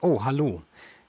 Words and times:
Oh, 0.00 0.24
hallo. 0.24 0.60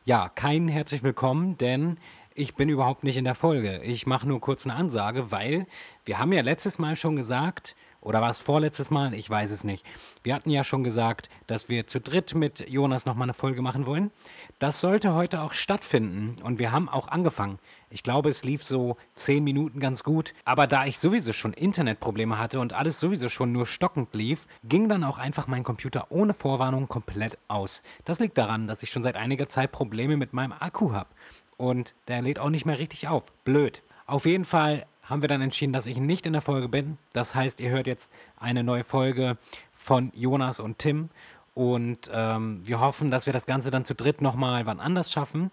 Ja, 0.06 0.30
kein 0.30 0.68
herzlich 0.68 1.02
willkommen, 1.02 1.58
denn 1.58 1.98
ich 2.36 2.54
bin 2.54 2.70
überhaupt 2.70 3.04
nicht 3.04 3.18
in 3.18 3.24
der 3.24 3.34
Folge. 3.34 3.82
Ich 3.82 4.06
mache 4.06 4.28
nur 4.28 4.40
kurz 4.40 4.68
eine 4.68 4.76
Ansage, 4.76 5.32
weil 5.32 5.66
wir 6.06 6.20
haben 6.20 6.32
ja 6.34 6.44
letztes 6.44 6.78
Mal 6.78 6.96
schon 6.96 7.16
gesagt, 7.16 7.76
oder 8.08 8.22
war 8.22 8.30
es 8.30 8.40
vorletztes 8.40 8.90
Mal? 8.90 9.14
Ich 9.14 9.30
weiß 9.30 9.52
es 9.52 9.66
nicht. 9.66 9.86
Wir 10.24 10.34
hatten 10.34 10.50
ja 10.50 10.64
schon 10.64 10.86
gesagt, 10.86 11.30
dass 11.46 11.68
wir 11.68 11.88
zu 11.88 12.00
dritt 12.00 12.36
mit 12.36 12.70
Jonas 12.70 13.06
nochmal 13.06 13.26
eine 13.26 13.34
Folge 13.34 13.62
machen 13.62 13.86
wollen. 13.86 14.12
Das 14.60 14.80
sollte 14.80 15.14
heute 15.14 15.42
auch 15.42 15.52
stattfinden 15.52 16.38
und 16.42 16.58
wir 16.58 16.72
haben 16.72 16.88
auch 16.88 17.10
angefangen. 17.10 17.60
Ich 17.90 18.04
glaube, 18.04 18.30
es 18.30 18.46
lief 18.46 18.64
so 18.64 18.96
zehn 19.14 19.44
Minuten 19.44 19.82
ganz 19.82 20.04
gut. 20.04 20.34
Aber 20.46 20.68
da 20.68 20.86
ich 20.86 21.00
sowieso 21.00 21.34
schon 21.34 21.52
Internetprobleme 21.52 22.40
hatte 22.40 22.62
und 22.62 22.72
alles 22.72 23.02
sowieso 23.02 23.28
schon 23.28 23.52
nur 23.52 23.66
stockend 23.66 24.16
lief, 24.16 24.48
ging 24.64 24.88
dann 24.88 25.04
auch 25.04 25.18
einfach 25.18 25.48
mein 25.48 25.66
Computer 25.66 26.08
ohne 26.10 26.34
Vorwarnung 26.34 26.88
komplett 26.88 27.38
aus. 27.50 27.84
Das 28.06 28.22
liegt 28.22 28.38
daran, 28.38 28.68
dass 28.68 28.84
ich 28.84 28.90
schon 28.90 29.04
seit 29.04 29.18
einiger 29.18 29.50
Zeit 29.50 29.74
Probleme 29.74 30.16
mit 30.16 30.32
meinem 30.32 30.54
Akku 30.54 30.94
habe. 30.94 31.10
Und 31.58 31.94
der 32.08 32.22
lädt 32.22 32.40
auch 32.40 32.50
nicht 32.50 32.66
mehr 32.66 32.80
richtig 32.80 33.10
auf. 33.10 33.34
Blöd. 33.44 33.84
Auf 34.06 34.26
jeden 34.26 34.46
Fall 34.46 34.86
haben 35.10 35.22
wir 35.22 35.30
dann 35.30 35.42
entschieden, 35.42 35.74
dass 35.74 35.86
ich 35.86 35.98
nicht 35.98 36.26
in 36.26 36.34
der 36.34 36.42
Folge 36.42 36.68
bin. 36.68 36.98
Das 37.14 37.34
heißt, 37.34 37.60
ihr 37.60 37.70
hört 37.70 37.88
jetzt 37.88 38.12
eine 38.38 38.64
neue 38.64 38.84
Folge 38.84 39.38
von 39.74 40.12
Jonas 40.14 40.60
und 40.60 40.80
Tim. 40.80 41.10
Und 41.54 42.12
ähm, 42.14 42.62
wir 42.66 42.80
hoffen, 42.80 43.10
dass 43.10 43.26
wir 43.26 43.34
das 43.34 43.46
Ganze 43.46 43.72
dann 43.72 43.86
zu 43.86 43.96
dritt 43.96 44.22
nochmal 44.22 44.66
wann 44.66 44.80
anders 44.80 45.12
schaffen. 45.12 45.50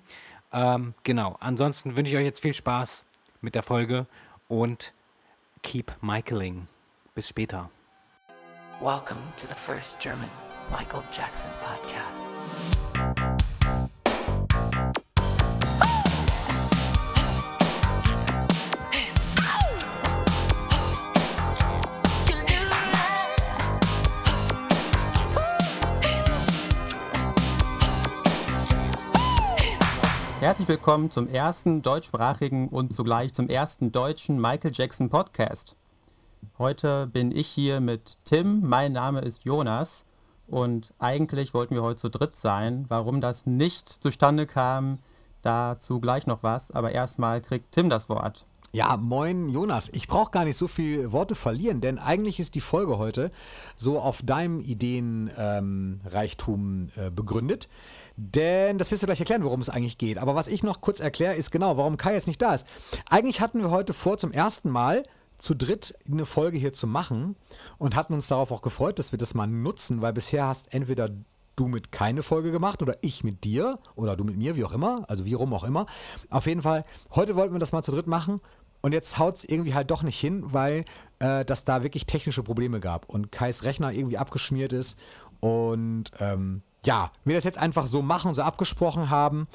Ähm, 0.53 0.95
genau. 1.03 1.37
Ansonsten 1.41 1.97
wünsche 1.97 2.13
ich 2.13 2.19
euch 2.19 2.25
jetzt 2.25 2.41
viel 2.41 2.55
Spaß 2.55 3.07
mit 3.41 3.55
der 3.55 3.63
Folge 3.63 4.07
und 4.49 4.93
keep 5.63 5.93
Michaeling. 6.03 6.67
Bis 7.15 7.29
später. 7.29 7.71
Welcome 8.81 9.21
to 9.37 9.47
the 9.49 9.55
first 9.55 9.99
German 10.01 10.29
Michael 10.71 11.03
Jackson 11.17 11.51
podcast. 11.63 12.34
Herzlich 30.45 30.69
willkommen 30.69 31.11
zum 31.11 31.27
ersten 31.27 31.81
deutschsprachigen 31.81 32.69
und 32.69 32.95
zugleich 32.95 33.33
zum 33.33 33.49
ersten 33.49 33.93
deutschen 33.93 34.39
Michael 34.39 34.73
Jackson 34.75 35.09
Podcast. 35.09 35.75
Heute 36.59 37.07
bin 37.07 37.35
ich 37.35 37.47
hier 37.47 37.81
mit 37.81 38.19
Tim, 38.27 38.61
mein 38.61 38.93
Name 38.93 39.21
ist 39.21 39.45
Jonas 39.45 40.05
und 40.47 40.93
eigentlich 40.99 41.55
wollten 41.55 41.75
wir 41.75 41.83
heute 41.83 41.99
zu 41.99 42.11
dritt 42.11 42.37
sein. 42.37 42.85
Warum 42.91 43.23
das 43.23 43.47
nicht 43.47 43.89
zustande 43.89 44.47
kam, 44.47 44.99
dazu 45.41 45.99
gleich 45.99 46.27
noch 46.27 46.43
was, 46.43 46.71
aber 46.71 46.93
erstmal 46.93 47.41
kriegt 47.41 47.73
Tim 47.73 47.89
das 47.89 48.11
Wort. 48.11 48.45
Ja, 48.75 48.97
moin 48.97 49.51
Jonas. 49.51 49.89
Ich 49.93 50.09
brauche 50.09 50.33
gar 50.33 50.45
nicht 50.45 50.59
so 50.59 50.67
viel 50.67 51.13
Worte 51.13 51.37
verlieren, 51.37 51.81
denn 51.81 52.01
eigentlich 52.01 52.41
ist 52.41 52.57
die 52.57 52.61
Folge 52.61 52.99
heute 52.99 53.31
so 53.77 54.01
auf 54.01 54.21
deinem 54.21 54.61
Ideenreichtum 54.61 56.59
ähm, 56.59 56.89
äh, 56.97 57.09
begründet. 57.09 57.69
Denn 58.17 58.79
das 58.79 58.91
wirst 58.91 59.03
du 59.03 59.07
gleich 59.07 59.21
erklären, 59.21 59.45
worum 59.45 59.61
es 59.61 59.71
eigentlich 59.71 59.99
geht. 59.99 60.19
Aber 60.19 60.35
was 60.35 60.47
ich 60.47 60.63
noch 60.63 60.81
kurz 60.81 61.01
erkläre, 61.01 61.35
ist 61.35 61.51
genau, 61.51 61.77
warum 61.77 61.97
Kai 61.97 62.15
jetzt 62.15 62.29
nicht 62.29 62.41
da 62.41 62.55
ist. 62.55 62.65
Eigentlich 63.09 63.41
hatten 63.41 63.61
wir 63.61 63.71
heute 63.71 63.93
vor, 63.93 64.19
zum 64.19 64.31
ersten 64.33 64.71
Mal 64.71 65.03
zu 65.39 65.55
dritt 65.55 65.95
eine 66.11 66.27
Folge 66.27 66.59
hier 66.59 66.73
zu 66.73 66.87
machen 66.87 67.37
und 67.79 67.97
hatten 67.97 68.15
uns 68.15 68.29
darauf 68.29 68.53
auch 68.53 68.63
gefreut, 68.63 68.99
dass 68.99 69.13
wir 69.13 69.19
das 69.19 69.35
mal 69.35 69.47
nutzen, 69.47 70.01
weil 70.01 70.13
bisher 70.13 70.47
hast 70.47 70.73
entweder 70.73 71.11
du 71.57 71.69
mit 71.69 71.93
keine 71.93 72.23
Folge 72.23 72.53
gemacht 72.53 72.83
oder 72.83 72.97
ich 73.01 73.25
mit 73.25 73.45
dir 73.45 73.79
oder 73.97 74.17
du 74.17 74.25
mit 74.25 74.37
mir, 74.37 74.57
wie 74.57 74.65
auch 74.65 74.73
immer, 74.73 75.05
also 75.09 75.25
wie 75.25 75.35
rum 75.35 75.53
auch 75.53 75.65
immer. 75.65 75.87
Auf 76.31 76.47
jeden 76.47 76.63
Fall, 76.63 76.85
heute 77.15 77.37
wollten 77.37 77.55
wir 77.55 77.59
das 77.59 77.73
mal 77.73 77.83
zu 77.83 77.93
dritt 77.93 78.07
machen 78.07 78.41
und 78.81 78.93
jetzt 78.93 79.19
haut 79.19 79.37
es 79.37 79.45
irgendwie 79.45 79.75
halt 79.75 79.91
doch 79.91 80.03
nicht 80.03 80.19
hin, 80.19 80.45
weil 80.53 80.85
äh, 81.19 81.45
das 81.45 81.65
da 81.65 81.83
wirklich 81.83 82.07
technische 82.07 82.43
Probleme 82.43 82.81
gab 82.81 83.09
und 83.09 83.31
Kais 83.33 83.63
Rechner 83.63 83.93
irgendwie 83.93 84.19
abgeschmiert 84.19 84.73
ist 84.73 84.99
und 85.41 86.11
ähm, 86.21 86.63
ja, 86.85 87.11
wir 87.25 87.35
das 87.35 87.45
jetzt 87.45 87.59
einfach 87.59 87.87
so 87.87 88.03
machen, 88.03 88.35
so 88.35 88.43
abgesprochen 88.43 89.11
haben. 89.11 89.49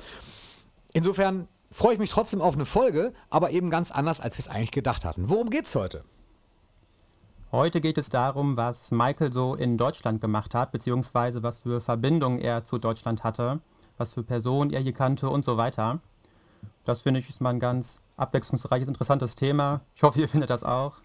Insofern 0.93 1.47
freue 1.71 1.93
ich 1.93 1.99
mich 1.99 2.09
trotzdem 2.09 2.41
auf 2.41 2.55
eine 2.55 2.65
Folge, 2.65 3.13
aber 3.29 3.51
eben 3.51 3.69
ganz 3.69 3.91
anders, 3.91 4.19
als 4.19 4.37
wir 4.37 4.41
es 4.41 4.47
eigentlich 4.47 4.71
gedacht 4.71 5.05
hatten. 5.05 5.29
Worum 5.29 5.49
geht's 5.49 5.75
heute? 5.75 6.03
Heute 7.51 7.81
geht 7.81 7.97
es 7.97 8.09
darum, 8.09 8.57
was 8.57 8.91
Michael 8.91 9.33
so 9.33 9.55
in 9.55 9.77
Deutschland 9.77 10.21
gemacht 10.21 10.53
hat, 10.53 10.71
beziehungsweise 10.71 11.41
was 11.41 11.59
für 11.59 11.81
Verbindungen 11.81 12.39
er 12.39 12.63
zu 12.63 12.77
Deutschland 12.77 13.23
hatte, 13.23 13.59
was 13.97 14.13
für 14.13 14.23
Personen 14.23 14.71
er 14.71 14.81
hier 14.81 14.93
kannte 14.93 15.29
und 15.29 15.43
so 15.43 15.57
weiter. 15.57 15.99
Das 16.85 17.01
finde 17.01 17.19
ich 17.19 17.29
ist 17.29 17.41
mal 17.41 17.49
ein 17.49 17.59
ganz 17.59 18.01
abwechslungsreiches, 18.17 18.87
interessantes 18.87 19.35
Thema. 19.35 19.81
Ich 19.95 20.03
hoffe, 20.03 20.19
ihr 20.21 20.27
findet 20.29 20.51
das 20.51 20.63
auch. 20.63 20.97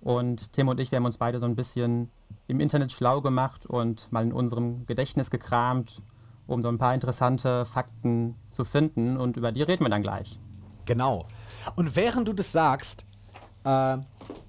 Und 0.00 0.52
Tim 0.52 0.68
und 0.68 0.78
ich, 0.80 0.90
wir 0.90 0.96
haben 0.96 1.04
uns 1.04 1.18
beide 1.18 1.40
so 1.40 1.46
ein 1.46 1.56
bisschen 1.56 2.10
im 2.46 2.60
Internet 2.60 2.92
schlau 2.92 3.20
gemacht 3.20 3.66
und 3.66 4.10
mal 4.12 4.24
in 4.24 4.32
unserem 4.32 4.86
Gedächtnis 4.86 5.30
gekramt, 5.30 6.02
um 6.46 6.62
so 6.62 6.68
ein 6.68 6.78
paar 6.78 6.94
interessante 6.94 7.64
Fakten 7.64 8.36
zu 8.50 8.64
finden. 8.64 9.16
Und 9.16 9.36
über 9.36 9.52
die 9.52 9.62
reden 9.62 9.84
wir 9.84 9.90
dann 9.90 10.02
gleich. 10.02 10.38
Genau. 10.86 11.26
Und 11.76 11.96
während 11.96 12.28
du 12.28 12.32
das 12.32 12.52
sagst, 12.52 13.04
äh, 13.64 13.98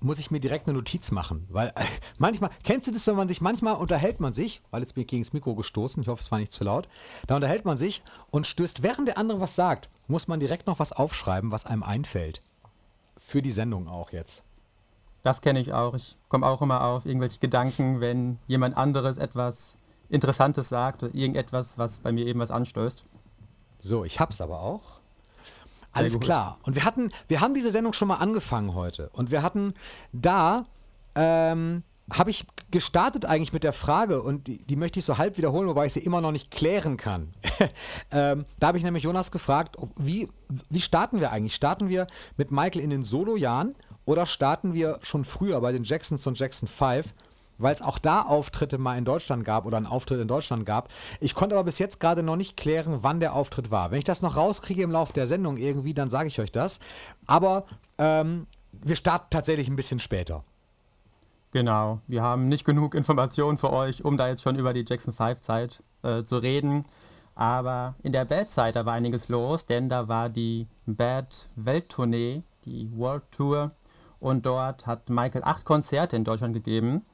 muss 0.02 0.20
ich 0.20 0.32
mir 0.32 0.40
direkt 0.40 0.68
eine 0.68 0.78
Notiz 0.78 1.12
machen. 1.12 1.46
Weil 1.50 1.70
äh, 1.70 1.84
manchmal, 2.18 2.50
kennst 2.64 2.88
du 2.88 2.92
das, 2.92 3.06
wenn 3.08 3.16
man 3.16 3.28
sich, 3.28 3.42
manchmal 3.42 3.76
unterhält 3.76 4.20
man 4.20 4.34
sich, 4.34 4.62
weil 4.72 4.82
jetzt 4.82 4.94
bin 4.94 5.02
ich 5.02 5.08
gegen 5.08 5.24
das 5.24 5.34
Mikro 5.34 5.56
gestoßen, 5.56 6.02
ich 6.02 6.08
hoffe, 6.08 6.22
es 6.22 6.32
war 6.32 6.40
nicht 6.40 6.52
zu 6.52 6.64
laut, 6.64 6.88
da 7.28 7.36
unterhält 7.36 7.66
man 7.66 7.78
sich 7.78 8.04
und 8.32 8.48
stößt, 8.48 8.84
während 8.84 9.08
der 9.08 9.18
andere 9.18 9.40
was 9.42 9.56
sagt, 9.56 9.90
muss 10.08 10.28
man 10.28 10.40
direkt 10.40 10.68
noch 10.68 10.80
was 10.80 10.92
aufschreiben, 10.92 11.52
was 11.52 11.66
einem 11.66 11.84
einfällt. 11.84 12.42
Für 13.18 13.42
die 13.42 13.52
Sendung 13.52 13.88
auch 13.88 14.12
jetzt. 14.12 14.44
Das 15.24 15.42
kenne 15.42 15.60
ich 15.60 15.74
auch. 15.74 15.96
Ich 15.96 16.18
komme 16.30 16.46
auch 16.46 16.62
immer 16.62 16.82
auf 16.84 17.06
irgendwelche 17.06 17.40
Gedanken, 17.40 18.00
wenn 18.00 18.40
jemand 18.48 18.78
anderes 18.78 19.18
etwas 19.18 19.76
Interessantes 20.10 20.70
sagt 20.70 21.04
oder 21.04 21.14
irgendetwas, 21.14 21.78
was 21.78 22.00
bei 22.00 22.12
mir 22.12 22.26
eben 22.26 22.40
was 22.40 22.52
anstößt. 22.52 23.04
So, 23.80 24.04
ich 24.06 24.20
hab's 24.20 24.42
aber 24.42 24.62
auch. 24.62 25.00
Alles 25.92 26.20
klar. 26.20 26.58
Und 26.64 26.76
wir 26.76 26.86
hatten, 26.86 27.12
wir 27.28 27.42
haben 27.42 27.54
diese 27.54 27.72
Sendung 27.72 27.94
schon 27.94 28.08
mal 28.08 28.18
angefangen 28.18 28.74
heute. 28.74 29.10
Und 29.14 29.32
wir 29.32 29.42
hatten 29.42 29.74
da, 30.14 30.66
ähm, 31.16 31.84
habe 32.12 32.30
ich 32.30 32.46
gestartet 32.72 33.26
eigentlich 33.26 33.54
mit 33.54 33.64
der 33.64 33.74
Frage, 33.74 34.22
und 34.22 34.48
die, 34.48 34.60
die, 34.60 34.76
möchte 34.76 35.00
ich 35.00 35.06
so 35.06 35.18
halb 35.18 35.38
wiederholen, 35.38 35.68
wobei 35.68 35.88
ich 35.88 35.94
sie 35.94 36.00
immer 36.00 36.22
noch 36.22 36.32
nicht 36.32 36.52
klären 36.52 36.98
kann. 36.98 37.34
ähm, 38.12 38.46
da 38.60 38.68
habe 38.68 38.78
ich 38.78 38.84
nämlich 38.84 39.04
Jonas 39.04 39.32
gefragt, 39.32 39.78
wie, 39.98 40.30
wie 40.70 40.82
starten 40.82 41.20
wir 41.20 41.32
eigentlich? 41.32 41.56
Starten 41.56 41.90
wir 41.90 42.08
mit 42.38 42.52
Michael 42.52 42.82
in 42.82 42.92
den 42.92 43.04
Solo-Jahren 43.04 43.76
oder 44.10 44.26
starten 44.26 44.74
wir 44.74 44.98
schon 45.04 45.24
früher 45.24 45.62
bei 45.62 45.72
den 45.72 45.84
Jacksons 45.84 46.26
und 46.26 46.40
Jackson 46.40 46.68
5? 46.68 47.14
Weil 47.60 47.76
es 47.76 47.84
auch 47.84 48.00
da 48.00 48.24
Auftritte 48.24 48.80
mal 48.80 48.98
in 48.98 49.06
Deutschland 49.06 49.46
gab 49.46 49.68
oder 49.68 49.78
einen 49.78 49.86
Auftritt 49.86 50.20
in 50.20 50.28
Deutschland 50.28 50.66
gab. 50.66 50.90
Ich 51.20 51.36
konnte 51.36 51.54
aber 51.54 51.66
bis 51.66 51.78
jetzt 51.78 52.00
gerade 52.00 52.24
noch 52.24 52.36
nicht 52.36 52.58
klären, 52.58 53.04
wann 53.04 53.20
der 53.20 53.36
Auftritt 53.36 53.70
war. 53.70 53.92
Wenn 53.92 54.00
ich 54.00 54.06
das 54.06 54.24
noch 54.24 54.36
rauskriege 54.36 54.82
im 54.82 54.90
Laufe 54.90 55.14
der 55.14 55.28
Sendung 55.28 55.58
irgendwie, 55.58 55.94
dann 55.94 56.10
sage 56.10 56.28
ich 56.28 56.40
euch 56.40 56.52
das. 56.52 56.80
Aber 57.28 57.66
ähm, 58.00 58.48
wir 58.72 58.96
starten 58.96 59.28
tatsächlich 59.30 59.68
ein 59.68 59.76
bisschen 59.76 60.00
später. 60.00 60.44
Genau, 61.52 62.00
wir 62.08 62.24
haben 62.24 62.50
nicht 62.50 62.66
genug 62.66 62.96
Informationen 62.96 63.60
für 63.60 63.72
euch, 63.72 64.04
um 64.04 64.18
da 64.18 64.28
jetzt 64.28 64.42
schon 64.42 64.58
über 64.58 64.74
die 64.74 64.86
Jackson 64.88 65.14
5 65.14 65.42
Zeit 65.42 65.84
äh, 66.02 66.24
zu 66.24 66.38
reden. 66.38 66.84
Aber 67.36 67.94
in 68.02 68.12
der 68.12 68.26
Bad-Zeit, 68.26 68.76
da 68.76 68.88
war 68.88 68.94
einiges 68.94 69.30
los, 69.30 69.68
denn 69.68 69.88
da 69.88 70.08
war 70.08 70.30
die 70.30 70.66
Bad-Welttournee, 70.88 72.42
die 72.66 72.90
World 72.96 73.24
Tour 73.30 73.72
und 74.20 74.46
dort 74.46 74.86
hat 74.86 75.10
Michael 75.10 75.44
acht 75.44 75.66
Konzerte 75.66 76.16
in 76.16 76.24
Deutschland 76.24 76.54
gegeben. 76.54 77.06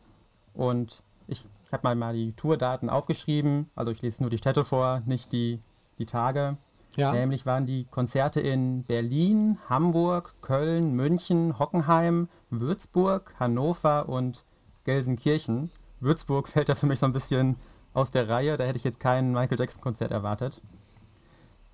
Und 0.53 1.03
ich, 1.27 1.45
ich 1.65 1.73
habe 1.73 1.83
mal, 1.83 1.95
mal 1.95 2.13
die 2.13 2.33
Tourdaten 2.33 2.89
aufgeschrieben. 2.89 3.69
Also 3.75 3.91
ich 3.91 4.01
lese 4.01 4.23
nur 4.23 4.29
die 4.29 4.37
Städte 4.37 4.63
vor, 4.63 5.01
nicht 5.05 5.31
die, 5.31 5.59
die 5.99 6.05
Tage. 6.05 6.57
Ja. 6.95 7.11
Nämlich 7.11 7.45
waren 7.45 7.65
die 7.65 7.85
Konzerte 7.85 8.39
in 8.39 8.83
Berlin, 8.83 9.57
Hamburg, 9.69 10.33
Köln, 10.41 10.93
München, 10.93 11.59
Hockenheim, 11.59 12.29
Würzburg, 12.49 13.35
Hannover 13.37 14.07
und 14.07 14.45
Gelsenkirchen. 14.85 15.71
Würzburg 15.99 16.47
fällt 16.49 16.69
da 16.69 16.75
für 16.75 16.85
mich 16.85 16.99
so 16.99 17.05
ein 17.05 17.13
bisschen 17.13 17.57
aus 17.93 18.11
der 18.11 18.29
Reihe. 18.29 18.57
Da 18.57 18.63
hätte 18.63 18.77
ich 18.77 18.83
jetzt 18.83 18.99
kein 18.99 19.33
Michael 19.33 19.59
Jackson-Konzert 19.59 20.11
erwartet. 20.11 20.61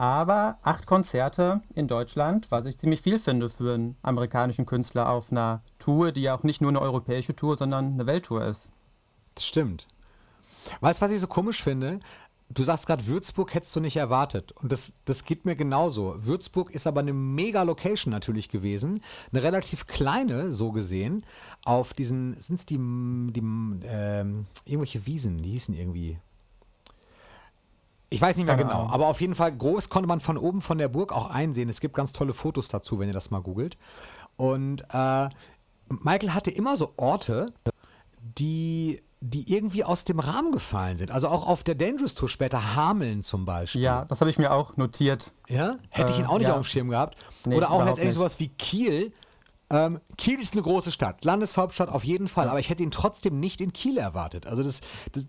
Aber 0.02 0.58
acht 0.64 0.88
Konzerte 0.88 1.62
in 1.76 1.88
Deutschland, 1.88 2.50
was 2.50 2.66
ich 2.66 2.76
ziemlich 2.76 3.02
viel 3.02 3.20
finde 3.20 3.50
für 3.50 3.76
einen 3.76 3.96
amerikanischen 4.02 4.66
Künstler 4.66 5.08
auf 5.08 5.32
einer 5.32 5.62
Tour, 5.78 6.12
die 6.12 6.24
ja 6.24 6.36
auch 6.36 6.42
nicht 6.42 6.60
nur 6.60 6.72
eine 6.72 6.82
europäische 6.82 7.36
Tour, 7.36 7.56
sondern 7.56 7.94
eine 7.94 8.08
Welttour 8.08 8.44
ist. 8.44 8.72
Das 9.36 9.46
stimmt. 9.46 9.86
Weißt 10.80 11.00
du, 11.00 11.06
was 11.06 11.12
ich 11.12 11.20
so 11.20 11.28
komisch 11.28 11.64
finde? 11.64 12.00
Du 12.50 12.64
sagst 12.64 12.88
gerade, 12.88 13.06
Würzburg 13.06 13.54
hättest 13.54 13.76
du 13.76 13.80
nicht 13.80 13.96
erwartet. 13.96 14.54
Und 14.54 14.72
das, 14.72 14.92
das 15.06 15.24
geht 15.24 15.46
mir 15.46 15.56
genauso. 15.56 16.16
Würzburg 16.18 16.72
ist 16.72 16.88
aber 16.88 17.02
eine 17.02 17.14
mega 17.14 17.62
Location 17.62 18.12
natürlich 18.12 18.50
gewesen. 18.50 19.04
Eine 19.32 19.44
relativ 19.44 19.86
kleine, 19.86 20.52
so 20.52 20.72
gesehen. 20.72 21.28
Auf 21.64 21.94
diesen, 21.94 22.34
sind 22.38 22.56
es 22.58 22.66
die, 22.66 22.78
die 22.78 23.44
ähm, 23.84 24.48
irgendwelche 24.66 25.06
Wiesen, 25.06 25.38
die 25.44 25.52
hießen 25.52 25.76
irgendwie 25.76 26.18
Ich 28.14 28.22
weiß 28.22 28.36
nicht 28.38 28.46
mehr 28.46 28.56
Keine 28.56 28.68
genau, 28.68 28.82
Ahnung. 28.82 28.94
aber 28.94 29.08
auf 29.08 29.22
jeden 29.22 29.36
Fall 29.36 29.52
groß 29.56 29.88
konnte 29.90 30.08
man 30.08 30.20
von 30.20 30.38
oben 30.38 30.60
von 30.62 30.78
der 30.78 30.90
Burg 30.90 31.14
auch 31.14 31.30
einsehen. 31.30 31.70
Es 31.70 31.80
gibt 31.80 31.96
ganz 31.96 32.12
tolle 32.12 32.34
Fotos 32.34 32.68
dazu, 32.68 33.00
wenn 33.00 33.08
ihr 33.08 33.14
das 33.14 33.32
mal 33.32 33.40
googelt. 33.42 33.78
Und 34.36 34.84
äh, 34.94 35.30
Michael 35.88 36.34
hatte 36.34 36.52
immer 36.52 36.76
so 36.76 36.94
Orte, 36.98 37.54
die, 38.38 39.02
die 39.22 39.54
irgendwie 39.54 39.84
aus 39.86 40.04
dem 40.04 40.20
Rahmen 40.20 40.52
gefallen 40.52 40.98
sind. 40.98 41.10
Also 41.12 41.30
auch 41.30 41.48
auf 41.48 41.64
der 41.64 41.76
Dangerous 41.76 42.14
Tour 42.14 42.28
später, 42.28 42.76
Hameln 42.76 43.24
zum 43.24 43.46
Beispiel. 43.46 43.82
Ja, 43.82 44.04
das 44.06 44.20
habe 44.20 44.30
ich 44.30 44.38
mir 44.38 44.52
auch 44.52 44.76
notiert. 44.78 45.32
Ja? 45.48 45.78
Hätte 45.90 46.12
ich 46.12 46.20
ihn 46.20 46.26
Äh, 46.26 46.28
auch 46.28 46.38
nicht 46.38 46.48
ja. 46.48 46.54
auf 46.54 46.60
dem 46.62 46.66
Schirm 46.66 46.90
gehabt. 46.90 47.16
Nee, 47.46 47.56
Oder 47.56 47.72
auch 47.72 47.80
letztendlich 47.80 48.06
nicht. 48.08 48.16
sowas 48.16 48.40
wie 48.40 48.50
Kiel. 48.50 49.14
Ähm, 49.70 50.02
Kiel 50.18 50.38
ist 50.42 50.52
eine 50.54 50.64
große 50.64 50.92
Stadt, 50.92 51.24
Landeshauptstadt 51.24 51.88
auf 51.88 52.04
jeden 52.04 52.28
Fall, 52.28 52.50
aber 52.50 52.60
ich 52.60 52.70
hätte 52.70 52.84
ihn 52.84 52.92
trotzdem 52.92 53.40
nicht 53.40 53.62
in 53.62 53.72
Kiel 53.72 53.98
erwartet. 53.98 54.46
Also 54.46 54.64
das, 54.64 54.82
das 55.14 55.28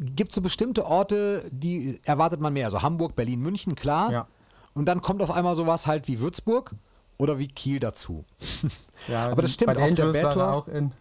gibt 0.00 0.32
so 0.32 0.40
bestimmte 0.40 0.86
Orte, 0.86 1.48
die 1.52 2.00
erwartet 2.04 2.40
man 2.40 2.52
mehr. 2.52 2.66
Also 2.66 2.82
Hamburg, 2.82 3.14
Berlin, 3.16 3.40
München, 3.40 3.74
klar. 3.74 4.10
Ja. 4.12 4.26
Und 4.74 4.86
dann 4.86 5.00
kommt 5.02 5.22
auf 5.22 5.30
einmal 5.30 5.54
sowas 5.56 5.86
halt 5.86 6.08
wie 6.08 6.20
Würzburg 6.20 6.74
oder 7.18 7.38
wie 7.38 7.48
Kiel 7.48 7.80
dazu. 7.80 8.24
Ja, 9.08 9.30
Aber 9.30 9.40
das 9.40 9.54
stimmt, 9.54 9.68
Bei 9.68 9.74
der 9.74 9.84
auf 9.84 9.94
der 9.94 10.04
Dangerous 10.12 10.22
war 10.22 10.30
Bad 10.30 10.36
er 10.36 10.44
Tour- 10.44 10.54
auch 10.54 10.68
in, 10.68 10.92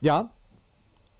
Ja, 0.00 0.30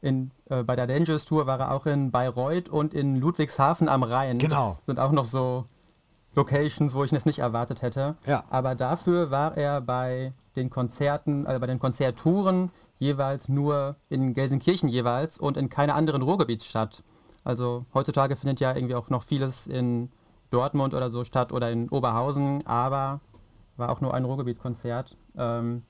in 0.00 0.32
äh, 0.50 0.64
bei 0.64 0.74
der 0.74 0.88
Dangerous 0.88 1.24
Tour 1.24 1.46
war 1.46 1.60
er 1.60 1.72
auch 1.72 1.86
in 1.86 2.10
Bayreuth 2.10 2.68
und 2.68 2.94
in 2.94 3.14
Ludwigshafen 3.16 3.88
am 3.88 4.02
Rhein. 4.02 4.38
Genau. 4.38 4.70
Das 4.70 4.86
sind 4.86 4.98
auch 4.98 5.12
noch 5.12 5.24
so 5.24 5.66
Locations, 6.34 6.94
wo 6.94 7.04
ich 7.04 7.10
das 7.10 7.26
nicht 7.26 7.38
erwartet 7.40 7.82
hätte. 7.82 8.16
Ja. 8.26 8.42
Aber 8.50 8.74
dafür 8.74 9.30
war 9.30 9.56
er 9.56 9.80
bei 9.80 10.32
den 10.56 10.68
Konzerten, 10.68 11.46
also 11.46 11.60
bei 11.60 11.66
den 11.68 11.78
Konzerttouren 11.78 12.70
jeweils 12.98 13.48
nur 13.48 13.96
in 14.08 14.34
Gelsenkirchen 14.34 14.88
jeweils 14.88 15.38
und 15.38 15.56
in 15.56 15.68
keiner 15.68 15.94
anderen 15.94 16.22
Ruhrgebietsstadt. 16.22 17.02
Also 17.44 17.86
heutzutage 17.94 18.36
findet 18.36 18.60
ja 18.60 18.74
irgendwie 18.74 18.94
auch 18.94 19.08
noch 19.10 19.22
vieles 19.22 19.66
in 19.66 20.10
Dortmund 20.50 20.94
oder 20.94 21.10
so 21.10 21.24
statt 21.24 21.52
oder 21.52 21.70
in 21.70 21.88
Oberhausen, 21.88 22.66
aber 22.66 23.20
war 23.76 23.90
auch 23.90 24.00
nur 24.00 24.14
ein 24.14 24.24
Ruhrgebietskonzert. 24.24 25.16
Ähm, 25.36 25.82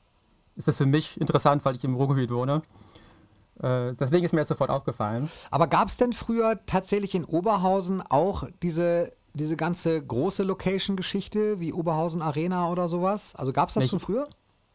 ist 0.56 0.69
das 0.69 0.76
für 0.76 0.87
mich 0.87 1.20
interessant, 1.20 1.64
weil 1.64 1.76
ich 1.76 1.84
im 1.84 1.94
Ruhrgebiet 1.94 2.31
wohne. 2.31 2.62
Äh, 3.60 3.94
deswegen 3.94 4.25
ist 4.25 4.32
mir 4.32 4.40
das 4.40 4.49
sofort 4.49 4.70
aufgefallen. 4.70 5.31
aber 5.50 5.66
gab 5.66 5.88
es 5.88 5.96
denn 5.96 6.12
früher 6.12 6.60
tatsächlich 6.66 7.14
in 7.14 7.25
Oberhausen 7.25 8.02
auch 8.02 8.44
diese, 8.62 9.10
diese 9.34 9.56
ganze 9.56 10.05
große 10.05 10.43
Location-Geschichte 10.43 11.58
wie 11.60 11.72
Oberhausen 11.72 12.22
Arena 12.22 12.70
oder 12.70 12.88
sowas? 12.88 13.34
Also 13.34 13.52
gab 13.52 13.69
es 13.69 13.75
das 13.75 13.84
Nicht. 13.84 13.90
schon 13.90 14.00
früher? 14.00 14.28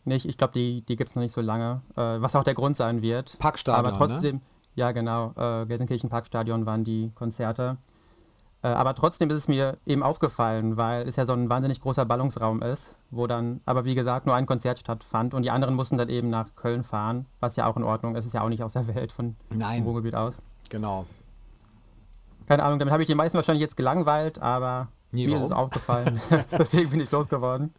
Nicht, 0.06 0.26
ich 0.26 0.38
glaube, 0.38 0.54
die, 0.54 0.82
die 0.82 0.96
gibt 0.96 1.10
es 1.10 1.16
noch 1.16 1.24
nicht 1.24 1.32
so 1.32 1.42
lange, 1.42 1.82
äh, 1.96 2.02
was 2.02 2.36
auch 2.36 2.44
der 2.44 2.54
Grund 2.54 2.76
sein 2.76 3.02
wird. 3.02 3.38
Parkstadion, 3.40 3.86
Aber 3.86 3.98
trotzdem, 3.98 4.36
ne? 4.38 4.42
ja 4.76 4.92
genau, 4.92 5.34
äh, 5.38 5.66
Gelsenkirchen 5.66 6.10
Parkstadion 6.10 6.66
waren 6.66 6.84
die 6.84 7.12
Konzerte. 7.16 7.78
Äh, 8.64 8.68
aber 8.68 8.96
trotzdem 8.96 9.30
ist 9.30 9.38
es 9.38 9.48
mir 9.48 9.78
eben 9.86 10.04
aufgefallen, 10.04 10.78
weil 10.78 11.08
es 11.08 11.16
ja 11.16 11.26
so 11.26 11.34
ein 11.34 11.50
wahnsinnig 11.50 11.82
großer 11.82 12.06
Ballungsraum 12.06 12.62
ist, 12.62 12.98
wo 13.12 13.28
dann, 13.28 13.62
aber 13.66 13.86
wie 13.86 13.96
gesagt, 13.96 14.26
nur 14.26 14.36
ein 14.36 14.46
Konzert 14.46 14.80
stattfand 14.80 15.34
und 15.34 15.44
die 15.44 15.52
anderen 15.52 15.76
mussten 15.76 15.98
dann 15.98 16.10
eben 16.10 16.30
nach 16.30 16.56
Köln 16.56 16.84
fahren, 16.84 17.26
was 17.40 17.56
ja 17.56 17.68
auch 17.68 17.78
in 17.78 17.84
Ordnung 17.84 18.16
ist, 18.16 18.26
ist 18.26 18.34
ja 18.34 18.42
auch 18.42 18.50
nicht 18.50 18.64
aus 18.64 18.74
der 18.74 18.88
Welt 18.94 19.12
von 19.12 19.36
Nein. 19.50 19.82
dem 19.82 19.86
Ruhrgebiet 19.86 20.16
aus. 20.16 20.38
Genau. 20.70 21.06
Keine 22.48 22.64
Ahnung, 22.64 22.80
damit 22.80 22.92
habe 22.92 23.04
ich 23.04 23.08
die 23.08 23.16
meisten 23.16 23.38
wahrscheinlich 23.38 23.62
jetzt 23.62 23.78
gelangweilt, 23.78 24.42
aber 24.42 24.88
Nee, 25.12 25.28
mir 25.28 25.34
warum? 25.34 25.44
ist 25.44 25.52
es 25.52 25.56
aufgefallen. 25.56 26.20
Deswegen 26.52 26.90
bin 26.90 27.00
ich 27.00 27.12
losgeworden. 27.12 27.74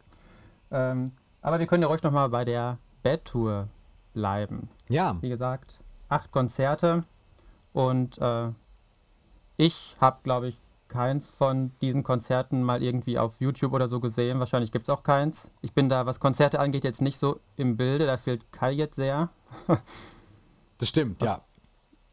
Ähm, 0.71 1.11
aber 1.45 1.59
wir 1.59 1.67
können 1.67 1.83
ja 1.83 1.89
ruhig 1.89 2.01
nochmal 2.01 2.27
bei 2.29 2.43
der 2.43 2.79
Bad 3.03 3.23
Tour 3.23 3.67
bleiben. 4.15 4.67
Ja, 4.89 5.15
Wie 5.21 5.29
gesagt, 5.29 5.79
acht 6.09 6.31
Konzerte 6.31 7.03
und 7.71 8.17
äh, 8.17 8.49
ich 9.55 9.95
habe, 10.01 10.17
glaube 10.23 10.47
ich, 10.47 10.57
keins 10.87 11.27
von 11.27 11.71
diesen 11.81 12.01
Konzerten 12.01 12.63
mal 12.63 12.81
irgendwie 12.81 13.19
auf 13.19 13.41
YouTube 13.41 13.73
oder 13.73 13.87
so 13.87 13.99
gesehen. 13.99 14.39
Wahrscheinlich 14.39 14.71
gibt 14.71 14.87
es 14.87 14.89
auch 14.89 15.03
keins. 15.03 15.51
Ich 15.61 15.73
bin 15.73 15.87
da, 15.87 16.07
was 16.07 16.19
Konzerte 16.19 16.59
angeht, 16.59 16.83
jetzt 16.83 17.01
nicht 17.01 17.19
so 17.19 17.39
im 17.57 17.77
Bilde. 17.77 18.07
Da 18.07 18.17
fehlt 18.17 18.51
Kai 18.51 18.71
jetzt 18.71 18.95
sehr. 18.95 19.29
das 20.79 20.89
stimmt, 20.89 21.21
ja. 21.21 21.41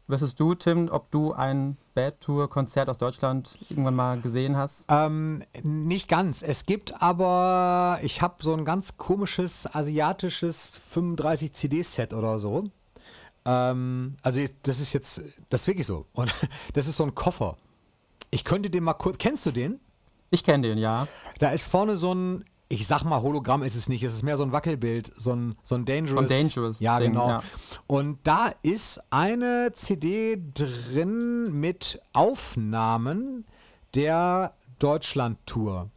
Wüsstest 0.07 0.37
du, 0.39 0.53
Tim, 0.53 0.89
ob 0.91 1.11
du 1.11 1.31
ein 1.31 1.77
Bad 1.93 2.19
Tour-Konzert 2.19 2.89
aus 2.89 2.97
Deutschland 2.97 3.57
irgendwann 3.69 3.95
mal 3.95 4.19
gesehen 4.19 4.57
hast? 4.57 4.85
Ähm, 4.89 5.43
nicht 5.61 6.09
ganz. 6.09 6.41
Es 6.41 6.65
gibt 6.65 7.01
aber, 7.01 7.99
ich 8.01 8.21
habe 8.21 8.43
so 8.43 8.53
ein 8.53 8.65
ganz 8.65 8.97
komisches 8.97 9.65
asiatisches 9.73 10.77
35 10.77 11.53
CD-Set 11.53 12.13
oder 12.13 12.37
so. 12.37 12.65
Ähm, 13.45 14.17
also 14.21 14.41
das 14.63 14.81
ist 14.81 14.91
jetzt, 14.91 15.21
das 15.49 15.61
ist 15.61 15.67
wirklich 15.67 15.87
so. 15.87 16.05
Und 16.11 16.33
das 16.73 16.87
ist 16.87 16.97
so 16.97 17.03
ein 17.03 17.15
Koffer. 17.15 17.55
Ich 18.29 18.43
könnte 18.43 18.69
den 18.69 18.83
mal 18.83 18.93
kurz, 18.95 19.17
kennst 19.19 19.45
du 19.45 19.51
den? 19.51 19.79
Ich 20.31 20.43
kenne 20.43 20.67
den, 20.67 20.79
ja. 20.79 21.07
Da 21.39 21.51
ist 21.51 21.67
vorne 21.67 21.95
so 21.95 22.13
ein, 22.13 22.43
ich 22.73 22.87
sag 22.87 23.03
mal 23.03 23.21
Hologramm 23.21 23.61
ist 23.61 23.75
es 23.75 23.87
nicht, 23.87 24.01
es 24.03 24.13
ist 24.13 24.23
mehr 24.23 24.35
so 24.35 24.43
ein 24.43 24.51
Wackelbild, 24.51 25.11
so 25.15 25.33
ein, 25.33 25.55
so 25.63 25.75
ein 25.75 25.85
Dangerous. 25.85 26.23
Ein 26.23 26.27
Dangerous 26.27 26.79
Ja, 26.79 26.99
Ding, 26.99 27.11
genau. 27.11 27.29
ja. 27.29 27.43
Und 27.87 28.17
da 28.23 28.51
ist 28.63 28.99
eine 29.11 29.71
CD 29.73 30.41
drin 30.53 31.59
mit 31.59 31.99
Aufnahmen 32.13 33.45
der 33.93 34.53
Deutschland-Tour. 34.79 35.89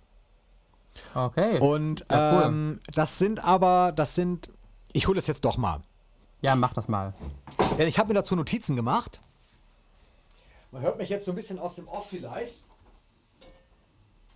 Okay. 1.15 1.59
Und 1.61 2.05
Ja, 2.11 2.33
cool. 2.35 2.43
ähm, 2.47 2.81
das 2.93 3.19
sind 3.19 3.43
aber, 3.43 3.93
das 3.93 4.15
sind, 4.15 4.51
ich 4.93 5.09
hole 5.09 5.19
es 5.19 5.27
jetzt 5.27 5.45
doch 5.47 5.57
mal. 5.57 5.81
ja, 6.43 6.55
mach 6.57 6.75
das 6.75 6.89
mal. 6.89 7.15
Denn 7.79 7.89
ich 7.89 7.99
habe 7.99 8.09
mir 8.09 8.15
dazu 8.15 8.37
Notizen 8.37 8.77
gemacht. 8.77 9.21
Man 10.73 10.83
hört 10.83 10.99
mich 10.99 11.09
jetzt 11.09 11.25
so 11.25 11.33
ein 11.33 11.37
bisschen 11.37 11.59
aus 11.59 11.77
dem 11.77 11.89
Off 11.89 12.07
vielleicht. 12.11 12.63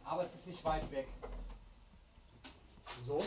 Aber 0.04 0.22
es 0.24 0.34
ist 0.34 0.46
nicht 0.46 0.64
weit 0.64 0.90
weg. 0.90 1.06
So. 3.06 3.22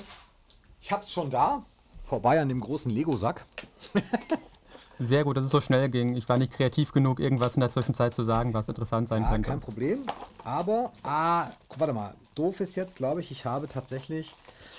Ich 0.81 0.91
habe 0.91 1.03
es 1.03 1.11
schon 1.11 1.29
da. 1.29 1.63
Vorbei 1.99 2.39
an 2.41 2.49
dem 2.49 2.59
großen 2.59 2.91
Lego-Sack. 2.91 3.45
Sehr 4.99 5.23
gut, 5.23 5.37
dass 5.37 5.45
es 5.45 5.51
so 5.51 5.59
schnell 5.61 5.89
ging. 5.89 6.15
Ich 6.15 6.29
war 6.29 6.37
nicht 6.37 6.53
kreativ 6.53 6.91
genug, 6.91 7.19
irgendwas 7.19 7.55
in 7.55 7.61
der 7.61 7.69
Zwischenzeit 7.69 8.13
zu 8.13 8.23
sagen, 8.23 8.53
was 8.53 8.67
interessant 8.67 9.07
sein 9.07 9.23
Ja, 9.23 9.29
könnte. 9.31 9.49
kein 9.49 9.59
Problem. 9.59 10.03
Aber, 10.43 10.91
ah, 11.03 11.47
warte 11.77 11.93
mal. 11.93 12.13
Doof 12.35 12.59
ist 12.59 12.75
jetzt, 12.75 12.97
glaube 12.97 13.21
ich, 13.21 13.31
ich 13.31 13.45
habe 13.45 13.67
tatsächlich. 13.67 14.33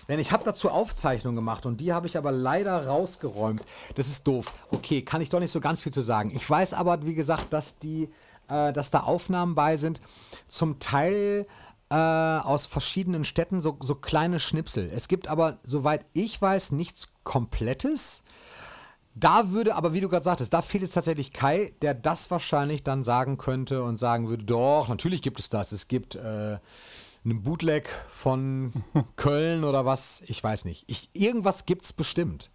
Denn 0.09 0.21
ich 0.21 0.33
habe 0.33 0.45
dazu 0.45 0.71
Aufzeichnungen 0.71 1.37
gemacht 1.37 1.65
und 1.67 1.81
die 1.81 1.93
habe 1.93 2.07
ich 2.07 2.17
aber 2.19 2.31
leider 2.31 2.87
rausgeräumt. 2.87 3.63
Das 3.95 4.07
ist 4.09 4.27
doof. 4.27 4.53
Okay, 4.71 5.03
kann 5.03 5.21
ich 5.23 5.31
doch 5.31 5.41
nicht 5.41 5.51
so 5.51 5.61
ganz 5.61 5.81
viel 5.81 5.93
zu 5.93 6.03
sagen. 6.03 6.31
Ich 6.35 6.49
weiß 6.49 6.75
aber, 6.75 7.05
wie 7.07 7.15
gesagt, 7.15 7.53
dass 7.53 7.79
die, 7.79 8.11
äh, 8.49 8.73
dass 8.73 8.91
da 8.91 9.01
Aufnahmen 9.01 9.55
bei 9.55 9.77
sind. 9.77 10.01
Zum 10.47 10.79
Teil 10.79 11.47
äh, 11.91 11.95
aus 11.95 12.67
verschiedenen 12.67 13.25
Städten 13.25 13.61
so, 13.61 13.77
so 13.81 13.95
kleine 13.95 14.41
Schnipsel. 14.41 14.91
Es 14.95 15.09
gibt 15.09 15.29
aber, 15.29 15.59
soweit 15.63 16.07
ich 16.13 16.41
weiß, 16.41 16.73
nichts 16.73 17.09
Komplettes. 17.25 18.23
Da 19.15 19.51
würde, 19.53 19.77
aber 19.77 19.95
wie 19.95 20.01
du 20.01 20.09
gerade 20.09 20.25
sagtest, 20.25 20.53
da 20.53 20.61
fehlt 20.63 20.83
es 20.83 20.91
tatsächlich 20.91 21.33
Kai, 21.33 21.73
der 21.83 21.95
das 21.95 22.31
wahrscheinlich 22.31 22.83
dann 22.83 23.05
sagen 23.05 23.39
könnte 23.39 23.85
und 23.85 23.97
sagen 23.97 24.29
würde, 24.29 24.45
doch, 24.45 24.89
natürlich 24.89 25.23
gibt 25.23 25.39
es 25.39 25.51
das. 25.51 25.71
Es 25.71 25.87
gibt 25.87 26.17
äh, 26.17 26.59
einen 27.25 27.43
Bootleg 27.43 27.89
von 28.09 28.73
Köln 29.17 29.63
oder 29.65 29.87
was, 29.87 30.23
ich 30.27 30.43
weiß 30.43 30.65
nicht. 30.65 30.85
Ich, 30.89 31.11
irgendwas 31.13 31.65
gibt 31.65 31.85
es 31.85 31.93
bestimmt. 31.93 32.51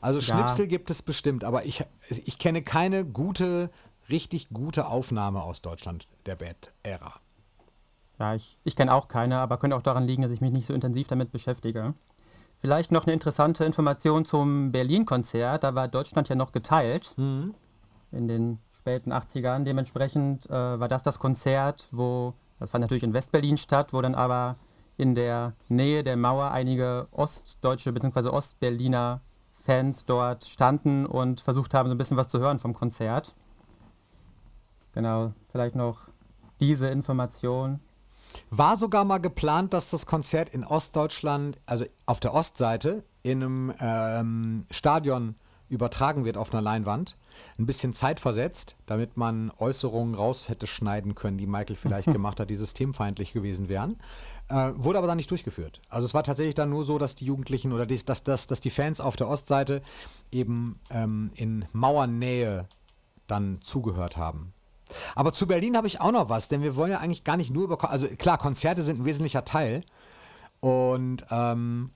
Also 0.00 0.20
Ja. 0.20 0.36
Schnipsel 0.36 0.66
gibt 0.66 0.90
es 0.90 1.02
bestimmt, 1.02 1.42
aber 1.42 1.64
ich, 1.64 1.84
ich 2.08 2.38
kenne 2.38 2.62
keine 2.62 3.04
gute, 3.04 3.70
richtig 4.10 4.50
gute 4.50 4.86
Aufnahme 4.86 5.42
aus 5.42 5.62
Deutschland 5.62 6.06
der 6.26 6.36
Bad-Ära. 6.36 7.14
Ja, 8.18 8.34
ich, 8.34 8.56
ich 8.64 8.76
kenne 8.76 8.94
auch 8.94 9.08
keine, 9.08 9.38
aber 9.38 9.56
könnte 9.56 9.76
auch 9.76 9.82
daran 9.82 10.06
liegen, 10.06 10.22
dass 10.22 10.30
ich 10.30 10.40
mich 10.40 10.52
nicht 10.52 10.66
so 10.66 10.74
intensiv 10.74 11.08
damit 11.08 11.32
beschäftige. 11.32 11.94
Vielleicht 12.60 12.92
noch 12.92 13.04
eine 13.04 13.12
interessante 13.12 13.64
Information 13.64 14.24
zum 14.24 14.72
Berlin-Konzert. 14.72 15.64
Da 15.64 15.74
war 15.74 15.88
Deutschland 15.88 16.28
ja 16.28 16.34
noch 16.34 16.52
geteilt 16.52 17.14
in 18.12 18.28
den 18.28 18.58
späten 18.72 19.12
80ern. 19.12 19.64
Dementsprechend 19.64 20.46
äh, 20.46 20.52
war 20.52 20.88
das 20.88 21.02
das 21.02 21.18
Konzert, 21.18 21.88
wo, 21.90 22.32
das 22.58 22.70
fand 22.70 22.82
natürlich 22.82 23.02
in 23.02 23.12
Westberlin 23.12 23.58
statt, 23.58 23.92
wo 23.92 24.00
dann 24.00 24.14
aber 24.14 24.56
in 24.96 25.14
der 25.14 25.54
Nähe 25.68 26.02
der 26.02 26.16
Mauer 26.16 26.52
einige 26.52 27.08
ostdeutsche 27.10 27.92
bzw. 27.92 28.28
Ostberliner 28.28 29.20
Fans 29.52 30.04
dort 30.04 30.44
standen 30.44 31.06
und 31.06 31.40
versucht 31.40 31.74
haben, 31.74 31.88
so 31.88 31.94
ein 31.94 31.98
bisschen 31.98 32.16
was 32.16 32.28
zu 32.28 32.38
hören 32.38 32.58
vom 32.58 32.74
Konzert. 32.74 33.34
Genau, 34.92 35.32
vielleicht 35.50 35.74
noch 35.74 36.08
diese 36.60 36.88
Information. 36.88 37.80
War 38.50 38.76
sogar 38.76 39.04
mal 39.04 39.18
geplant, 39.18 39.74
dass 39.74 39.90
das 39.90 40.06
Konzert 40.06 40.48
in 40.50 40.64
Ostdeutschland, 40.64 41.58
also 41.66 41.84
auf 42.06 42.20
der 42.20 42.34
Ostseite, 42.34 43.04
in 43.22 43.42
einem 43.42 43.72
ähm, 43.80 44.66
Stadion 44.70 45.36
übertragen 45.68 46.24
wird 46.24 46.36
auf 46.36 46.52
einer 46.52 46.62
Leinwand. 46.62 47.16
Ein 47.58 47.66
bisschen 47.66 47.92
zeitversetzt, 47.92 48.76
damit 48.86 49.16
man 49.16 49.50
Äußerungen 49.58 50.14
raus 50.14 50.48
hätte 50.48 50.66
schneiden 50.66 51.14
können, 51.14 51.38
die 51.38 51.46
Michael 51.46 51.76
vielleicht 51.76 52.06
gemacht 52.12 52.40
hat, 52.40 52.50
die 52.50 52.54
systemfeindlich 52.54 53.32
gewesen 53.32 53.68
wären. 53.68 53.96
Äh, 54.48 54.72
wurde 54.76 54.98
aber 54.98 55.06
dann 55.06 55.16
nicht 55.16 55.30
durchgeführt. 55.30 55.80
Also 55.88 56.04
es 56.04 56.14
war 56.14 56.22
tatsächlich 56.22 56.54
dann 56.54 56.70
nur 56.70 56.84
so, 56.84 56.98
dass 56.98 57.14
die 57.14 57.24
Jugendlichen 57.24 57.72
oder 57.72 57.86
die, 57.86 58.02
dass, 58.04 58.22
dass, 58.22 58.46
dass 58.46 58.60
die 58.60 58.70
Fans 58.70 59.00
auf 59.00 59.16
der 59.16 59.28
Ostseite 59.28 59.82
eben 60.30 60.80
ähm, 60.90 61.30
in 61.34 61.64
Mauernähe 61.72 62.68
dann 63.26 63.60
zugehört 63.62 64.16
haben. 64.16 64.52
Aber 65.14 65.32
zu 65.32 65.46
Berlin 65.46 65.76
habe 65.76 65.86
ich 65.86 66.00
auch 66.00 66.12
noch 66.12 66.28
was, 66.28 66.48
denn 66.48 66.62
wir 66.62 66.76
wollen 66.76 66.92
ja 66.92 66.98
eigentlich 66.98 67.24
gar 67.24 67.36
nicht 67.36 67.50
nur 67.52 67.64
über, 67.64 67.90
also 67.90 68.06
klar, 68.16 68.38
Konzerte 68.38 68.82
sind 68.82 69.00
ein 69.00 69.04
wesentlicher 69.04 69.44
Teil. 69.44 69.84
Und 70.60 71.24
ähm, 71.30 71.90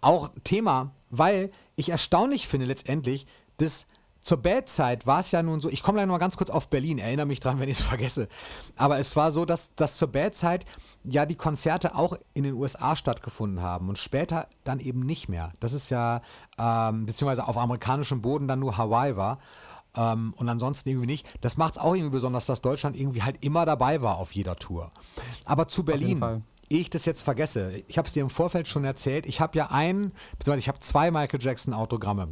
auch 0.00 0.30
Thema, 0.44 0.92
weil 1.10 1.50
ich 1.76 1.88
erstaunlich 1.88 2.46
finde 2.46 2.66
letztendlich, 2.66 3.26
dass 3.56 3.86
zur 4.20 4.38
Bad-Zeit 4.38 5.06
war 5.06 5.20
es 5.20 5.30
ja 5.30 5.40
nun 5.40 5.60
so, 5.60 5.68
ich 5.68 5.84
komme 5.84 5.96
gleich 5.96 6.06
noch 6.06 6.14
mal 6.14 6.18
ganz 6.18 6.36
kurz 6.36 6.50
auf 6.50 6.68
Berlin, 6.68 6.98
erinnere 6.98 7.26
mich 7.26 7.38
dran, 7.38 7.58
wenn 7.60 7.68
ich 7.68 7.78
es 7.78 7.84
vergesse, 7.84 8.28
aber 8.76 8.98
es 8.98 9.14
war 9.14 9.30
so, 9.30 9.44
dass, 9.44 9.74
dass 9.76 9.96
zur 9.96 10.08
Bad-Zeit 10.08 10.64
ja 11.04 11.26
die 11.26 11.36
Konzerte 11.36 11.94
auch 11.94 12.18
in 12.34 12.42
den 12.42 12.54
USA 12.54 12.96
stattgefunden 12.96 13.62
haben 13.62 13.88
und 13.88 13.98
später 13.98 14.48
dann 14.64 14.80
eben 14.80 15.00
nicht 15.00 15.28
mehr. 15.28 15.52
Das 15.60 15.72
ist 15.72 15.90
ja, 15.90 16.22
ähm, 16.58 17.06
beziehungsweise 17.06 17.46
auf 17.46 17.56
amerikanischem 17.56 18.20
Boden 18.20 18.48
dann 18.48 18.58
nur 18.58 18.76
Hawaii 18.76 19.16
war 19.16 19.38
ähm, 19.96 20.34
und 20.36 20.48
ansonsten 20.48 20.88
irgendwie 20.88 21.06
nicht. 21.06 21.28
Das 21.40 21.56
macht 21.56 21.72
es 21.72 21.78
auch 21.78 21.94
irgendwie 21.94 22.12
besonders, 22.12 22.46
dass 22.46 22.60
Deutschland 22.60 22.96
irgendwie 22.96 23.22
halt 23.22 23.42
immer 23.42 23.66
dabei 23.66 24.02
war 24.02 24.18
auf 24.18 24.32
jeder 24.32 24.56
Tour. 24.56 24.92
Aber 25.44 25.68
zu 25.68 25.84
Berlin, 25.84 26.22
ehe 26.68 26.80
ich 26.80 26.90
das 26.90 27.04
jetzt 27.04 27.22
vergesse, 27.22 27.82
ich 27.86 27.98
habe 27.98 28.06
es 28.06 28.14
dir 28.14 28.22
im 28.22 28.30
Vorfeld 28.30 28.68
schon 28.68 28.84
erzählt, 28.84 29.26
ich 29.26 29.40
habe 29.40 29.56
ja 29.58 29.70
ein, 29.70 30.12
beziehungsweise 30.38 30.60
ich 30.60 30.68
habe 30.68 30.80
zwei 30.80 31.10
Michael 31.10 31.40
Jackson 31.40 31.74
Autogramme. 31.74 32.28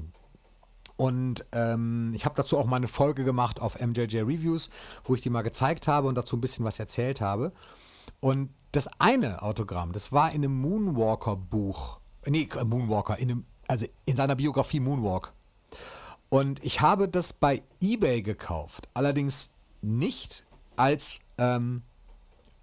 Und 0.97 1.45
ähm, 1.53 2.13
ich 2.15 2.25
habe 2.25 2.37
dazu 2.37 2.57
auch 2.57 2.67
mal 2.67 2.77
eine 2.77 2.87
Folge 2.87 3.25
gemacht 3.25 3.61
auf 3.61 3.81
MJJ 3.81 4.19
Reviews, 4.19 4.71
wo 5.03 5.15
ich 5.15 5.21
die 5.21 5.31
mal 5.31 5.43
gezeigt 5.43 5.89
habe 5.89 6.07
und 6.07 6.15
dazu 6.15 6.37
ein 6.37 6.41
bisschen 6.41 6.65
was 6.65 6.79
erzählt 6.79 7.21
habe. 7.21 7.53
Und 8.21 8.51
das 8.71 8.89
eine 8.99 9.43
Autogramm, 9.43 9.93
das 9.93 10.13
war 10.13 10.31
in 10.31 10.45
einem 10.45 10.61
Moonwalker-Buch. 10.61 12.01
Nee, 12.27 12.49
Moonwalker, 12.65 13.19
in 13.19 13.31
einem, 13.31 13.45
also 13.67 13.87
in 14.05 14.17
seiner 14.17 14.37
Biografie 14.37 14.81
Moonwalk. 14.81 15.33
Und 16.35 16.65
ich 16.65 16.81
habe 16.81 17.09
das 17.09 17.33
bei 17.33 17.63
eBay 17.81 18.21
gekauft. 18.21 18.89
Allerdings 18.93 19.51
nicht 19.83 20.45
als 20.75 21.21
ähm, 21.39 21.83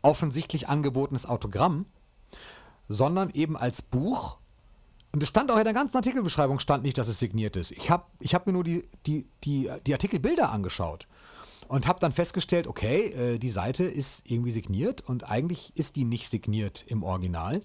offensichtlich 0.02 0.68
angebotenes 0.68 1.26
Autogramm, 1.26 1.86
sondern 2.90 3.30
eben 3.30 3.56
als 3.56 3.82
Buch. 3.82 4.40
Und 5.14 5.24
es 5.24 5.30
stand 5.30 5.50
auch 5.52 5.58
in 5.58 5.64
der 5.64 5.72
ganzen 5.72 5.96
Artikelbeschreibung, 5.96 6.60
stand 6.60 6.84
nicht, 6.84 6.98
dass 6.98 7.08
es 7.08 7.20
signiert 7.20 7.56
ist. 7.56 7.72
Ich 7.72 7.90
habe 7.90 8.04
ich 8.20 8.36
hab 8.36 8.46
mir 8.46 8.52
nur 8.52 8.66
die, 8.66 8.84
die, 9.06 9.26
die, 9.46 9.70
die 9.88 9.94
Artikelbilder 9.94 10.52
angeschaut 10.52 11.08
und 11.70 11.88
habe 11.88 12.02
dann 12.02 12.12
festgestellt, 12.12 12.68
okay, 12.68 13.06
äh, 13.14 13.40
die 13.40 13.50
Seite 13.50 13.86
ist 13.86 14.30
irgendwie 14.30 14.52
signiert 14.52 15.00
und 15.00 15.32
eigentlich 15.32 15.72
ist 15.78 15.96
die 15.96 16.04
nicht 16.04 16.28
signiert 16.28 16.84
im 16.88 17.04
Original. 17.04 17.62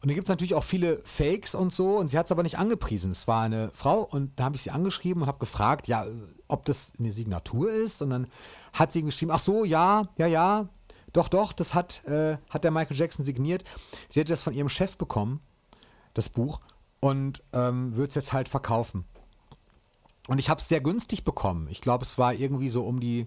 Und 0.00 0.08
dann 0.08 0.14
gibt 0.14 0.26
es 0.26 0.30
natürlich 0.30 0.54
auch 0.54 0.64
viele 0.64 1.00
Fakes 1.04 1.54
und 1.56 1.72
so 1.72 1.98
und 1.98 2.08
sie 2.08 2.18
hat 2.18 2.26
es 2.26 2.32
aber 2.32 2.44
nicht 2.44 2.58
angepriesen. 2.58 3.10
Es 3.10 3.26
war 3.26 3.42
eine 3.42 3.70
Frau 3.72 4.02
und 4.02 4.38
da 4.38 4.44
habe 4.44 4.56
ich 4.56 4.62
sie 4.62 4.70
angeschrieben 4.70 5.22
und 5.22 5.28
habe 5.28 5.38
gefragt, 5.38 5.88
ja, 5.88 6.06
ob 6.46 6.64
das 6.66 6.92
eine 6.98 7.10
Signatur 7.10 7.72
ist. 7.72 8.00
Und 8.00 8.10
dann 8.10 8.28
hat 8.72 8.92
sie 8.92 9.02
geschrieben, 9.02 9.32
ach 9.32 9.40
so, 9.40 9.64
ja, 9.64 10.08
ja, 10.16 10.26
ja, 10.26 10.68
doch, 11.12 11.28
doch, 11.28 11.52
das 11.52 11.74
hat, 11.74 12.04
äh, 12.06 12.36
hat 12.50 12.64
der 12.64 12.70
Michael 12.70 12.96
Jackson 12.96 13.24
signiert. 13.24 13.64
Sie 14.08 14.20
hätte 14.20 14.32
das 14.32 14.42
von 14.42 14.52
ihrem 14.52 14.68
Chef 14.68 14.96
bekommen, 14.96 15.40
das 16.14 16.28
Buch, 16.28 16.60
und 17.00 17.42
ähm, 17.52 17.96
würde 17.96 18.10
es 18.10 18.14
jetzt 18.14 18.32
halt 18.32 18.48
verkaufen. 18.48 19.04
Und 20.26 20.38
ich 20.38 20.50
habe 20.50 20.60
es 20.60 20.68
sehr 20.68 20.80
günstig 20.80 21.24
bekommen. 21.24 21.68
Ich 21.70 21.80
glaube, 21.80 22.04
es 22.04 22.18
war 22.18 22.34
irgendwie 22.34 22.68
so 22.68 22.84
um 22.84 23.00
die, 23.00 23.24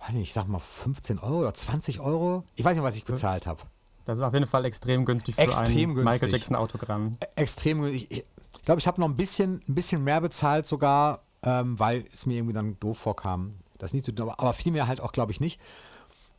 weiß 0.00 0.14
nicht, 0.14 0.28
ich 0.28 0.32
sag 0.32 0.48
mal 0.48 0.60
15 0.60 1.18
Euro 1.18 1.40
oder 1.40 1.52
20 1.52 2.00
Euro. 2.00 2.44
Ich 2.54 2.64
weiß 2.64 2.74
nicht, 2.74 2.84
was 2.84 2.96
ich 2.96 3.04
bezahlt 3.04 3.46
habe. 3.46 3.62
Das 4.04 4.18
ist 4.18 4.24
auf 4.24 4.34
jeden 4.34 4.46
Fall 4.46 4.64
extrem 4.64 5.04
günstig 5.04 5.34
für 5.34 5.42
Extrem 5.42 5.90
ein 5.90 5.94
günstig. 5.94 6.04
Michael 6.04 6.32
Jackson 6.32 6.56
Autogramm. 6.56 7.16
extrem. 7.36 7.84
Ich, 7.86 8.10
ich 8.10 8.24
glaube, 8.64 8.80
ich 8.80 8.86
habe 8.86 9.00
noch 9.00 9.08
ein 9.08 9.16
bisschen, 9.16 9.62
ein 9.68 9.74
bisschen 9.74 10.02
mehr 10.04 10.20
bezahlt 10.20 10.66
sogar, 10.66 11.22
ähm, 11.42 11.78
weil 11.78 12.04
es 12.12 12.26
mir 12.26 12.36
irgendwie 12.36 12.54
dann 12.54 12.78
doof 12.80 12.98
vorkam. 12.98 13.54
Das 13.78 13.92
nicht 13.92 14.04
zu 14.04 14.12
tun, 14.12 14.28
aber, 14.28 14.40
aber 14.40 14.52
viel 14.52 14.72
mehr 14.72 14.86
halt 14.86 15.00
auch, 15.00 15.12
glaube 15.12 15.32
ich, 15.32 15.40
nicht. 15.40 15.60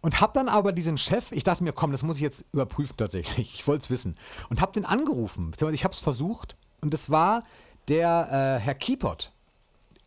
Und 0.02 0.20
habe 0.20 0.34
dann 0.34 0.50
aber 0.50 0.74
diesen 0.74 0.98
Chef, 0.98 1.32
ich 1.32 1.46
dachte 1.46 1.64
mir, 1.64 1.72
komm, 1.72 1.92
das 1.92 2.04
muss 2.04 2.18
ich 2.18 2.22
jetzt 2.22 2.46
überprüfen 2.52 2.98
tatsächlich. 2.98 3.54
Ich 3.60 3.68
wollte 3.68 3.84
es 3.84 3.90
wissen. 3.90 4.18
Und 4.50 4.60
habe 4.60 4.74
den 4.74 4.86
angerufen, 4.86 5.52
beziehungsweise 5.52 5.76
ich 5.76 5.84
habe 5.86 5.94
es 5.94 6.00
versucht. 6.00 6.58
Und 6.82 6.94
es 6.94 7.10
war 7.10 7.44
der 7.88 8.58
äh, 8.60 8.62
Herr 8.62 8.76
Kiepert 8.76 9.32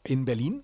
in 0.05 0.25
Berlin. 0.27 0.63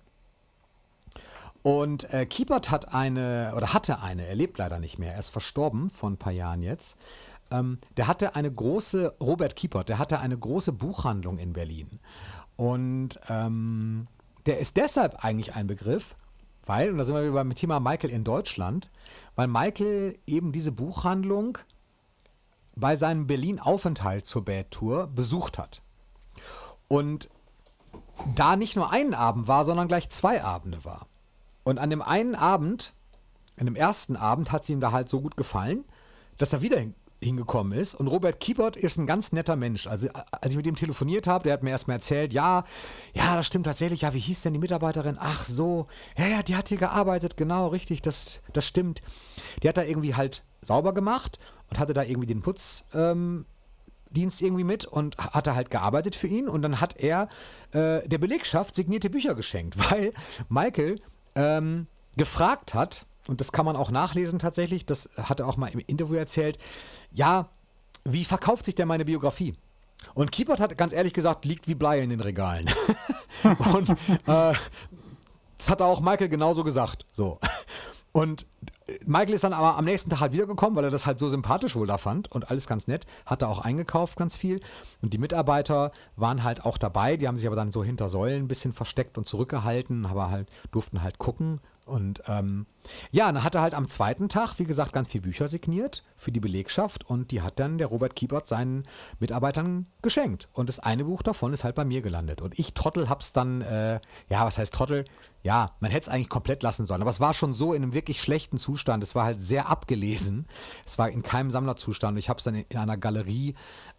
Und 1.63 2.13
äh, 2.13 2.25
Kiepert 2.25 2.69
hat 2.69 2.93
eine, 2.93 3.53
oder 3.55 3.73
hatte 3.73 4.01
eine, 4.01 4.27
er 4.27 4.35
lebt 4.35 4.57
leider 4.57 4.79
nicht 4.79 4.99
mehr, 4.99 5.13
er 5.13 5.19
ist 5.19 5.29
verstorben 5.29 5.89
vor 5.89 6.09
ein 6.09 6.17
paar 6.17 6.33
Jahren 6.33 6.61
jetzt. 6.61 6.97
Ähm, 7.51 7.79
der 7.95 8.07
hatte 8.07 8.35
eine 8.35 8.51
große, 8.51 9.15
Robert 9.21 9.55
Kiepert, 9.55 9.87
der 9.87 9.97
hatte 9.97 10.19
eine 10.19 10.37
große 10.37 10.73
Buchhandlung 10.73 11.37
in 11.37 11.53
Berlin. 11.53 11.99
Und 12.57 13.17
ähm, 13.29 14.07
der 14.45 14.59
ist 14.59 14.75
deshalb 14.75 15.23
eigentlich 15.23 15.55
ein 15.55 15.67
Begriff, 15.67 16.15
weil, 16.65 16.91
und 16.91 16.97
da 16.97 17.05
sind 17.05 17.15
wir 17.15 17.23
wieder 17.23 17.33
beim 17.33 17.55
Thema 17.55 17.79
Michael 17.79 18.11
in 18.11 18.25
Deutschland, 18.25 18.91
weil 19.35 19.47
Michael 19.47 20.19
eben 20.27 20.51
diese 20.51 20.73
Buchhandlung 20.73 21.57
bei 22.75 22.97
seinem 22.97 23.25
Berlin-Aufenthalt 23.25 24.25
zur 24.25 24.43
Bad 24.43 24.71
Tour 24.71 25.07
besucht 25.07 25.57
hat. 25.57 25.81
Und 26.89 27.29
da 28.35 28.55
nicht 28.57 28.75
nur 28.75 28.91
einen 28.91 29.13
Abend 29.13 29.47
war, 29.47 29.63
sondern 29.63 29.87
gleich 29.87 30.09
zwei 30.09 30.43
Abende 30.43 30.83
war. 30.83 31.07
Und 31.63 31.79
an 31.79 31.89
dem 31.89 32.01
einen 32.01 32.35
Abend, 32.35 32.93
an 33.57 33.65
dem 33.65 33.75
ersten 33.75 34.15
Abend, 34.15 34.51
hat 34.51 34.63
es 34.63 34.69
ihm 34.69 34.79
da 34.79 34.91
halt 34.91 35.09
so 35.09 35.21
gut 35.21 35.37
gefallen, 35.37 35.85
dass 36.37 36.53
er 36.53 36.61
wieder 36.61 36.79
hin, 36.79 36.95
hingekommen 37.23 37.77
ist. 37.77 37.95
Und 37.95 38.07
Robert 38.07 38.39
Kiepert 38.39 38.75
ist 38.75 38.97
ein 38.97 39.07
ganz 39.07 39.31
netter 39.31 39.55
Mensch. 39.55 39.87
Also, 39.87 40.09
als 40.31 40.51
ich 40.51 40.57
mit 40.57 40.67
ihm 40.67 40.75
telefoniert 40.75 41.27
habe, 41.27 41.43
der 41.43 41.53
hat 41.53 41.63
mir 41.63 41.71
erstmal 41.71 41.97
erzählt, 41.97 42.33
ja, 42.33 42.63
ja, 43.13 43.35
das 43.35 43.47
stimmt 43.47 43.65
tatsächlich. 43.65 44.01
Ja, 44.01 44.13
wie 44.13 44.19
hieß 44.19 44.41
denn 44.41 44.53
die 44.53 44.59
Mitarbeiterin? 44.59 45.17
Ach 45.19 45.45
so, 45.45 45.87
ja, 46.17 46.27
ja, 46.27 46.43
die 46.43 46.55
hat 46.55 46.69
hier 46.69 46.77
gearbeitet, 46.77 47.37
genau, 47.37 47.67
richtig, 47.67 48.01
das, 48.01 48.41
das 48.51 48.67
stimmt. 48.67 49.01
Die 49.61 49.69
hat 49.69 49.77
da 49.77 49.83
irgendwie 49.83 50.15
halt 50.15 50.43
sauber 50.61 50.93
gemacht 50.93 51.39
und 51.69 51.79
hatte 51.79 51.93
da 51.93 52.03
irgendwie 52.03 52.27
den 52.27 52.41
Putz. 52.41 52.85
Ähm, 52.93 53.45
irgendwie 54.15 54.63
mit 54.63 54.85
und 54.85 55.17
hatte 55.17 55.55
halt 55.55 55.71
gearbeitet 55.71 56.13
für 56.13 56.27
ihn 56.27 56.47
und 56.47 56.61
dann 56.61 56.79
hat 56.79 56.99
er 56.99 57.29
äh, 57.71 58.07
der 58.07 58.19
Belegschaft 58.19 58.75
signierte 58.75 59.09
Bücher 59.09 59.33
geschenkt, 59.33 59.75
weil 59.91 60.13
Michael 60.49 61.01
ähm, 61.35 61.87
gefragt 62.17 62.73
hat, 62.73 63.05
und 63.27 63.39
das 63.39 63.51
kann 63.51 63.65
man 63.65 63.75
auch 63.75 63.91
nachlesen 63.91 64.39
tatsächlich, 64.39 64.85
das 64.85 65.09
hat 65.21 65.39
er 65.39 65.47
auch 65.47 65.57
mal 65.57 65.67
im 65.67 65.79
Interview 65.87 66.15
erzählt, 66.15 66.57
ja, 67.11 67.49
wie 68.03 68.25
verkauft 68.25 68.65
sich 68.65 68.75
denn 68.75 68.87
meine 68.87 69.05
Biografie? 69.05 69.55
Und 70.13 70.31
Kiepert 70.31 70.59
hat 70.59 70.77
ganz 70.77 70.91
ehrlich 70.91 71.13
gesagt, 71.13 71.45
liegt 71.45 71.67
wie 71.67 71.75
Blei 71.75 72.01
in 72.01 72.09
den 72.09 72.19
Regalen. 72.19 72.69
und 73.73 73.89
äh, 73.89 74.53
das 75.57 75.69
hat 75.69 75.81
auch 75.81 76.01
Michael 76.01 76.27
genauso 76.27 76.63
gesagt. 76.65 77.05
So. 77.11 77.39
Und 78.11 78.45
Michael 79.05 79.33
ist 79.33 79.43
dann 79.43 79.53
aber 79.53 79.77
am 79.77 79.85
nächsten 79.85 80.09
Tag 80.09 80.19
halt 80.19 80.33
wiedergekommen, 80.33 80.75
weil 80.75 80.83
er 80.83 80.91
das 80.91 81.05
halt 81.05 81.19
so 81.19 81.29
sympathisch 81.29 81.75
wohl 81.75 81.87
da 81.87 81.97
fand 81.97 82.31
und 82.31 82.49
alles 82.49 82.67
ganz 82.67 82.87
nett. 82.87 83.05
Hat 83.25 83.41
er 83.41 83.49
auch 83.49 83.59
eingekauft 83.59 84.17
ganz 84.17 84.35
viel. 84.35 84.59
Und 85.01 85.13
die 85.13 85.17
Mitarbeiter 85.17 85.91
waren 86.15 86.43
halt 86.43 86.65
auch 86.65 86.77
dabei. 86.77 87.15
Die 87.17 87.27
haben 87.27 87.37
sich 87.37 87.47
aber 87.47 87.55
dann 87.55 87.71
so 87.71 87.83
hinter 87.83 88.09
Säulen 88.09 88.43
ein 88.43 88.47
bisschen 88.47 88.73
versteckt 88.73 89.17
und 89.17 89.25
zurückgehalten, 89.25 90.05
aber 90.05 90.29
halt 90.29 90.49
durften 90.71 91.01
halt 91.01 91.17
gucken. 91.17 91.61
Und 91.85 92.23
ähm, 92.27 92.65
ja, 93.11 93.25
dann 93.31 93.43
hat 93.43 93.55
er 93.55 93.61
halt 93.61 93.73
am 93.73 93.89
zweiten 93.89 94.29
Tag, 94.29 94.57
wie 94.57 94.65
gesagt, 94.65 94.93
ganz 94.93 95.09
viel 95.09 95.21
Bücher 95.21 95.47
signiert 95.47 96.03
für 96.15 96.31
die 96.31 96.39
Belegschaft 96.39 97.09
und 97.09 97.31
die 97.31 97.41
hat 97.41 97.59
dann 97.59 97.77
der 97.77 97.87
Robert 97.87 98.15
Kiebert 98.15 98.47
seinen 98.47 98.85
Mitarbeitern 99.19 99.89
geschenkt. 100.01 100.47
Und 100.53 100.69
das 100.69 100.79
eine 100.79 101.03
Buch 101.05 101.21
davon 101.23 101.51
ist 101.51 101.63
halt 101.63 101.75
bei 101.75 101.83
mir 101.83 102.01
gelandet. 102.01 102.41
Und 102.41 102.57
ich, 102.57 102.73
Trottel, 102.73 103.09
hab's 103.09 103.33
dann, 103.33 103.61
äh, 103.61 103.99
ja, 104.29 104.45
was 104.45 104.57
heißt 104.57 104.73
Trottel? 104.73 105.03
Ja, 105.41 105.75
man 105.81 105.91
hätte 105.91 106.03
es 106.03 106.09
eigentlich 106.09 106.29
komplett 106.29 106.63
lassen 106.63 106.85
sollen. 106.85 107.01
Aber 107.01 107.11
es 107.11 107.19
war 107.19 107.33
schon 107.33 107.53
so 107.53 107.73
in 107.73 107.83
einem 107.83 107.93
wirklich 107.93 108.21
schlechten 108.21 108.57
Zustand. 108.57 109.03
Es 109.03 109.13
war 109.13 109.25
halt 109.25 109.45
sehr 109.45 109.67
abgelesen. 109.67 110.47
Es 110.85 110.97
war 110.97 111.09
in 111.09 111.21
keinem 111.21 111.51
Sammlerzustand. 111.51 112.17
Ich 112.17 112.29
habe 112.29 112.37
es 112.37 112.45
dann 112.45 112.55
in, 112.55 112.65
in 112.69 112.77
einer 112.77 112.97
Galerie 112.97 113.55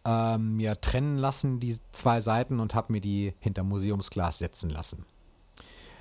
ähm, 0.06 0.56
mir 0.56 0.80
trennen 0.80 1.18
lassen, 1.18 1.60
die 1.60 1.78
zwei 1.92 2.20
Seiten, 2.20 2.60
und 2.60 2.74
habe 2.74 2.92
mir 2.92 3.02
die 3.02 3.34
hinter 3.40 3.62
Museumsglas 3.62 4.38
setzen 4.38 4.70
lassen. 4.70 5.04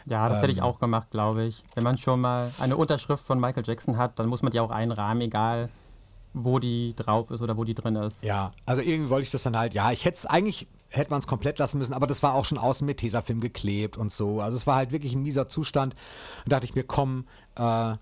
Ja, 0.06 0.28
das 0.30 0.42
hätte 0.42 0.52
ich 0.52 0.62
auch 0.62 0.80
gemacht, 0.80 1.12
glaube 1.12 1.44
ich. 1.44 1.64
Wenn 1.76 1.84
man 1.84 1.98
schon 1.98 2.22
mal 2.22 2.52
eine 2.60 2.78
Unterschrift 2.78 3.26
von 3.26 3.40
Michael 3.40 3.64
Jackson 3.66 3.98
hat, 3.98 4.20
dann 4.20 4.28
muss 4.28 4.42
man 4.42 4.52
die 4.52 4.60
auch 4.60 4.72
einrahmen, 4.72 5.22
egal 5.22 5.70
wo 6.34 6.60
die 6.60 6.96
drauf 6.96 7.32
ist 7.32 7.42
oder 7.42 7.58
wo 7.58 7.64
die 7.64 7.76
drin 7.76 7.96
ist. 7.96 8.24
Ja, 8.24 8.52
also 8.66 8.82
irgendwie 8.82 9.10
wollte 9.10 9.26
ich 9.26 9.32
das 9.32 9.44
dann 9.44 9.58
halt, 9.58 9.74
ja, 9.74 9.92
ich 9.92 10.04
hätte 10.04 10.18
es 10.18 10.26
eigentlich, 10.26 10.68
hätte 10.90 11.12
man 11.12 11.20
es 11.20 11.28
komplett 11.28 11.60
lassen 11.60 11.78
müssen, 11.78 11.94
aber 11.94 12.08
das 12.08 12.24
war 12.24 12.34
auch 12.34 12.46
schon 12.46 12.58
außen 12.58 12.86
mit 12.86 12.98
Tesafilm 12.98 13.40
geklebt 13.40 13.98
und 13.98 14.12
so. 14.12 14.42
Also 14.42 14.58
es 14.58 14.68
war 14.68 14.76
halt 14.76 14.92
wirklich 14.92 15.14
ein 15.14 15.22
mieser 15.22 15.48
Zustand. 15.48 15.94
Und 16.44 16.52
da 16.52 16.58
dachte 16.58 16.66
ich 16.66 16.76
mir, 16.76 16.84
komm, 16.84 17.28
äh, 17.56 17.94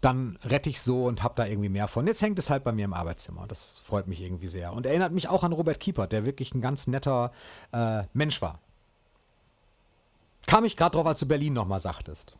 dann 0.00 0.38
rette 0.44 0.68
ich 0.68 0.80
so 0.80 1.04
und 1.04 1.22
habe 1.22 1.34
da 1.36 1.46
irgendwie 1.46 1.70
mehr 1.70 1.88
von. 1.88 2.06
Jetzt 2.06 2.20
hängt 2.20 2.38
es 2.38 2.50
halt 2.50 2.62
bei 2.62 2.72
mir 2.72 2.84
im 2.84 2.92
Arbeitszimmer. 2.92 3.46
Das 3.48 3.78
freut 3.82 4.06
mich 4.06 4.20
irgendwie 4.20 4.48
sehr. 4.48 4.72
Und 4.72 4.84
erinnert 4.84 5.12
mich 5.12 5.28
auch 5.28 5.44
an 5.44 5.52
Robert 5.52 5.80
Kiepert, 5.80 6.12
der 6.12 6.26
wirklich 6.26 6.54
ein 6.54 6.60
ganz 6.60 6.86
netter 6.86 7.32
äh, 7.72 8.02
Mensch 8.12 8.42
war. 8.42 8.60
Kam 10.46 10.64
ich 10.64 10.76
gerade 10.76 10.96
drauf, 10.96 11.06
als 11.06 11.20
du 11.20 11.26
Berlin 11.26 11.52
nochmal 11.52 11.80
sagtest. 11.80 12.36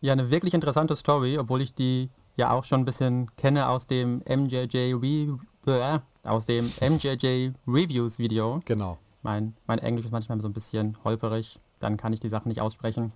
Ja, 0.00 0.12
eine 0.12 0.30
wirklich 0.30 0.54
interessante 0.54 0.94
Story, 0.96 1.38
obwohl 1.38 1.60
ich 1.60 1.74
die 1.74 2.10
ja 2.36 2.52
auch 2.52 2.64
schon 2.64 2.82
ein 2.82 2.84
bisschen 2.84 3.34
kenne 3.36 3.68
aus 3.68 3.86
dem 3.86 4.22
MJJ, 4.28 4.94
Re 4.94 5.38
äh, 5.66 5.98
aus 6.28 6.46
dem 6.46 6.72
MJJ 6.80 7.50
Reviews 7.66 8.18
Video. 8.18 8.60
Genau. 8.64 8.98
Mein, 9.22 9.54
mein 9.66 9.80
Englisch 9.80 10.06
ist 10.06 10.12
manchmal 10.12 10.40
so 10.40 10.48
ein 10.48 10.52
bisschen 10.52 10.96
holperig, 11.04 11.58
dann 11.80 11.96
kann 11.96 12.12
ich 12.12 12.20
die 12.20 12.28
Sachen 12.28 12.48
nicht 12.48 12.60
aussprechen. 12.60 13.12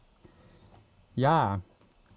Ja, 1.15 1.61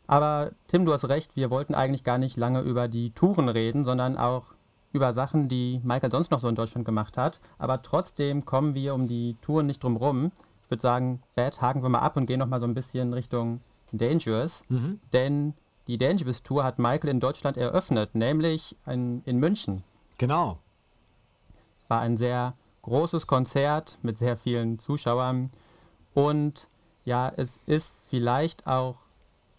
Aber 0.07 0.51
Tim, 0.67 0.85
du 0.85 0.93
hast 0.93 1.09
recht, 1.09 1.35
wir 1.35 1.49
wollten 1.49 1.75
eigentlich 1.75 2.03
gar 2.03 2.17
nicht 2.17 2.37
lange 2.37 2.61
über 2.61 2.87
die 2.87 3.11
Touren 3.11 3.49
reden, 3.49 3.85
sondern 3.85 4.17
auch 4.17 4.53
über 4.91 5.13
Sachen, 5.13 5.49
die 5.49 5.81
Michael 5.83 6.11
sonst 6.11 6.31
noch 6.31 6.39
so 6.39 6.47
in 6.47 6.55
Deutschland 6.55 6.85
gemacht 6.85 7.17
hat. 7.17 7.41
Aber 7.57 7.81
trotzdem 7.81 8.45
kommen 8.45 8.75
wir 8.75 8.93
um 8.93 9.07
die 9.07 9.35
Touren 9.41 9.65
nicht 9.65 9.83
drum 9.83 9.97
rum. 9.97 10.31
Ich 10.65 10.71
würde 10.71 10.81
sagen, 10.81 11.21
Bad 11.35 11.61
haken 11.61 11.83
wir 11.83 11.89
mal 11.89 11.99
ab 11.99 12.17
und 12.17 12.25
gehen 12.25 12.39
noch 12.39 12.47
mal 12.47 12.59
so 12.59 12.65
ein 12.65 12.73
bisschen 12.73 13.13
Richtung 13.13 13.61
Dangerous. 13.91 14.63
Mhm. 14.67 14.99
Denn 15.13 15.53
die 15.87 15.99
Dangerous 15.99 16.41
Tour 16.41 16.63
hat 16.63 16.79
Michael 16.79 17.11
in 17.11 17.19
Deutschland 17.19 17.55
eröffnet, 17.55 18.15
nämlich 18.15 18.75
in, 18.87 19.21
in 19.25 19.37
München. 19.37 19.83
Genau. 20.17 20.57
Es 21.83 21.89
war 21.89 22.01
ein 22.01 22.17
sehr 22.17 22.55
großes 22.81 23.27
Konzert 23.27 23.99
mit 24.01 24.17
sehr 24.17 24.37
vielen 24.37 24.79
Zuschauern. 24.79 25.51
Und 26.15 26.67
ja, 27.03 27.31
es 27.35 27.59
ist 27.67 28.07
vielleicht 28.09 28.65
auch, 28.65 28.97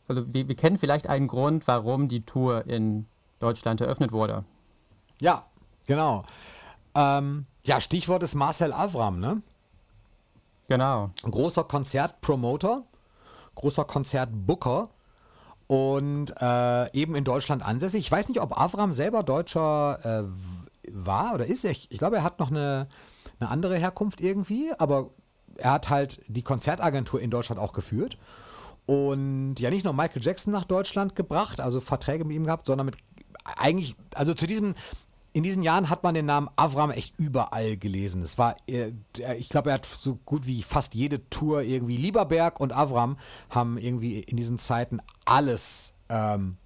also 0.09 0.25
wir, 0.35 0.49
wir 0.49 0.57
kennen 0.57 0.79
vielleicht 0.79 1.09
einen 1.09 1.29
Grund, 1.29 1.69
warum 1.69 2.09
die 2.09 2.23
Tour 2.23 2.67
in 2.67 3.07
Deutschland 3.39 3.81
eröffnet 3.81 4.11
wurde. 4.11 4.45
Ja, 5.21 5.47
genau. 5.87 6.25
Ähm, 6.97 7.47
ja, 7.65 7.81
Stichwort 7.81 8.25
ist 8.25 8.35
Marcel 8.35 8.73
Avram, 8.73 9.21
ne? 9.21 9.43
Genau. 10.69 11.11
Großer 11.23 11.65
Konzertpromoter, 11.65 12.83
großer 13.55 13.85
Konzertbooker 13.85 14.91
und 15.67 16.33
äh, 16.41 16.93
eben 16.93 17.15
in 17.15 17.25
Deutschland 17.25 17.65
ansässig. 17.65 18.01
Ich 18.01 18.13
weiß 18.13 18.29
nicht, 18.29 18.41
ob 18.41 18.59
Avram 18.59 18.93
selber 18.93 19.23
Deutscher 19.23 20.25
äh, 20.25 20.91
war 20.93 21.35
oder 21.35 21.47
ist. 21.47 21.65
Ich, 21.65 21.91
ich 21.91 21.99
glaube, 21.99 22.17
er 22.17 22.23
hat 22.23 22.39
noch 22.39 22.51
eine, 22.51 22.89
eine 23.41 23.51
andere 23.51 23.77
Herkunft 23.77 24.21
irgendwie, 24.21 24.73
aber 24.79 25.11
er 25.57 25.73
hat 25.73 25.91
halt 25.91 26.21
die 26.29 26.43
Konzertagentur 26.43 27.21
in 27.21 27.31
Deutschland 27.31 27.61
auch 27.61 27.73
geführt. 27.73 28.19
Und 28.87 29.57
ja, 29.59 29.71
nicht 29.71 29.85
nur 29.85 29.95
Michael 29.95 30.23
Jackson 30.23 30.53
nach 30.53 30.65
Deutschland 30.65 31.17
gebracht, 31.17 31.61
also 31.61 31.81
Verträge 31.81 32.25
mit 32.25 32.37
ihm 32.37 32.45
gehabt, 32.45 32.67
sondern 32.67 32.87
mit 32.87 32.97
eigentlich, 33.57 33.97
also 34.15 34.35
zu 34.35 34.47
diesem, 34.47 34.75
in 35.37 35.43
diesen 35.43 35.63
Jahren 35.63 35.91
hat 35.91 36.03
man 36.03 36.15
den 36.15 36.25
Namen 36.25 36.49
Avram 36.57 36.91
echt 36.91 37.13
überall 37.19 37.77
gelesen. 37.77 38.23
Es 38.23 38.39
war, 38.39 38.57
äh, 38.67 38.93
ich 39.37 39.51
glaube, 39.51 39.69
er 39.69 39.75
hat 39.75 39.85
so 39.85 40.19
gut 40.25 40.47
wie 40.47 40.63
fast 40.63 40.95
jede 40.95 41.29
Tour 41.29 41.61
irgendwie. 41.61 41.99
Lieberberg 41.99 42.59
und 42.59 42.75
Avram 42.75 43.19
haben 43.51 43.77
irgendwie 43.77 44.21
in 44.21 44.39
diesen 44.39 44.59
Zeiten 44.59 44.99
alles 45.27 45.93
ähm, 46.09 46.57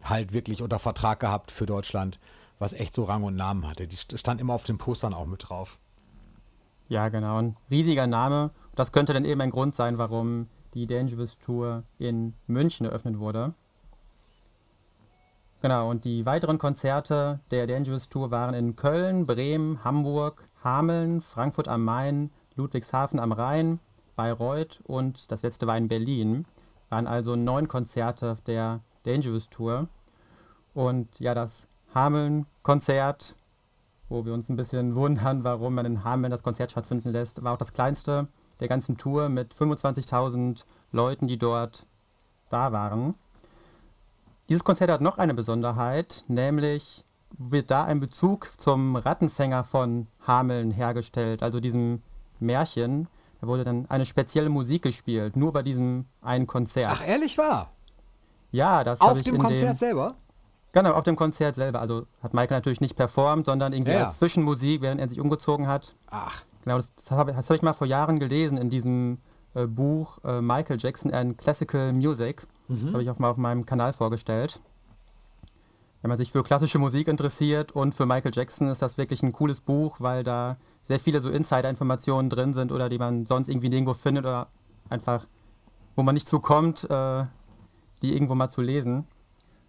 halt 0.00 0.32
wirklich 0.32 0.62
unter 0.62 0.78
Vertrag 0.78 1.18
gehabt 1.18 1.50
für 1.50 1.66
Deutschland, 1.66 2.20
was 2.60 2.72
echt 2.72 2.94
so 2.94 3.02
Rang 3.02 3.24
und 3.24 3.34
Namen 3.34 3.66
hatte. 3.66 3.88
Die 3.88 3.96
stand 3.96 4.40
immer 4.40 4.54
auf 4.54 4.62
den 4.62 4.78
Postern 4.78 5.12
auch 5.12 5.26
mit 5.26 5.48
drauf. 5.48 5.80
Ja, 6.88 7.08
genau. 7.08 7.38
Ein 7.38 7.56
riesiger 7.68 8.06
Name. 8.06 8.52
Das 8.76 8.92
könnte 8.92 9.12
dann 9.12 9.24
eben 9.24 9.40
ein 9.40 9.50
Grund 9.50 9.74
sein, 9.74 9.98
warum 9.98 10.46
die 10.74 10.86
Dangerous 10.86 11.40
Tour 11.40 11.82
in 11.98 12.34
München 12.46 12.86
eröffnet 12.86 13.18
wurde. 13.18 13.54
Genau, 15.64 15.88
und 15.88 16.04
die 16.04 16.26
weiteren 16.26 16.58
Konzerte 16.58 17.40
der 17.50 17.66
Dangerous 17.66 18.10
Tour 18.10 18.30
waren 18.30 18.52
in 18.52 18.76
Köln, 18.76 19.24
Bremen, 19.24 19.82
Hamburg, 19.82 20.44
Hameln, 20.62 21.22
Frankfurt 21.22 21.68
am 21.68 21.82
Main, 21.82 22.30
Ludwigshafen 22.54 23.18
am 23.18 23.32
Rhein, 23.32 23.80
Bayreuth 24.14 24.82
und 24.84 25.32
das 25.32 25.40
letzte 25.40 25.66
war 25.66 25.78
in 25.78 25.88
Berlin. 25.88 26.44
Waren 26.90 27.06
also 27.06 27.34
neun 27.34 27.66
Konzerte 27.66 28.36
der 28.46 28.80
Dangerous 29.04 29.48
Tour. 29.48 29.88
Und 30.74 31.18
ja, 31.18 31.32
das 31.32 31.66
Hameln-Konzert, 31.94 33.34
wo 34.10 34.26
wir 34.26 34.34
uns 34.34 34.50
ein 34.50 34.56
bisschen 34.56 34.94
wundern, 34.96 35.44
warum 35.44 35.76
man 35.76 35.86
in 35.86 36.04
Hameln 36.04 36.30
das 36.30 36.42
Konzert 36.42 36.72
stattfinden 36.72 37.10
lässt, 37.10 37.42
war 37.42 37.54
auch 37.54 37.58
das 37.58 37.72
kleinste 37.72 38.28
der 38.60 38.68
ganzen 38.68 38.98
Tour 38.98 39.30
mit 39.30 39.54
25.000 39.54 40.66
Leuten, 40.92 41.26
die 41.26 41.38
dort 41.38 41.86
da 42.50 42.70
waren. 42.70 43.14
Dieses 44.48 44.62
Konzert 44.64 44.90
hat 44.90 45.00
noch 45.00 45.18
eine 45.18 45.34
Besonderheit, 45.34 46.24
nämlich 46.28 47.04
wird 47.38 47.70
da 47.70 47.84
ein 47.84 47.98
Bezug 47.98 48.50
zum 48.58 48.96
Rattenfänger 48.96 49.64
von 49.64 50.06
Hameln 50.26 50.70
hergestellt, 50.70 51.42
also 51.42 51.60
diesem 51.60 52.02
Märchen. 52.40 53.08
Da 53.40 53.46
wurde 53.46 53.64
dann 53.64 53.86
eine 53.88 54.06
spezielle 54.06 54.50
Musik 54.50 54.82
gespielt, 54.82 55.36
nur 55.36 55.52
bei 55.52 55.62
diesem 55.62 56.04
einen 56.20 56.46
Konzert. 56.46 56.90
Ach, 56.90 57.06
ehrlich 57.06 57.38
wahr? 57.38 57.70
Ja, 58.52 58.84
das 58.84 59.00
Auf 59.00 59.22
dem 59.22 59.38
Konzert 59.38 59.72
dem, 59.72 59.76
selber? 59.76 60.14
Genau, 60.72 60.92
auf 60.92 61.04
dem 61.04 61.16
Konzert 61.16 61.54
selber. 61.54 61.80
Also 61.80 62.06
hat 62.22 62.34
Michael 62.34 62.58
natürlich 62.58 62.80
nicht 62.80 62.96
performt, 62.96 63.46
sondern 63.46 63.72
irgendwie 63.72 63.92
ja. 63.92 64.04
als 64.04 64.18
Zwischenmusik, 64.18 64.82
während 64.82 65.00
er 65.00 65.08
sich 65.08 65.20
umgezogen 65.20 65.68
hat. 65.68 65.96
Ach. 66.10 66.42
Genau, 66.64 66.76
das, 66.76 66.94
das 66.94 67.10
habe 67.10 67.36
hab 67.36 67.50
ich 67.50 67.62
mal 67.62 67.72
vor 67.72 67.86
Jahren 67.86 68.18
gelesen 68.18 68.58
in 68.58 68.70
diesem 68.70 69.18
äh, 69.54 69.66
Buch 69.66 70.18
äh, 70.24 70.40
Michael 70.40 70.78
Jackson 70.78 71.12
and 71.12 71.38
Classical 71.38 71.92
Music. 71.92 72.46
Mhm. 72.68 72.92
Habe 72.92 73.02
ich 73.02 73.10
auch 73.10 73.18
mal 73.18 73.30
auf 73.30 73.36
meinem 73.36 73.66
Kanal 73.66 73.92
vorgestellt. 73.92 74.60
Wenn 76.02 76.10
man 76.10 76.18
sich 76.18 76.32
für 76.32 76.42
klassische 76.42 76.78
Musik 76.78 77.08
interessiert 77.08 77.72
und 77.72 77.94
für 77.94 78.04
Michael 78.04 78.32
Jackson 78.34 78.68
ist 78.68 78.82
das 78.82 78.98
wirklich 78.98 79.22
ein 79.22 79.32
cooles 79.32 79.60
Buch, 79.60 80.00
weil 80.00 80.22
da 80.22 80.58
sehr 80.86 81.00
viele 81.00 81.20
so 81.20 81.30
Insider-Informationen 81.30 82.28
drin 82.28 82.52
sind 82.52 82.72
oder 82.72 82.90
die 82.90 82.98
man 82.98 83.24
sonst 83.24 83.48
irgendwie 83.48 83.70
nirgendwo 83.70 83.94
findet 83.94 84.24
oder 84.24 84.48
einfach, 84.90 85.26
wo 85.96 86.02
man 86.02 86.14
nicht 86.14 86.28
zukommt, 86.28 86.84
äh, 86.90 87.24
die 88.02 88.12
irgendwo 88.12 88.34
mal 88.34 88.50
zu 88.50 88.60
lesen. 88.60 89.06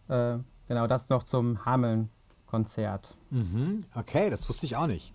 Äh, 0.10 0.40
genau, 0.68 0.88
das 0.88 1.08
noch 1.08 1.24
zum 1.24 1.66
Hameln-Konzert. 1.66 3.16
Mhm. 3.30 3.86
Okay, 3.96 4.30
das 4.30 4.50
wusste 4.50 4.66
ich 4.66 4.76
auch 4.76 4.88
nicht. 4.88 5.14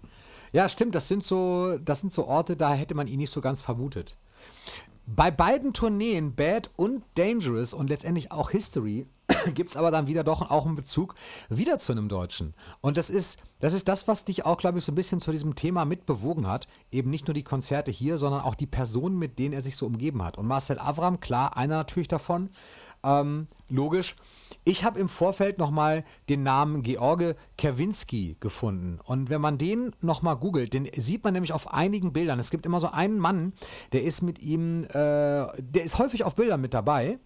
Ja, 0.52 0.68
stimmt, 0.68 0.94
das 0.94 1.06
sind 1.06 1.22
so, 1.22 1.78
das 1.78 2.00
sind 2.00 2.12
so 2.12 2.26
Orte, 2.26 2.56
da 2.56 2.72
hätte 2.72 2.94
man 2.94 3.06
ihn 3.06 3.18
nicht 3.18 3.30
so 3.30 3.40
ganz 3.40 3.62
vermutet. 3.62 4.16
Bei 5.12 5.33
beiden 5.33 5.73
Tourneen, 5.73 6.37
Bad 6.37 6.70
und 6.77 7.03
Dangerous 7.16 7.75
und 7.75 7.90
letztendlich 7.90 8.31
auch 8.31 8.51
History, 8.51 9.09
gibt 9.55 9.73
es 9.73 9.77
aber 9.77 9.90
dann 9.90 10.07
wieder 10.07 10.23
doch 10.23 10.53
auch 10.53 10.66
einen 10.66 10.77
Bezug 10.77 11.16
wieder 11.49 11.79
zu 11.79 11.90
einem 11.90 12.09
Deutschen. 12.09 12.55
Und 12.81 12.96
das 12.96 13.11
ist, 13.11 13.40
das 13.59 13.73
ist 13.73 13.88
das, 13.88 14.07
was 14.07 14.25
dich 14.25 14.46
auch, 14.46 14.57
glaube 14.57 14.79
ich, 14.79 14.85
so 14.85 14.92
ein 14.92 14.94
bisschen 14.94 15.20
zu 15.20 15.33
diesem 15.33 15.57
Thema 15.57 15.85
mitbewogen 15.85 16.46
hat. 16.46 16.68
Eben 16.92 17.11
nicht 17.11 17.27
nur 17.27 17.35
die 17.35 17.42
Konzerte 17.42 17.90
hier, 17.90 18.18
sondern 18.18 18.42
auch 18.42 18.55
die 18.55 18.68
Personen, 18.68 19.18
mit 19.18 19.40
denen 19.40 19.53
er 19.53 19.62
sich 19.62 19.77
so 19.77 19.85
umgeben 19.87 20.23
hat. 20.23 20.38
Und 20.38 20.46
Marcel 20.46 20.79
Avram, 20.79 21.18
klar, 21.18 21.57
einer 21.57 21.75
natürlich 21.75 22.09
davon. 22.09 22.51
Ähm, 23.02 23.48
logisch. 23.68 24.16
Ich 24.64 24.84
habe 24.84 25.00
im 25.00 25.08
Vorfeld 25.08 25.58
nochmal 25.58 26.04
den 26.28 26.42
Namen 26.42 26.82
George 26.82 27.34
Kerwinski 27.56 28.36
gefunden. 28.40 28.98
Und 29.04 29.30
wenn 29.30 29.40
man 29.40 29.56
den 29.56 29.96
nochmal 30.00 30.36
googelt, 30.36 30.74
den 30.74 30.88
sieht 30.94 31.24
man 31.24 31.32
nämlich 31.32 31.52
auf 31.52 31.72
einigen 31.72 32.12
Bildern. 32.12 32.38
Es 32.38 32.50
gibt 32.50 32.66
immer 32.66 32.78
so 32.78 32.90
einen 32.90 33.18
Mann, 33.18 33.54
der 33.92 34.02
ist 34.04 34.22
mit 34.22 34.40
ihm, 34.40 34.84
äh, 34.84 34.90
der 34.92 35.82
ist 35.82 35.98
häufig 35.98 36.24
auf 36.24 36.36
Bildern 36.36 36.60
mit 36.60 36.74
dabei. 36.74 37.18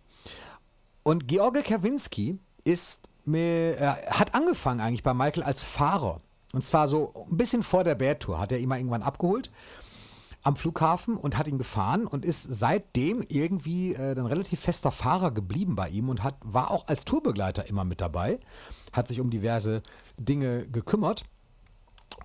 Und 1.02 1.26
George 1.26 1.62
Kerwinski 1.62 2.38
ist, 2.62 3.00
äh, 3.30 3.74
hat 3.76 4.34
angefangen 4.34 4.80
eigentlich 4.80 5.02
bei 5.02 5.12
Michael 5.12 5.42
als 5.42 5.62
Fahrer. 5.62 6.20
Und 6.52 6.64
zwar 6.64 6.87
so 6.87 7.26
ein 7.28 7.37
bisschen 7.37 7.64
vor 7.64 7.82
der 7.82 7.96
Bad 7.96 8.20
Tour 8.20 8.38
hat 8.38 8.52
er 8.52 8.58
ihn 8.58 8.68
mal 8.68 8.78
irgendwann 8.78 9.02
abgeholt 9.02 9.50
am 10.44 10.57
Flughafen 10.57 11.16
und 11.16 11.38
hat 11.38 11.48
ihn 11.48 11.59
gefahren 11.59 12.07
und 12.07 12.24
ist 12.24 12.46
seitdem 12.48 13.24
irgendwie 13.28 13.94
äh, 13.94 14.14
dann 14.14 14.26
relativ 14.26 14.61
fester 14.61 14.92
Fahrer 14.92 15.30
geblieben 15.30 15.74
bei 15.74 15.88
ihm 15.88 16.11
und 16.11 16.22
hat, 16.22 16.37
war 16.44 16.70
auch 16.70 16.87
als 16.87 17.04
Tourbegleiter 17.04 17.66
immer 17.66 17.85
mit 17.85 18.00
dabei, 18.00 18.38
hat 18.92 19.09
sich 19.09 19.20
um 19.20 19.30
diverse 19.30 19.83
Dinge 20.18 20.66
gekümmert. 20.68 21.24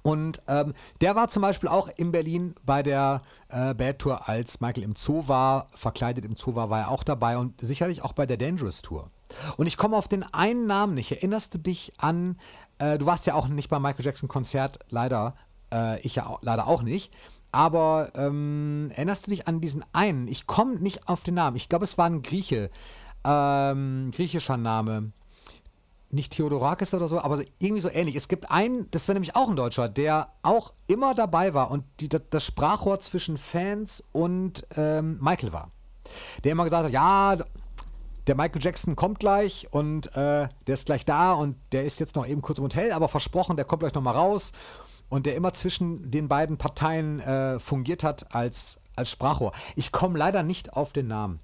Und 0.03 0.41
ähm, 0.47 0.73
der 1.01 1.15
war 1.15 1.29
zum 1.29 1.41
Beispiel 1.41 1.69
auch 1.69 1.89
in 1.95 2.11
Berlin 2.11 2.55
bei 2.63 2.83
der 2.83 3.21
äh, 3.47 3.73
Bad 3.73 3.99
Tour, 3.99 4.29
als 4.29 4.61
Michael 4.61 4.83
im 4.83 4.95
Zoo 4.95 5.27
war, 5.27 5.67
verkleidet 5.73 6.25
im 6.25 6.35
Zoo 6.35 6.55
war, 6.55 6.69
war 6.69 6.79
er 6.79 6.91
auch 6.91 7.03
dabei 7.03 7.37
und 7.37 7.59
sicherlich 7.61 8.03
auch 8.03 8.13
bei 8.13 8.25
der 8.25 8.37
Dangerous 8.37 8.81
Tour. 8.81 9.09
Und 9.57 9.65
ich 9.67 9.77
komme 9.77 9.97
auf 9.97 10.07
den 10.07 10.23
einen 10.23 10.67
Namen 10.67 10.93
nicht. 10.93 11.11
Erinnerst 11.11 11.53
du 11.53 11.57
dich 11.57 11.93
an, 11.97 12.37
äh, 12.79 12.97
du 12.97 13.05
warst 13.05 13.25
ja 13.25 13.33
auch 13.33 13.47
nicht 13.47 13.69
beim 13.69 13.81
Michael 13.81 14.05
Jackson 14.05 14.29
Konzert, 14.29 14.79
leider, 14.89 15.35
äh, 15.73 15.99
ich 16.01 16.15
ja 16.15 16.27
auch, 16.27 16.39
leider 16.41 16.67
auch 16.67 16.81
nicht. 16.81 17.11
Aber 17.51 18.11
ähm, 18.15 18.89
erinnerst 18.93 19.27
du 19.27 19.31
dich 19.31 19.47
an 19.47 19.61
diesen 19.61 19.83
einen? 19.93 20.27
Ich 20.27 20.45
komme 20.47 20.75
nicht 20.75 21.07
auf 21.07 21.23
den 21.23 21.35
Namen. 21.35 21.57
Ich 21.57 21.69
glaube, 21.69 21.85
es 21.85 21.97
war 21.97 22.05
ein 22.05 22.21
Grieche. 22.21 22.69
Ähm, 23.23 24.11
griechischer 24.13 24.57
Name. 24.57 25.11
Nicht 26.11 26.33
Theodorakis 26.33 26.93
oder 26.93 27.07
so, 27.07 27.19
aber 27.19 27.39
irgendwie 27.59 27.81
so 27.81 27.89
ähnlich. 27.89 28.15
Es 28.15 28.27
gibt 28.27 28.49
einen, 28.49 28.89
das 28.91 29.07
wäre 29.07 29.15
nämlich 29.15 29.35
auch 29.35 29.49
ein 29.49 29.55
Deutscher, 29.55 29.89
der 29.89 30.29
auch 30.41 30.73
immer 30.87 31.13
dabei 31.13 31.53
war 31.53 31.69
und 31.69 31.83
die, 31.99 32.09
das 32.09 32.45
Sprachrohr 32.45 32.99
zwischen 32.99 33.37
Fans 33.37 34.03
und 34.11 34.65
ähm, 34.75 35.19
Michael 35.21 35.53
war. 35.53 35.71
Der 36.43 36.53
immer 36.53 36.63
gesagt 36.63 36.85
hat, 36.85 36.91
ja, 36.91 37.37
der 38.29 38.35
Michael 38.35 38.61
Jackson 38.61 38.95
kommt 38.95 39.19
gleich 39.19 39.67
und 39.71 40.15
äh, 40.15 40.47
der 40.67 40.73
ist 40.75 40.85
gleich 40.85 41.03
da 41.03 41.33
und 41.33 41.57
der 41.71 41.83
ist 41.83 41.99
jetzt 41.99 42.15
noch 42.15 42.27
eben 42.27 42.43
kurz 42.43 42.59
im 42.59 42.63
Hotel, 42.63 42.91
aber 42.91 43.09
versprochen, 43.09 43.55
der 43.55 43.65
kommt 43.65 43.79
gleich 43.79 43.95
nochmal 43.95 44.13
raus 44.13 44.51
und 45.09 45.25
der 45.25 45.35
immer 45.35 45.51
zwischen 45.53 46.11
den 46.11 46.27
beiden 46.27 46.59
Parteien 46.59 47.19
äh, 47.21 47.57
fungiert 47.57 48.03
hat 48.03 48.35
als, 48.35 48.79
als 48.95 49.09
Sprachrohr. 49.09 49.51
Ich 49.75 49.91
komme 49.91 50.19
leider 50.19 50.43
nicht 50.43 50.73
auf 50.73 50.93
den 50.93 51.07
Namen. 51.07 51.39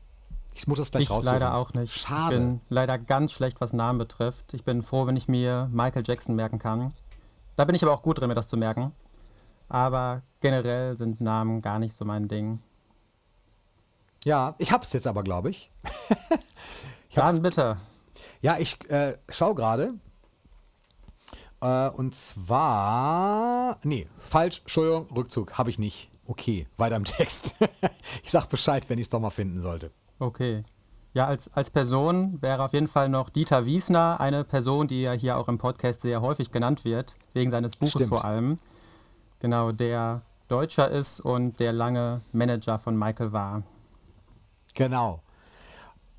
Ich 0.53 0.67
muss 0.67 0.77
das 0.77 0.91
gleich 0.91 1.05
ich 1.05 1.09
raussuchen. 1.09 1.33
leider 1.33 1.55
auch 1.55 1.73
nicht. 1.73 1.91
Schade. 1.91 2.35
Ich 2.35 2.39
bin 2.39 2.61
leider 2.69 2.99
ganz 2.99 3.31
schlecht, 3.31 3.59
was 3.61 3.73
Namen 3.73 3.97
betrifft. 3.97 4.53
Ich 4.53 4.63
bin 4.63 4.83
froh, 4.83 5.07
wenn 5.07 5.17
ich 5.17 5.27
mir 5.27 5.67
Michael 5.73 6.03
Jackson 6.05 6.35
merken 6.35 6.59
kann. 6.59 6.93
Da 7.55 7.65
bin 7.65 7.73
ich 7.73 7.81
aber 7.81 7.93
auch 7.93 8.03
gut 8.03 8.19
drin, 8.19 8.27
mir 8.27 8.35
das 8.35 8.47
zu 8.47 8.57
merken. 8.57 8.91
Aber 9.69 10.21
generell 10.39 10.95
sind 10.95 11.19
Namen 11.19 11.63
gar 11.63 11.79
nicht 11.79 11.95
so 11.95 12.05
mein 12.05 12.27
Ding. 12.27 12.59
Ja, 14.25 14.55
ich 14.57 14.71
hab's 14.71 14.91
jetzt 14.91 15.07
aber, 15.07 15.23
glaube 15.23 15.49
ich. 15.49 15.71
Ich 17.07 17.21
Dann 17.21 17.41
bitte. 17.41 17.77
Ja, 18.41 18.57
ich 18.57 18.77
äh, 18.89 19.15
schau 19.29 19.55
gerade. 19.55 19.93
Äh, 21.61 21.87
und 21.91 22.13
zwar. 22.13 23.77
Nee, 23.83 24.07
falsch, 24.17 24.59
Entschuldigung, 24.61 25.07
Rückzug, 25.15 25.57
habe 25.57 25.69
ich 25.69 25.79
nicht. 25.79 26.09
Okay, 26.27 26.67
weiter 26.75 26.97
im 26.97 27.05
Text. 27.05 27.55
ich 28.21 28.31
sag 28.31 28.47
Bescheid, 28.47 28.83
wenn 28.89 28.97
ich 28.97 29.05
es 29.05 29.09
doch 29.11 29.21
mal 29.21 29.29
finden 29.29 29.61
sollte. 29.61 29.91
Okay. 30.19 30.65
Ja, 31.13 31.27
als, 31.27 31.49
als 31.53 31.69
Person 31.69 32.41
wäre 32.41 32.63
auf 32.63 32.73
jeden 32.73 32.89
Fall 32.89 33.07
noch 33.07 33.29
Dieter 33.29 33.65
Wiesner, 33.65 34.19
eine 34.19 34.43
Person, 34.43 34.87
die 34.87 35.03
ja 35.03 35.13
hier 35.13 35.37
auch 35.37 35.47
im 35.47 35.57
Podcast 35.57 36.01
sehr 36.01 36.19
häufig 36.21 36.51
genannt 36.51 36.83
wird, 36.83 37.15
wegen 37.31 37.51
seines 37.51 37.77
Buches 37.77 37.93
Stimmt. 37.93 38.09
vor 38.09 38.25
allem. 38.25 38.59
Genau, 39.39 39.71
der 39.71 40.21
Deutscher 40.49 40.89
ist 40.89 41.21
und 41.21 41.61
der 41.61 41.71
lange 41.71 42.19
Manager 42.33 42.77
von 42.77 42.97
Michael 42.99 43.31
war. 43.31 43.63
Genau. 44.75 45.21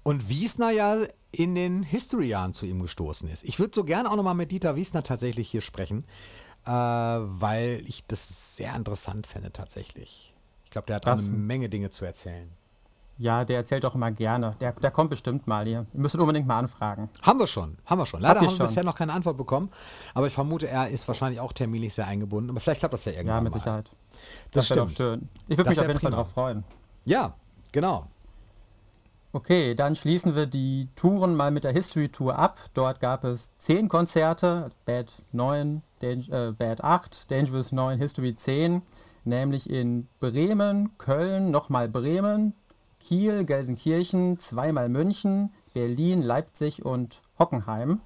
Und 0.03 0.29
Wiesner 0.29 0.71
ja 0.71 0.97
in 1.33 1.55
den 1.55 1.83
History-Jahren 1.83 2.53
zu 2.53 2.67
ihm 2.67 2.81
gestoßen 2.81 3.29
ist. 3.29 3.45
Ich 3.45 3.59
würde 3.59 3.73
so 3.75 3.85
gerne 3.85 4.11
auch 4.11 4.17
nochmal 4.17 4.35
mit 4.35 4.51
Dieter 4.51 4.77
Wiesner 4.77 5.03
tatsächlich 5.03 5.51
hier 5.51 5.61
sprechen, 5.61 6.05
äh, 6.65 6.71
weil 6.71 7.83
ich 7.87 8.05
das 8.07 8.57
sehr 8.57 8.75
interessant 8.75 9.27
fände 9.27 9.53
tatsächlich. 9.53 10.35
Ich 10.65 10.71
glaube, 10.71 10.87
der 10.87 10.97
hat 10.97 11.07
Das- 11.07 11.21
eine 11.21 11.29
Menge 11.37 11.69
Dinge 11.69 11.91
zu 11.91 12.05
erzählen. 12.05 12.51
Ja, 13.19 13.47
der 13.47 13.57
erzählt 13.57 13.83
auch 13.87 13.95
immer 13.95 14.11
gerne. 14.11 14.57
Der, 14.61 14.73
der 14.73 14.91
kommt 14.91 15.09
bestimmt 15.09 15.47
mal 15.47 15.65
hier. 15.65 15.87
Ihr 15.95 16.01
müsst 16.01 16.15
ihn 16.15 16.21
unbedingt 16.21 16.47
mal 16.47 16.59
anfragen. 16.59 17.09
Haben 17.23 17.39
wir 17.39 17.47
schon, 17.47 17.79
haben 17.87 17.99
wir 17.99 18.05
schon. 18.05 18.21
Leider 18.21 18.43
ihr 18.43 18.49
haben 18.49 18.59
wir 18.59 18.67
bisher 18.67 18.85
noch 18.85 18.95
keine 18.95 19.15
Antwort 19.15 19.39
bekommen, 19.39 19.71
aber 20.13 20.27
ich 20.27 20.35
vermute, 20.35 20.69
er 20.69 20.89
ist 20.89 21.09
wahrscheinlich 21.09 21.41
auch 21.41 21.55
terminlich 21.55 21.95
sehr 21.95 22.07
eingebunden. 22.07 22.51
Aber 22.51 22.61
vielleicht 22.61 22.81
klappt 22.81 22.93
das 22.93 23.07
ja 23.07 23.13
irgendwann 23.13 23.39
Ja, 23.39 23.41
mit 23.43 23.53
mal. 23.55 23.59
Sicherheit. 23.59 23.91
Das 24.51 24.69
doch 24.69 24.75
stimmt. 24.75 24.93
schön. 24.99 25.29
Ich 25.49 25.57
würde 25.57 25.65
Das 25.65 25.71
mich 25.71 25.81
auf 25.81 25.87
jeden 25.89 25.99
Fall 26.01 26.11
prima. 26.11 26.11
darauf 26.11 26.31
freuen. 26.31 26.65
Ja, 27.07 27.35
genau. 27.73 28.07
Okay, 29.37 29.75
dann 29.75 29.97
schließen 29.97 30.35
wir 30.35 30.47
die 30.47 30.89
Touren 30.97 31.37
mal 31.37 31.51
mit 31.51 31.65
der 31.65 31.73
History 31.73 32.09
Tour 32.09 32.39
ab. 32.39 32.59
Dort 32.73 33.01
gab 33.01 33.23
es 33.23 33.51
10 33.59 33.91
Konzerte, 33.91 34.71
Bad 34.87 35.15
9, 35.33 35.83
Dan 35.99 36.21
äh, 36.31 36.53
Bad 36.57 36.83
8, 36.83 37.31
Dangerous 37.31 37.71
9, 37.71 37.99
History 37.99 38.35
10, 38.35 38.81
nämlich 39.25 39.69
in 39.69 40.09
Bremen, 40.21 40.97
Köln, 40.97 41.51
nochmal 41.51 41.87
Bremen, 41.87 42.55
Kiel, 42.99 43.45
Gelsenkirchen, 43.45 44.39
zweimal 44.39 44.89
München, 44.89 45.53
Berlin, 45.75 46.23
Leipzig 46.23 46.87
und 46.87 47.21
Hockenheim. 47.39 48.01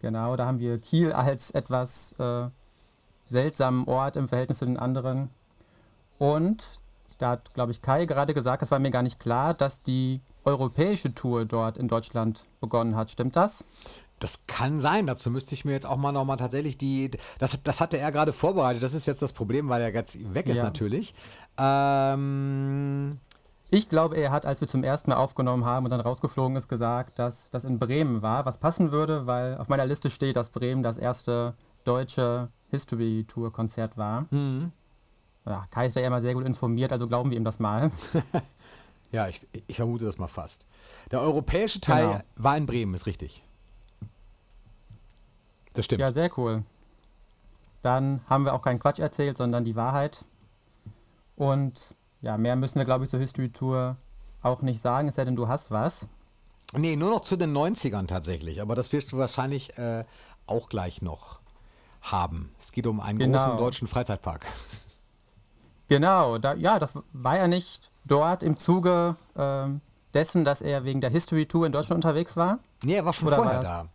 Genau, 0.00 0.36
da 0.36 0.44
haben 0.44 0.58
wir 0.58 0.78
Kiel 0.78 1.12
als 1.12 1.52
etwas 1.52 2.12
äh, 2.18 2.50
seltsamen 3.30 3.88
Ort 3.88 4.18
im 4.18 4.28
Verhältnis 4.28 4.58
zu 4.58 4.66
den 4.66 4.78
anderen. 4.78 5.30
Und 6.18 6.82
da 7.18 7.30
hat, 7.30 7.54
glaube 7.54 7.72
ich, 7.72 7.82
Kai 7.82 8.04
gerade 8.06 8.34
gesagt, 8.34 8.62
das 8.62 8.70
war 8.70 8.78
mir 8.78 8.90
gar 8.90 9.02
nicht 9.02 9.18
klar, 9.20 9.54
dass 9.54 9.82
die 9.82 10.20
europäische 10.44 11.14
Tour 11.14 11.44
dort 11.44 11.76
in 11.78 11.88
Deutschland 11.88 12.44
begonnen 12.60 12.94
hat. 12.96 13.10
Stimmt 13.10 13.36
das? 13.36 13.64
Das 14.18 14.46
kann 14.46 14.80
sein. 14.80 15.06
Dazu 15.06 15.30
müsste 15.30 15.54
ich 15.54 15.64
mir 15.64 15.72
jetzt 15.72 15.86
auch 15.86 15.96
mal 15.98 16.12
nochmal 16.12 16.36
tatsächlich 16.38 16.78
die. 16.78 17.10
Das, 17.38 17.62
das 17.62 17.80
hatte 17.80 17.98
er 17.98 18.12
gerade 18.12 18.32
vorbereitet. 18.32 18.82
Das 18.82 18.94
ist 18.94 19.06
jetzt 19.06 19.20
das 19.20 19.32
Problem, 19.34 19.68
weil 19.68 19.82
er 19.82 19.92
jetzt 19.92 20.32
weg 20.34 20.46
ist 20.46 20.56
Ja. 20.58 20.62
natürlich. 20.64 21.14
Ähm, 21.58 23.18
Ich 23.70 23.88
glaube, 23.88 24.16
er 24.16 24.30
hat, 24.30 24.46
als 24.46 24.60
wir 24.60 24.68
zum 24.68 24.84
ersten 24.84 25.10
Mal 25.10 25.16
aufgenommen 25.16 25.64
haben 25.64 25.84
und 25.86 25.90
dann 25.90 26.00
rausgeflogen 26.00 26.56
ist, 26.56 26.68
gesagt, 26.68 27.18
dass 27.18 27.50
das 27.50 27.64
in 27.64 27.78
Bremen 27.80 28.22
war, 28.22 28.46
was 28.46 28.58
passen 28.58 28.92
würde, 28.92 29.26
weil 29.26 29.58
auf 29.58 29.68
meiner 29.68 29.84
Liste 29.86 30.08
steht, 30.08 30.36
dass 30.36 30.50
Bremen 30.50 30.82
das 30.84 30.96
erste 30.98 31.54
deutsche 31.84 32.48
History-Tour-Konzert 32.70 33.96
war. 33.98 34.26
Ja, 35.46 35.66
Kai 35.70 35.86
ist 35.86 35.94
ja 35.96 36.02
immer 36.04 36.20
sehr 36.20 36.34
gut 36.34 36.44
informiert, 36.44 36.92
also 36.92 37.06
glauben 37.08 37.30
wir 37.30 37.36
ihm 37.36 37.44
das 37.44 37.58
mal. 37.60 37.90
ja, 39.12 39.28
ich, 39.28 39.46
ich 39.68 39.76
vermute 39.76 40.04
das 40.04 40.18
mal 40.18 40.26
fast. 40.28 40.66
Der 41.10 41.20
europäische 41.20 41.80
Teil 41.80 42.06
Genau. 42.08 42.20
war 42.36 42.56
in 42.56 42.66
Bremen, 42.66 42.94
ist 42.94 43.06
richtig. 43.06 43.42
Das 45.72 45.84
stimmt. 45.84 46.00
Ja, 46.00 46.10
sehr 46.12 46.30
cool. 46.38 46.58
Dann 47.82 48.20
haben 48.28 48.44
wir 48.44 48.54
auch 48.54 48.62
keinen 48.62 48.78
Quatsch 48.80 48.98
erzählt, 48.98 49.36
sondern 49.36 49.64
die 49.64 49.76
Wahrheit. 49.76 50.24
Und 51.36 51.94
ja, 52.22 52.36
mehr 52.38 52.56
müssen 52.56 52.78
wir, 52.78 52.84
glaube 52.84 53.04
ich, 53.04 53.10
zur 53.10 53.20
History 53.20 53.50
Tour 53.50 53.96
auch 54.42 54.62
nicht 54.62 54.80
sagen, 54.80 55.08
es 55.08 55.16
sei 55.16 55.24
denn, 55.24 55.36
du 55.36 55.48
hast 55.48 55.70
was. 55.70 56.08
Nee, 56.74 56.96
nur 56.96 57.10
noch 57.10 57.20
zu 57.22 57.36
den 57.36 57.56
90ern 57.56 58.06
tatsächlich. 58.08 58.60
Aber 58.60 58.74
das 58.74 58.92
wirst 58.92 59.12
du 59.12 59.18
wahrscheinlich 59.18 59.78
äh, 59.78 60.04
auch 60.46 60.68
gleich 60.68 61.02
noch 61.02 61.38
haben. 62.00 62.50
Es 62.58 62.72
geht 62.72 62.86
um 62.86 63.00
einen 63.00 63.18
Genau. 63.18 63.38
großen 63.38 63.56
deutschen 63.58 63.86
Freizeitpark. 63.86 64.46
Genau, 65.88 66.38
da, 66.38 66.54
ja, 66.54 66.78
das 66.78 66.92
war 67.12 67.36
ja 67.36 67.46
nicht 67.48 67.90
dort 68.04 68.42
im 68.42 68.56
Zuge 68.56 69.16
ähm, 69.36 69.80
dessen, 70.14 70.44
dass 70.44 70.60
er 70.60 70.84
wegen 70.84 71.00
der 71.00 71.10
History 71.10 71.46
Tour 71.46 71.66
in 71.66 71.72
Deutschland 71.72 72.04
unterwegs 72.04 72.36
war. 72.36 72.58
Nee, 72.82 72.94
er 72.94 73.04
war 73.04 73.12
schon 73.12 73.28
Oder 73.28 73.36
war 73.38 73.44
vorher 73.44 73.62
das- 73.62 73.70
da. 73.70 73.88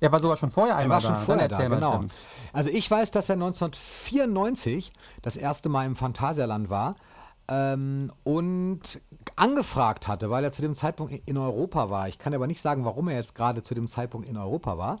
Er 0.00 0.10
war 0.10 0.18
sogar 0.20 0.36
schon 0.36 0.50
vorher 0.50 0.74
Er 0.74 0.78
einmal 0.80 0.96
war 0.96 1.00
schon 1.00 1.10
da. 1.12 1.16
Dann 1.16 1.24
vorher 1.26 1.48
da, 1.48 1.58
mal, 1.58 1.68
genau. 1.76 1.98
Tim. 2.00 2.08
Also 2.52 2.70
ich 2.70 2.90
weiß, 2.90 3.12
dass 3.12 3.28
er 3.28 3.34
1994 3.36 4.92
das 5.22 5.36
erste 5.36 5.68
Mal 5.68 5.86
im 5.86 5.94
Phantasialand 5.96 6.70
war 6.70 6.96
ähm, 7.52 8.10
und 8.24 9.02
angefragt 9.36 10.08
hatte, 10.08 10.30
weil 10.30 10.42
er 10.42 10.52
zu 10.52 10.62
dem 10.62 10.74
Zeitpunkt 10.74 11.12
in 11.26 11.36
Europa 11.36 11.90
war. 11.90 12.08
Ich 12.08 12.18
kann 12.18 12.32
aber 12.32 12.46
nicht 12.46 12.62
sagen, 12.62 12.84
warum 12.84 13.08
er 13.08 13.16
jetzt 13.16 13.34
gerade 13.34 13.62
zu 13.62 13.74
dem 13.74 13.86
Zeitpunkt 13.86 14.26
in 14.26 14.36
Europa 14.36 14.78
war. 14.78 14.96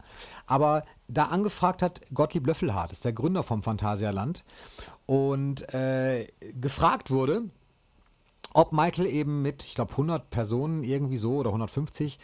Aber 0.46 0.84
da 1.08 1.26
angefragt 1.26 1.82
hat 1.82 2.02
Gottlieb 2.12 2.46
Löffelhardt, 2.46 2.92
ist 2.92 3.04
der 3.04 3.12
Gründer 3.12 3.42
vom 3.42 3.62
Phantasialand, 3.62 4.44
und 5.06 5.72
äh, 5.74 6.26
gefragt 6.60 7.10
wurde, 7.10 7.44
ob 8.52 8.72
Michael 8.72 9.06
eben 9.06 9.42
mit, 9.42 9.64
ich 9.64 9.74
glaube, 9.74 9.92
100 9.92 10.28
Personen 10.28 10.84
irgendwie 10.84 11.16
so 11.16 11.36
oder 11.36 11.50
150 11.50 12.18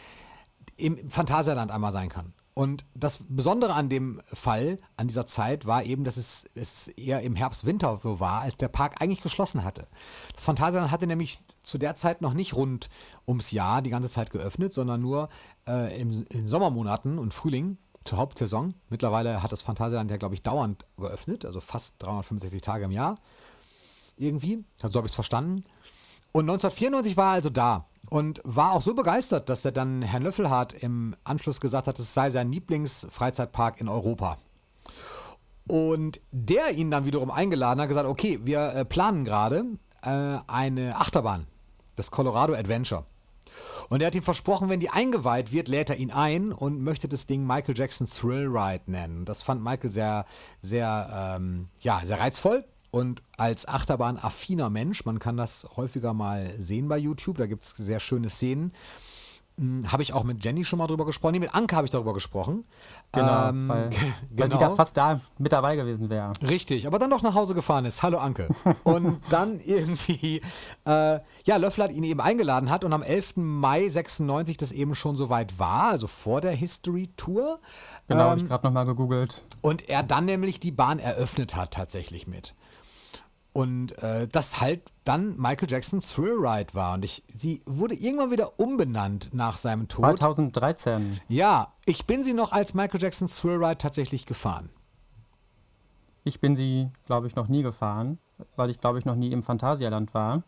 im 0.77 1.09
Phantasialand 1.09 1.71
einmal 1.71 1.91
sein 1.91 2.09
kann. 2.09 2.33
Und 2.59 2.83
das 2.93 3.19
Besondere 3.29 3.73
an 3.73 3.87
dem 3.87 4.21
Fall, 4.33 4.79
an 4.97 5.07
dieser 5.07 5.25
Zeit, 5.25 5.65
war 5.65 5.85
eben, 5.85 6.03
dass 6.03 6.17
es, 6.17 6.43
es 6.55 6.89
eher 6.89 7.21
im 7.21 7.37
Herbst, 7.37 7.65
Winter 7.65 7.97
so 8.03 8.19
war, 8.19 8.41
als 8.41 8.57
der 8.57 8.67
Park 8.67 9.01
eigentlich 9.01 9.21
geschlossen 9.21 9.63
hatte. 9.63 9.87
Das 10.35 10.43
Phantasialand 10.43 10.91
hatte 10.91 11.07
nämlich 11.07 11.39
zu 11.63 11.77
der 11.77 11.95
Zeit 11.95 12.21
noch 12.21 12.33
nicht 12.33 12.57
rund 12.57 12.89
ums 13.25 13.51
Jahr 13.51 13.81
die 13.81 13.91
ganze 13.91 14.09
Zeit 14.09 14.29
geöffnet, 14.29 14.73
sondern 14.73 14.99
nur 14.99 15.29
äh, 15.69 16.01
im, 16.01 16.25
in 16.27 16.47
Sommermonaten 16.47 17.17
und 17.17 17.33
Frühling 17.33 17.77
zur 18.03 18.17
Hauptsaison. 18.17 18.73
Mittlerweile 18.89 19.41
hat 19.41 19.53
das 19.53 19.61
Phantasialand 19.61 20.11
ja, 20.11 20.17
glaube 20.17 20.35
ich, 20.35 20.43
dauernd 20.43 20.85
geöffnet, 20.97 21.45
also 21.45 21.61
fast 21.61 21.95
365 22.03 22.59
Tage 22.59 22.83
im 22.83 22.91
Jahr. 22.91 23.15
Irgendwie, 24.17 24.65
so 24.75 24.89
habe 24.89 25.07
ich 25.07 25.11
es 25.11 25.15
verstanden. 25.15 25.63
Und 26.33 26.49
1994 26.49 27.15
war 27.15 27.27
er 27.27 27.33
also 27.35 27.49
da 27.49 27.85
und 28.09 28.41
war 28.43 28.73
auch 28.73 28.81
so 28.81 28.93
begeistert, 28.93 29.49
dass 29.49 29.63
er 29.65 29.71
dann 29.71 30.01
Herrn 30.01 30.23
Löffelhardt 30.23 30.73
im 30.73 31.15
Anschluss 31.23 31.61
gesagt 31.61 31.87
hat, 31.87 31.99
es 31.99 32.13
sei 32.13 32.29
sein 32.29 32.51
Lieblingsfreizeitpark 32.51 33.79
in 33.79 33.87
Europa. 33.87 34.37
Und 35.67 36.19
der 36.31 36.71
ihn 36.71 36.89
dann 36.89 37.05
wiederum 37.05 37.29
eingeladen 37.29 37.79
hat, 37.79 37.87
gesagt, 37.87 38.07
okay, 38.07 38.39
wir 38.43 38.73
äh, 38.73 38.85
planen 38.85 39.23
gerade 39.23 39.63
äh, 40.01 40.37
eine 40.47 40.95
Achterbahn, 40.95 41.45
das 41.95 42.09
Colorado 42.09 42.55
Adventure. 42.55 43.05
Und 43.89 44.01
er 44.01 44.07
hat 44.07 44.15
ihm 44.15 44.23
versprochen, 44.23 44.69
wenn 44.69 44.79
die 44.79 44.89
eingeweiht 44.89 45.51
wird, 45.51 45.67
lädt 45.67 45.89
er 45.89 45.97
ihn 45.97 46.11
ein 46.11 46.51
und 46.51 46.81
möchte 46.81 47.07
das 47.07 47.27
Ding 47.27 47.45
Michael 47.45 47.77
Jackson 47.77 48.07
Thrill 48.07 48.47
Ride 48.47 48.83
nennen. 48.87 49.25
Das 49.25 49.41
fand 49.43 49.63
Michael 49.63 49.91
sehr, 49.91 50.25
sehr, 50.61 51.35
ähm, 51.37 51.69
ja, 51.79 52.01
sehr 52.03 52.19
reizvoll. 52.19 52.65
Und 52.91 53.21
als 53.37 53.67
Achterbahn-affiner 53.67 54.69
Mensch, 54.69 55.05
man 55.05 55.19
kann 55.19 55.37
das 55.37 55.67
häufiger 55.77 56.13
mal 56.13 56.51
sehen 56.57 56.87
bei 56.87 56.97
YouTube, 56.97 57.37
da 57.37 57.45
gibt 57.47 57.63
es 57.63 57.69
sehr 57.71 57.99
schöne 57.99 58.29
Szenen. 58.29 58.73
Hm, 59.59 59.91
Habe 59.91 60.01
ich 60.01 60.13
auch 60.13 60.23
mit 60.23 60.43
Jenny 60.43 60.63
schon 60.63 60.79
mal 60.79 60.87
drüber 60.87 61.05
gesprochen. 61.05 61.33
Nee, 61.33 61.39
mit 61.39 61.53
Anke 61.53 61.75
habe 61.75 61.85
ich 61.85 61.91
darüber 61.91 62.13
gesprochen. 62.13 62.63
Genau, 63.11 63.49
Ähm, 63.49 63.67
weil, 63.67 63.89
weil 63.91 64.47
genau. 64.47 64.55
die 64.55 64.57
da 64.57 64.69
fast 64.71 64.95
da 64.97 65.19
mit 65.37 65.51
dabei 65.51 65.75
gewesen 65.75 66.09
wäre. 66.09 66.31
Richtig, 66.41 66.87
aber 66.87 66.97
dann 66.97 67.09
doch 67.11 67.21
nach 67.21 67.35
Hause 67.35 67.53
gefahren 67.55 67.83
ist. 67.85 68.01
Hallo 68.01 68.17
Anke. 68.19 68.47
Und 68.85 69.19
dann 69.29 69.59
irgendwie, 69.59 70.41
äh, 70.85 71.19
ja, 71.43 71.57
Löffler 71.57 71.83
hat 71.85 71.91
ihn 71.91 72.03
eben 72.03 72.21
eingeladen 72.21 72.69
hat 72.69 72.83
und 72.85 72.93
am 72.93 73.03
11. 73.03 73.33
Mai 73.35 73.87
96 73.89 74.55
das 74.57 74.71
eben 74.71 74.95
schon 74.95 75.15
soweit 75.17 75.59
war, 75.59 75.89
also 75.89 76.07
vor 76.07 76.39
der 76.41 76.51
History 76.53 77.09
Tour. 77.17 77.59
Genau, 78.07 78.21
habe 78.21 78.39
Ähm, 78.39 78.45
ich 78.45 78.49
gerade 78.49 78.65
nochmal 78.65 78.85
gegoogelt. 78.85 79.43
und 79.61 79.89
er 79.89 80.03
dann 80.03 80.25
nämlich 80.25 80.59
die 80.59 80.71
Bahn 80.71 80.99
eröffnet 80.99 81.55
hat 81.55 81.71
tatsächlich 81.73 82.25
mit. 82.27 82.55
Und 83.59 84.01
äh, 84.01 84.25
das 84.29 84.61
halt 84.61 84.89
dann 85.03 85.35
Michael 85.35 85.69
Jackson 85.69 85.99
Thrill 85.99 86.37
Ride 86.39 86.73
war. 86.75 86.93
Und 86.93 87.03
ich, 87.03 87.25
sie 87.27 87.61
wurde 87.65 87.93
irgendwann 87.93 88.31
wieder 88.31 88.57
umbenannt 88.57 89.33
nach 89.33 89.57
seinem 89.57 89.89
Tod. 89.89 90.05
2013. 90.05 91.19
Ja, 91.27 91.73
ich 91.83 92.05
bin 92.05 92.23
sie 92.23 92.31
noch 92.31 92.53
als 92.53 92.73
Michael 92.73 93.01
Jackson 93.01 93.27
Thrill 93.27 93.61
Ride 93.61 93.77
tatsächlich 93.77 94.25
gefahren. 94.25 94.69
Ich 96.23 96.39
bin 96.39 96.55
sie, 96.55 96.89
glaube 97.05 97.27
ich, 97.27 97.35
noch 97.35 97.49
nie 97.49 97.61
gefahren, 97.61 98.17
weil 98.55 98.69
ich, 98.69 98.79
glaube 98.79 98.97
ich, 98.97 99.03
noch 99.03 99.15
nie 99.15 99.33
im 99.33 99.43
Phantasialand 99.43 100.13
war. 100.13 100.43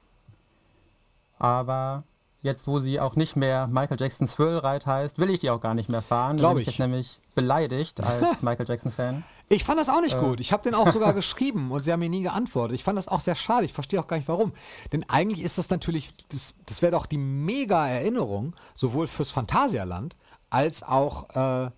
Aber 1.38 2.06
jetzt 2.42 2.68
wo 2.68 2.80
sie 2.80 3.00
auch 3.00 3.16
nicht 3.16 3.36
mehr 3.36 3.68
Michael 3.68 3.98
Jackson 4.00 4.28
Thrill 4.28 4.58
Ride 4.60 4.86
heißt, 4.86 5.20
will 5.20 5.30
ich 5.30 5.40
die 5.40 5.50
auch 5.50 5.62
gar 5.62 5.74
nicht 5.74 5.90
mehr 5.90 6.02
fahren. 6.02 6.38
Glaub 6.38 6.52
Dann 6.52 6.56
bin 6.56 6.62
ich. 6.64 6.68
jetzt 6.70 6.80
nämlich 6.80 7.20
beleidigt 7.36 8.04
als 8.04 8.42
Michael 8.42 8.68
Jackson 8.68 8.92
Fan. 8.92 9.24
Ich 9.50 9.64
fand 9.64 9.80
das 9.80 9.90
auch 9.90 10.00
Äh. 10.00 10.02
nicht 10.02 10.18
gut. 10.18 10.40
Ich 10.40 10.52
habe 10.54 10.64
den 10.64 10.74
auch 10.76 10.90
sogar 10.92 11.14
geschrieben 11.14 11.72
und 11.72 11.84
sie 11.86 11.92
haben 11.92 12.00
mir 12.00 12.10
nie 12.10 12.22
geantwortet. 12.24 12.76
Ich 12.76 12.84
fand 12.84 12.98
das 12.98 13.08
auch 13.08 13.20
sehr 13.20 13.36
schade. 13.36 13.66
Ich 13.66 13.74
verstehe 13.74 14.00
auch 14.00 14.08
gar 14.08 14.18
nicht 14.18 14.28
warum. 14.28 14.54
Denn 14.92 15.06
eigentlich 15.10 15.44
ist 15.44 15.58
das 15.58 15.70
natürlich, 15.70 16.12
das, 16.30 16.54
das 16.66 16.82
wäre 16.82 16.92
doch 16.94 17.06
die 17.06 17.18
mega 17.18 17.88
Erinnerung, 17.88 18.56
sowohl 18.74 19.08
fürs 19.08 19.32
Phantasialand 19.32 20.16
als 20.50 20.84
auch 20.84 21.30
äh, 21.36 21.70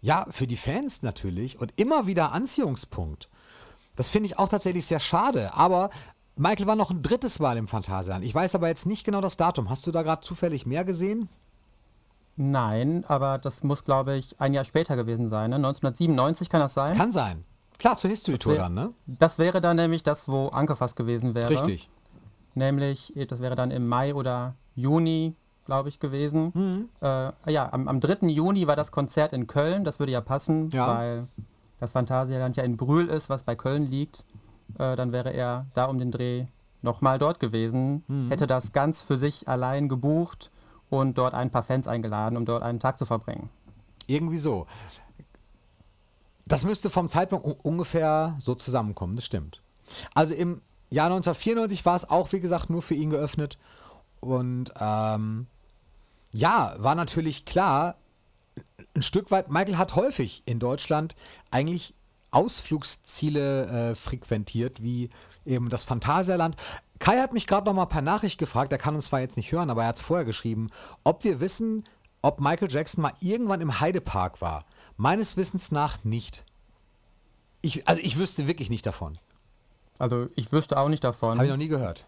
ja, 0.00 0.26
für 0.30 0.46
die 0.46 0.56
Fans 0.56 1.02
natürlich 1.02 1.58
und 1.60 1.72
immer 1.76 2.06
wieder 2.06 2.32
Anziehungspunkt. 2.32 3.28
Das 3.96 4.08
finde 4.10 4.26
ich 4.26 4.38
auch 4.38 4.48
tatsächlich 4.48 4.86
sehr 4.86 5.00
schade. 5.00 5.54
Aber 5.54 5.90
Michael 6.38 6.66
war 6.66 6.76
noch 6.76 6.90
ein 6.90 7.02
drittes 7.02 7.40
Mal 7.40 7.56
im 7.56 7.68
Phantasialand. 7.68 8.24
Ich 8.24 8.34
weiß 8.34 8.54
aber 8.54 8.68
jetzt 8.68 8.86
nicht 8.86 9.04
genau 9.04 9.20
das 9.20 9.36
Datum. 9.36 9.68
Hast 9.70 9.86
du 9.86 9.90
da 9.90 10.02
gerade 10.02 10.22
zufällig 10.22 10.66
mehr 10.66 10.84
gesehen? 10.84 11.28
Nein, 12.36 13.04
aber 13.08 13.38
das 13.38 13.64
muss, 13.64 13.82
glaube 13.84 14.14
ich, 14.16 14.40
ein 14.40 14.54
Jahr 14.54 14.64
später 14.64 14.94
gewesen 14.94 15.28
sein. 15.30 15.50
Ne? 15.50 15.56
1997 15.56 16.48
kann 16.48 16.60
das 16.60 16.74
sein? 16.74 16.96
Kann 16.96 17.10
sein. 17.10 17.44
Klar, 17.78 17.96
zur 17.96 18.10
History 18.10 18.38
Tour 18.38 18.52
wär- 18.52 18.58
dann, 18.60 18.74
ne? 18.74 18.90
Das 19.06 19.38
wäre 19.38 19.60
dann 19.60 19.76
nämlich 19.76 20.02
das, 20.04 20.28
wo 20.28 20.46
Anke 20.48 20.76
fast 20.76 20.94
gewesen 20.96 21.34
wäre. 21.34 21.50
Richtig. 21.50 21.90
Nämlich, 22.54 23.16
eh, 23.16 23.26
das 23.26 23.40
wäre 23.40 23.56
dann 23.56 23.70
im 23.72 23.88
Mai 23.88 24.14
oder 24.14 24.54
Juni, 24.76 25.34
glaube 25.64 25.88
ich, 25.88 25.98
gewesen. 25.98 26.88
Äh, 27.00 27.32
ja, 27.52 27.72
am, 27.72 27.88
am 27.88 28.00
3. 28.00 28.28
Juni 28.28 28.66
war 28.68 28.76
das 28.76 28.92
Konzert 28.92 29.32
in 29.32 29.46
Köln. 29.48 29.82
Das 29.84 29.98
würde 29.98 30.12
ja 30.12 30.20
passen, 30.20 30.70
Ja. 30.70 30.86
weil 30.86 31.28
das 31.80 31.90
Phantasialand 31.92 32.56
ja 32.56 32.62
in 32.62 32.76
Brühl 32.76 33.08
ist, 33.08 33.28
was 33.28 33.42
bei 33.42 33.54
Köln 33.56 33.88
liegt. 33.90 34.24
Äh, 34.78 34.96
dann 34.96 35.12
wäre 35.12 35.32
er 35.32 35.66
da 35.74 35.84
um 35.86 35.98
den 35.98 36.10
Dreh 36.10 36.46
nochmal 36.82 37.18
dort 37.18 37.40
gewesen, 37.40 38.04
hätte 38.30 38.46
das 38.46 38.72
ganz 38.72 39.02
für 39.02 39.16
sich 39.16 39.48
allein 39.48 39.88
gebucht 39.88 40.50
und 40.90 41.18
dort 41.18 41.34
ein 41.34 41.50
paar 41.50 41.62
Fans 41.62 41.88
eingeladen, 41.88 42.36
um 42.36 42.44
dort 42.44 42.62
einen 42.62 42.80
Tag 42.80 42.98
zu 42.98 43.04
verbringen. 43.06 43.50
Irgendwie 44.06 44.38
so. 44.38 44.66
Das 46.46 46.64
müsste 46.64 46.88
vom 46.88 47.08
Zeitpunkt 47.08 47.44
un- 47.44 47.56
ungefähr 47.62 48.34
so 48.38 48.54
zusammenkommen, 48.54 49.16
das 49.16 49.24
stimmt. 49.24 49.60
Also 50.14 50.34
im 50.34 50.62
Jahr 50.90 51.06
1994 51.06 51.84
war 51.84 51.96
es 51.96 52.08
auch, 52.08 52.32
wie 52.32 52.40
gesagt, 52.40 52.70
nur 52.70 52.80
für 52.80 52.94
ihn 52.94 53.10
geöffnet. 53.10 53.58
Und 54.20 54.72
ähm, 54.80 55.46
ja, 56.32 56.74
war 56.78 56.94
natürlich 56.94 57.44
klar, 57.44 57.96
ein 58.94 59.02
Stück 59.02 59.30
weit, 59.30 59.50
Michael 59.50 59.76
hat 59.76 59.94
häufig 59.96 60.42
in 60.46 60.58
Deutschland 60.58 61.14
eigentlich 61.50 61.94
Ausflugsziele 62.30 63.90
äh, 63.90 63.94
frequentiert, 63.94 64.82
wie 64.82 65.10
eben 65.46 65.68
das 65.68 65.84
Phantasialand. 65.84 66.56
Kai 66.98 67.18
hat 67.18 67.32
mich 67.32 67.46
gerade 67.46 67.66
noch 67.66 67.74
mal 67.74 67.86
per 67.86 68.02
Nachricht 68.02 68.38
gefragt, 68.38 68.72
er 68.72 68.78
kann 68.78 68.94
uns 68.94 69.06
zwar 69.06 69.20
jetzt 69.20 69.36
nicht 69.36 69.52
hören, 69.52 69.70
aber 69.70 69.82
er 69.82 69.88
hat 69.88 69.96
es 69.96 70.02
vorher 70.02 70.24
geschrieben, 70.24 70.68
ob 71.04 71.24
wir 71.24 71.40
wissen, 71.40 71.84
ob 72.22 72.40
Michael 72.40 72.70
Jackson 72.70 73.02
mal 73.02 73.12
irgendwann 73.20 73.60
im 73.60 73.80
Heidepark 73.80 74.40
war. 74.40 74.64
Meines 74.96 75.36
Wissens 75.36 75.70
nach 75.70 76.04
nicht. 76.04 76.44
Ich, 77.60 77.86
also 77.88 78.00
ich 78.02 78.18
wüsste 78.18 78.46
wirklich 78.46 78.70
nicht 78.70 78.84
davon. 78.86 79.18
Also 79.98 80.28
ich 80.36 80.52
wüsste 80.52 80.78
auch 80.78 80.88
nicht 80.88 81.04
davon. 81.04 81.38
Habe 81.38 81.44
ich 81.44 81.50
noch 81.50 81.56
nie 81.56 81.68
gehört. 81.68 82.06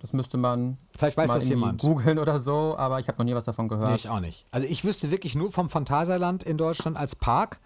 Das 0.00 0.12
müsste 0.12 0.36
man 0.36 0.78
Vielleicht 0.96 1.16
weiß 1.16 1.28
mal 1.28 1.34
das 1.34 1.48
jemand. 1.48 1.80
googeln 1.80 2.18
oder 2.18 2.40
so, 2.40 2.76
aber 2.76 2.98
ich 2.98 3.08
habe 3.08 3.18
noch 3.18 3.24
nie 3.24 3.34
was 3.34 3.44
davon 3.44 3.68
gehört. 3.68 3.88
Nee, 3.90 3.94
ich 3.94 4.08
auch 4.08 4.20
nicht. 4.20 4.46
Also 4.50 4.66
ich 4.66 4.84
wüsste 4.84 5.10
wirklich 5.10 5.34
nur 5.36 5.52
vom 5.52 5.68
Phantasialand 5.68 6.42
in 6.42 6.58
Deutschland 6.58 6.96
als 6.96 7.14
Park. 7.14 7.60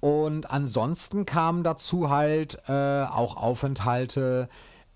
Und 0.00 0.50
ansonsten 0.50 1.26
kamen 1.26 1.62
dazu 1.62 2.08
halt 2.10 2.58
äh, 2.68 3.02
auch 3.04 3.36
Aufenthalte 3.36 4.48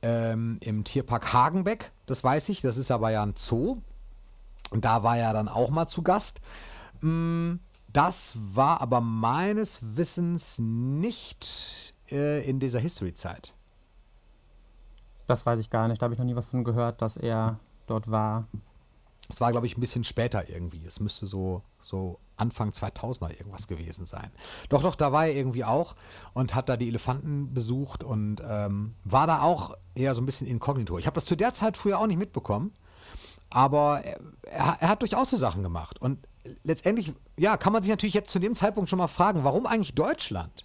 ähm, 0.03 0.59
im 0.61 0.85
Tierpark 0.85 1.33
Hagenbeck. 1.33 1.93
Das 2.07 2.25
weiß 2.25 2.49
ich. 2.49 2.63
Das 2.63 2.77
ist 2.77 2.91
aber 2.91 3.11
ja 3.11 3.23
ein 3.23 3.35
Zoo. 3.37 3.77
Und 4.71 4.85
da 4.85 5.03
war 5.03 5.19
er 5.19 5.33
dann 5.33 5.49
auch 5.49 5.71
mal 5.71 5.87
zu 5.87 6.03
Gast. 6.03 6.41
Mm, 7.01 7.57
Das 7.93 8.37
war 8.39 8.81
aber 8.81 9.01
meines 9.01 9.81
Wissens 9.97 10.59
nicht 10.59 11.95
äh, 12.11 12.43
in 12.49 12.59
dieser 12.59 12.81
History-Zeit. 12.81 13.55
Das 15.27 15.47
weiß 15.47 15.61
ich 15.61 15.71
gar 15.71 15.87
nicht. 15.89 16.01
Da 16.03 16.05
habe 16.05 16.15
ich 16.15 16.19
noch 16.19 16.27
nie 16.27 16.35
was 16.37 16.47
von 16.47 16.65
gehört, 16.65 17.01
dass 17.03 17.17
er 17.17 17.59
dort 17.87 18.11
war. 18.11 18.47
Es 19.29 19.41
war, 19.41 19.53
glaube 19.53 19.67
ich, 19.67 19.77
ein 19.77 19.81
bisschen 19.81 20.05
später 20.05 20.49
irgendwie. 20.51 20.85
Es 20.85 20.99
müsste 21.01 21.27
so, 21.27 21.63
so 21.83 22.19
Anfang 22.37 22.71
2000er 22.71 23.31
irgendwas 23.31 23.67
gewesen 23.69 24.07
sein. 24.07 24.31
Doch, 24.69 24.83
doch, 24.83 24.95
da 24.97 25.13
war 25.13 25.27
er 25.27 25.35
irgendwie 25.35 25.65
auch 25.65 25.95
und 26.33 26.55
hat 26.55 26.69
da 26.69 26.77
die 26.77 26.89
Elefanten 26.89 27.55
besucht 27.55 28.03
und 28.03 28.43
ähm, 28.47 28.95
war 29.05 29.27
da 29.27 29.43
auch 29.43 29.77
eher 29.95 30.15
so 30.15 30.23
ein 30.23 30.27
bisschen 30.27 30.47
inkognito. 30.47 30.99
Ich 30.99 31.07
habe 31.07 31.15
das 31.15 31.25
zu 31.27 31.37
der 31.37 31.53
Zeit 31.55 31.77
früher 31.77 31.99
auch 31.99 32.07
nicht 32.07 32.19
mitbekommen, 32.19 32.73
aber 33.51 34.01
er, 34.05 34.19
er, 34.43 34.77
er 34.81 34.89
hat 34.89 35.03
durchaus 35.03 35.31
so 35.31 35.37
Sachen 35.37 35.63
gemacht. 35.63 36.01
Und 36.01 36.27
letztendlich, 36.65 37.15
ja, 37.39 37.57
kann 37.57 37.73
man 37.73 37.83
sich 37.83 37.91
natürlich 37.91 38.15
jetzt 38.15 38.31
zu 38.33 38.39
dem 38.41 38.55
Zeitpunkt 38.55 38.91
schon 38.91 38.99
mal 38.99 39.07
fragen, 39.09 39.45
warum 39.45 39.67
eigentlich 39.67 39.95
Deutschland? 39.95 40.65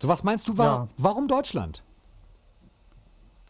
So, 0.00 0.08
was 0.08 0.22
meinst 0.22 0.48
du, 0.48 0.56
war, 0.56 0.66
Ja. 0.66 0.88
warum 0.96 1.28
Deutschland? 1.28 1.82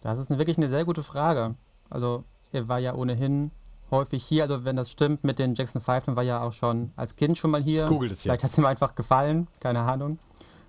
Das 0.01 0.19
ist 0.19 0.31
eine, 0.31 0.39
wirklich 0.39 0.57
eine 0.57 0.69
sehr 0.69 0.85
gute 0.85 1.03
Frage. 1.03 1.55
Also 1.91 2.25
er 2.53 2.67
war 2.69 2.79
ja 2.79 2.95
ohnehin 2.95 3.51
häufig 3.91 4.25
hier. 4.25 4.45
Also 4.45 4.65
wenn 4.65 4.77
das 4.77 4.91
stimmt 4.91 5.25
mit 5.25 5.39
den 5.39 5.55
Jackson 5.55 5.81
5, 5.81 6.07
dann 6.07 6.17
war 6.17 6.23
ja 6.23 6.43
auch 6.43 6.53
schon 6.53 6.93
als 6.97 7.17
Kind 7.17 7.39
schon 7.39 7.51
mal 7.51 7.63
hier. 7.63 7.85
Es 7.85 7.91
Vielleicht 7.91 8.25
jetzt. 8.25 8.45
hat 8.45 8.51
es 8.53 8.59
ihm 8.59 8.67
einfach 8.67 8.95
gefallen, 8.95 9.49
keine 9.61 9.81
Ahnung. 9.81 10.19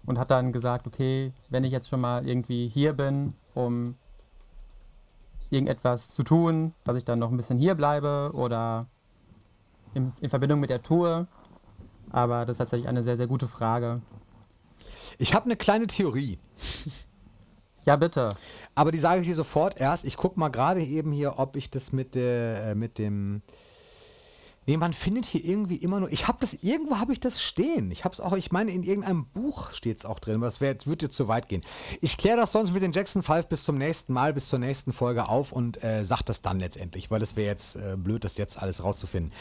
Und 0.06 0.18
hat 0.18 0.32
dann 0.32 0.52
gesagt, 0.52 0.88
okay, 0.88 1.32
wenn 1.50 1.64
ich 1.64 1.72
jetzt 1.72 1.90
schon 1.90 2.02
mal 2.02 2.28
irgendwie 2.28 2.68
hier 2.68 2.94
bin, 2.94 3.34
um 3.54 3.96
irgendetwas 5.52 6.14
zu 6.14 6.24
tun, 6.24 6.74
dass 6.84 6.98
ich 6.98 7.06
dann 7.06 7.20
noch 7.20 7.30
ein 7.30 7.38
bisschen 7.38 7.58
hier 7.58 7.76
bleibe 7.76 8.32
oder 8.34 8.88
in, 9.94 10.14
in 10.22 10.30
Verbindung 10.30 10.60
mit 10.60 10.70
der 10.70 10.82
Tour. 10.82 11.28
Aber 12.10 12.46
das 12.46 12.54
ist 12.54 12.58
tatsächlich 12.58 12.88
eine 12.88 13.04
sehr, 13.04 13.18
sehr 13.18 13.28
gute 13.28 13.48
Frage. 13.48 14.02
Ich 15.18 15.36
habe 15.36 15.46
eine 15.46 15.56
kleine 15.56 15.88
Theorie. 15.88 16.40
Ja, 17.86 17.96
bitte. 17.96 18.30
Aber 18.76 18.92
die 18.92 19.00
sage 19.00 19.22
ich 19.22 19.28
dir 19.28 19.36
sofort 19.36 19.80
erst. 19.80 20.06
Ich 20.06 20.18
gucke 20.18 20.40
mal 20.40 20.50
gerade 20.50 20.82
eben 20.84 21.12
hier, 21.12 21.40
ob 21.40 21.56
ich 21.56 21.70
das 21.70 21.92
mit 21.92 22.16
der, 22.16 22.64
äh, 22.72 22.76
mit 22.76 22.98
dem. 23.00 23.42
Nee, 24.68 24.78
man 24.78 24.94
findet 24.94 25.26
hier 25.26 25.44
irgendwie 25.44 25.78
immer 25.78 26.00
nur. 26.00 26.12
Ich 26.12 26.28
habe 26.28 26.38
das, 26.40 26.54
irgendwo 26.54 27.00
habe 27.00 27.12
ich 27.14 27.20
das 27.20 27.42
stehen. 27.42 27.90
Ich 27.90 28.06
habe 28.06 28.14
es 28.14 28.22
auch, 28.22 28.34
ich 28.34 28.52
meine, 28.52 28.70
in 28.72 28.84
irgendeinem 28.84 29.26
Buch 29.26 29.72
steht 29.72 29.98
es 29.98 30.06
auch 30.06 30.20
drin, 30.20 30.40
das 30.40 30.62
wär, 30.62 30.70
jetzt- 30.70 30.86
wird 30.86 31.02
jetzt 31.02 31.18
zu 31.18 31.28
weit 31.28 31.50
gehen. 31.50 31.64
Ich 32.00 32.16
kläre 32.16 32.38
das 32.38 32.52
sonst 32.52 32.72
mit 32.72 32.84
den 32.84 32.92
Jackson 32.92 33.24
5 33.24 33.48
bis 33.48 33.64
zum 33.64 33.80
nächsten 33.80 34.14
Mal, 34.14 34.34
bis 34.34 34.50
zur 34.50 34.60
nächsten 34.60 34.94
Folge 34.94 35.28
auf 35.28 35.52
und 35.52 35.84
äh, 35.84 36.06
sag 36.06 36.22
das 36.22 36.44
dann 36.44 36.60
letztendlich, 36.60 37.10
weil 37.10 37.24
es 37.24 37.36
wäre 37.36 37.48
jetzt 37.48 37.76
äh, 37.76 37.98
blöd, 37.98 38.24
das 38.24 38.38
jetzt 38.38 38.62
alles 38.62 38.84
rauszufinden. 38.84 39.34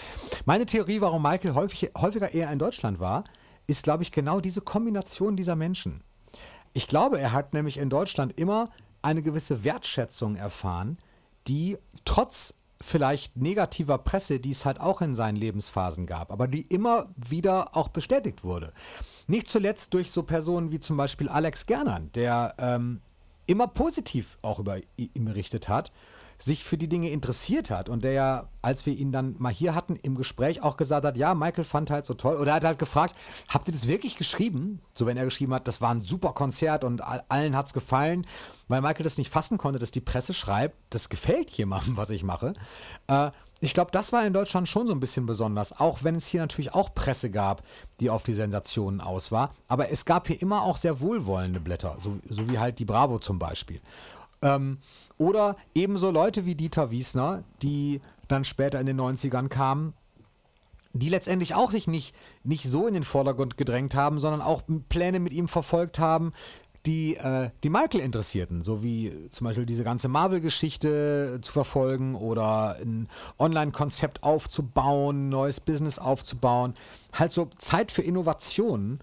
Meine 0.47 0.65
Theorie, 0.65 1.03
warum 1.03 1.21
Michael 1.23 1.53
häufig, 1.55 1.91
häufiger 1.99 2.33
eher 2.33 2.51
in 2.51 2.59
Deutschland 2.59 2.99
war, 2.99 3.25
ist, 3.67 3.83
glaube 3.85 4.03
ich, 4.03 4.13
genau 4.13 4.41
diese 4.41 4.63
Kombination 4.63 5.37
dieser 5.37 5.55
Menschen. 5.55 6.03
Ich 6.73 6.87
glaube, 6.87 7.21
er 7.21 7.33
hat 7.33 7.53
nämlich 7.53 7.79
in 7.79 7.91
Deutschland 7.91 8.39
immer 8.39 8.71
eine 9.03 9.23
gewisse 9.23 9.65
Wertschätzung 9.65 10.37
erfahren, 10.37 10.99
die 11.49 11.79
trotz 12.05 12.55
vielleicht 12.81 13.37
negativer 13.37 13.99
Presse, 13.99 14.41
die 14.41 14.53
es 14.53 14.65
halt 14.65 14.81
auch 14.81 15.01
in 15.01 15.15
seinen 15.15 15.37
Lebensphasen 15.37 16.07
gab, 16.07 16.33
aber 16.33 16.49
die 16.49 16.63
immer 16.63 17.09
wieder 17.17 17.77
auch 17.77 17.89
bestätigt 17.89 18.43
wurde. 18.43 18.73
Nicht 19.27 19.49
zuletzt 19.49 19.93
durch 19.95 20.11
so 20.11 20.23
Personen 20.23 20.71
wie 20.71 20.81
zum 20.81 20.97
Beispiel 20.97 21.29
Alex 21.29 21.67
Gernand, 21.67 22.17
der 22.17 22.55
ähm, 22.59 23.01
immer 23.47 23.67
positiv 23.67 24.39
auch 24.43 24.59
über 24.59 24.79
ihn 24.97 25.25
berichtet 25.25 25.69
hat, 25.69 25.93
sich 26.41 26.65
für 26.65 26.79
die 26.79 26.89
Dinge 26.89 27.11
interessiert 27.11 27.71
hat 27.71 27.89
und 27.89 28.03
der 28.03 28.13
ja, 28.13 28.49
als 28.63 28.87
wir 28.87 28.95
ihn 28.95 29.13
dann 29.13 29.37
mal 29.39 29.53
hier 29.53 29.75
hatten, 29.75 29.97
im 29.97 30.17
Gespräch 30.17 30.63
auch 30.63 30.77
gesagt 30.77 31.05
hat, 31.07 31.17
ja, 31.17 31.35
Michael 31.35 31.65
fand 31.65 31.91
halt 31.91 32.07
so 32.07 32.15
toll. 32.15 32.37
Oder 32.37 32.53
er 32.53 32.55
hat 32.57 32.65
halt 32.65 32.79
gefragt, 32.79 33.15
habt 33.49 33.69
ihr 33.69 33.73
das 33.75 33.87
wirklich 33.87 34.17
geschrieben? 34.17 34.81
So, 34.95 35.07
wenn 35.07 35.17
er 35.17 35.25
geschrieben 35.27 35.53
hat, 35.55 35.69
das 35.69 35.81
war 35.81 35.91
ein 35.91 36.01
super 36.01 36.33
Konzert 36.33 36.83
und 36.83 37.03
all- 37.03 37.23
allen 37.29 37.55
hat's 37.55 37.75
gefallen, 37.75 38.27
weil 38.69 38.81
Michael 38.81 39.05
das 39.05 39.19
nicht 39.19 39.31
fassen 39.31 39.59
konnte, 39.59 39.79
dass 39.79 39.91
die 39.91 40.01
Presse 40.01 40.33
schreibt, 40.35 40.77
das 40.91 41.09
gefällt 41.11 41.51
jemandem, 41.51 41.97
was 41.99 42.11
ich 42.11 42.25
mache. 42.25 42.55
Äh, 43.07 43.31
ich 43.63 43.75
glaube, 43.75 43.91
das 43.91 44.11
war 44.11 44.25
in 44.25 44.33
Deutschland 44.33 44.71
schon 44.71 44.87
so 44.87 44.95
ein 44.95 45.01
bisschen 45.01 45.27
besonders, 45.27 45.79
auch 45.79 46.03
wenn 46.03 46.15
es 46.15 46.27
hier 46.27 46.41
natürlich 46.41 46.73
auch 46.75 46.95
Presse 46.95 47.31
gab, 47.31 47.63
die 48.01 48.09
auf 48.09 48.23
die 48.23 48.33
Sensationen 48.33 49.03
aus 49.03 49.31
war. 49.31 49.53
Aber 49.69 49.91
es 49.91 50.07
gab 50.07 50.29
hier 50.29 50.41
immer 50.41 50.63
auch 50.63 50.79
sehr 50.79 51.03
wohlwollende 51.03 51.61
Blätter, 51.61 51.99
so, 52.01 52.17
so 52.27 52.49
wie 52.49 52.59
halt 52.59 52.79
die 52.79 52.87
Bravo 52.87 53.19
zum 53.19 53.39
Beispiel. 53.39 53.83
Ähm, 54.43 54.79
oder 55.19 55.57
ebenso 55.75 56.11
Leute 56.11 56.47
wie 56.47 56.55
Dieter 56.55 56.91
Wiesner, 56.91 57.45
die 57.63 58.01
dann 58.29 58.45
später 58.45 58.81
in 58.81 58.87
den 58.87 59.01
90ern 59.01 59.49
kamen, 59.49 59.95
die 60.93 61.09
letztendlich 61.09 61.55
auch 61.55 61.71
sich 61.71 61.87
nicht, 61.87 62.15
nicht 62.43 62.65
so 62.65 62.87
in 62.87 62.95
den 62.95 63.05
Vordergrund 63.05 63.57
gedrängt 63.57 63.95
haben, 63.95 64.19
sondern 64.19 64.43
auch 64.43 64.63
Pläne 64.89 65.21
mit 65.21 65.33
ihm 65.33 65.47
verfolgt 65.47 65.99
haben, 65.99 66.33
die, 66.87 67.17
äh, 67.17 67.51
die 67.63 67.69
Michael 67.69 68.01
interessierten, 68.01 68.63
so 68.63 68.83
wie 68.83 69.29
zum 69.31 69.47
Beispiel 69.47 69.67
diese 69.67 69.85
ganze 69.85 70.09
Marvel-Geschichte 70.09 71.39
zu 71.43 71.53
verfolgen 71.53 72.15
oder 72.15 72.77
ein 72.81 73.09
Online-Konzept 73.39 74.23
aufzubauen, 74.23 75.29
neues 75.29 75.61
Business 75.61 75.99
aufzubauen. 75.99 76.75
Halt 77.13 77.33
so 77.33 77.51
Zeit 77.59 77.93
für 77.93 78.03
Innovationen. 78.03 79.01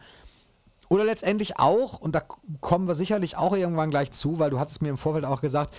Oder 0.89 1.03
letztendlich 1.03 1.59
auch, 1.59 1.99
und 1.99 2.15
da 2.15 2.21
kommen 2.61 2.87
wir 2.87 2.95
sicherlich 2.95 3.37
auch 3.37 3.55
irgendwann 3.55 3.89
gleich 3.89 4.11
zu, 4.11 4.39
weil 4.39 4.49
du 4.49 4.59
hattest 4.59 4.81
mir 4.81 4.89
im 4.89 4.97
Vorfeld 4.97 5.25
auch 5.25 5.41
gesagt, 5.41 5.75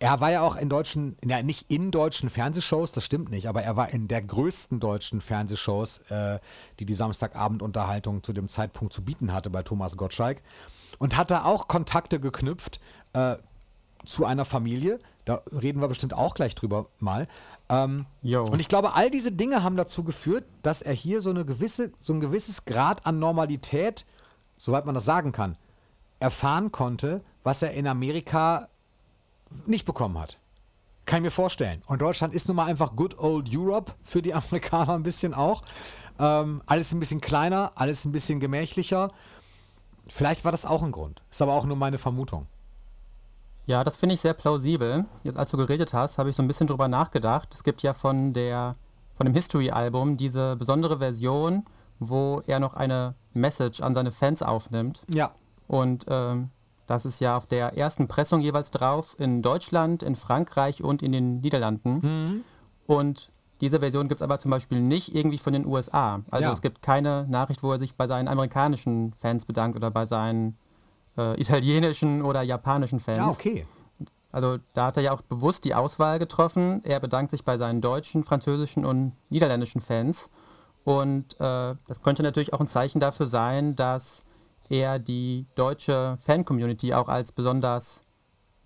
Er 0.00 0.20
war 0.20 0.30
ja 0.30 0.42
auch 0.42 0.56
in 0.56 0.68
deutschen, 0.68 1.16
ja, 1.24 1.40
nicht 1.42 1.70
in 1.70 1.90
deutschen 1.90 2.28
Fernsehshows, 2.28 2.92
das 2.92 3.04
stimmt 3.04 3.30
nicht, 3.30 3.48
aber 3.48 3.62
er 3.62 3.76
war 3.76 3.90
in 3.90 4.08
der 4.08 4.22
größten 4.22 4.80
deutschen 4.80 5.20
Fernsehshows, 5.20 5.98
äh, 6.10 6.40
die 6.78 6.84
die 6.84 6.94
Samstagabendunterhaltung 6.94 8.22
zu 8.22 8.32
dem 8.32 8.48
Zeitpunkt 8.48 8.92
zu 8.92 9.02
bieten 9.02 9.32
hatte 9.32 9.50
bei 9.50 9.62
Thomas 9.62 9.96
Gottschalk. 9.96 10.42
Und 10.98 11.16
hat 11.16 11.30
da 11.30 11.44
auch 11.44 11.68
Kontakte 11.68 12.20
geknüpft 12.20 12.80
äh, 13.14 13.36
zu 14.04 14.26
einer 14.26 14.44
Familie. 14.44 14.98
Da 15.24 15.42
reden 15.52 15.80
wir 15.80 15.88
bestimmt 15.88 16.12
auch 16.12 16.34
gleich 16.34 16.54
drüber 16.54 16.86
mal. 16.98 17.26
Ähm, 17.68 18.04
und 18.42 18.60
ich 18.60 18.68
glaube, 18.68 18.94
all 18.94 19.10
diese 19.10 19.32
Dinge 19.32 19.62
haben 19.62 19.76
dazu 19.76 20.04
geführt, 20.04 20.44
dass 20.62 20.82
er 20.82 20.92
hier 20.92 21.20
so 21.20 21.30
eine 21.30 21.44
gewisse, 21.44 21.92
so 21.98 22.12
ein 22.12 22.20
gewisses 22.20 22.64
Grad 22.66 23.06
an 23.06 23.18
Normalität, 23.20 24.04
soweit 24.56 24.86
man 24.86 24.94
das 24.94 25.04
sagen 25.04 25.32
kann, 25.32 25.56
erfahren 26.20 26.72
konnte, 26.72 27.22
was 27.42 27.62
er 27.62 27.72
in 27.72 27.86
Amerika 27.86 28.68
nicht 29.66 29.84
bekommen 29.84 30.18
hat. 30.18 30.38
Kann 31.06 31.18
ich 31.18 31.24
mir 31.24 31.30
vorstellen. 31.30 31.82
Und 31.86 32.00
Deutschland 32.00 32.34
ist 32.34 32.48
nun 32.48 32.56
mal 32.56 32.66
einfach 32.66 32.96
good 32.96 33.18
old 33.18 33.48
Europe 33.54 33.92
für 34.02 34.22
die 34.22 34.34
Amerikaner 34.34 34.94
ein 34.94 35.02
bisschen 35.02 35.34
auch. 35.34 35.62
Ähm, 36.18 36.62
alles 36.66 36.92
ein 36.92 37.00
bisschen 37.00 37.20
kleiner, 37.20 37.72
alles 37.74 38.04
ein 38.04 38.12
bisschen 38.12 38.40
gemächlicher. 38.40 39.10
Vielleicht 40.06 40.44
war 40.44 40.52
das 40.52 40.64
auch 40.64 40.82
ein 40.82 40.92
Grund. 40.92 41.22
Ist 41.30 41.42
aber 41.42 41.52
auch 41.54 41.64
nur 41.64 41.76
meine 41.76 41.98
Vermutung. 41.98 42.46
Ja, 43.66 43.82
das 43.82 43.96
finde 43.96 44.14
ich 44.14 44.20
sehr 44.20 44.34
plausibel. 44.34 45.06
Jetzt, 45.22 45.38
als 45.38 45.50
du 45.50 45.56
geredet 45.56 45.94
hast, 45.94 46.18
habe 46.18 46.30
ich 46.30 46.36
so 46.36 46.42
ein 46.42 46.48
bisschen 46.48 46.66
drüber 46.66 46.88
nachgedacht. 46.88 47.54
Es 47.54 47.64
gibt 47.64 47.82
ja 47.82 47.94
von 47.94 48.32
der 48.34 48.76
von 49.16 49.26
dem 49.26 49.34
History-Album 49.34 50.16
diese 50.16 50.56
besondere 50.56 50.98
Version, 50.98 51.64
wo 52.08 52.42
er 52.46 52.60
noch 52.60 52.74
eine 52.74 53.14
Message 53.32 53.80
an 53.80 53.94
seine 53.94 54.10
Fans 54.10 54.42
aufnimmt. 54.42 55.02
Ja. 55.12 55.30
Und 55.66 56.04
ähm, 56.08 56.50
das 56.86 57.04
ist 57.06 57.20
ja 57.20 57.36
auf 57.36 57.46
der 57.46 57.76
ersten 57.76 58.08
Pressung 58.08 58.40
jeweils 58.40 58.70
drauf 58.70 59.16
in 59.18 59.40
Deutschland, 59.42 60.02
in 60.02 60.16
Frankreich 60.16 60.82
und 60.82 61.02
in 61.02 61.12
den 61.12 61.40
Niederlanden. 61.40 62.44
Und 62.86 63.30
diese 63.60 63.80
Version 63.80 64.08
gibt 64.08 64.20
es 64.20 64.22
aber 64.22 64.38
zum 64.38 64.50
Beispiel 64.50 64.80
nicht 64.80 65.14
irgendwie 65.14 65.38
von 65.38 65.52
den 65.54 65.64
USA. 65.66 66.20
Also 66.30 66.44
Ja. 66.44 66.52
es 66.52 66.60
gibt 66.60 66.82
keine 66.82 67.26
Nachricht, 67.28 67.62
wo 67.62 67.72
er 67.72 67.78
sich 67.78 67.96
bei 67.96 68.06
seinen 68.06 68.28
amerikanischen 68.28 69.14
Fans 69.20 69.46
bedankt 69.46 69.76
oder 69.76 69.90
bei 69.90 70.04
seinen 70.04 70.58
äh, 71.16 71.40
italienischen 71.40 72.20
oder 72.22 72.42
japanischen 72.42 73.00
Fans. 73.00 73.18
Ja, 73.18 73.28
okay. 73.28 73.66
Also 74.32 74.58
da 74.72 74.86
hat 74.86 74.96
er 74.96 75.04
ja 75.04 75.12
auch 75.12 75.22
bewusst 75.22 75.64
die 75.64 75.74
Auswahl 75.76 76.18
getroffen. 76.18 76.80
Er 76.84 76.98
bedankt 76.98 77.30
sich 77.30 77.44
bei 77.44 77.56
seinen 77.56 77.80
deutschen, 77.80 78.24
französischen 78.24 78.84
und 78.84 79.12
niederländischen 79.30 79.80
Fans. 79.80 80.28
Und 80.84 81.34
äh, 81.40 81.74
das 81.86 82.02
könnte 82.02 82.22
natürlich 82.22 82.52
auch 82.52 82.60
ein 82.60 82.68
Zeichen 82.68 83.00
dafür 83.00 83.26
sein, 83.26 83.74
dass 83.74 84.22
er 84.68 84.98
die 84.98 85.46
deutsche 85.54 86.18
Fan-Community 86.22 86.94
auch 86.94 87.08
als 87.08 87.32
besonders 87.32 88.02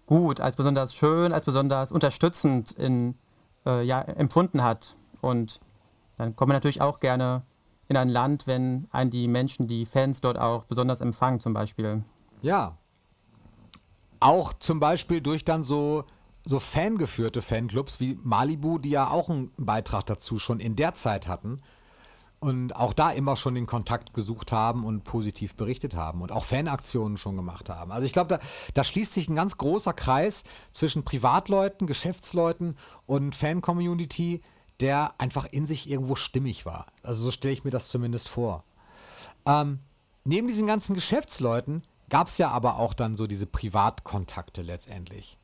gut, 0.06 0.40
als 0.40 0.56
besonders 0.56 0.94
schön, 0.94 1.32
als 1.32 1.44
besonders 1.44 1.92
unterstützend 1.92 2.72
in, 2.72 3.14
äh, 3.66 3.84
ja, 3.84 4.00
empfunden 4.02 4.62
hat. 4.62 4.96
Und 5.20 5.60
dann 6.16 6.34
kommt 6.34 6.48
man 6.48 6.56
natürlich 6.56 6.80
auch 6.80 6.98
gerne 7.00 7.42
in 7.88 7.96
ein 7.96 8.08
Land, 8.08 8.46
wenn 8.46 8.88
einen 8.90 9.10
die 9.10 9.28
Menschen, 9.28 9.66
die 9.66 9.86
Fans 9.86 10.20
dort 10.20 10.38
auch 10.38 10.64
besonders 10.64 11.00
empfangen 11.00 11.40
zum 11.40 11.54
Beispiel. 11.54 12.02
Ja. 12.42 12.76
Auch 14.20 14.52
zum 14.52 14.80
Beispiel 14.80 15.20
durch 15.20 15.44
dann 15.44 15.62
so, 15.62 16.04
so 16.44 16.58
fangeführte 16.58 17.40
Fanclubs 17.40 18.00
wie 18.00 18.18
Malibu, 18.22 18.78
die 18.78 18.90
ja 18.90 19.08
auch 19.08 19.30
einen 19.30 19.52
Beitrag 19.56 20.06
dazu 20.06 20.38
schon 20.38 20.60
in 20.60 20.74
der 20.74 20.94
Zeit 20.94 21.28
hatten. 21.28 21.60
Und 22.40 22.76
auch 22.76 22.92
da 22.92 23.10
immer 23.10 23.36
schon 23.36 23.56
den 23.56 23.66
Kontakt 23.66 24.14
gesucht 24.14 24.52
haben 24.52 24.84
und 24.84 25.02
positiv 25.02 25.56
berichtet 25.56 25.96
haben 25.96 26.22
und 26.22 26.30
auch 26.30 26.44
Fanaktionen 26.44 27.16
schon 27.16 27.36
gemacht 27.36 27.68
haben. 27.68 27.90
Also 27.90 28.06
ich 28.06 28.12
glaube, 28.12 28.38
da, 28.38 28.40
da 28.74 28.84
schließt 28.84 29.12
sich 29.12 29.28
ein 29.28 29.34
ganz 29.34 29.58
großer 29.58 29.92
Kreis 29.92 30.44
zwischen 30.70 31.04
Privatleuten, 31.04 31.88
Geschäftsleuten 31.88 32.76
und 33.06 33.34
Fan-Community, 33.34 34.40
der 34.78 35.14
einfach 35.18 35.46
in 35.50 35.66
sich 35.66 35.90
irgendwo 35.90 36.14
stimmig 36.14 36.64
war. 36.64 36.86
Also 37.02 37.24
so 37.24 37.30
stelle 37.32 37.54
ich 37.54 37.64
mir 37.64 37.72
das 37.72 37.88
zumindest 37.88 38.28
vor. 38.28 38.62
Ähm, 39.44 39.80
neben 40.24 40.46
diesen 40.46 40.68
ganzen 40.68 40.94
Geschäftsleuten 40.94 41.82
gab 42.08 42.28
es 42.28 42.38
ja 42.38 42.50
aber 42.50 42.78
auch 42.78 42.94
dann 42.94 43.16
so 43.16 43.26
diese 43.26 43.46
Privatkontakte 43.46 44.62
letztendlich. 44.62 45.38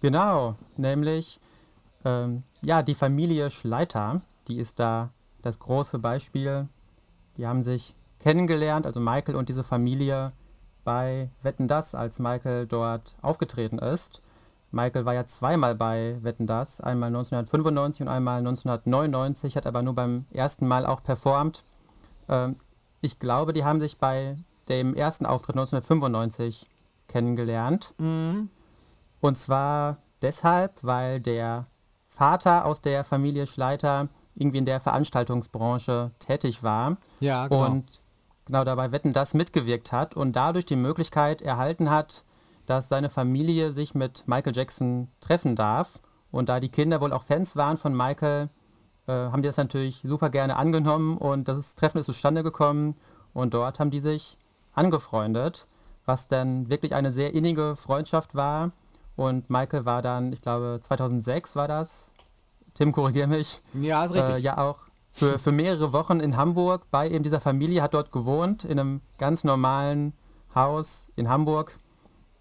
Genau, 0.00 0.56
nämlich 0.76 1.40
ähm, 2.04 2.42
ja, 2.62 2.82
die 2.82 2.94
Familie 2.94 3.50
Schleiter, 3.50 4.20
die 4.48 4.58
ist 4.58 4.78
da 4.78 5.10
das 5.42 5.58
große 5.58 5.98
Beispiel. 5.98 6.68
Die 7.36 7.46
haben 7.46 7.62
sich 7.62 7.94
kennengelernt, 8.20 8.86
also 8.86 9.00
Michael 9.00 9.36
und 9.36 9.48
diese 9.48 9.64
Familie 9.64 10.32
bei 10.84 11.30
Wetten 11.42 11.68
Das, 11.68 11.94
als 11.94 12.18
Michael 12.18 12.66
dort 12.66 13.16
aufgetreten 13.22 13.78
ist. 13.78 14.22
Michael 14.70 15.04
war 15.04 15.14
ja 15.14 15.26
zweimal 15.26 15.74
bei 15.74 16.18
Wetten 16.22 16.46
Das, 16.46 16.80
einmal 16.80 17.08
1995 17.08 18.02
und 18.02 18.08
einmal 18.08 18.38
1999, 18.38 19.56
hat 19.56 19.66
aber 19.66 19.82
nur 19.82 19.94
beim 19.94 20.26
ersten 20.32 20.66
Mal 20.66 20.86
auch 20.86 21.02
performt. 21.02 21.64
Ähm, 22.28 22.56
ich 23.00 23.18
glaube, 23.18 23.52
die 23.52 23.64
haben 23.64 23.80
sich 23.80 23.98
bei 23.98 24.36
dem 24.68 24.94
ersten 24.94 25.26
Auftritt 25.26 25.56
1995 25.56 26.66
kennengelernt. 27.08 27.94
Und 29.20 29.38
zwar 29.38 29.98
deshalb, 30.22 30.82
weil 30.82 31.20
der 31.20 31.66
Vater 32.08 32.64
aus 32.64 32.80
der 32.80 33.04
Familie 33.04 33.46
Schleiter 33.46 34.08
irgendwie 34.36 34.58
in 34.58 34.66
der 34.66 34.80
Veranstaltungsbranche 34.80 36.12
tätig 36.18 36.62
war 36.62 36.96
Ja, 37.20 37.48
genau. 37.48 37.66
und 37.66 38.00
genau 38.44 38.64
dabei 38.64 38.92
Wetten 38.92 39.12
das 39.12 39.34
mitgewirkt 39.34 39.92
hat 39.92 40.14
und 40.14 40.36
dadurch 40.36 40.66
die 40.66 40.76
Möglichkeit 40.76 41.42
erhalten 41.42 41.90
hat, 41.90 42.24
dass 42.66 42.88
seine 42.88 43.08
Familie 43.08 43.72
sich 43.72 43.94
mit 43.94 44.26
Michael 44.26 44.54
Jackson 44.54 45.08
treffen 45.20 45.56
darf. 45.56 46.00
Und 46.30 46.48
da 46.48 46.60
die 46.60 46.68
Kinder 46.68 47.00
wohl 47.00 47.12
auch 47.12 47.22
Fans 47.22 47.56
waren 47.56 47.76
von 47.76 47.96
Michael, 47.96 48.50
äh, 49.06 49.12
haben 49.12 49.42
die 49.42 49.48
das 49.48 49.56
natürlich 49.56 50.02
super 50.04 50.30
gerne 50.30 50.56
angenommen 50.56 51.16
und 51.16 51.48
das 51.48 51.58
ist, 51.58 51.78
Treffen 51.78 51.98
ist 51.98 52.06
zustande 52.06 52.42
gekommen 52.42 52.96
und 53.32 53.54
dort 53.54 53.78
haben 53.78 53.90
die 53.90 54.00
sich 54.00 54.36
angefreundet, 54.74 55.66
was 56.04 56.28
dann 56.28 56.68
wirklich 56.68 56.94
eine 56.94 57.12
sehr 57.12 57.34
innige 57.34 57.76
Freundschaft 57.76 58.34
war. 58.34 58.72
Und 59.14 59.48
Michael 59.48 59.86
war 59.86 60.02
dann, 60.02 60.32
ich 60.32 60.42
glaube 60.42 60.80
2006 60.82 61.56
war 61.56 61.68
das, 61.68 62.10
Tim 62.76 62.92
korrigier 62.92 63.26
mich, 63.26 63.62
ja, 63.72 64.04
ist 64.04 64.12
richtig. 64.12 64.34
äh, 64.34 64.38
ja 64.38 64.58
auch 64.58 64.78
für, 65.10 65.38
für 65.38 65.50
mehrere 65.50 65.94
Wochen 65.94 66.20
in 66.20 66.36
Hamburg 66.36 66.82
bei 66.90 67.08
eben 67.08 67.24
dieser 67.24 67.40
Familie, 67.40 67.82
hat 67.82 67.94
dort 67.94 68.12
gewohnt, 68.12 68.64
in 68.64 68.78
einem 68.78 69.00
ganz 69.16 69.44
normalen 69.44 70.12
Haus 70.54 71.06
in 71.16 71.28
Hamburg 71.28 71.78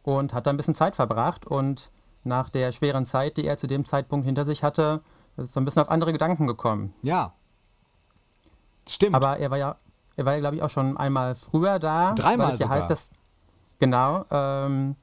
und 0.04 0.34
hat 0.34 0.46
da 0.46 0.50
ein 0.50 0.58
bisschen 0.58 0.76
Zeit 0.76 0.96
verbracht 0.96 1.48
und 1.48 1.90
nach 2.26 2.50
der 2.50 2.74
schweren 2.74 3.06
Zeit, 3.06 3.38
die 3.38 3.46
er 3.46 3.58
zu 3.58 3.68
dem 3.68 3.86
Zeitpunkt 3.86 4.26
hinter 4.26 4.46
sich 4.46 4.62
hatte, 4.62 5.02
ist 5.38 5.54
so 5.54 5.60
ein 5.60 5.66
bisschen 5.66 5.82
auf 5.82 5.90
andere 5.90 6.12
Gedanken 6.12 6.48
gekommen. 6.48 6.94
ja. 7.02 7.34
Stimmt. 8.88 9.16
Aber 9.16 9.40
er 9.40 9.50
war 9.50 9.58
ja, 9.58 9.78
er 10.16 10.26
war 10.26 10.34
ja, 10.34 10.40
glaube 10.42 10.58
ich, 10.58 10.62
auch 10.62 10.70
schon 10.70 10.96
einmal 10.96 11.34
früher 11.34 11.80
da. 11.80 12.14
Dreimal 12.14 12.54
es 12.54 12.60
ja 12.60 12.68
sogar. 12.68 12.78
heißt, 12.78 12.90
dass, 12.90 13.10
genau. 13.80 14.26
Ähm, 14.30 14.96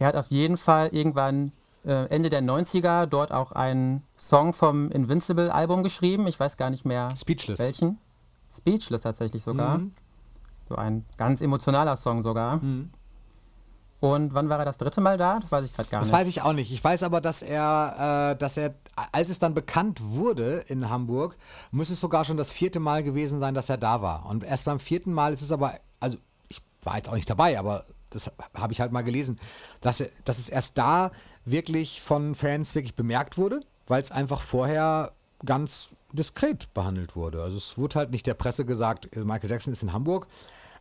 er 0.00 0.08
hat 0.08 0.16
auf 0.16 0.26
jeden 0.30 0.56
Fall 0.56 0.88
irgendwann 0.88 1.52
Ende 1.92 2.28
der 2.28 2.42
90er 2.42 3.06
dort 3.06 3.32
auch 3.32 3.52
einen 3.52 4.02
Song 4.16 4.52
vom 4.52 4.90
Invincible-Album 4.90 5.82
geschrieben. 5.82 6.26
Ich 6.26 6.38
weiß 6.38 6.56
gar 6.56 6.70
nicht 6.70 6.84
mehr 6.84 7.08
Speechless. 7.16 7.58
welchen. 7.58 7.98
Speechless 8.56 9.02
tatsächlich 9.02 9.42
sogar. 9.42 9.78
Mhm. 9.78 9.92
So 10.68 10.74
ein 10.76 11.04
ganz 11.16 11.40
emotionaler 11.40 11.96
Song 11.96 12.22
sogar. 12.22 12.56
Mhm. 12.62 12.90
Und 14.00 14.32
wann 14.32 14.48
war 14.48 14.60
er 14.60 14.64
das 14.64 14.78
dritte 14.78 15.00
Mal 15.00 15.16
da? 15.18 15.40
Das 15.40 15.50
weiß 15.50 15.64
ich 15.64 15.74
gerade 15.74 15.88
gar 15.88 16.00
Das 16.00 16.08
nicht. 16.08 16.18
weiß 16.18 16.28
ich 16.28 16.42
auch 16.42 16.52
nicht. 16.52 16.72
Ich 16.72 16.82
weiß 16.84 17.02
aber, 17.02 17.20
dass 17.20 17.42
er, 17.42 18.30
äh, 18.32 18.36
dass 18.38 18.56
er, 18.56 18.74
als 19.10 19.28
es 19.28 19.40
dann 19.40 19.54
bekannt 19.54 20.00
wurde 20.02 20.62
in 20.68 20.88
Hamburg, 20.88 21.36
muss 21.72 21.90
es 21.90 22.00
sogar 22.00 22.24
schon 22.24 22.36
das 22.36 22.50
vierte 22.50 22.78
Mal 22.78 23.02
gewesen 23.02 23.40
sein, 23.40 23.54
dass 23.54 23.68
er 23.68 23.76
da 23.76 24.00
war. 24.00 24.26
Und 24.26 24.44
erst 24.44 24.66
beim 24.66 24.78
vierten 24.78 25.12
Mal 25.12 25.32
ist 25.32 25.42
es 25.42 25.50
aber, 25.50 25.74
also 25.98 26.16
ich 26.48 26.62
war 26.84 26.96
jetzt 26.96 27.08
auch 27.08 27.14
nicht 27.14 27.28
dabei, 27.28 27.58
aber 27.58 27.86
das 28.10 28.30
habe 28.54 28.72
ich 28.72 28.80
halt 28.80 28.92
mal 28.92 29.02
gelesen, 29.02 29.38
dass, 29.80 30.00
er, 30.00 30.08
dass 30.24 30.38
es 30.38 30.48
erst 30.48 30.78
da 30.78 31.10
wirklich 31.50 32.00
von 32.00 32.34
Fans 32.34 32.74
wirklich 32.74 32.94
bemerkt 32.94 33.38
wurde, 33.38 33.60
weil 33.86 34.02
es 34.02 34.10
einfach 34.10 34.40
vorher 34.40 35.12
ganz 35.44 35.90
diskret 36.12 36.72
behandelt 36.74 37.16
wurde. 37.16 37.42
Also 37.42 37.56
es 37.56 37.78
wurde 37.78 37.96
halt 37.96 38.10
nicht 38.10 38.26
der 38.26 38.34
Presse 38.34 38.64
gesagt, 38.64 39.14
Michael 39.16 39.50
Jackson 39.50 39.72
ist 39.72 39.82
in 39.82 39.92
Hamburg. 39.92 40.26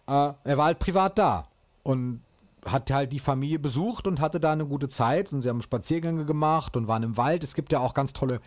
Äh, 0.08 0.34
er 0.44 0.58
war 0.58 0.66
halt 0.66 0.80
privat 0.80 1.18
da 1.18 1.48
und 1.84 2.22
hat 2.66 2.92
halt 2.92 3.14
die 3.14 3.20
Familie 3.20 3.60
besucht 3.60 4.08
und 4.08 4.20
hatte 4.20 4.40
da 4.40 4.52
eine 4.52 4.66
gute 4.66 4.90
Zeit 4.90 5.32
und 5.32 5.42
sie 5.42 5.50
haben 5.50 5.62
Spaziergänge 5.62 6.26
gemacht 6.26 6.76
und 6.76 6.88
waren 6.88 7.04
im 7.04 7.18
Wald. 7.18 7.44
Es 7.44 7.54
gibt 7.54 7.72
ja 7.72 7.80
auch 7.80 7.94
ganz 7.94 8.14
tolle 8.14 8.42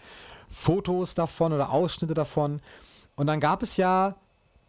Fotos 0.48 1.14
davon 1.14 1.52
oder 1.52 1.70
Ausschnitte 1.70 2.14
davon. 2.14 2.60
Und 3.16 3.26
dann 3.26 3.40
gab 3.40 3.62
es 3.62 3.76
ja, 3.76 4.14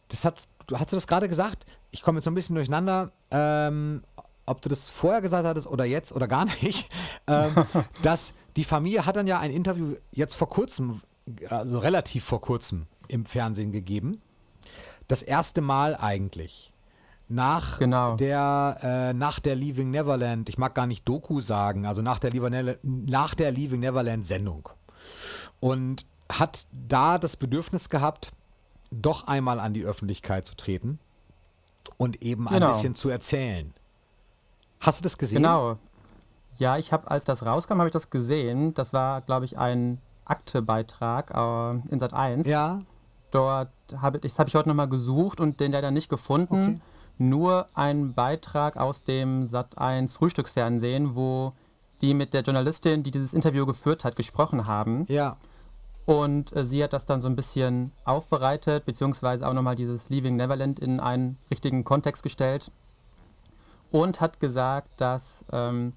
das 0.09 0.25
hat, 0.25 0.47
hast 0.73 0.91
du 0.91 0.95
das 0.95 1.07
gerade 1.07 1.27
gesagt? 1.27 1.65
Ich 1.91 2.01
komme 2.01 2.17
jetzt 2.17 2.25
so 2.25 2.31
ein 2.31 2.35
bisschen 2.35 2.55
durcheinander, 2.55 3.11
ähm, 3.31 4.03
ob 4.51 4.61
du 4.61 4.69
das 4.69 4.89
vorher 4.89 5.21
gesagt 5.21 5.45
hattest 5.47 5.67
oder 5.67 5.85
jetzt 5.85 6.11
oder 6.13 6.27
gar 6.27 6.45
nicht. 6.45 6.89
Ähm, 7.27 7.65
dass 8.03 8.33
die 8.57 8.63
Familie 8.63 9.05
hat 9.05 9.15
dann 9.15 9.27
ja 9.27 9.39
ein 9.39 9.51
Interview 9.51 9.95
jetzt 10.11 10.35
vor 10.35 10.49
kurzem, 10.49 11.01
also 11.49 11.79
relativ 11.79 12.23
vor 12.25 12.41
kurzem 12.41 12.87
im 13.07 13.25
Fernsehen 13.25 13.71
gegeben. 13.71 14.21
Das 15.07 15.21
erste 15.21 15.61
Mal 15.61 15.95
eigentlich 15.95 16.73
nach 17.29 17.79
Genau. 17.79 18.15
der 18.15 18.77
äh, 18.81 19.13
nach 19.13 19.39
der 19.39 19.55
Leaving 19.55 19.91
Neverland, 19.91 20.49
ich 20.49 20.57
mag 20.57 20.73
gar 20.75 20.87
nicht 20.87 21.07
Doku 21.07 21.39
sagen, 21.39 21.85
also 21.85 22.01
nach 22.01 22.19
der 22.19 22.31
Leaving, 22.31 22.75
nach 22.83 23.35
der 23.35 23.51
Leaving 23.51 23.79
Neverland 23.79 24.25
Sendung. 24.25 24.67
Und 25.59 26.05
hat 26.31 26.65
da 26.71 27.17
das 27.17 27.37
Bedürfnis 27.37 27.89
gehabt, 27.89 28.31
doch 28.91 29.27
einmal 29.27 29.59
an 29.59 29.73
die 29.73 29.83
Öffentlichkeit 29.85 30.45
zu 30.47 30.55
treten 30.55 30.97
und 31.97 32.21
eben 32.23 32.47
ein 32.47 32.55
Genau. 32.55 32.67
bisschen 32.69 32.95
zu 32.95 33.09
erzählen. 33.09 33.73
Hast 34.81 34.99
du 34.99 35.03
das 35.03 35.17
gesehen? 35.17 35.37
Genau. 35.43 35.77
Ja, 36.57 36.77
ich 36.77 36.91
habe, 36.91 37.09
als 37.09 37.25
das 37.25 37.45
rauskam, 37.45 37.77
habe 37.77 37.87
ich 37.87 37.93
das 37.93 38.09
gesehen. 38.09 38.73
Das 38.73 38.93
war, 38.93 39.21
glaube 39.21 39.45
ich, 39.45 39.57
ein 39.57 39.99
Aktebeitrag 40.25 41.31
äh, 41.31 41.91
in 41.91 41.99
Sat 41.99 42.13
1. 42.13 42.47
Ja. 42.47 42.81
Dort 43.31 43.69
habe 43.95 44.17
ich, 44.17 44.21
das 44.23 44.39
habe 44.39 44.49
ich 44.49 44.55
heute 44.55 44.69
nochmal 44.69 44.89
gesucht 44.89 45.39
und 45.39 45.59
den 45.59 45.71
leider 45.71 45.91
nicht 45.91 46.09
gefunden. 46.09 46.63
Okay. 46.63 46.81
Nur 47.17 47.67
ein 47.75 48.13
Beitrag 48.13 48.77
aus 48.77 49.03
dem 49.03 49.45
Sat 49.45 49.77
1 49.77 50.13
Frühstücksfernsehen, 50.13 51.15
wo 51.15 51.53
die 52.01 52.13
mit 52.13 52.33
der 52.33 52.41
Journalistin, 52.41 53.03
die 53.03 53.11
dieses 53.11 53.33
Interview 53.33 53.65
geführt 53.65 54.03
hat, 54.03 54.15
gesprochen 54.15 54.65
haben. 54.65 55.05
Ja. 55.07 55.37
Und 56.05 56.55
äh, 56.55 56.65
sie 56.65 56.83
hat 56.83 56.93
das 56.93 57.05
dann 57.05 57.21
so 57.21 57.27
ein 57.27 57.35
bisschen 57.35 57.91
aufbereitet, 58.05 58.85
beziehungsweise 58.85 59.47
auch 59.47 59.53
nochmal 59.53 59.75
dieses 59.75 60.09
Leaving 60.09 60.35
Neverland 60.35 60.79
in 60.79 60.99
einen 60.99 61.37
richtigen 61.49 61.83
Kontext 61.83 62.23
gestellt. 62.23 62.71
Und 63.91 64.21
hat 64.21 64.39
gesagt, 64.39 64.89
dass, 64.97 65.45
ähm, 65.51 65.93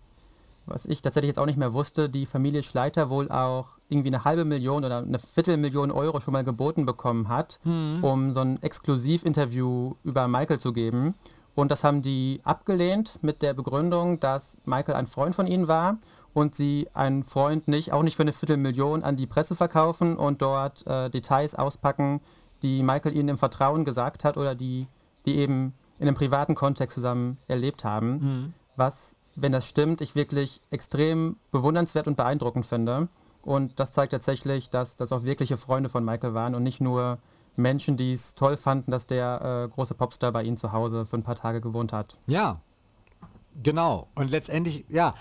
was 0.67 0.85
ich 0.85 1.03
tatsächlich 1.03 1.29
jetzt 1.29 1.39
auch 1.39 1.47
nicht 1.47 1.59
mehr 1.59 1.73
wusste, 1.73 2.09
die 2.09 2.27
Familie 2.27 2.63
Schleiter 2.63 3.11
wohl 3.11 3.31
auch 3.31 3.79
irgendwie 3.89 4.09
eine 4.09 4.25
halbe 4.25 4.45
Million 4.45 4.85
oder 4.85 4.99
eine 4.99 5.19
Viertelmillion 5.19 5.91
Euro 5.91 6.21
schon 6.21 6.33
mal 6.33 6.45
geboten 6.45 6.87
bekommen 6.87 7.29
hat, 7.29 7.61
um 8.03 8.33
so 8.33 8.41
ein 8.41 8.63
Exklusivinterview 8.63 9.95
über 10.05 10.27
Michael 10.27 10.59
zu 10.59 10.73
geben. 10.73 11.15
Und 11.55 11.71
das 11.71 11.85
haben 11.85 12.03
die 12.03 12.41
abgelehnt 12.45 13.19
mit 13.23 13.43
der 13.43 13.55
Begründung, 13.55 14.19
dass 14.19 14.57
Michael 14.65 14.97
ein 14.97 15.07
Freund 15.07 15.35
von 15.35 15.47
ihnen 15.47 15.69
war 15.69 15.99
und 16.33 16.55
sie 16.55 16.89
einen 16.95 17.23
Freund 17.23 17.69
nicht, 17.69 17.93
auch 17.93 18.03
nicht 18.03 18.17
für 18.17 18.23
eine 18.23 18.33
Viertelmillion 18.33 19.05
an 19.05 19.17
die 19.17 19.27
Presse 19.27 19.55
verkaufen 19.55 20.17
und 20.17 20.43
dort 20.43 20.85
äh, 20.87 21.11
Details 21.11 21.55
auspacken, 21.55 22.21
die 22.63 22.83
Michael 22.83 23.17
ihnen 23.17 23.29
im 23.29 23.39
Vertrauen 23.39 23.85
gesagt 23.85 24.25
hat 24.25 24.37
oder 24.37 24.55
die, 24.55 24.89
die 25.27 25.37
eben 25.37 25.75
in 26.05 26.09
einem 26.09 26.17
privaten 26.17 26.55
Kontext 26.55 26.95
zusammen 26.95 27.39
erlebt 27.49 27.83
haben. 27.83 28.53
Was, 28.77 29.15
wenn 29.35 29.53
das 29.53 29.67
stimmt, 29.67 30.03
ich 30.03 30.15
wirklich 30.15 30.61
extrem 30.71 31.37
bewundernswert 31.51 32.07
und 32.07 32.17
beeindruckend 32.17 32.67
finde. 32.67 33.09
Und 33.41 33.81
das 33.81 33.91
zeigt 33.93 34.13
tatsächlich, 34.13 34.69
dass 34.69 34.97
das 34.97 35.13
auch 35.13 35.25
wirkliche 35.25 35.57
Freunde 35.57 35.89
von 35.89 36.05
Michael 36.05 36.35
waren 36.35 36.55
und 36.55 36.63
nicht 36.63 36.81
nur 36.81 37.19
Menschen, 37.57 37.97
die 37.97 38.13
es 38.13 38.35
toll 38.35 38.59
fanden, 38.59 38.91
dass 38.91 39.07
der 39.07 39.65
äh, 39.65 39.75
große 39.75 39.95
Popstar 39.95 40.31
bei 40.33 40.43
ihnen 40.43 40.59
zu 40.59 40.73
Hause 40.73 41.07
für 41.07 41.17
ein 41.17 41.23
paar 41.23 41.37
Tage 41.37 41.63
gewohnt 41.63 41.93
hat. 41.93 42.19
Ja, 42.27 42.61
genau. 43.63 44.09
Und 44.15 44.31
letztendlich, 44.31 44.85
ja, 44.89 45.15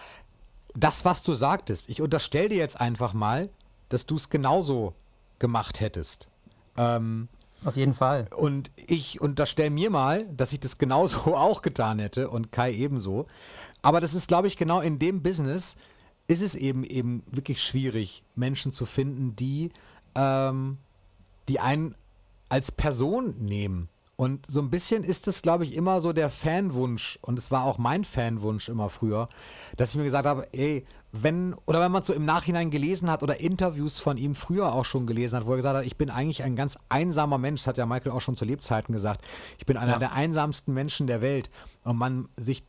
das, 0.73 1.05
was 1.05 1.23
du 1.23 1.33
sagtest, 1.33 1.89
ich 1.89 2.01
unterstelle 2.01 2.49
dir 2.49 2.57
jetzt 2.57 2.79
einfach 2.81 3.13
mal, 3.13 3.49
dass 3.89 4.05
du 4.05 4.15
es 4.15 4.29
genauso 4.29 4.95
gemacht 5.39 5.79
hättest. 5.79 6.27
Ähm, 6.75 7.29
Auf 7.65 7.75
jeden 7.75 7.93
Fall. 7.93 8.25
und 8.35 8.71
ich 8.75 9.21
unterstelle 9.21 9.69
mir 9.69 9.89
mal, 9.89 10.25
dass 10.27 10.53
ich 10.53 10.59
das 10.59 10.77
genauso 10.77 11.17
auch 11.35 11.61
getan 11.61 11.99
hätte 11.99 12.29
und 12.29 12.51
Kai 12.51 12.73
ebenso. 12.73 13.27
Aber 13.81 13.99
das 13.99 14.13
ist, 14.13 14.27
glaube 14.27 14.47
ich, 14.47 14.57
genau 14.57 14.79
in 14.81 14.99
dem 14.99 15.21
Business 15.21 15.75
ist 16.27 16.41
es 16.41 16.55
eben 16.55 16.83
eben 16.83 17.23
wirklich 17.29 17.61
schwierig, 17.61 18.23
Menschen 18.35 18.71
zu 18.71 18.85
finden, 18.85 19.35
die, 19.35 19.71
ähm, 20.15 20.77
die 21.49 21.59
einen 21.59 21.95
als 22.49 22.71
Person 22.71 23.35
nehmen. 23.39 23.89
Und 24.15 24.45
so 24.45 24.61
ein 24.61 24.69
bisschen 24.69 25.03
ist 25.03 25.27
es, 25.27 25.41
glaube 25.41 25.63
ich, 25.63 25.75
immer 25.75 25.99
so 25.99 26.13
der 26.13 26.29
Fanwunsch, 26.29 27.17
und 27.21 27.39
es 27.39 27.49
war 27.49 27.63
auch 27.63 27.79
mein 27.79 28.03
Fanwunsch 28.03 28.69
immer 28.69 28.89
früher, 28.89 29.27
dass 29.75 29.89
ich 29.91 29.97
mir 29.97 30.03
gesagt 30.03 30.27
habe, 30.27 30.47
ey, 30.53 30.85
wenn, 31.11 31.55
oder 31.65 31.79
wenn 31.81 31.91
man 31.91 32.01
es 32.01 32.07
so 32.07 32.13
im 32.13 32.25
Nachhinein 32.25 32.69
gelesen 32.71 33.09
hat 33.09 33.23
oder 33.23 33.39
Interviews 33.39 33.99
von 33.99 34.17
ihm 34.17 34.35
früher 34.35 34.71
auch 34.73 34.85
schon 34.85 35.07
gelesen 35.07 35.35
hat, 35.37 35.45
wo 35.45 35.51
er 35.51 35.57
gesagt 35.57 35.77
hat, 35.77 35.85
ich 35.85 35.97
bin 35.97 36.09
eigentlich 36.09 36.43
ein 36.43 36.55
ganz 36.55 36.77
einsamer 36.89 37.37
Mensch, 37.37 37.61
das 37.61 37.67
hat 37.67 37.77
ja 37.77 37.85
Michael 37.85 38.11
auch 38.11 38.21
schon 38.21 38.35
zu 38.35 38.45
Lebzeiten 38.45 38.93
gesagt, 38.93 39.21
ich 39.57 39.65
bin 39.65 39.77
einer 39.77 39.93
Ja. 39.93 39.99
der 39.99 40.13
einsamsten 40.13 40.73
Menschen 40.73 41.07
der 41.07 41.21
Welt. 41.21 41.49
Und 41.83 41.97
man 41.97 42.29
sich 42.37 42.63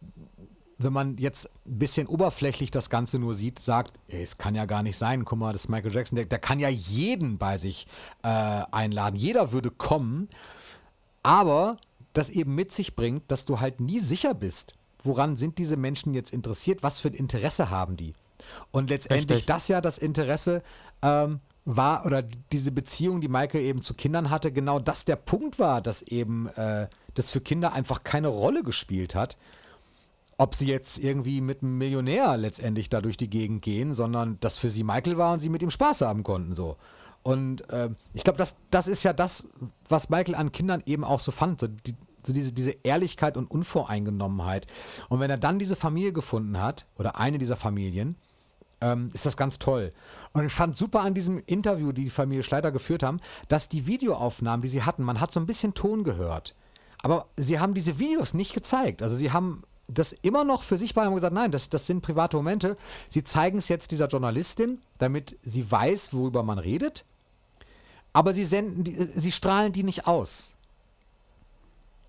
wenn 0.77 0.93
man 0.93 1.17
jetzt 1.19 1.49
ein 1.67 1.79
bisschen 1.79 2.09
oberflächlich 2.09 2.71
das 2.73 2.91
Ganze 2.91 3.21
nur 3.21 3.35
sieht, 3.35 3.61
sagt, 3.61 3.99
ey, 4.09 4.23
es 4.25 4.39
kann 4.39 4.57
ja 4.57 4.67
gar 4.67 4.83
nicht 4.83 4.99
sein, 4.99 5.25
guck 5.25 5.39
mal, 5.39 5.53
das 5.53 5.63
ist 5.63 5.69
Michael 5.69 5.95
Jackson, 5.95 6.17
der, 6.17 6.25
der 6.25 6.41
kann 6.41 6.59
ja 6.59 6.69
jeden 6.69 7.39
bei 7.39 7.59
sich 7.59 7.87
äh, 8.25 8.29
einladen. 8.73 9.15
Jeder 9.15 9.53
würde 9.53 9.71
kommen, 9.71 10.29
aber 11.25 11.79
das 12.13 12.29
eben 12.29 12.55
mit 12.55 12.71
sich 12.71 12.95
bringt, 12.95 13.31
dass 13.33 13.45
du 13.45 13.59
halt 13.59 13.81
nie 13.81 13.99
sicher 13.99 14.35
bist, 14.35 14.75
woran 15.03 15.35
sind 15.35 15.59
diese 15.59 15.77
Menschen 15.77 16.15
jetzt 16.15 16.33
interessiert, 16.33 16.85
was 16.85 17.01
für 17.01 17.09
ein 17.09 17.15
Interesse 17.15 17.71
haben 17.71 17.97
die. 17.97 18.15
Und 18.71 18.91
letztendlich 18.91 19.39
Richtig. 19.39 19.47
das 19.47 19.67
ja 19.69 19.81
das 19.81 19.99
Interesse 19.99 20.63
ähm, 21.03 21.41
war, 21.65 22.07
oder 22.07 22.23
diese 22.23 22.71
Beziehung, 22.71 23.21
die 23.21 23.29
Michael 23.29 23.65
eben 23.65 23.83
zu 23.83 23.95
Kindern 23.95 24.31
hatte, 24.31 24.53
genau 24.53 24.79
das 24.79 25.05
der 25.05 25.17
Punkt 25.17 25.59
war, 25.59 25.81
dass 25.81 26.03
eben 26.03 26.47
äh, 26.51 26.87
das 27.15 27.31
für 27.31 27.41
Kinder 27.41 27.73
einfach 27.73 28.05
keine 28.05 28.29
Rolle 28.29 28.63
gespielt 28.63 29.15
hat 29.15 29.37
ob 30.39 30.55
sie 30.55 30.67
jetzt 30.67 30.99
irgendwie 30.99 31.41
mit 31.41 31.63
einem 31.63 31.79
Millionär 31.79 32.37
letztendlich 32.37 32.89
da 32.89 33.01
durch 33.01 33.17
die 33.17 33.31
Gegend 33.31 33.63
gehen, 33.63 33.95
sondern 33.95 34.39
dass 34.41 34.59
für 34.59 34.71
sie 34.71 34.85
Michael 34.85 35.17
war 35.17 35.33
und 35.33 35.41
sie 35.41 35.49
mit 35.49 35.63
ihm 35.63 35.71
Spaß 35.71 36.03
haben 36.03 36.23
konnten 36.23 36.55
so. 36.55 36.77
Und 37.25 37.65
ähm, 37.71 37.97
ich 38.13 38.23
glaube, 38.23 38.39
das, 38.39 38.57
das 38.71 38.87
ist 38.87 39.03
ja 39.03 39.13
das, 39.13 39.49
was 39.89 40.11
Michael 40.11 40.35
an 40.35 40.53
Kindern 40.53 40.83
eben 40.87 41.05
auch 41.05 41.21
so 41.21 41.33
fand, 41.33 41.59
so, 41.59 41.67
die, 41.67 41.97
so 42.23 42.33
diese, 42.35 42.53
diese 42.53 42.77
Ehrlichkeit 42.83 43.37
und 43.37 43.51
Unvoreingenommenheit. 43.51 44.67
Und 45.09 45.21
wenn 45.21 45.31
er 45.31 45.39
dann 45.39 45.59
diese 45.59 45.75
Familie 45.75 46.13
gefunden 46.13 46.61
hat, 46.61 46.87
oder 46.99 47.19
eine 47.19 47.39
dieser 47.39 47.57
Familien, 47.57 48.17
ähm, 48.83 49.09
ist 49.15 49.25
das 49.25 49.39
ganz 49.39 49.59
toll. 49.59 49.95
Und 50.35 50.45
ich 50.45 50.53
fand 50.53 50.77
super 50.77 51.01
an 51.01 51.15
diesem 51.15 51.43
Interview, 51.47 51.93
die 51.93 52.05
die 52.05 52.11
Familie 52.11 52.43
Schleider 52.43 52.71
geführt 52.71 53.03
haben, 53.03 53.21
dass 53.49 53.71
die 53.71 53.87
Videoaufnahmen, 53.87 54.61
die 54.61 54.69
sie 54.69 54.83
hatten, 54.83 55.03
man 55.03 55.21
hat 55.21 55.33
so 55.33 55.41
ein 55.41 55.47
bisschen 55.47 55.73
Ton 55.73 56.05
gehört. 56.05 56.55
Aber 57.03 57.27
sie 57.39 57.59
haben 57.59 57.73
diese 57.73 57.99
Videos 57.99 58.35
nicht 58.35 58.53
gezeigt. 58.53 59.03
Also 59.03 59.17
sie 59.17 59.33
haben 59.33 59.63
das 59.89 60.13
immer 60.13 60.45
noch 60.45 60.63
für 60.63 60.77
sich 60.77 60.95
bei 60.95 61.05
haben 61.05 61.15
gesagt, 61.15 61.35
nein, 61.35 61.51
das, 61.51 61.71
das 61.71 61.87
sind 61.87 62.03
private 62.03 62.37
Momente. 62.37 62.77
Sie 63.09 63.25
zeigen 63.25 63.59
es 63.59 63.69
jetzt 63.69 63.91
dieser 63.91 64.09
Journalistin, 64.09 64.81
damit 64.99 65.39
sie 65.43 65.71
weiß, 65.71 66.13
worüber 66.13 66.43
man 66.43 66.59
redet. 66.59 67.05
Aber 68.15 68.33
sie 68.33 68.45
senden, 68.45 68.85
die, 68.85 68.95
sie 68.95 69.33
strahlen 69.33 69.73
die 69.73 69.83
nicht 69.83 70.07
aus. 70.07 70.55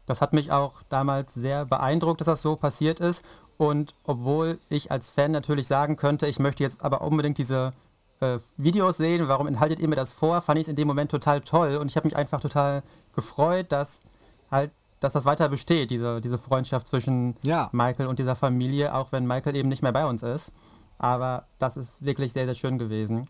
Das 0.05 0.21
hat 0.21 0.33
mich 0.33 0.51
auch 0.51 0.83
damals 0.87 1.33
sehr 1.33 1.65
beeindruckt, 1.65 2.21
dass 2.21 2.27
das 2.27 2.41
so 2.41 2.55
passiert 2.55 2.99
ist. 2.99 3.25
Und 3.57 3.95
obwohl 4.03 4.59
ich 4.69 4.91
als 4.91 5.09
Fan 5.09 5.31
natürlich 5.31 5.67
sagen 5.67 5.95
könnte, 5.95 6.27
ich 6.27 6.39
möchte 6.39 6.63
jetzt 6.63 6.83
aber 6.83 7.01
unbedingt 7.01 7.37
diese 7.37 7.73
äh, 8.19 8.37
Videos 8.55 8.97
sehen, 8.97 9.27
warum 9.27 9.47
enthaltet 9.47 9.79
ihr 9.79 9.87
mir 9.87 9.95
das 9.95 10.11
vor, 10.11 10.41
fand 10.41 10.59
ich 10.59 10.65
es 10.65 10.69
in 10.69 10.75
dem 10.75 10.87
Moment 10.87 11.09
total 11.09 11.41
toll. 11.41 11.77
Und 11.77 11.87
ich 11.87 11.97
habe 11.97 12.07
mich 12.07 12.15
einfach 12.15 12.39
total 12.39 12.83
gefreut, 13.15 13.71
dass 13.71 14.03
halt, 14.51 14.71
dass 14.99 15.13
das 15.13 15.25
weiter 15.25 15.49
besteht, 15.49 15.89
diese, 15.89 16.21
diese 16.21 16.37
Freundschaft 16.37 16.87
zwischen 16.87 17.35
Ja. 17.41 17.69
Michael 17.71 18.07
und 18.07 18.19
dieser 18.19 18.35
Familie, 18.35 18.93
auch 18.93 19.11
wenn 19.11 19.25
Michael 19.25 19.55
eben 19.55 19.69
nicht 19.69 19.81
mehr 19.81 19.91
bei 19.93 20.05
uns 20.05 20.21
ist. 20.21 20.51
Aber 20.99 21.45
das 21.57 21.77
ist 21.77 22.05
wirklich 22.05 22.31
sehr, 22.31 22.45
sehr 22.45 22.55
schön 22.55 22.77
gewesen. 22.77 23.27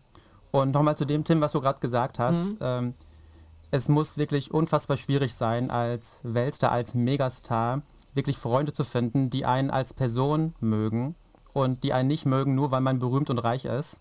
Und 0.50 0.72
nochmal 0.72 0.96
zu 0.96 1.04
dem, 1.04 1.24
Tim, 1.24 1.40
was 1.40 1.52
du 1.52 1.60
gerade 1.60 1.80
gesagt 1.80 2.18
hast. 2.18 2.58
Ähm, 2.60 2.94
es 3.70 3.88
muss 3.88 4.16
wirklich 4.16 4.52
unfassbar 4.52 4.96
schwierig 4.96 5.34
sein, 5.34 5.70
als 5.70 6.20
Weltstar, 6.22 6.72
als 6.72 6.94
Megastar, 6.94 7.82
wirklich 8.14 8.38
Freunde 8.38 8.72
zu 8.72 8.84
finden, 8.84 9.28
die 9.28 9.44
einen 9.44 9.70
als 9.70 9.92
Person 9.92 10.54
mögen 10.60 11.14
und 11.52 11.84
die 11.84 11.92
einen 11.92 12.08
nicht 12.08 12.26
mögen, 12.26 12.54
nur 12.54 12.70
weil 12.70 12.80
man 12.80 12.98
berühmt 12.98 13.28
und 13.28 13.38
reich 13.38 13.64
ist. 13.64 14.00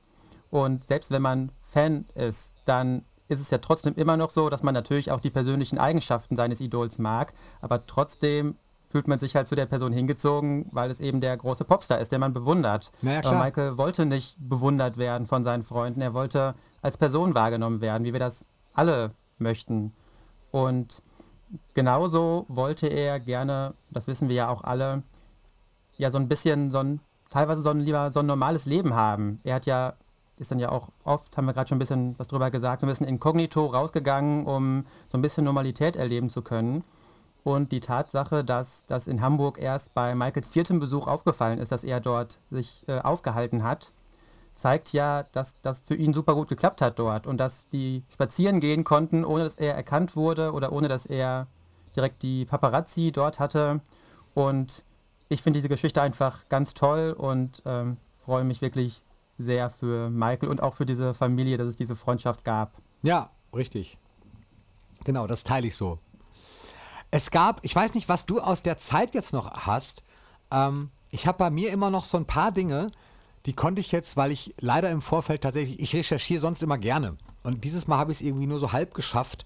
Und 0.49 0.87
selbst 0.87 1.11
wenn 1.11 1.21
man 1.21 1.51
Fan 1.61 2.05
ist, 2.15 2.55
dann 2.65 3.03
ist 3.27 3.41
es 3.41 3.49
ja 3.49 3.57
trotzdem 3.57 3.95
immer 3.95 4.17
noch 4.17 4.29
so, 4.29 4.49
dass 4.49 4.63
man 4.63 4.73
natürlich 4.73 5.11
auch 5.11 5.19
die 5.19 5.31
persönlichen 5.31 5.77
Eigenschaften 5.77 6.35
seines 6.35 6.61
Idols 6.61 6.99
mag, 6.99 7.33
aber 7.59 7.85
trotzdem 7.87 8.55
fühlt 8.87 9.07
man 9.07 9.19
sich 9.19 9.35
halt 9.35 9.47
zu 9.47 9.55
der 9.55 9.65
Person 9.65 9.91
hingezogen, 9.93 10.67
weil 10.71 10.89
es 10.91 10.99
eben 10.99 11.21
der 11.21 11.35
große 11.37 11.65
Popstar 11.65 11.99
ist, 11.99 12.11
der 12.11 12.19
man 12.19 12.33
bewundert. 12.33 12.91
Na 13.01 13.13
ja, 13.13 13.19
Aber 13.19 13.29
klar. 13.29 13.43
Michael 13.45 13.77
wollte 13.77 14.05
nicht 14.05 14.35
bewundert 14.39 14.97
werden 14.97 15.27
von 15.27 15.43
seinen 15.43 15.63
Freunden, 15.63 16.01
er 16.01 16.13
wollte 16.13 16.55
als 16.81 16.97
Person 16.97 17.35
wahrgenommen 17.35 17.81
werden, 17.81 18.05
wie 18.05 18.13
wir 18.13 18.19
das 18.19 18.45
alle 18.73 19.11
möchten. 19.37 19.93
Und 20.51 21.01
genauso 21.73 22.45
wollte 22.47 22.87
er 22.87 23.19
gerne, 23.19 23.73
das 23.91 24.07
wissen 24.07 24.29
wir 24.29 24.35
ja 24.35 24.49
auch 24.49 24.63
alle, 24.63 25.03
ja 25.97 26.11
so 26.11 26.17
ein 26.17 26.27
bisschen 26.27 26.71
so 26.71 26.79
ein, 26.79 26.99
teilweise 27.29 27.61
so 27.61 27.69
ein 27.69 27.79
lieber 27.79 28.11
so 28.11 28.19
ein 28.19 28.25
normales 28.25 28.65
Leben 28.65 28.93
haben. 28.93 29.39
Er 29.43 29.55
hat 29.55 29.65
ja, 29.65 29.93
ist 30.37 30.51
dann 30.51 30.59
ja 30.59 30.69
auch 30.69 30.89
oft, 31.03 31.35
haben 31.37 31.45
wir 31.45 31.53
gerade 31.53 31.69
schon 31.69 31.77
ein 31.77 31.79
bisschen 31.79 32.15
was 32.17 32.27
drüber 32.27 32.51
gesagt, 32.51 32.81
so 32.81 32.87
ein 32.87 32.89
bisschen 32.89 33.07
inkognito 33.07 33.65
rausgegangen, 33.65 34.45
um 34.45 34.85
so 35.11 35.17
ein 35.17 35.21
bisschen 35.21 35.43
Normalität 35.43 35.95
erleben 35.95 36.29
zu 36.29 36.41
können. 36.41 36.83
Und 37.45 37.71
die 37.71 37.79
Tatsache, 37.79 38.43
dass 38.43 38.87
das 38.87 39.05
in 39.05 39.21
Hamburg 39.21 39.59
erst 39.61 39.93
bei 39.93 40.15
Michaels 40.15 40.49
viertem 40.49 40.79
Besuch 40.79 41.05
aufgefallen 41.05 41.59
ist, 41.59 41.71
dass 41.71 41.83
er 41.83 41.99
dort 41.99 42.39
sich 42.49 42.83
äh, 42.87 42.97
aufgehalten 42.97 43.61
hat, 43.61 43.91
zeigt 44.55 44.93
ja, 44.93 45.27
dass 45.31 45.53
das 45.61 45.81
für 45.81 45.93
ihn 45.93 46.11
super 46.11 46.33
gut 46.33 46.47
geklappt 46.47 46.81
hat 46.81 46.97
dort 46.97 47.27
und 47.27 47.37
dass 47.37 47.69
die 47.69 48.01
spazieren 48.11 48.61
gehen 48.61 48.83
konnten, 48.83 49.23
ohne 49.23 49.43
dass 49.43 49.53
er 49.53 49.75
erkannt 49.75 50.15
wurde 50.15 50.53
oder 50.53 50.71
ohne 50.71 50.87
dass 50.87 51.05
er 51.05 51.45
direkt 51.95 52.23
die 52.23 52.45
Paparazzi 52.45 53.11
dort 53.11 53.37
hatte. 53.37 53.79
Und 54.33 54.83
ich 55.29 55.43
finde 55.43 55.59
diese 55.59 55.69
Geschichte 55.69 56.01
einfach 56.01 56.49
ganz 56.49 56.73
toll 56.73 57.15
und 57.15 57.61
ähm, 57.67 57.97
freue 58.17 58.43
mich 58.43 58.63
wirklich 58.63 59.03
sehr 59.37 59.69
für 59.69 60.09
Michael 60.09 60.49
und 60.49 60.63
auch 60.63 60.73
für 60.73 60.87
diese 60.87 61.13
Familie, 61.13 61.57
dass 61.57 61.67
es 61.67 61.75
diese 61.75 61.95
Freundschaft 61.95 62.43
gab. 62.43 62.81
Ja, 63.03 63.29
richtig. 63.53 63.99
Genau, 65.03 65.27
das 65.27 65.43
teile 65.43 65.67
ich 65.67 65.75
so. 65.75 65.99
Es 67.15 67.31
gab, 67.31 67.63
ich 67.63 67.73
weiß 67.73 67.93
nicht, 67.93 68.09
was 68.09 68.25
du 68.25 68.41
aus 68.41 68.61
der 68.61 68.77
Zeit 68.77 69.13
jetzt 69.13 69.31
noch 69.31 69.49
hast. 69.65 70.03
Ähm, 70.51 70.91
ich 71.11 71.27
habe 71.27 71.37
bei 71.37 71.49
mir 71.49 71.71
immer 71.71 71.89
noch 71.89 72.03
so 72.03 72.17
ein 72.17 72.25
paar 72.25 72.51
Dinge, 72.51 72.91
die 73.45 73.53
konnte 73.53 73.79
ich 73.79 73.93
jetzt, 73.93 74.17
weil 74.17 74.33
ich 74.33 74.53
leider 74.59 74.89
im 74.91 75.01
Vorfeld 75.01 75.41
tatsächlich, 75.41 75.79
ich 75.79 75.95
recherchiere 75.95 76.41
sonst 76.41 76.61
immer 76.61 76.77
gerne. 76.77 77.15
Und 77.43 77.63
dieses 77.63 77.87
Mal 77.87 77.99
habe 77.99 78.11
ich 78.11 78.17
es 78.17 78.21
irgendwie 78.21 78.47
nur 78.47 78.59
so 78.59 78.73
halb 78.73 78.93
geschafft. 78.93 79.45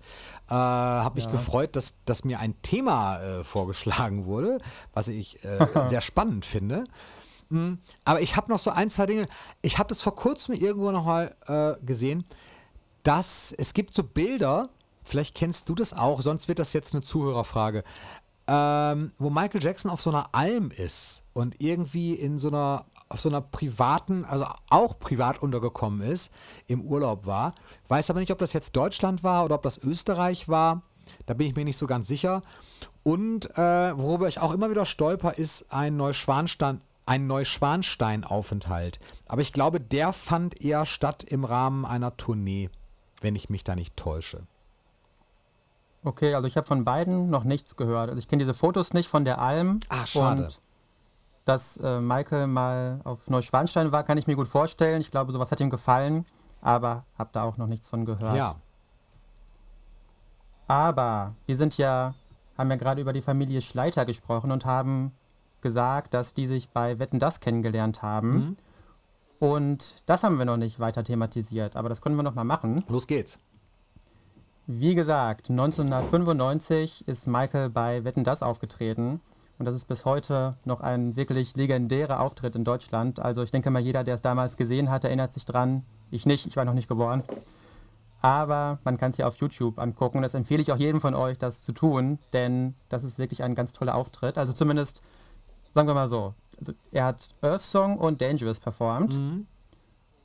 Äh, 0.50 0.56
habe 0.56 1.14
mich 1.18 1.26
Ja. 1.26 1.30
gefreut, 1.30 1.76
dass, 1.76 1.94
dass 2.06 2.24
mir 2.24 2.40
ein 2.40 2.60
Thema 2.64 3.22
äh, 3.22 3.44
vorgeschlagen 3.44 4.26
wurde, 4.26 4.58
was 4.96 5.08
ich 5.08 5.44
äh, 5.46 5.68
sehr 5.90 6.02
spannend 6.02 6.46
finde. 6.46 6.86
Mm, 7.50 7.74
Aber 8.04 8.20
ich 8.22 8.36
habe 8.36 8.52
noch 8.52 8.58
so 8.58 8.72
ein, 8.72 8.90
zwei 8.90 9.06
Dinge. 9.06 9.28
Ich 9.62 9.78
habe 9.78 9.90
das 9.90 10.02
vor 10.02 10.16
kurzem 10.16 10.56
irgendwo 10.56 10.90
noch 10.90 11.06
mal 11.06 11.36
äh, 11.46 11.86
gesehen, 11.86 12.26
dass 13.04 13.54
es 13.60 13.76
gibt 13.76 13.94
so 13.94 14.02
Bilder, 14.04 14.70
vielleicht 15.10 15.36
kennst 15.36 15.68
du 15.70 15.76
das 15.76 15.93
auch, 15.93 16.22
sonst 16.22 16.47
wird 16.47 16.60
das 16.60 16.74
jetzt 16.74 16.93
eine 16.93 17.03
Zuhörerfrage, 17.03 17.84
ähm, 18.47 19.12
wo 19.18 19.30
Michael 19.30 19.64
Jackson 19.64 19.91
auf 19.91 20.01
so 20.01 20.10
einer 20.10 20.30
Alm 20.34 20.72
ist 20.72 21.24
und 21.34 21.62
irgendwie 21.62 22.14
in 22.14 22.39
so 22.39 22.47
einer 22.49 22.86
auf 23.10 23.22
so 23.22 23.30
einer 23.30 23.41
privaten, 23.41 24.24
also 24.24 24.45
auch 24.70 24.99
privat 24.99 25.41
untergekommen 25.41 26.01
ist, 26.01 26.32
im 26.68 26.82
Urlaub 26.82 27.26
war. 27.26 27.55
Weiß 27.88 28.10
aber 28.12 28.20
nicht, 28.20 28.32
ob 28.32 28.38
das 28.38 28.53
jetzt 28.53 28.76
Deutschland 28.76 29.24
war 29.24 29.45
oder 29.45 29.55
ob 29.55 29.64
das 29.64 29.80
Österreich 29.80 30.47
war. 30.47 30.84
Da 31.26 31.34
bin 31.34 31.47
ich 31.47 31.55
mir 31.55 31.66
nicht 31.66 31.78
so 31.78 31.88
ganz 31.88 32.07
sicher. 32.07 32.43
Und 33.01 33.49
äh, 33.57 33.97
worüber 33.97 34.28
ich 34.28 34.39
auch 34.39 34.53
immer 34.53 34.70
wieder 34.70 34.86
stolper, 34.86 35.39
ist 35.39 35.74
ein 35.74 35.97
Neuschwanstein, 35.97 36.82
ein 37.07 37.26
Neuschwanstein-Aufenthalt. 37.26 38.99
Aber 39.26 39.41
ich 39.41 39.53
glaube, 39.53 39.82
der 39.82 40.14
fand 40.14 40.62
eher 40.62 40.86
statt 40.86 41.24
im 41.24 41.45
Rahmen 41.45 41.86
einer 41.86 42.16
Tournee, 42.16 42.70
wenn 43.22 43.36
ich 43.36 43.49
mich 43.49 43.64
da 43.64 43.76
nicht 43.76 43.97
täusche. 43.97 44.43
Okay, 46.04 46.34
also 46.34 46.47
ich 46.47 46.56
habe 46.56 46.66
von 46.66 46.86
beiden 46.86 47.30
noch 47.30 47.43
nichts 47.43 47.76
gehört. 47.76 48.10
Also 48.10 48.20
ich 48.20 48.28
kenne 48.28 48.39
diese 48.39 48.54
Fotos 48.54 48.93
nicht 48.93 49.10
von 49.10 49.26
der 49.26 49.41
Alm. 49.41 49.82
Ah, 49.89 50.06
schade. 50.06 50.43
Und 50.43 50.62
dass 51.45 51.78
äh, 51.78 52.00
Michael 52.00 52.47
mal 52.47 53.02
auf 53.04 53.30
Neuschwanstein 53.30 53.91
war, 53.91 54.04
kann 54.04 54.18
ich 54.18 54.28
mir 54.28 54.36
gut 54.36 54.47
vorstellen. 54.47 55.02
Ich 55.02 55.12
glaube, 55.12 55.32
sowas 55.32 55.52
hat 55.52 55.60
ihm 55.60 55.70
gefallen, 55.70 56.26
aber 56.62 57.06
habe 57.18 57.32
da 57.34 57.43
auch 57.43 57.58
noch 57.58 57.68
nichts 57.68 57.88
von 57.88 58.06
gehört. 58.06 58.36
Ja, 58.36 58.56
Aber 60.68 61.34
wir 61.47 61.58
sind 61.58 61.78
ja, 61.78 62.14
haben 62.58 62.70
ja 62.70 62.76
gerade 62.76 63.02
über 63.02 63.14
die 63.14 63.22
Familie 63.22 63.62
Schleiter 63.62 64.06
gesprochen 64.06 64.52
und 64.52 64.66
haben 64.66 65.12
gesagt, 65.62 66.14
dass 66.14 66.34
die 66.34 66.45
sich 66.45 66.70
bei 66.70 67.00
Wetten 67.00 67.20
das 67.20 67.39
kennengelernt 67.39 68.02
haben. 68.02 68.32
Mhm. 68.32 68.58
Und 69.39 69.95
das 70.06 70.24
haben 70.24 70.38
wir 70.38 70.45
noch 70.45 70.58
nicht 70.58 70.80
weiter 70.80 71.04
thematisiert, 71.04 71.76
aber 71.76 71.89
das 71.89 72.02
können 72.02 72.16
wir 72.16 72.24
noch 72.24 72.36
mal 72.36 72.43
machen. 72.43 72.84
los 72.88 73.08
geht's. 73.08 73.39
Wie 74.72 74.94
gesagt, 74.94 75.50
1995 75.50 77.08
ist 77.08 77.26
Michael 77.26 77.72
bei 77.72 78.04
Wetten 78.04 78.24
das 78.24 78.44
aufgetreten. 78.44 79.20
Und 79.58 79.66
das 79.66 79.74
ist 79.74 79.86
bis 79.86 80.06
heute 80.06 80.58
noch 80.64 80.82
ein 80.82 81.16
wirklich 81.16 81.56
legendärer 81.56 82.20
Auftritt 82.20 82.56
in 82.56 82.66
Deutschland. 82.66 83.20
Also 83.20 83.42
ich 83.42 83.50
denke 83.50 83.72
mal, 83.72 83.80
jeder, 83.80 84.04
der 84.04 84.14
es 84.14 84.22
damals 84.22 84.58
gesehen 84.58 84.92
hat, 84.92 85.06
erinnert 85.06 85.34
sich 85.34 85.46
dran. 85.46 85.86
Ich 86.12 86.28
nicht, 86.28 86.46
ich 86.46 86.56
war 86.56 86.66
noch 86.66 86.76
nicht 86.76 86.88
geboren. 86.88 87.24
Aber 88.22 88.78
man 88.84 88.98
kann 88.98 89.10
es 89.10 89.18
ja 89.18 89.26
auf 89.26 89.38
YouTube 89.38 89.80
angucken. 89.80 90.22
Das 90.22 90.36
empfehle 90.36 90.62
ich 90.62 90.72
auch 90.72 90.78
jedem 90.78 91.02
von 91.02 91.16
euch, 91.16 91.40
das 91.40 91.64
zu 91.64 91.72
tun, 91.72 92.20
denn 92.34 92.76
das 92.90 93.04
ist 93.04 93.18
wirklich 93.18 93.42
ein 93.42 93.56
ganz 93.56 93.74
toller 93.74 93.96
Auftritt. 93.96 94.38
Also 94.38 94.54
zumindest, 94.54 95.02
sagen 95.74 95.88
wir 95.88 95.96
mal 95.96 96.08
so, 96.08 96.36
also 96.60 96.74
er 96.92 97.06
hat 97.06 97.30
Earth 97.42 97.64
Song 97.64 97.98
und 97.98 98.22
Dangerous 98.22 98.60
performt. 98.60 99.16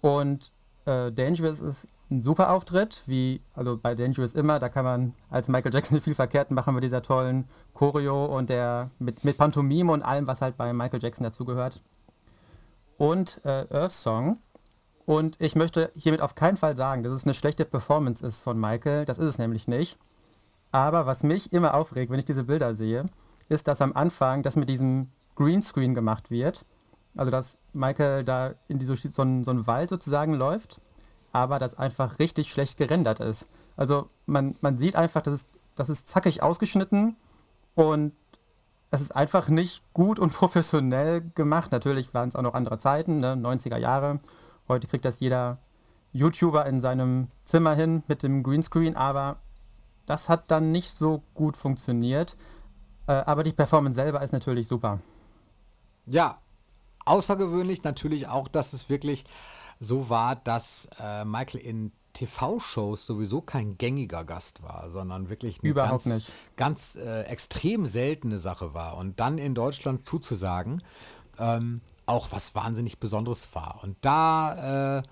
Und 0.03 0.53
äh, 0.85 1.11
Dangerous 1.11 1.61
ist 1.61 1.87
ein 2.11 2.21
super 2.21 2.53
Auftritt, 2.53 3.03
wie 3.07 3.41
also 3.55 3.77
bei 3.77 3.95
Dangerous 3.95 4.35
immer, 4.35 4.59
da 4.59 4.69
kann 4.69 4.85
man 4.85 5.15
als 5.31 5.49
Michael 5.49 5.73
Jackson 5.73 6.01
viel 6.03 6.15
verkehrt 6.15 6.51
machen 6.51 6.75
mit 6.75 6.85
dieser 6.85 7.03
tollen 7.03 7.49
Choreo 7.73 8.27
und 8.27 8.51
der 8.51 8.91
mit, 8.99 9.25
mit 9.25 9.39
Pantomime 9.39 9.93
und 9.93 10.03
allem, 10.03 10.27
was 10.27 10.41
halt 10.41 10.57
bei 10.57 10.73
Michael 10.73 11.03
Jackson 11.03 11.25
dazugehört. 11.25 11.83
Und 12.97 13.41
äh, 13.45 13.67
Earth 13.71 13.93
Song. 13.93 14.39
Und 15.07 15.39
ich 15.41 15.57
möchte 15.57 15.91
hiermit 15.95 16.23
auf 16.23 16.35
keinen 16.35 16.57
Fall 16.57 16.77
sagen, 16.77 17.03
dass 17.03 17.13
es 17.13 17.25
eine 17.25 17.35
schlechte 17.35 17.65
Performance 17.65 18.25
ist 18.25 18.43
von 18.43 18.59
Michael. 18.59 19.05
Das 19.05 19.19
ist 19.19 19.27
es 19.27 19.39
nämlich 19.39 19.69
nicht. 19.69 19.99
Aber 20.71 21.07
was 21.07 21.23
mich 21.23 21.53
immer 21.53 21.75
aufregt, 21.75 22.11
wenn 22.11 22.19
ich 22.19 22.25
diese 22.25 22.45
Bilder 22.45 22.75
sehe, 22.75 23.07
ist, 23.49 23.69
dass 23.69 23.83
am 23.83 23.93
Anfang 23.93 24.43
das 24.43 24.57
mit 24.57 24.69
diesem 24.69 25.11
Greenscreen 25.37 25.95
gemacht 25.95 26.31
wird. 26.31 26.65
Also, 27.17 27.31
dass 27.31 27.59
Michael 27.73 28.25
da 28.25 28.55
in 28.69 28.79
die, 28.79 28.87
so, 28.87 28.95
so 28.97 29.23
einen 29.23 29.67
Wald 29.67 29.91
sozusagen 29.91 30.35
läuft, 30.35 30.81
aber 31.35 31.59
das 31.59 31.75
einfach 31.75 32.19
richtig 32.19 32.51
schlecht 32.51 32.79
gerendert 32.79 33.21
ist. 33.21 33.49
Also, 33.77 34.09
man, 34.27 34.57
man 34.61 34.79
sieht 34.79 34.97
einfach, 34.97 35.23
das 35.23 35.35
ist, 35.35 35.47
das 35.75 35.89
ist 35.89 36.09
zackig 36.09 36.43
ausgeschnitten 36.43 37.17
und 37.75 38.13
es 38.91 39.01
ist 39.01 39.15
einfach 39.15 39.49
nicht 39.49 39.83
gut 39.93 40.19
und 40.19 40.33
professionell 40.35 41.23
gemacht. 41.35 41.73
Natürlich 41.73 42.15
waren 42.15 42.29
es 42.29 42.37
auch 42.37 42.43
noch 42.43 42.55
andere 42.55 42.79
Zeiten, 42.79 43.21
ne? 43.21 43.35
90er 43.35 43.77
Jahre. 43.79 44.21
Heute 44.69 44.87
kriegt 44.87 45.05
das 45.05 45.21
jeder 45.21 45.59
YouTuber 46.13 46.65
in 46.67 46.81
seinem 46.81 47.29
Zimmer 47.45 47.75
hin 47.75 48.05
mit 48.07 48.23
dem 48.23 48.45
Greenscreen, 48.45 48.97
aber 48.97 49.37
das 50.07 50.29
hat 50.29 50.51
dann 50.51 50.71
nicht 50.71 50.91
so 50.91 51.23
gut 51.35 51.57
funktioniert. 51.57 52.37
Äh, 53.09 53.13
aber 53.13 53.43
die 53.43 53.53
Performance 53.53 53.97
selber 53.97 54.23
ist 54.23 54.33
natürlich 54.33 54.69
super. 54.69 55.01
Ja, 56.07 56.39
außergewöhnlich 57.05 57.83
natürlich 57.83 58.29
auch, 58.29 58.47
dass 58.49 58.73
es 58.73 58.89
wirklich 58.89 59.25
so 59.81 60.09
war, 60.09 60.37
dass 60.37 60.89
äh, 61.01 61.25
Michael 61.25 61.61
in 61.61 61.93
TV-Shows 62.15 63.07
sowieso 63.07 63.41
kein 63.41 63.77
gängiger 63.77 64.25
Gast 64.25 64.63
war, 64.63 64.89
sondern 64.89 65.29
wirklich 65.29 65.61
eine 65.61 65.71
Überhaupt 65.71 66.05
ganz, 66.05 66.15
nicht. 66.15 66.33
ganz 66.57 66.95
äh, 66.97 67.23
extrem 67.23 67.87
seltene 67.87 68.39
Sache 68.39 68.73
war. 68.73 68.97
Und 68.97 69.21
dann 69.21 69.37
in 69.37 69.55
Deutschland 69.55 70.07
zuzusagen, 70.07 70.83
ähm, 71.39 71.81
auch 72.07 72.29
was 72.31 72.55
wahnsinnig 72.55 72.99
Besonderes 73.01 73.49
war. 73.55 73.81
Und 73.83 73.97
da 74.01 74.99
äh, 74.99 75.03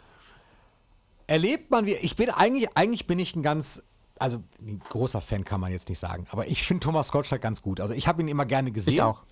erlebt 1.27 1.71
man, 1.71 1.87
wie 1.87 1.95
ich 1.95 2.17
bin 2.17 2.31
eigentlich, 2.31 2.77
eigentlich 2.77 3.07
bin 3.07 3.19
ich 3.19 3.35
ein 3.35 3.43
ganz, 3.43 3.83
also 4.19 4.43
ein 4.61 4.79
großer 4.89 5.21
Fan 5.21 5.45
kann 5.45 5.61
man 5.61 5.73
jetzt 5.73 5.89
nicht 5.89 5.99
sagen, 5.99 6.27
aber 6.31 6.47
ich 6.47 6.63
finde 6.63 6.85
Thomas 6.85 7.11
Gottschalk 7.11 7.43
ganz 7.43 7.63
gut. 7.63 7.81
Also 7.81 7.95
ich 7.95 8.07
habe 8.07 8.23
ihn 8.23 8.29
immer 8.29 8.47
gerne 8.47 8.71
gesehen. 8.71 8.95
Ich 8.95 9.03
auch. 9.03 9.23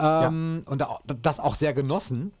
Ähm, 0.00 0.62
Und 0.66 0.80
da, 0.80 0.98
das 1.04 1.38
auch 1.38 1.54
sehr 1.54 1.72
genossen. 1.72 2.32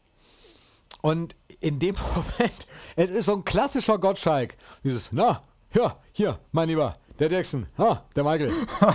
Und 1.02 1.36
in 1.60 1.78
dem 1.78 1.94
Moment, 2.14 2.66
es 2.96 3.10
ist 3.10 3.26
so 3.26 3.34
ein 3.34 3.44
klassischer 3.44 3.98
Gottschalk. 3.98 4.56
Dieses, 4.82 5.10
na, 5.12 5.42
ja, 5.74 5.96
hier, 6.12 6.38
mein 6.52 6.68
Lieber, 6.68 6.94
der 7.18 7.30
Jackson, 7.30 7.66
ha, 7.76 8.02
der 8.16 8.24
Michael. 8.24 8.50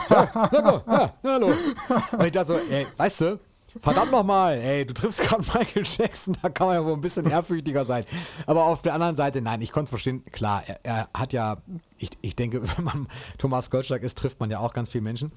Ja, 0.09 0.49
na, 0.51 0.61
go, 0.61 0.81
ja, 0.87 1.13
na, 1.21 1.31
hallo. 1.31 1.47
Und 1.47 2.25
ich 2.25 2.31
dachte 2.31 2.47
so, 2.47 2.53
ey, 2.71 2.87
weißt 2.97 3.21
du, 3.21 3.39
verdammt 3.81 4.11
nochmal, 4.11 4.57
ey, 4.57 4.85
du 4.85 4.93
triffst 4.93 5.21
gerade 5.21 5.43
Michael 5.53 5.83
Jackson, 5.85 6.35
da 6.41 6.49
kann 6.49 6.67
man 6.67 6.75
ja 6.77 6.85
wohl 6.85 6.93
ein 6.93 7.01
bisschen 7.01 7.29
ehrfürchtiger 7.29 7.83
sein. 7.85 8.05
Aber 8.45 8.63
auf 8.65 8.81
der 8.81 8.93
anderen 8.93 9.15
Seite, 9.15 9.41
nein, 9.41 9.61
ich 9.61 9.71
konnte 9.71 9.85
es 9.85 9.89
verstehen, 9.91 10.23
klar, 10.31 10.63
er, 10.65 10.79
er 10.83 11.09
hat 11.13 11.33
ja, 11.33 11.57
ich, 11.97 12.09
ich 12.21 12.35
denke, 12.35 12.61
wenn 12.77 12.83
man 12.85 13.07
Thomas 13.37 13.69
Gottschalk 13.69 14.01
ist, 14.03 14.17
trifft 14.17 14.39
man 14.39 14.49
ja 14.49 14.59
auch 14.59 14.73
ganz 14.73 14.89
viele 14.89 15.03
Menschen. 15.03 15.31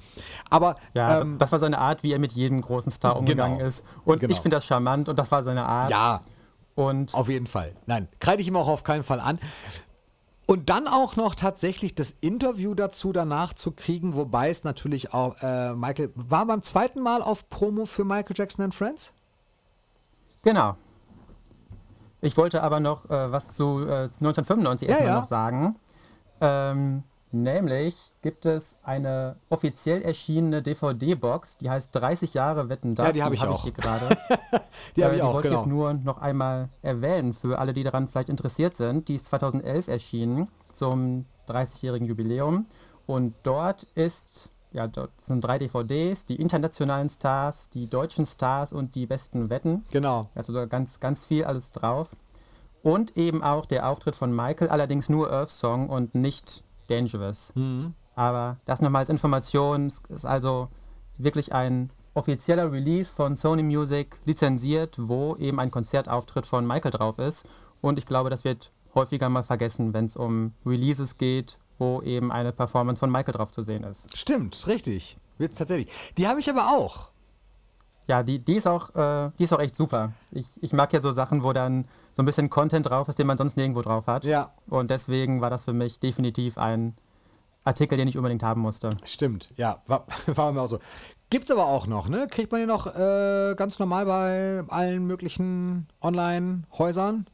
Aber, 0.50 0.76
Ja, 0.94 1.20
ähm, 1.22 1.36
das 1.38 1.50
war 1.52 1.58
seine 1.58 1.78
Art, 1.78 2.02
wie 2.02 2.12
er 2.12 2.18
mit 2.18 2.32
jedem 2.32 2.60
großen 2.60 2.92
Star 2.92 3.16
umgegangen 3.16 3.58
Genau. 3.58 3.68
ist. 3.68 3.84
Und 4.04 4.20
Genau. 4.20 4.32
ich 4.32 4.40
finde 4.40 4.56
das 4.56 4.64
charmant 4.66 5.08
und 5.08 5.18
das 5.18 5.30
war 5.30 5.42
seine 5.42 5.66
Art. 5.66 5.90
ja, 5.90 6.20
Und 6.80 7.14
Auf 7.14 7.28
jeden 7.28 7.46
Fall. 7.46 7.74
Nein, 7.84 8.08
kreide 8.20 8.40
ich 8.40 8.48
ihm 8.48 8.56
auch 8.56 8.66
auf 8.66 8.84
keinen 8.84 9.02
Fall 9.02 9.20
an. 9.20 9.38
Und 10.46 10.70
dann 10.70 10.88
auch 10.88 11.14
noch 11.14 11.34
tatsächlich 11.34 11.94
das 11.94 12.16
Interview 12.22 12.74
dazu 12.74 13.12
danach 13.12 13.52
zu 13.52 13.72
kriegen, 13.72 14.16
wobei 14.16 14.48
es 14.48 14.64
natürlich 14.64 15.12
auch, 15.12 15.36
äh, 15.42 15.74
Michael, 15.74 16.10
war 16.14 16.46
beim 16.46 16.62
zweiten 16.62 17.00
Mal 17.00 17.20
auf 17.20 17.50
Promo 17.50 17.84
für 17.84 18.04
Michael 18.04 18.34
Jackson 18.34 18.64
and 18.64 18.74
Friends? 18.74 19.12
Genau. 20.40 20.74
Ich 22.22 22.38
wollte 22.38 22.62
aber 22.62 22.80
noch 22.80 23.04
äh, 23.10 23.30
was 23.30 23.52
zu 23.52 23.82
äh, 23.82 24.04
1995 24.04 24.88
Ja, 24.88 24.94
erstmal 24.94 25.12
ja. 25.12 25.18
noch 25.20 25.26
sagen. 25.26 25.76
Ähm, 26.40 27.02
nämlich 27.32 27.94
gibt 28.22 28.46
es 28.46 28.76
eine 28.82 29.36
offiziell 29.48 30.02
erschienene 30.02 30.62
DVD-Box, 30.62 31.58
die 31.58 31.70
heißt 31.70 31.90
30 31.92 32.34
Jahre 32.34 32.68
Wetten 32.68 32.94
das. 32.94 33.08
Ja, 33.08 33.12
die 33.12 33.22
habe 33.22 33.34
ich 33.34 33.42
auch. 33.44 33.62
hier 33.62 33.72
gerade. 33.72 34.16
Die 34.96 35.04
habe 35.04 35.14
Äh, 35.14 35.16
ich 35.18 35.22
auch, 35.22 35.34
wollte 35.34 35.48
ich 35.48 35.52
genau. 35.52 35.60
jetzt 35.60 35.68
nur 35.68 35.94
noch 35.94 36.18
einmal 36.18 36.68
erwähnen 36.82 37.32
für 37.34 37.58
alle, 37.58 37.72
die 37.74 37.82
daran 37.82 38.08
vielleicht 38.08 38.28
interessiert 38.28 38.76
sind. 38.76 39.08
Die 39.08 39.14
ist 39.14 39.26
2011 39.26 39.88
erschienen 39.88 40.48
zum 40.72 41.26
30-jährigen 41.48 42.06
Jubiläum. 42.06 42.66
Und 43.06 43.34
dort 43.42 43.84
ist, 43.94 44.50
ja, 44.72 44.86
dort 44.86 45.10
sind 45.20 45.42
drei 45.44 45.58
DVDs, 45.58 46.24
die 46.26 46.36
internationalen 46.36 47.08
Stars, 47.08 47.68
die 47.70 47.88
deutschen 47.88 48.26
Stars 48.26 48.72
und 48.72 48.94
die 48.94 49.06
besten 49.06 49.50
Wetten. 49.50 49.84
Genau. 49.90 50.28
Also 50.34 50.52
da 50.52 50.66
ganz, 50.66 51.00
ganz 51.00 51.24
viel 51.24 51.44
alles 51.44 51.72
drauf. 51.72 52.10
Und 52.82 53.16
eben 53.16 53.42
auch 53.42 53.66
der 53.66 53.88
Auftritt 53.88 54.16
von 54.16 54.34
Michael, 54.34 54.68
allerdings 54.70 55.08
nur 55.08 55.30
Earth 55.30 55.50
Song 55.50 55.88
und 55.90 56.14
nicht 56.14 56.64
Dangerous. 56.90 57.52
Mhm. 57.54 57.94
Aber 58.14 58.58
das 58.66 58.80
nochmal 58.80 59.00
als 59.00 59.10
Information, 59.10 59.86
es 59.86 60.00
ist 60.08 60.26
also 60.26 60.68
wirklich 61.16 61.52
ein 61.52 61.90
offizieller 62.14 62.70
Release 62.72 63.12
von 63.12 63.36
Sony 63.36 63.62
Music 63.62 64.20
lizenziert, 64.24 64.96
wo 64.98 65.36
eben 65.36 65.60
ein 65.60 65.70
Konzertauftritt 65.70 66.46
von 66.46 66.66
Michael 66.66 66.90
drauf 66.90 67.18
ist. 67.18 67.46
Und 67.80 67.98
ich 67.98 68.06
glaube, 68.06 68.30
das 68.30 68.44
wird 68.44 68.72
häufiger 68.94 69.28
mal 69.28 69.42
vergessen, 69.42 69.94
wenn 69.94 70.06
es 70.06 70.16
um 70.16 70.52
Releases 70.66 71.16
geht, 71.16 71.58
wo 71.78 72.02
eben 72.02 72.32
eine 72.32 72.52
Performance 72.52 73.00
von 73.00 73.10
Michael 73.10 73.32
drauf 73.32 73.52
zu 73.52 73.62
sehen 73.62 73.84
ist. 73.84 74.16
Stimmt, 74.16 74.66
richtig. 74.66 75.16
Wird 75.38 75.56
tatsächlich. 75.56 75.88
Die 76.18 76.28
habe 76.28 76.40
ich 76.40 76.50
aber 76.50 76.68
auch. 76.76 77.10
Ja, 78.10 78.24
die, 78.24 78.40
die, 78.40 78.56
ist 78.56 78.66
auch, 78.66 78.92
äh, 78.96 79.30
die 79.38 79.44
ist 79.44 79.52
auch 79.52 79.60
echt 79.60 79.76
super. 79.76 80.10
Ich, 80.32 80.48
ich 80.60 80.72
mag 80.72 80.92
ja 80.92 81.00
so 81.00 81.12
Sachen, 81.12 81.44
wo 81.44 81.52
dann 81.52 81.84
so 82.12 82.22
ein 82.22 82.26
bisschen 82.26 82.50
Content 82.50 82.90
drauf 82.90 83.08
ist, 83.08 83.20
den 83.20 83.26
man 83.28 83.38
sonst 83.38 83.56
nirgendwo 83.56 83.82
drauf 83.82 84.08
hat. 84.08 84.24
Ja. 84.24 84.50
Und 84.68 84.90
deswegen 84.90 85.40
war 85.40 85.48
das 85.48 85.62
für 85.62 85.72
mich 85.72 86.00
definitiv 86.00 86.58
ein 86.58 86.96
Artikel, 87.62 87.96
den 87.96 88.08
ich 88.08 88.16
unbedingt 88.16 88.42
haben 88.42 88.62
musste. 88.62 88.90
Stimmt, 89.04 89.52
ja, 89.56 89.80
war, 89.86 90.06
war 90.26 90.50
mir 90.50 90.60
auch 90.60 90.66
so. 90.66 90.80
Gibt's 91.30 91.52
aber 91.52 91.66
auch 91.66 91.86
noch, 91.86 92.08
ne? 92.08 92.26
Kriegt 92.28 92.50
man 92.50 92.60
den 92.60 92.66
noch 92.66 92.88
äh, 92.88 93.54
ganz 93.54 93.78
normal 93.78 94.06
bei 94.06 94.64
allen 94.66 95.06
möglichen 95.06 95.86
Online-Häusern? 96.02 97.26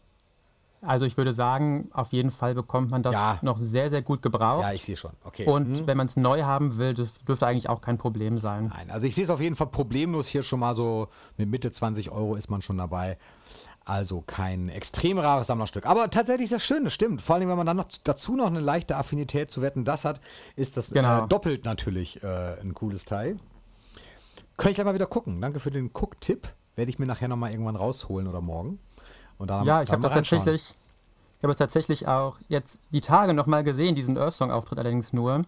Also 0.87 1.05
ich 1.05 1.17
würde 1.17 1.33
sagen, 1.33 1.91
auf 1.93 2.13
jeden 2.13 2.31
Fall 2.31 2.55
bekommt 2.55 2.91
man 2.91 3.03
das 3.03 3.13
Ja. 3.15 3.39
noch 3.43 3.59
sehr, 3.59 3.91
sehr 3.91 4.03
gut 4.03 4.23
gebraucht. 4.23 4.63
Ja, 4.63 4.73
ich 4.73 4.85
sehe 4.85 4.97
schon. 4.97 5.13
Okay. 5.25 5.47
Und 5.47 5.81
Hm. 5.81 5.87
wenn 5.87 5.97
man 5.97 6.07
es 6.07 6.17
neu 6.17 6.43
haben 6.43 6.77
will, 6.77 6.95
das 6.95 7.15
dürfte 7.27 7.47
eigentlich 7.47 7.69
auch 7.69 7.81
kein 7.81 7.99
Problem 7.99 8.39
sein. 8.39 8.69
Nein, 8.75 8.91
also 8.91 9.07
ich 9.07 9.15
sehe 9.15 9.25
es 9.25 9.31
auf 9.31 9.41
jeden 9.41 9.57
Fall 9.57 9.67
problemlos 9.69 10.29
hier 10.29 10.43
schon 10.43 10.61
mal 10.61 10.75
so 10.75 11.09
mit 11.37 11.49
Mitte 11.49 11.71
20 11.71 12.11
Euro 12.11 12.35
ist 12.37 12.49
man 12.51 12.63
schon 12.63 12.79
dabei. 12.79 13.19
Also 13.85 14.21
kein 14.27 14.69
extrem 14.69 15.17
rares 15.19 15.47
Sammlerstück. 15.47 15.87
Aber 15.87 16.11
tatsächlich 16.11 16.49
sehr 16.49 16.59
schön, 16.59 16.83
das 16.83 16.93
stimmt. 16.93 17.21
Vor 17.21 17.37
allem, 17.37 17.49
wenn 17.49 17.57
man 17.57 17.67
dann 17.67 17.77
noch 17.77 17.87
dazu 18.03 18.35
noch 18.35 18.47
eine 18.49 18.59
leichte 18.59 18.97
Affinität 18.97 19.51
zu 19.53 19.63
Wetten 19.63 19.85
das 19.85 20.05
hat, 20.05 20.21
ist 20.57 20.77
das 20.77 20.91
Genau. 20.91 21.25
äh, 21.25 21.29
doppelt 21.29 21.65
natürlich 21.65 22.21
äh, 22.25 22.61
ein 22.61 22.75
cooles 22.75 23.05
Teil. 23.05 23.37
Könnte 24.57 24.71
ich 24.71 24.75
gleich 24.77 24.85
mal 24.87 24.95
wieder 24.95 25.07
gucken. 25.07 25.41
Danke 25.41 25.61
für 25.61 25.71
den 25.71 25.93
Guck-Tipp. 25.93 26.49
Werde 26.75 26.91
ich 26.91 26.99
mir 26.99 27.07
nachher 27.07 27.29
nochmal 27.29 27.53
irgendwann 27.53 27.77
rausholen 27.77 28.27
oder 28.27 28.41
morgen. 28.41 28.81
Und 29.39 29.49
dann, 29.49 29.65
Ja, 29.65 29.83
ich 29.83 29.91
habe 29.91 30.03
das 30.03 30.15
tatsächlich, 30.15 30.75
ich 31.39 31.43
habe 31.43 31.53
es 31.53 31.59
tatsächlich 31.59 32.09
auch 32.09 32.39
jetzt 32.49 32.79
die 32.91 33.01
Tage 33.01 33.35
nochmal 33.35 33.63
gesehen, 33.65 33.95
diesen 33.95 34.17
Earthsong-Auftritt 34.17 34.79
allerdings 34.79 35.13
nur. 35.13 35.43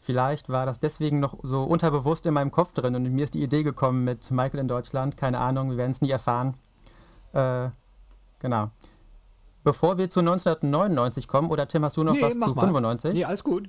Vielleicht 0.00 0.48
war 0.48 0.64
das 0.64 0.78
deswegen 0.78 1.20
noch 1.20 1.36
so 1.42 1.64
unterbewusst 1.64 2.24
in 2.26 2.34
meinem 2.34 2.50
Kopf 2.50 2.72
drin 2.72 2.94
und 2.94 3.02
mir 3.02 3.24
ist 3.24 3.34
die 3.34 3.42
Idee 3.42 3.62
gekommen 3.62 4.04
mit 4.04 4.30
Michael 4.30 4.60
in 4.60 4.68
Deutschland. 4.68 5.16
Keine 5.16 5.38
Ahnung, 5.38 5.70
wir 5.70 5.76
werden 5.76 5.92
es 5.92 6.00
nie 6.00 6.10
erfahren. 6.10 6.54
Äh, 7.32 7.68
genau. 8.38 8.70
Bevor 9.64 9.98
wir 9.98 10.08
zu 10.08 10.20
1999 10.20 11.28
kommen, 11.28 11.50
oder 11.50 11.68
Tim, 11.68 11.84
hast 11.84 11.96
du 11.96 12.04
noch 12.04 12.14
Nee, 12.14 12.22
was 12.22 12.34
mach 12.36 12.48
zu 12.48 12.54
mal. 12.54 12.62
95? 12.62 13.12
Nee, 13.14 13.24
alles 13.24 13.44
gut. 13.44 13.68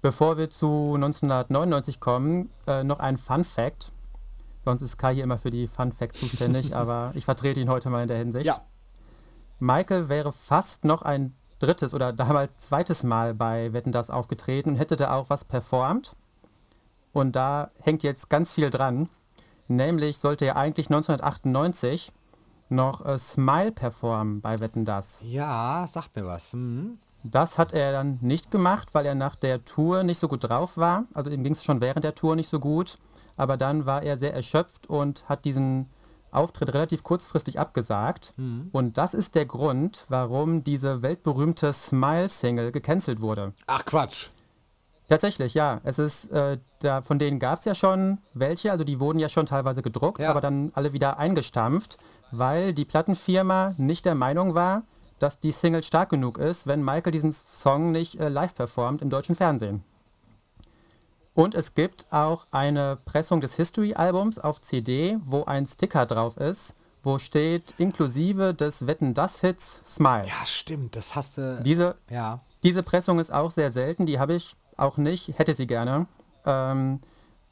Bevor 0.00 0.36
wir 0.36 0.50
zu 0.50 0.94
1999 0.94 1.98
kommen, 1.98 2.50
äh, 2.66 2.84
noch 2.84 3.00
ein 3.00 3.18
Fun 3.18 3.44
Fact. 3.44 3.92
Sonst 4.64 4.82
ist 4.82 4.96
Kai 4.96 5.14
hier 5.14 5.24
immer 5.24 5.38
für 5.38 5.50
die 5.50 5.66
Fun 5.66 5.92
Facts 5.92 6.20
zuständig, 6.20 6.74
aber 6.76 7.12
ich 7.14 7.24
vertrete 7.24 7.60
ihn 7.60 7.68
heute 7.68 7.90
mal 7.90 8.02
in 8.02 8.08
der 8.08 8.18
Hinsicht. 8.18 8.46
Ja. 8.46 8.60
Michael 9.58 10.08
wäre 10.08 10.32
fast 10.32 10.84
noch 10.84 11.02
ein 11.02 11.34
drittes 11.58 11.94
oder 11.94 12.12
damals 12.12 12.56
zweites 12.56 13.02
Mal 13.04 13.34
bei 13.34 13.72
Wetten 13.72 13.92
das 13.92 14.10
aufgetreten 14.10 14.70
und 14.70 14.76
hätte 14.76 14.96
da 14.96 15.14
auch 15.14 15.30
was 15.30 15.44
performt. 15.44 16.16
Und 17.12 17.36
da 17.36 17.70
hängt 17.80 18.02
jetzt 18.02 18.30
ganz 18.30 18.52
viel 18.52 18.70
dran. 18.70 19.08
Nämlich 19.68 20.18
sollte 20.18 20.44
er 20.44 20.56
eigentlich 20.56 20.86
1998 20.86 22.12
noch 22.68 23.04
äh, 23.04 23.18
Smile 23.18 23.72
performen 23.72 24.40
bei 24.40 24.60
Wetten 24.60 24.84
das. 24.84 25.20
Ja, 25.22 25.86
sagt 25.86 26.16
mir 26.16 26.26
was. 26.26 26.52
Hm. 26.52 26.94
Das 27.22 27.56
hat 27.56 27.72
er 27.72 27.92
dann 27.92 28.18
nicht 28.20 28.50
gemacht, 28.50 28.94
weil 28.94 29.06
er 29.06 29.14
nach 29.14 29.36
der 29.36 29.64
Tour 29.64 30.02
nicht 30.02 30.18
so 30.18 30.26
gut 30.26 30.44
drauf 30.44 30.76
war. 30.76 31.04
Also 31.14 31.30
ihm 31.30 31.44
ging 31.44 31.52
es 31.52 31.62
schon 31.62 31.80
während 31.80 32.04
der 32.04 32.16
Tour 32.16 32.34
nicht 32.34 32.48
so 32.48 32.58
gut. 32.58 32.98
Aber 33.42 33.56
dann 33.56 33.86
war 33.86 34.04
er 34.04 34.16
sehr 34.18 34.32
erschöpft 34.32 34.88
und 34.88 35.28
hat 35.28 35.44
diesen 35.44 35.88
Auftritt 36.30 36.72
relativ 36.72 37.02
kurzfristig 37.02 37.58
abgesagt. 37.58 38.32
Und 38.70 38.96
das 38.98 39.14
ist 39.14 39.34
der 39.34 39.46
Grund, 39.46 40.04
warum 40.08 40.62
diese 40.62 41.02
weltberühmte 41.02 41.72
Smile-Single 41.72 42.70
gecancelt 42.70 43.20
wurde. 43.20 43.52
Ach 43.66 43.84
Quatsch. 43.84 44.28
Tatsächlich, 45.08 45.54
ja. 45.54 45.80
Es 45.82 45.98
ist, 45.98 46.30
äh, 46.30 46.58
da, 46.78 47.02
von 47.02 47.18
denen 47.18 47.40
gab 47.40 47.58
es 47.58 47.64
ja 47.64 47.74
schon 47.74 48.18
welche, 48.32 48.70
also 48.70 48.84
die 48.84 49.00
wurden 49.00 49.18
ja 49.18 49.28
schon 49.28 49.44
teilweise 49.46 49.82
gedruckt, 49.82 50.20
Ja. 50.20 50.30
aber 50.30 50.40
dann 50.40 50.70
alle 50.74 50.92
wieder 50.92 51.18
eingestampft, 51.18 51.98
weil 52.30 52.72
die 52.72 52.84
Plattenfirma 52.84 53.74
nicht 53.76 54.04
der 54.04 54.14
Meinung 54.14 54.54
war, 54.54 54.84
dass 55.18 55.40
die 55.40 55.52
Single 55.52 55.82
stark 55.82 56.10
genug 56.10 56.38
ist, 56.38 56.66
wenn 56.68 56.84
Michael 56.84 57.10
diesen 57.12 57.32
Song 57.32 57.90
nicht 57.90 58.20
äh, 58.20 58.28
live 58.28 58.54
performt 58.54 59.02
im 59.02 59.10
deutschen 59.10 59.34
Fernsehen. 59.34 59.82
Und 61.34 61.54
es 61.54 61.74
gibt 61.74 62.06
auch 62.10 62.46
eine 62.50 62.98
Pressung 63.04 63.40
des 63.40 63.54
History-Albums 63.54 64.38
auf 64.38 64.60
CD, 64.60 65.18
wo 65.24 65.44
ein 65.44 65.64
Sticker 65.66 66.04
drauf 66.04 66.36
ist, 66.36 66.74
wo 67.02 67.18
steht 67.18 67.74
inklusive 67.78 68.54
des 68.54 68.86
Wetten 68.86 69.14
das 69.14 69.40
Hits 69.40 69.82
Smile. 69.84 70.26
Ja, 70.26 70.46
stimmt. 70.46 70.94
Das 70.94 71.14
hast 71.14 71.38
du. 71.38 71.60
Diese, 71.64 71.96
ja. 72.10 72.40
diese 72.62 72.82
Pressung 72.82 73.18
ist 73.18 73.32
auch 73.32 73.50
sehr 73.50 73.72
selten, 73.72 74.06
die 74.06 74.18
habe 74.18 74.34
ich 74.34 74.56
auch 74.76 74.98
nicht, 74.98 75.38
hätte 75.38 75.54
sie 75.54 75.66
gerne, 75.66 76.06
ähm, 76.44 77.00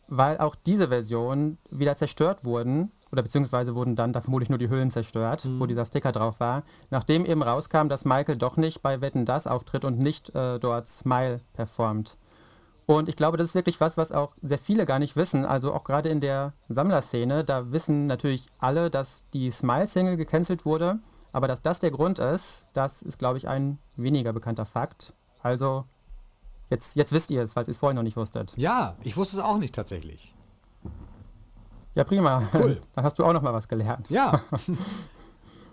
weil 0.09 0.39
auch 0.39 0.55
diese 0.55 0.89
Versionen 0.89 1.59
wieder 1.71 1.97
zerstört 1.97 2.45
wurden, 2.45 2.93
oder 3.13 3.23
beziehungsweise 3.23 3.75
wurden 3.75 3.97
dann 3.97 4.13
da 4.13 4.21
vermutlich 4.21 4.51
nur 4.51 4.59
die 4.59 4.69
Hüllen 4.69 4.91
zerstört, 4.91 5.49
wo 5.59 5.67
dieser 5.67 5.85
Sticker 5.85 6.13
drauf 6.13 6.39
war, 6.39 6.63
nachdem 6.91 7.25
eben 7.25 7.43
rauskam, 7.43 7.89
dass 7.89 8.05
Michael 8.05 8.37
doch 8.37 8.57
nicht 8.57 8.83
bei 8.83 9.01
Wetten 9.01 9.25
das 9.25 9.47
auftritt 9.47 9.85
und 9.85 9.99
nicht 9.99 10.33
äh, 10.35 10.61
dort 10.61 10.87
Smile 10.87 11.41
performt. 11.55 12.17
Und 12.91 13.09
ich 13.09 13.15
glaube, 13.15 13.37
das 13.37 13.51
ist 13.51 13.55
wirklich 13.55 13.81
was, 13.81 13.97
was 13.97 14.11
auch 14.11 14.35
sehr 14.43 14.59
viele 14.59 14.85
gar 14.85 14.99
nicht 14.99 15.15
wissen. 15.15 15.45
Also 15.45 15.73
auch 15.73 15.85
gerade 15.85 16.09
in 16.09 16.19
der 16.19 16.55
Sammlerszene, 16.69 17.45
da 17.45 17.71
wissen 17.71 18.07
natürlich 18.07 18.47
alle, 18.59 18.91
dass 18.91 19.23
die 19.33 19.53
Smile-Single 19.53 20.17
gecancelt 20.17 20.65
wurde. 20.65 20.99
Aber 21.31 21.47
dass 21.47 21.63
das 21.63 21.79
der 21.79 21.93
Grund 21.93 22.19
ist, 22.19 22.69
das 22.73 23.03
ist, 23.03 23.21
glaube 23.21 23.39
ich, 23.39 23.47
ein 23.47 23.79
weniger 23.95 24.33
bekannter 24.33 24.67
Fakt. 24.67 25.15
Also, 25.41 25.85
jetzt, 26.69 26.97
jetzt 26.97 27.13
wisst 27.13 27.31
ihr 27.31 27.43
es, 27.43 27.53
falls 27.53 27.69
ihr 27.69 27.73
es 27.73 27.79
vorher 27.79 27.95
noch 27.95 28.03
nicht 28.03 28.17
wusstet. 28.17 28.55
Ja, 28.57 28.97
ich 29.05 29.17
wusste 29.17 29.37
es 29.37 29.43
auch 29.45 29.59
nicht 29.59 29.73
tatsächlich. 29.73 30.35
Ja, 31.95 32.03
prima. 32.03 32.43
Cool. 32.53 32.81
Dann 32.97 33.05
hast 33.05 33.21
du 33.21 33.25
auch 33.25 33.33
noch 33.33 33.43
mal 33.43 33.53
was 33.53 33.69
gelernt. 33.69 34.11
Ja. 34.11 34.41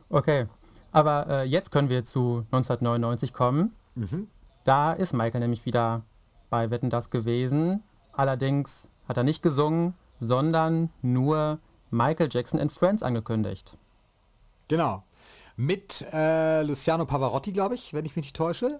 Okay. 0.09 0.47
Aber 0.93 1.28
äh, 1.28 1.43
jetzt 1.43 1.70
können 1.70 1.89
wir 1.89 2.05
zu 2.05 2.45
1999 2.51 3.34
kommen. 3.34 3.76
Da 4.63 4.93
ist 4.93 5.11
Michael 5.11 5.41
nämlich 5.41 5.65
wieder 5.65 6.03
bei 6.49 6.69
Wetten 6.69 6.89
das 6.89 7.09
gewesen. 7.09 7.83
Allerdings 8.13 8.89
hat 9.07 9.17
er 9.17 9.23
nicht 9.23 9.41
gesungen, 9.41 9.93
sondern 10.19 10.89
nur 11.01 11.59
Michael 11.91 12.29
Jackson 12.31 12.59
and 12.59 12.71
Friends 12.71 13.03
angekündigt. 13.03 13.77
Genau. 14.67 15.03
Mit 15.55 16.05
äh, 16.13 16.61
Luciano 16.63 17.05
Pavarotti, 17.05 17.51
glaube 17.51 17.75
ich, 17.75 17.93
wenn 17.93 18.05
ich 18.05 18.15
mich 18.15 18.25
nicht 18.25 18.35
täusche. 18.35 18.79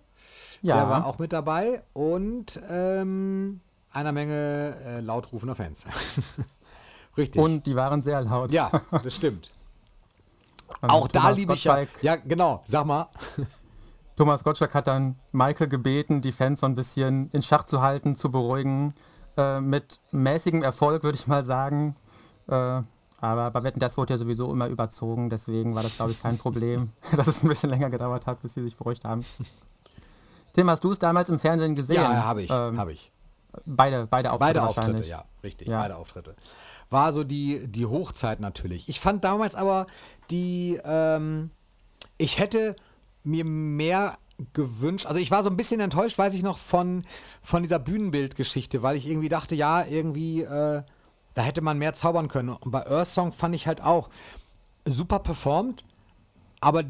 Ja, 0.62 0.76
Der 0.76 0.90
war 0.90 1.06
auch 1.06 1.20
mit 1.20 1.34
dabei 1.34 1.84
und 1.94 2.60
ähm, 2.70 3.62
einer 3.92 4.12
Menge 4.12 4.76
äh, 4.86 5.00
lautrufender 5.00 5.56
Fans. 5.56 5.86
Richtig. 7.18 7.42
und 7.42 7.66
die 7.66 7.76
waren 7.76 8.02
sehr 8.02 8.22
laut. 8.22 8.52
ja, 8.52 8.70
das 9.04 9.16
stimmt. 9.16 9.52
Auch 10.82 11.08
da 11.08 11.30
liebe 11.30 11.54
ich 11.54 11.64
ja. 11.64 11.86
Ja, 12.02 12.16
genau. 12.16 12.62
Sag 12.66 12.86
mal. 12.86 13.08
Thomas 14.18 14.44
Gottschalk 14.44 14.74
hat 14.74 14.88
dann 14.88 15.16
Michael 15.32 15.68
gebeten, 15.70 16.22
die 16.22 16.32
Fans 16.32 16.60
so 16.60 16.66
ein 16.66 16.76
bisschen 16.76 17.30
in 17.32 17.44
Schach 17.44 17.64
zu 17.64 17.82
halten, 17.82 18.16
zu 18.16 18.32
beruhigen. 18.32 18.94
Äh, 19.38 19.62
mit 19.62 20.00
mäßigem 20.12 20.64
Erfolg, 20.64 21.04
würde 21.04 21.16
ich 21.16 21.28
mal 21.28 21.46
sagen. 21.46 21.96
Äh, 22.48 22.82
aber 23.20 23.52
bei 23.52 23.64
Wetten, 23.64 23.80
das 23.80 23.96
wurde 23.96 24.16
ja 24.16 24.18
sowieso 24.18 24.52
immer 24.52 24.68
überzogen. 24.68 25.30
Deswegen 25.30 25.76
war 25.76 25.84
das, 25.84 25.96
glaube 25.96 26.12
ich, 26.12 26.22
kein 26.22 26.40
Problem, 26.40 26.92
dass 27.16 27.28
es 27.28 27.44
ein 27.44 27.48
bisschen 27.48 27.70
länger 27.70 27.92
gedauert 27.92 28.26
hat, 28.26 28.42
bis 28.42 28.56
sie 28.56 28.64
sich 28.64 28.76
beruhigt 28.76 29.06
haben. 29.06 29.24
Tim, 30.54 30.68
hast 30.68 30.84
du 30.84 30.92
es 30.92 30.98
damals 30.98 31.30
im 31.30 31.40
Fernsehen 31.40 31.76
gesehen? 31.76 31.98
Ja, 31.98 32.24
habe 32.24 32.42
ich. 32.42 32.50
Ähm, 32.50 32.80
habe 32.80 32.92
ich. 32.94 33.12
Beide, 33.66 34.08
beide 34.08 34.32
Auftritte 34.32 34.54
Beide. 34.60 34.68
Auftritte, 34.68 35.04
ja, 35.08 35.26
richtig, 35.44 35.68
Ja. 35.68 35.80
beide 35.80 35.96
Auftritte. 35.96 36.36
War 36.90 37.14
so 37.14 37.24
die, 37.24 37.68
die 37.68 37.86
Hochzeit 37.86 38.40
natürlich. 38.40 38.90
Ich 38.90 39.00
fand 39.00 39.24
damals 39.24 39.54
aber 39.54 39.86
die, 40.32 40.80
ähm, 40.84 41.52
ich 42.18 42.40
hätte 42.40 42.76
mir 43.28 43.46
mehr 43.46 44.18
gewünscht, 44.54 45.06
also 45.08 45.20
ich 45.20 45.32
war 45.32 45.44
so 45.44 45.50
ein 45.50 45.58
bisschen 45.58 45.80
enttäuscht, 45.80 46.18
weiß 46.18 46.34
ich 46.34 46.44
noch, 46.44 46.60
von, 46.60 47.06
von 47.42 47.64
dieser 47.64 47.80
Bühnenbildgeschichte, 47.80 48.84
weil 48.84 48.96
ich 48.96 49.08
irgendwie 49.08 49.30
dachte, 49.30 49.56
ja, 49.56 49.84
irgendwie, 49.84 50.42
äh, 50.42 50.84
da 51.34 51.42
hätte 51.42 51.62
man 51.62 51.78
mehr 51.78 51.94
zaubern 51.94 52.28
können. 52.28 52.50
Und 52.50 52.72
bei 52.72 52.86
Earth 52.88 53.08
Song 53.08 53.32
fand 53.32 53.56
ich 53.56 53.68
halt 53.68 53.82
auch 53.82 54.10
super 54.86 55.20
performt, 55.20 55.84
aber 56.62 56.84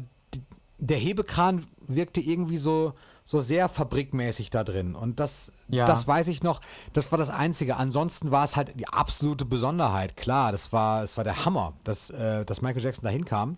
der 0.78 0.98
Hebekran 0.98 1.66
wirkte 1.86 2.20
irgendwie 2.20 2.58
so, 2.58 2.92
so 3.24 3.40
sehr 3.40 3.68
fabrikmäßig 3.68 4.50
da 4.50 4.62
drin. 4.62 4.94
Und 4.94 5.18
das, 5.18 5.52
Ja. 5.68 5.84
das 5.86 6.06
weiß 6.06 6.28
ich 6.28 6.42
noch, 6.42 6.60
das 6.92 7.10
war 7.12 7.18
das 7.18 7.30
Einzige. 7.30 7.76
Ansonsten 7.76 8.30
war 8.30 8.44
es 8.44 8.56
halt 8.56 8.78
die 8.78 8.88
absolute 8.88 9.44
Besonderheit. 9.44 10.16
Klar, 10.16 10.52
das 10.52 10.72
war, 10.72 11.00
das 11.00 11.16
war 11.16 11.24
der 11.24 11.44
Hammer, 11.44 11.74
dass, 11.84 12.10
äh, 12.10 12.44
dass 12.44 12.62
Michael 12.62 12.82
Jackson 12.82 13.04
dahin 13.04 13.24
kam, 13.24 13.56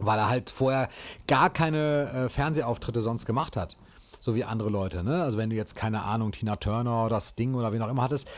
weil 0.00 0.18
er 0.18 0.28
halt 0.28 0.50
vorher 0.50 0.88
gar 1.26 1.50
keine 1.50 2.10
äh, 2.10 2.28
Fernsehauftritte 2.28 3.02
sonst 3.02 3.26
gemacht 3.26 3.56
hat. 3.56 3.76
so 4.20 4.34
wie 4.34 4.44
andere 4.44 4.68
Leute. 4.68 5.02
Ne? 5.02 5.22
Also 5.22 5.38
wenn 5.38 5.50
du 5.50 5.56
jetzt, 5.56 5.74
keine 5.74 6.02
Ahnung, 6.02 6.32
Tina 6.32 6.56
Turner 6.56 7.06
oder 7.06 7.20
Sting 7.20 7.54
oder 7.54 7.72
wen 7.72 7.82
auch 7.82 7.88
immer 7.88 8.02
hattest, 8.02 8.28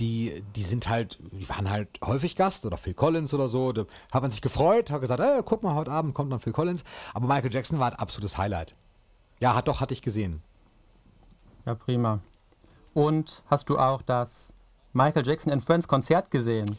die, 0.00 0.42
die 0.54 0.62
sind 0.62 0.88
halt, 0.88 1.18
die 1.32 1.48
waren 1.48 1.68
halt 1.68 1.88
häufig 2.04 2.36
Gast 2.36 2.64
oder 2.64 2.76
Phil 2.76 2.94
Collins 2.94 3.34
oder 3.34 3.48
so. 3.48 3.72
Da 3.72 3.84
hat 4.12 4.22
man 4.22 4.30
sich 4.30 4.40
gefreut, 4.40 4.90
hat 4.90 5.00
gesagt, 5.00 5.20
ey, 5.20 5.40
guck 5.44 5.62
mal, 5.62 5.74
heute 5.74 5.90
Abend 5.90 6.14
kommt 6.14 6.32
dann 6.32 6.40
Phil 6.40 6.52
Collins. 6.52 6.84
Aber 7.14 7.26
Michael 7.26 7.52
Jackson 7.52 7.78
war 7.78 7.90
ein 7.90 7.98
absolutes 7.98 8.38
Highlight. 8.38 8.74
Ja, 9.40 9.54
hat 9.54 9.68
doch, 9.68 9.80
hatte 9.80 9.94
ich 9.94 10.02
gesehen. 10.02 10.42
Ja, 11.66 11.74
prima. 11.74 12.20
Und 12.94 13.42
hast 13.48 13.68
du 13.68 13.78
auch 13.78 14.02
das 14.02 14.52
Michael 14.92 15.26
Jackson 15.26 15.52
and 15.52 15.62
Friends 15.62 15.86
Konzert 15.86 16.30
gesehen? 16.30 16.76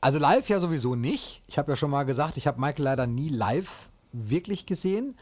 Also 0.00 0.18
live 0.18 0.48
ja 0.48 0.60
sowieso 0.60 0.94
nicht. 0.94 1.42
Ich 1.46 1.58
habe 1.58 1.72
ja 1.72 1.76
schon 1.76 1.90
mal 1.90 2.04
gesagt, 2.04 2.36
ich 2.36 2.46
habe 2.46 2.60
Michael 2.60 2.84
leider 2.84 3.06
nie 3.06 3.28
live 3.28 3.88
wirklich 4.12 4.66
gesehen. 4.66 5.16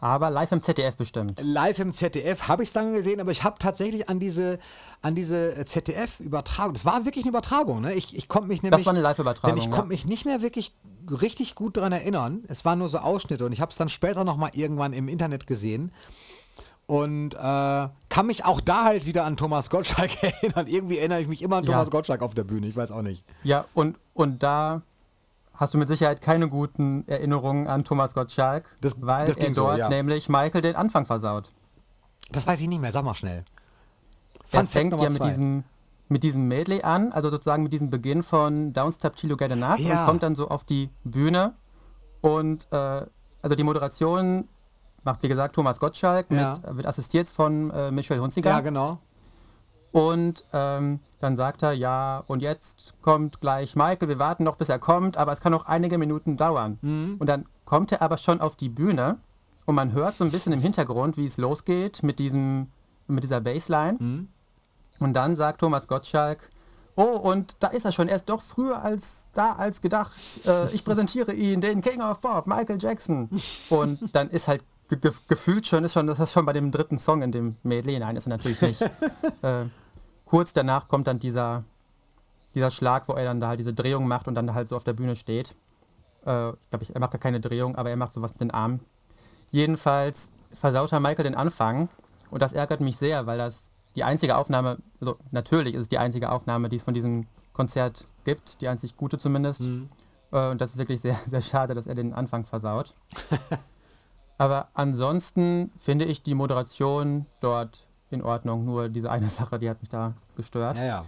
Aber 0.00 0.30
live 0.30 0.50
im 0.52 0.62
ZDF 0.62 0.96
bestimmt. 0.96 1.40
Live 1.42 1.78
im 1.78 1.92
ZDF 1.92 2.48
habe 2.48 2.62
ich 2.62 2.70
es 2.70 2.72
dann 2.72 2.94
gesehen, 2.94 3.20
aber 3.20 3.32
ich 3.32 3.44
habe 3.44 3.58
tatsächlich 3.58 4.08
an 4.08 4.18
diese, 4.18 4.58
an 5.02 5.14
diese 5.14 5.62
ZDF-Übertragung, 5.66 6.72
das 6.72 6.86
war 6.86 7.04
wirklich 7.04 7.24
eine 7.24 7.30
Übertragung, 7.30 7.82
ne? 7.82 7.92
Ich, 7.92 8.16
ich 8.16 8.26
konnte 8.26 8.48
mich 8.48 8.62
nämlich. 8.62 8.78
Das 8.80 8.86
war 8.86 8.94
eine 8.94 9.02
Live-Übertragung. 9.02 9.58
Ich 9.58 9.70
konnte 9.70 9.88
mich 9.88 10.06
nicht 10.06 10.24
mehr 10.24 10.40
wirklich 10.40 10.74
richtig 11.10 11.54
gut 11.54 11.76
daran 11.76 11.92
erinnern. 11.92 12.44
Es 12.48 12.64
waren 12.64 12.78
nur 12.78 12.88
so 12.88 12.98
Ausschnitte 12.98 13.44
und 13.44 13.52
ich 13.52 13.60
habe 13.60 13.70
es 13.70 13.76
dann 13.76 13.90
später 13.90 14.24
nochmal 14.24 14.50
irgendwann 14.54 14.94
im 14.94 15.08
Internet 15.08 15.46
gesehen. 15.46 15.92
Und 16.90 17.34
äh, 17.34 17.38
kann 18.08 18.26
mich 18.26 18.44
auch 18.44 18.60
da 18.60 18.82
halt 18.82 19.06
wieder 19.06 19.24
an 19.24 19.36
Thomas 19.36 19.70
Gottschalk 19.70 20.10
erinnern. 20.24 20.66
Irgendwie 20.66 20.98
erinnere 20.98 21.20
ich 21.20 21.28
mich 21.28 21.40
immer 21.40 21.58
an 21.58 21.64
Ja. 21.64 21.70
Thomas 21.74 21.88
Gottschalk 21.92 22.20
auf 22.20 22.34
der 22.34 22.42
Bühne, 22.42 22.66
ich 22.66 22.74
weiß 22.74 22.90
auch 22.90 23.02
nicht. 23.02 23.24
Ja, 23.44 23.66
und, 23.74 23.96
und 24.12 24.42
da 24.42 24.82
hast 25.54 25.72
du 25.72 25.78
mit 25.78 25.86
Sicherheit 25.86 26.20
keine 26.20 26.48
guten 26.48 27.06
Erinnerungen 27.06 27.68
an 27.68 27.84
Thomas 27.84 28.12
Gottschalk, 28.12 28.64
Das- 28.80 29.00
weil 29.00 29.24
das 29.26 29.36
er 29.36 29.44
ging 29.44 29.54
so, 29.54 29.66
dort 29.66 29.78
ja. 29.78 29.88
nämlich 29.88 30.28
Michael 30.28 30.62
den 30.62 30.74
Anfang 30.74 31.06
versaut. 31.06 31.50
Das 32.32 32.44
weiß 32.48 32.60
ich 32.60 32.66
nicht 32.68 32.80
mehr, 32.80 32.90
sag 32.90 33.04
mal 33.04 33.14
schnell. 33.14 33.44
er 34.34 34.44
Fun 34.46 34.60
Fact 34.62 34.68
fängt 34.70 34.90
Nummer 34.90 35.04
ja 35.04 35.10
mit 35.10 35.22
diesem, 35.22 35.62
mit 36.08 36.24
diesem 36.24 36.48
Medley 36.48 36.82
an, 36.82 37.12
also 37.12 37.30
sozusagen 37.30 37.62
mit 37.62 37.72
diesem 37.72 37.90
Beginn 37.90 38.24
von 38.24 38.72
Don't 38.72 38.96
Stop 38.96 39.14
Till 39.14 39.30
You 39.30 39.36
Get 39.36 39.52
Enough 39.52 39.78
Ja. 39.78 40.00
und 40.00 40.06
kommt 40.06 40.22
dann 40.24 40.34
so 40.34 40.48
auf 40.48 40.64
die 40.64 40.90
Bühne 41.04 41.54
und 42.20 42.66
äh, 42.72 42.76
also 43.42 43.54
die 43.56 43.62
Moderation 43.62 44.48
macht 45.04 45.22
wie 45.22 45.28
gesagt 45.28 45.54
Thomas 45.54 45.80
Gottschalk, 45.80 46.26
Ja. 46.30 46.54
mit, 46.54 46.76
wird 46.76 46.86
assistiert 46.86 47.28
von 47.28 47.70
äh, 47.70 47.90
Michel 47.90 48.20
Hunziker. 48.20 48.50
Ja, 48.50 48.60
genau. 48.60 48.98
Und 49.92 50.44
ähm, 50.52 51.00
dann 51.18 51.36
sagt 51.36 51.62
er, 51.62 51.72
ja, 51.72 52.22
und 52.28 52.42
jetzt 52.42 52.94
kommt 53.02 53.40
gleich 53.40 53.74
Michael, 53.74 54.08
wir 54.08 54.18
warten 54.20 54.44
noch, 54.44 54.56
bis 54.56 54.68
er 54.68 54.78
kommt, 54.78 55.16
aber 55.16 55.32
es 55.32 55.40
kann 55.40 55.50
noch 55.50 55.66
einige 55.66 55.98
Minuten 55.98 56.36
dauern. 56.36 56.78
Mhm. 56.80 57.16
Und 57.18 57.26
dann 57.28 57.46
kommt 57.64 57.90
er 57.90 58.00
aber 58.02 58.16
schon 58.16 58.40
auf 58.40 58.54
die 58.54 58.68
Bühne 58.68 59.18
und 59.66 59.74
man 59.74 59.92
hört 59.92 60.16
so 60.16 60.24
ein 60.24 60.30
bisschen 60.30 60.52
im 60.52 60.60
Hintergrund, 60.60 61.16
wie 61.16 61.24
es 61.26 61.38
losgeht 61.38 62.02
mit, 62.04 62.20
diesem, 62.20 62.68
mit 63.08 63.24
dieser 63.24 63.40
Bassline. 63.40 63.96
Mhm. 63.98 64.28
Und 65.00 65.14
dann 65.14 65.34
sagt 65.34 65.60
Thomas 65.60 65.88
Gottschalk, 65.88 66.50
oh, 66.94 67.02
und 67.04 67.56
da 67.60 67.68
ist 67.68 67.84
er 67.84 67.90
schon, 67.92 68.08
er 68.08 68.16
ist 68.16 68.28
doch 68.28 68.42
früher 68.42 68.82
als 68.82 69.28
da 69.32 69.52
als 69.52 69.80
gedacht. 69.80 70.12
Äh, 70.46 70.70
ich 70.72 70.84
präsentiere 70.84 71.32
ihn, 71.32 71.60
den 71.60 71.80
King 71.80 72.00
of 72.00 72.20
Pop, 72.20 72.46
Michael 72.46 72.78
Jackson. 72.80 73.28
Und 73.70 73.98
dann 74.14 74.28
ist 74.30 74.46
halt 74.46 74.62
ge 74.90 74.98
ge 74.98 75.12
gefühlt 75.28 75.66
schon, 75.66 75.84
ist 75.84 75.94
schon, 75.94 76.06
das 76.06 76.18
ist 76.18 76.32
schon 76.32 76.44
bei 76.44 76.52
dem 76.52 76.70
dritten 76.70 76.98
Song 76.98 77.22
in 77.22 77.32
dem 77.32 77.56
Medley. 77.62 77.98
Nein, 77.98 78.16
ist 78.16 78.26
er 78.26 78.30
natürlich 78.30 78.60
nicht. 78.60 78.82
äh, 79.42 79.66
kurz 80.24 80.52
danach 80.52 80.88
kommt 80.88 81.06
dann 81.06 81.18
dieser, 81.18 81.64
dieser 82.54 82.70
Schlag, 82.70 83.08
wo 83.08 83.12
er 83.12 83.24
dann 83.24 83.40
da 83.40 83.48
halt 83.48 83.60
diese 83.60 83.72
Drehung 83.72 84.06
macht 84.08 84.28
und 84.28 84.34
dann 84.34 84.52
halt 84.54 84.68
so 84.68 84.76
auf 84.76 84.84
der 84.84 84.92
Bühne 84.92 85.16
steht. 85.16 85.54
Äh, 86.26 86.50
ich 86.50 86.70
glaube, 86.70 86.86
er 86.92 87.00
macht 87.00 87.12
gar 87.12 87.20
keine 87.20 87.40
Drehung, 87.40 87.76
aber 87.76 87.90
er 87.90 87.96
macht 87.96 88.12
sowas 88.12 88.32
mit 88.32 88.40
den 88.40 88.50
Armen. 88.50 88.80
Jedenfalls 89.50 90.30
versaut 90.52 90.92
er 90.92 91.00
Michael 91.00 91.24
den 91.24 91.34
Anfang 91.34 91.88
und 92.30 92.42
das 92.42 92.52
ärgert 92.52 92.80
mich 92.80 92.96
sehr, 92.96 93.26
weil 93.26 93.38
das 93.38 93.70
die 93.96 94.04
einzige 94.04 94.36
Aufnahme, 94.36 94.78
also 95.00 95.16
natürlich 95.30 95.74
ist 95.74 95.82
es 95.82 95.88
die 95.88 95.98
einzige 95.98 96.30
Aufnahme, 96.30 96.68
die 96.68 96.76
es 96.76 96.84
von 96.84 96.94
diesem 96.94 97.26
Konzert 97.52 98.06
gibt, 98.24 98.60
die 98.60 98.68
einzig 98.68 98.96
gute 98.96 99.18
zumindest. 99.18 99.62
Äh, 100.32 100.50
und 100.50 100.60
das 100.60 100.70
ist 100.70 100.78
wirklich 100.78 101.00
sehr, 101.00 101.16
sehr 101.28 101.42
schade, 101.42 101.74
dass 101.74 101.86
er 101.86 101.94
den 101.94 102.12
Anfang 102.12 102.44
versaut. 102.44 102.94
Aber 104.40 104.68
ansonsten 104.72 105.70
finde 105.76 106.06
ich 106.06 106.22
die 106.22 106.32
Moderation 106.32 107.26
dort 107.40 107.86
in 108.08 108.22
Ordnung. 108.22 108.64
Nur 108.64 108.88
diese 108.88 109.10
eine 109.10 109.28
Sache, 109.38 109.58
die 109.58 109.68
hat 109.68 109.82
mich 109.82 109.90
da 109.90 110.14
gestört. 110.34 110.78
Ja, 110.78 110.84
ja. 110.84 111.04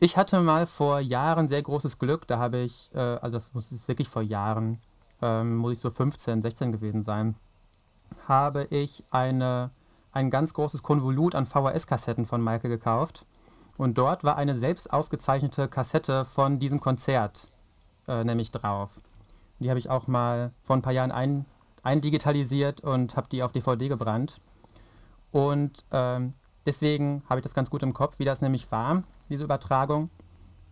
Ich 0.00 0.18
hatte 0.18 0.38
mal 0.42 0.66
vor 0.66 1.00
Jahren 1.00 1.48
sehr 1.48 1.62
großes 1.62 1.98
Glück. 1.98 2.26
Da 2.26 2.38
habe 2.38 2.58
ich, 2.58 2.90
äh, 2.92 2.98
also 2.98 3.38
das 3.38 3.54
muss 3.54 3.72
es 3.72 3.88
wirklich 3.88 4.10
vor 4.10 4.20
Jahren, 4.20 4.82
ähm, 5.22 5.56
muss 5.56 5.72
ich 5.72 5.78
so 5.78 5.88
15, 5.88 6.42
16 6.42 6.72
gewesen 6.72 7.02
sein, 7.02 7.36
habe 8.28 8.64
ich 8.64 9.02
eine, 9.10 9.70
ein 10.12 10.28
ganz 10.28 10.52
großes 10.52 10.82
Konvolut 10.82 11.34
an 11.34 11.46
VHS-Kassetten 11.46 12.26
von 12.26 12.44
Michael 12.44 12.68
gekauft. 12.68 13.24
Und 13.78 13.96
dort 13.96 14.24
war 14.24 14.36
eine 14.36 14.58
selbst 14.58 14.92
aufgezeichnete 14.92 15.68
Kassette 15.68 16.26
von 16.26 16.58
diesem 16.58 16.80
Konzert 16.80 17.48
äh, 18.06 18.24
nämlich 18.24 18.50
drauf. 18.50 18.90
Die 19.58 19.70
habe 19.70 19.78
ich 19.78 19.88
auch 19.88 20.06
mal 20.06 20.52
vor 20.64 20.76
ein 20.76 20.82
paar 20.82 20.92
Jahren 20.92 21.12
ein, 21.12 21.46
eindigitalisiert 21.86 22.82
und 22.82 23.16
habe 23.16 23.28
die 23.30 23.42
auf 23.42 23.52
DVD 23.52 23.88
gebrannt. 23.88 24.40
Und 25.30 25.84
ähm, 25.92 26.32
deswegen 26.66 27.22
habe 27.28 27.40
ich 27.40 27.44
das 27.44 27.54
ganz 27.54 27.70
gut 27.70 27.82
im 27.82 27.94
Kopf, 27.94 28.18
wie 28.18 28.24
das 28.24 28.42
nämlich 28.42 28.70
war, 28.72 29.04
diese 29.30 29.44
Übertragung. 29.44 30.10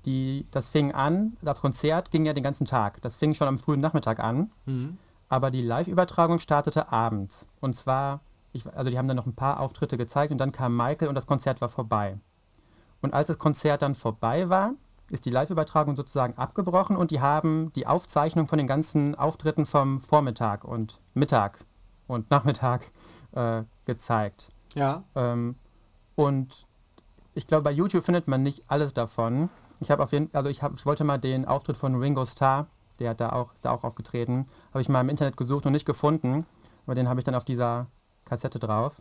Die, 0.04 0.46
das 0.50 0.68
fing 0.68 0.92
an, 0.92 1.36
das 1.40 1.60
Konzert 1.60 2.10
ging 2.10 2.26
ja 2.26 2.34
den 2.34 2.42
ganzen 2.42 2.66
Tag. 2.66 3.00
Das 3.00 3.14
fing 3.14 3.32
schon 3.32 3.48
am 3.48 3.58
frühen 3.58 3.80
Nachmittag 3.80 4.20
an. 4.20 4.50
Aber 5.28 5.50
die 5.50 5.62
Live-Übertragung 5.62 6.40
startete 6.40 6.92
abends. 6.92 7.46
Und 7.60 7.74
zwar, 7.74 8.20
ich, 8.52 8.66
also 8.76 8.90
die 8.90 8.98
haben 8.98 9.08
dann 9.08 9.16
noch 9.16 9.26
ein 9.26 9.34
paar 9.34 9.60
Auftritte 9.60 9.96
gezeigt 9.96 10.32
und 10.32 10.38
dann 10.38 10.52
kam 10.52 10.76
Michael 10.76 11.08
und 11.08 11.14
das 11.14 11.26
Konzert 11.26 11.60
war 11.60 11.70
vorbei. 11.70 12.18
Und 13.00 13.14
als 13.14 13.28
das 13.28 13.38
Konzert 13.38 13.82
dann 13.82 13.94
vorbei 13.94 14.48
war, 14.48 14.74
ist 15.10 15.24
die 15.24 15.30
Live-Übertragung 15.30 15.96
sozusagen 15.96 16.36
abgebrochen 16.38 16.96
und 16.96 17.10
die 17.10 17.20
haben 17.20 17.72
die 17.74 17.86
Aufzeichnung 17.86 18.48
von 18.48 18.58
den 18.58 18.66
ganzen 18.66 19.14
Auftritten 19.14 19.66
vom 19.66 20.00
Vormittag 20.00 20.64
und 20.64 21.00
Mittag 21.12 21.64
und 22.06 22.30
Nachmittag 22.30 22.90
äh, 23.32 23.62
gezeigt. 23.84 24.48
Ja. 24.74 25.04
Ähm, 25.14 25.56
und 26.14 26.66
ich 27.34 27.46
glaube, 27.46 27.64
bei 27.64 27.72
YouTube 27.72 28.04
findet 28.04 28.28
man 28.28 28.42
nicht 28.42 28.64
alles 28.68 28.94
davon. 28.94 29.50
Ich 29.80 29.90
habe 29.90 30.02
auf 30.02 30.12
jeden 30.12 30.32
also 30.34 30.48
ich, 30.48 30.62
hab, 30.62 30.74
ich 30.74 30.86
wollte 30.86 31.04
mal 31.04 31.18
den 31.18 31.44
Auftritt 31.44 31.76
von 31.76 31.94
Ringo 31.96 32.24
Starr, 32.24 32.66
der 32.98 33.10
hat 33.10 33.20
da 33.20 33.30
auch, 33.30 33.52
ist 33.54 33.64
da 33.64 33.72
auch 33.72 33.84
aufgetreten, 33.84 34.46
habe 34.70 34.80
ich 34.80 34.88
mal 34.88 35.00
im 35.00 35.08
Internet 35.08 35.36
gesucht 35.36 35.66
und 35.66 35.72
nicht 35.72 35.86
gefunden. 35.86 36.46
Aber 36.86 36.94
den 36.94 37.08
habe 37.08 37.20
ich 37.20 37.24
dann 37.24 37.34
auf 37.34 37.44
dieser 37.44 37.86
Kassette 38.24 38.58
drauf. 38.58 39.00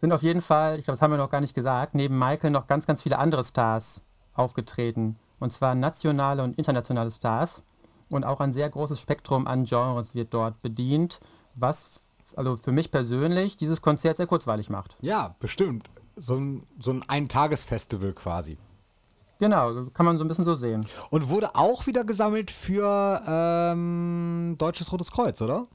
Sind 0.00 0.12
auf 0.12 0.22
jeden 0.22 0.42
Fall, 0.42 0.78
ich 0.78 0.84
glaube, 0.84 0.96
das 0.96 1.02
haben 1.02 1.10
wir 1.10 1.18
noch 1.18 1.30
gar 1.30 1.40
nicht 1.40 1.54
gesagt, 1.54 1.94
neben 1.94 2.18
Michael 2.18 2.50
noch 2.50 2.66
ganz, 2.66 2.86
ganz 2.86 3.02
viele 3.02 3.18
andere 3.18 3.44
Stars 3.44 4.02
aufgetreten. 4.38 5.16
Und 5.40 5.52
zwar 5.52 5.74
nationale 5.74 6.42
und 6.42 6.58
internationale 6.58 7.10
Stars. 7.10 7.62
Und 8.10 8.24
auch 8.24 8.40
ein 8.40 8.52
sehr 8.52 8.70
großes 8.70 9.00
Spektrum 9.00 9.46
an 9.46 9.64
Genres 9.64 10.14
wird 10.14 10.32
dort 10.32 10.62
bedient, 10.62 11.20
was 11.54 12.08
also 12.36 12.56
für 12.56 12.72
mich 12.72 12.90
persönlich 12.90 13.56
dieses 13.56 13.82
Konzert 13.82 14.16
sehr 14.16 14.26
kurzweilig 14.26 14.70
macht. 14.70 14.96
Ja, 15.00 15.34
bestimmt. 15.40 15.90
So 16.16 16.36
ein, 16.36 16.64
so 16.78 16.92
ein 16.92 17.04
Eintagesfestival 17.08 18.12
quasi. 18.12 18.58
Genau, 19.38 19.84
kann 19.94 20.04
man 20.04 20.18
so 20.18 20.24
ein 20.24 20.28
bisschen 20.28 20.44
so 20.44 20.54
sehen. 20.54 20.86
Und 21.10 21.28
wurde 21.28 21.54
auch 21.54 21.86
wieder 21.86 22.04
gesammelt 22.04 22.50
für 22.50 23.22
ähm, 23.26 24.56
Deutsches 24.58 24.90
Rotes 24.90 25.12
Kreuz, 25.12 25.40
oder? 25.40 25.66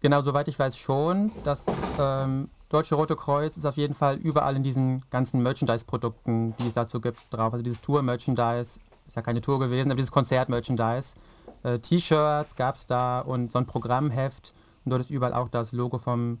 Genau, 0.00 0.22
soweit 0.22 0.48
ich 0.48 0.58
weiß 0.58 0.78
schon. 0.78 1.30
Das 1.44 1.66
ähm, 1.98 2.48
Deutsche 2.68 2.96
Rote 2.96 3.16
Kreuz 3.16 3.56
ist 3.56 3.64
auf 3.64 3.76
jeden 3.76 3.94
Fall 3.94 4.16
überall 4.16 4.54
in 4.54 4.62
diesen 4.62 5.02
ganzen 5.10 5.42
Merchandise-Produkten, 5.42 6.54
die 6.58 6.66
es 6.66 6.74
dazu 6.74 7.00
gibt, 7.00 7.20
drauf. 7.30 7.52
Also 7.52 7.62
dieses 7.62 7.80
Tour-Merchandise, 7.80 8.78
ist 9.06 9.16
ja 9.16 9.22
keine 9.22 9.40
Tour 9.40 9.58
gewesen, 9.58 9.90
aber 9.90 9.96
dieses 9.96 10.12
Konzert-Merchandise. 10.12 11.14
Äh, 11.62 11.78
T-Shirts 11.78 12.56
gab 12.56 12.74
es 12.74 12.86
da 12.86 13.20
und 13.20 13.50
so 13.50 13.58
ein 13.58 13.66
Programmheft. 13.66 14.52
Und 14.84 14.90
dort 14.90 15.00
ist 15.00 15.10
überall 15.10 15.32
auch 15.32 15.48
das 15.48 15.72
Logo 15.72 15.96
vom 15.96 16.40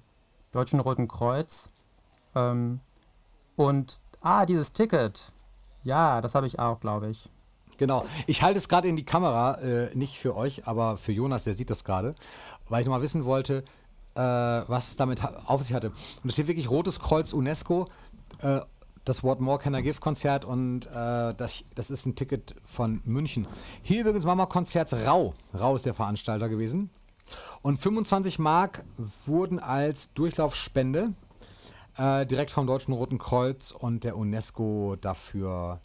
Deutschen 0.52 0.80
Roten 0.80 1.08
Kreuz. 1.08 1.70
Ähm, 2.34 2.80
und, 3.56 4.00
ah, 4.20 4.44
dieses 4.44 4.74
Ticket. 4.74 5.32
Ja, 5.82 6.20
das 6.20 6.34
habe 6.34 6.46
ich 6.46 6.58
auch, 6.58 6.80
glaube 6.80 7.08
ich. 7.08 7.30
Genau. 7.78 8.04
Ich 8.26 8.42
halte 8.42 8.58
es 8.58 8.68
gerade 8.68 8.88
in 8.88 8.96
die 8.96 9.04
Kamera, 9.04 9.54
äh, 9.60 9.96
nicht 9.96 10.18
für 10.18 10.36
euch, 10.36 10.66
aber 10.66 10.98
für 10.98 11.12
Jonas, 11.12 11.44
der 11.44 11.54
sieht 11.54 11.70
das 11.70 11.84
gerade, 11.84 12.14
weil 12.68 12.82
ich 12.82 12.86
noch 12.86 12.94
mal 12.94 13.02
wissen 13.02 13.24
wollte, 13.24 13.64
äh, 14.18 14.68
was 14.68 14.88
es 14.88 14.96
damit 14.96 15.22
auf 15.46 15.62
sich 15.62 15.72
hatte. 15.72 15.90
Und 15.90 16.24
es 16.24 16.32
steht 16.32 16.48
wirklich 16.48 16.68
Rotes 16.68 16.98
Kreuz 16.98 17.32
UNESCO, 17.32 17.86
äh, 18.42 18.60
das 19.04 19.22
What 19.22 19.40
More 19.40 19.58
Can 19.58 19.74
I 19.74 19.82
Give 19.82 20.00
Konzert 20.00 20.44
und 20.44 20.86
äh, 20.86 21.34
das, 21.34 21.64
das 21.74 21.88
ist 21.88 22.04
ein 22.04 22.16
Ticket 22.16 22.56
von 22.64 23.00
München. 23.04 23.46
Hier 23.82 24.00
übrigens 24.00 24.26
war 24.26 24.34
mal 24.34 24.46
Konzert 24.46 24.92
Rau. 24.92 25.34
Rau 25.58 25.76
ist 25.76 25.86
der 25.86 25.94
Veranstalter 25.94 26.48
gewesen. 26.48 26.90
Und 27.62 27.78
25 27.78 28.38
Mark 28.38 28.84
wurden 29.24 29.60
als 29.60 30.12
Durchlaufspende 30.14 31.10
äh, 31.96 32.26
direkt 32.26 32.50
vom 32.50 32.66
Deutschen 32.66 32.94
Roten 32.94 33.18
Kreuz 33.18 33.70
und 33.70 34.02
der 34.02 34.16
UNESCO 34.16 34.96
dafür 35.00 35.80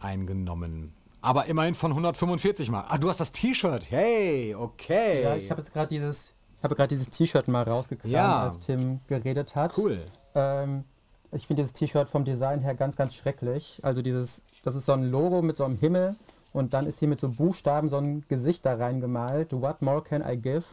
eingenommen. 0.00 0.92
Aber 1.20 1.46
immerhin 1.46 1.74
von 1.74 1.92
145 1.92 2.70
Mark. 2.70 2.86
Ah, 2.88 2.98
du 2.98 3.08
hast 3.08 3.20
das 3.20 3.32
T-Shirt. 3.32 3.90
Hey, 3.90 4.54
okay. 4.54 5.22
Ja, 5.22 5.36
ich 5.36 5.50
habe 5.50 5.60
jetzt 5.60 5.72
gerade 5.72 5.88
dieses 5.88 6.35
habe 6.62 6.74
gerade 6.74 6.88
dieses 6.88 7.10
T-Shirt 7.10 7.48
mal 7.48 7.62
rausgekramt, 7.62 8.12
Ja. 8.12 8.42
als 8.44 8.58
Tim 8.60 9.00
geredet 9.08 9.54
hat. 9.56 9.76
Cool. 9.78 10.00
Ähm, 10.34 10.84
ich 11.32 11.46
finde 11.46 11.62
dieses 11.62 11.72
T-Shirt 11.74 12.08
vom 12.08 12.24
Design 12.24 12.60
her 12.60 12.74
ganz, 12.74 12.96
ganz 12.96 13.14
schrecklich. 13.14 13.80
Also 13.82 14.02
dieses, 14.02 14.42
das 14.62 14.74
ist 14.74 14.86
so 14.86 14.92
ein 14.92 15.04
Logo 15.04 15.42
mit 15.42 15.56
so 15.56 15.64
einem 15.64 15.76
Himmel 15.78 16.16
und 16.52 16.72
dann 16.74 16.86
ist 16.86 16.98
hier 16.98 17.08
mit 17.08 17.20
so 17.20 17.28
Buchstaben 17.28 17.88
so 17.88 17.96
ein 17.98 18.24
Gesicht 18.28 18.64
da 18.64 18.74
reingemalt. 18.76 19.52
What 19.52 19.82
more 19.82 20.02
can 20.02 20.22
I 20.26 20.36
give? 20.36 20.64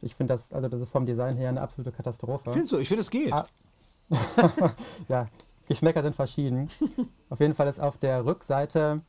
Ich 0.00 0.14
finde 0.14 0.34
das, 0.34 0.52
also 0.52 0.68
das 0.68 0.80
ist 0.80 0.90
vom 0.90 1.06
Design 1.06 1.36
her 1.36 1.48
eine 1.48 1.60
absolute 1.60 1.92
Katastrophe. 1.92 2.50
Findest 2.52 2.72
du? 2.72 2.78
Ich 2.78 2.88
finde, 2.88 3.02
es 3.02 3.10
geht. 3.10 3.32
Ah. 3.32 3.44
Ja, 5.08 5.28
Geschmäcker 5.68 6.02
sind 6.02 6.14
verschieden. 6.14 6.68
auf 7.30 7.40
jeden 7.40 7.54
Fall 7.54 7.68
ist 7.68 7.80
auf 7.80 7.96
der 7.98 8.24
Rückseite 8.26 9.00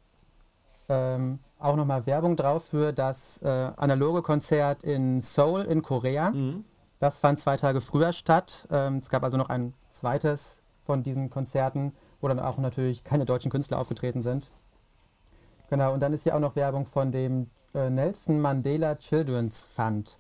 ähm, 0.90 1.40
auch 1.60 1.76
nochmal 1.76 2.06
Werbung 2.06 2.36
drauf 2.36 2.66
für 2.66 2.92
das 2.92 3.42
äh, 3.42 3.48
analoge 3.48 4.22
Konzert 4.22 4.84
in 4.84 5.22
Seoul 5.22 5.62
in 5.62 5.82
Korea. 5.82 6.32
Das 7.00 7.18
fand 7.18 7.40
zwei 7.40 7.56
Tage 7.58 7.82
früher 7.82 8.12
statt. 8.12 8.68
Ähm, 8.72 8.98
es 8.98 9.10
gab 9.10 9.24
also 9.24 9.38
noch 9.38 9.50
ein 9.50 9.74
zweites 9.90 10.60
von 10.86 11.04
diesen 11.04 11.30
Konzerten, 11.30 11.94
wo 12.20 12.28
dann 12.28 12.40
auch 12.40 12.58
natürlich 12.58 13.04
keine 13.04 13.26
deutschen 13.26 13.52
Künstler 13.52 13.80
aufgetreten 13.80 14.22
sind. 14.22 14.52
Genau, 15.70 15.94
und 15.94 16.02
dann 16.02 16.14
ist 16.14 16.24
hier 16.24 16.36
auch 16.36 16.40
noch 16.40 16.56
Werbung 16.56 16.86
von 16.86 17.12
dem 17.12 17.50
äh, 17.74 17.90
Nelson 17.90 18.40
Mandela 18.40 18.96
Children's 18.96 19.64
Fund. 19.64 20.16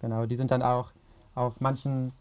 Genau, 0.00 0.26
die 0.26 0.36
sind 0.36 0.50
dann 0.50 0.62
auch 0.62 0.92
auf 1.34 1.60
manchen 1.60 2.12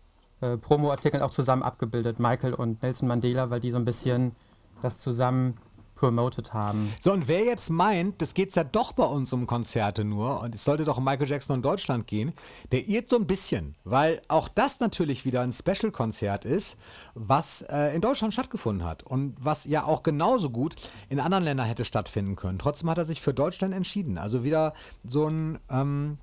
äh, 0.41 0.57
Promo-Artikeln 0.57 1.23
auch 1.23 1.31
zusammen 1.31 1.63
abgebildet, 1.63 2.19
Michael 2.19 2.53
und 2.53 2.81
Nelson 2.83 3.07
Mandela, 3.07 3.49
weil 3.49 3.59
die 3.59 3.71
so 3.71 3.77
ein 3.77 3.85
bisschen 3.85 4.35
das 4.81 4.97
zusammen 4.97 5.55
promoted 5.99 6.53
haben. 6.53 6.93
So, 7.01 7.11
und 7.11 7.27
wer 7.27 7.43
jetzt 7.43 7.69
meint, 7.69 8.21
das 8.21 8.33
geht 8.33 8.55
ja 8.55 8.63
doch 8.63 8.93
bei 8.93 9.03
uns 9.03 9.33
um 9.33 9.45
Konzerte 9.47 10.05
nur 10.05 10.39
und 10.39 10.55
es 10.55 10.63
sollte 10.63 10.85
doch 10.85 10.97
um 10.97 11.03
Michael 11.03 11.27
Jackson 11.27 11.57
in 11.57 11.61
Deutschland 11.61 12.07
gehen, 12.07 12.31
der 12.71 12.87
irrt 12.87 13.09
so 13.09 13.17
ein 13.17 13.27
bisschen, 13.27 13.75
weil 13.83 14.21
auch 14.29 14.47
das 14.47 14.79
natürlich 14.79 15.25
wieder 15.25 15.41
ein 15.41 15.51
Special-Konzert 15.51 16.45
ist, 16.45 16.77
was 17.15 17.63
äh, 17.63 17.93
in 17.93 17.99
Deutschland 18.01 18.33
stattgefunden 18.33 18.87
hat 18.87 19.03
und 19.03 19.35
was 19.41 19.65
ja 19.65 19.83
auch 19.83 20.01
genauso 20.01 20.51
gut 20.51 20.77
in 21.09 21.19
anderen 21.19 21.43
Ländern 21.43 21.67
hätte 21.67 21.83
stattfinden 21.83 22.37
können. 22.37 22.59
Trotzdem 22.59 22.89
hat 22.89 22.97
er 22.97 23.05
sich 23.05 23.19
für 23.19 23.33
Deutschland 23.33 23.73
entschieden. 23.73 24.17
Also 24.17 24.43
wieder 24.43 24.73
so 25.03 25.27
ein. 25.27 25.59
Ähm, 25.69 26.17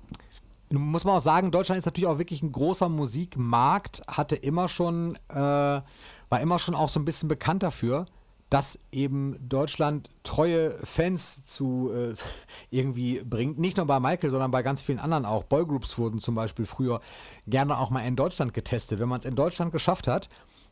muss 0.69 1.05
man 1.05 1.15
auch 1.15 1.21
sagen, 1.21 1.49
Deutschland 1.49 1.79
ist 1.79 1.85
natürlich 1.85 2.09
auch 2.09 2.17
wirklich 2.17 2.41
ein 2.41 2.51
großer 2.51 2.89
Musikmarkt, 2.89 4.01
hatte 4.05 4.35
immer 4.35 4.67
schon, 4.67 5.15
äh, 5.29 5.37
war 5.37 6.41
immer 6.41 6.59
schon 6.59 6.75
auch 6.75 6.89
so 6.89 6.99
ein 6.99 7.05
bisschen 7.05 7.29
bekannt 7.29 7.63
dafür, 7.63 8.05
dass 8.49 8.79
eben 8.91 9.37
Deutschland 9.47 10.09
treue 10.23 10.71
Fans 10.85 11.43
zu 11.43 11.91
äh, 11.93 12.13
irgendwie 12.69 13.21
bringt. 13.23 13.59
Nicht 13.59 13.77
nur 13.77 13.85
bei 13.85 13.99
Michael, 13.99 14.29
sondern 14.29 14.51
bei 14.51 14.63
ganz 14.63 14.81
vielen 14.81 14.99
anderen 14.99 15.25
auch. 15.25 15.43
Boygroups 15.43 15.97
wurden 15.97 16.19
zum 16.19 16.35
Beispiel 16.35 16.65
früher 16.65 17.01
gerne 17.45 17.77
auch 17.77 17.89
mal 17.89 18.01
in 18.01 18.15
Deutschland 18.15 18.53
getestet. 18.53 18.99
Wenn 18.99 19.09
man 19.09 19.19
es 19.19 19.25
in 19.25 19.35
Deutschland 19.35 19.71
geschafft 19.71 20.07
hat, 20.07 20.29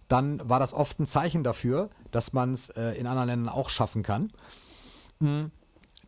dann 0.07 0.47
war 0.47 0.59
das 0.59 0.73
oft 0.73 0.99
ein 0.99 1.05
Zeichen 1.05 1.43
dafür, 1.43 1.89
dass 2.11 2.33
man 2.33 2.53
es 2.53 2.69
äh, 2.69 2.91
in 2.91 3.07
anderen 3.07 3.27
Ländern 3.27 3.49
auch 3.49 3.69
schaffen 3.69 4.03
kann. 4.03 4.31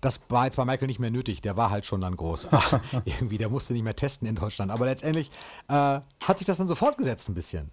Das 0.01 0.21
war 0.29 0.45
jetzt 0.45 0.57
bei 0.57 0.65
Michael 0.65 0.87
nicht 0.87 0.99
mehr 0.99 1.09
nötig, 1.09 1.41
der 1.41 1.57
war 1.57 1.71
halt 1.71 1.85
schon 1.85 2.01
dann 2.01 2.15
groß. 2.15 2.49
Irgendwie, 3.05 3.37
der 3.37 3.49
musste 3.49 3.73
nicht 3.73 3.83
mehr 3.83 3.95
testen 3.95 4.27
in 4.27 4.35
Deutschland. 4.35 4.71
Aber 4.71 4.85
letztendlich 4.85 5.31
äh, 5.67 5.73
hat 5.73 6.37
sich 6.37 6.45
das 6.45 6.57
dann 6.57 6.67
so 6.67 6.75
fortgesetzt 6.75 7.27
ein 7.29 7.33
bisschen. 7.33 7.71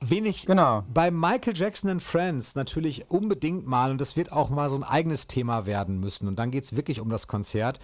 Wen 0.00 0.26
ich 0.26 0.46
Genau. 0.46 0.84
bei 0.92 1.10
Michael 1.10 1.54
Jackson 1.56 1.90
and 1.90 2.02
Friends 2.02 2.54
natürlich 2.54 3.10
unbedingt 3.10 3.66
mal, 3.66 3.90
und 3.90 4.00
das 4.00 4.16
wird 4.16 4.32
auch 4.32 4.50
mal 4.50 4.68
so 4.70 4.76
ein 4.76 4.84
eigenes 4.84 5.26
Thema 5.26 5.66
werden 5.66 6.00
müssen, 6.00 6.28
und 6.28 6.38
dann 6.38 6.50
geht 6.50 6.64
es 6.64 6.76
wirklich 6.76 7.00
um 7.00 7.08
das 7.10 7.28
Konzert, 7.28 7.80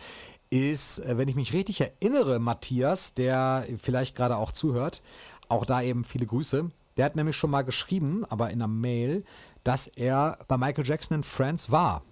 ist, 0.51 0.99
äh, 0.99 1.17
wenn 1.17 1.29
ich 1.29 1.37
mich 1.37 1.53
richtig 1.53 1.81
erinnere, 1.81 2.39
Matthias, 2.41 3.15
der 3.15 3.65
vielleicht 3.81 4.17
gerade 4.17 4.37
auch 4.37 4.53
zuhört, 4.53 5.03
auch 5.49 5.65
da 5.65 5.81
eben 5.83 6.05
viele 6.05 6.27
Grüße, 6.27 6.71
der 6.97 7.05
hat 7.05 7.17
nämlich 7.17 7.37
schon 7.37 7.51
mal 7.51 7.63
geschrieben, 7.63 8.25
aber 8.29 8.51
in 8.51 8.61
einer 8.61 8.69
Mail, 8.69 9.25
dass 9.65 9.87
er 9.87 10.39
bei 10.49 10.57
Michael 10.59 10.85
Jackson 10.87 11.17
and 11.17 11.27
Friends 11.27 11.71
war. 11.71 12.03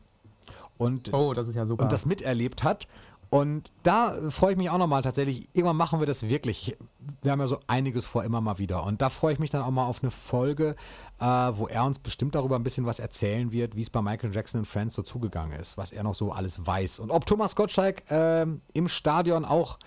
Und 0.76 1.12
Oh, 1.12 1.32
das 1.32 1.48
ist 1.48 1.56
ja 1.56 1.66
super. 1.66 1.82
und 1.82 1.90
das 1.92 2.06
miterlebt 2.06 2.62
hat. 2.62 2.86
Und 3.30 3.70
da 3.82 4.14
äh, 4.16 4.30
freue 4.30 4.52
ich 4.52 4.56
mich 4.56 4.70
auch 4.70 4.78
nochmal 4.78 5.02
tatsächlich. 5.02 5.48
Irgendwann 5.52 5.76
machen 5.76 6.00
wir 6.00 6.06
das 6.06 6.28
wirklich. 6.28 6.76
Wir 7.20 7.32
haben 7.32 7.40
ja 7.40 7.46
so 7.46 7.60
einiges 7.66 8.06
vor, 8.06 8.24
immer 8.24 8.40
mal 8.40 8.58
wieder. 8.58 8.84
Und 8.84 9.02
da 9.02 9.10
freue 9.10 9.34
ich 9.34 9.38
mich 9.38 9.50
dann 9.50 9.62
auch 9.62 9.70
mal 9.70 9.84
auf 9.84 10.02
eine 10.02 10.10
Folge, 10.10 10.76
äh, 11.20 11.24
wo 11.26 11.66
er 11.68 11.84
uns 11.84 11.98
bestimmt 11.98 12.34
darüber 12.34 12.56
ein 12.56 12.62
bisschen 12.62 12.86
was 12.86 12.98
erzählen 12.98 13.52
wird, 13.52 13.76
wie 13.76 13.82
es 13.82 13.90
bei 13.90 14.00
Michael 14.00 14.34
Jackson 14.34 14.60
und 14.60 14.64
Friends 14.64 14.94
so 14.94 15.02
zugegangen 15.02 15.58
ist, 15.60 15.76
was 15.76 15.92
er 15.92 16.04
noch 16.04 16.14
so 16.14 16.32
alles 16.32 16.66
weiß. 16.66 17.00
Und 17.00 17.10
ob 17.10 17.26
Thomas 17.26 17.54
Gottschalk 17.54 18.02
ähm, 18.08 18.62
im 18.72 18.88
Stadion 18.88 19.44
auch 19.44 19.78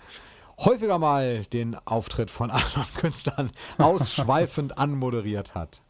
häufiger 0.60 1.00
mal 1.00 1.44
den 1.46 1.76
Auftritt 1.86 2.30
von 2.30 2.52
anderen 2.52 2.86
Künstlern 2.96 3.52
ausschweifend 3.80 4.78
anmoderiert 4.78 5.56
hat. 5.56 5.82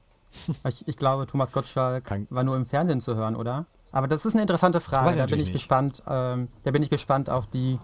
ich, 0.68 0.88
ich 0.88 0.96
glaube, 0.96 1.28
Thomas 1.28 1.52
Gottschalk 1.52 2.06
Kein- 2.06 2.28
war 2.30 2.44
nur 2.46 2.56
im 2.56 2.66
Fernsehen 2.66 3.02
zu 3.02 3.16
hören, 3.16 3.36
oder? 3.36 3.66
Aber 3.92 4.08
das 4.08 4.26
ist 4.26 4.34
eine 4.34 4.42
interessante 4.42 4.80
Frage. 4.80 5.18
Da 5.18 5.26
bin 5.26 5.40
ich 5.40 5.48
nicht. 5.48 5.54
gespannt. 5.54 6.02
Ähm, 6.08 6.48
da 6.64 6.72
bin 6.72 6.82
ich 6.84 6.90
gespannt 6.90 7.30
auf 7.30 7.48
die 7.48 7.80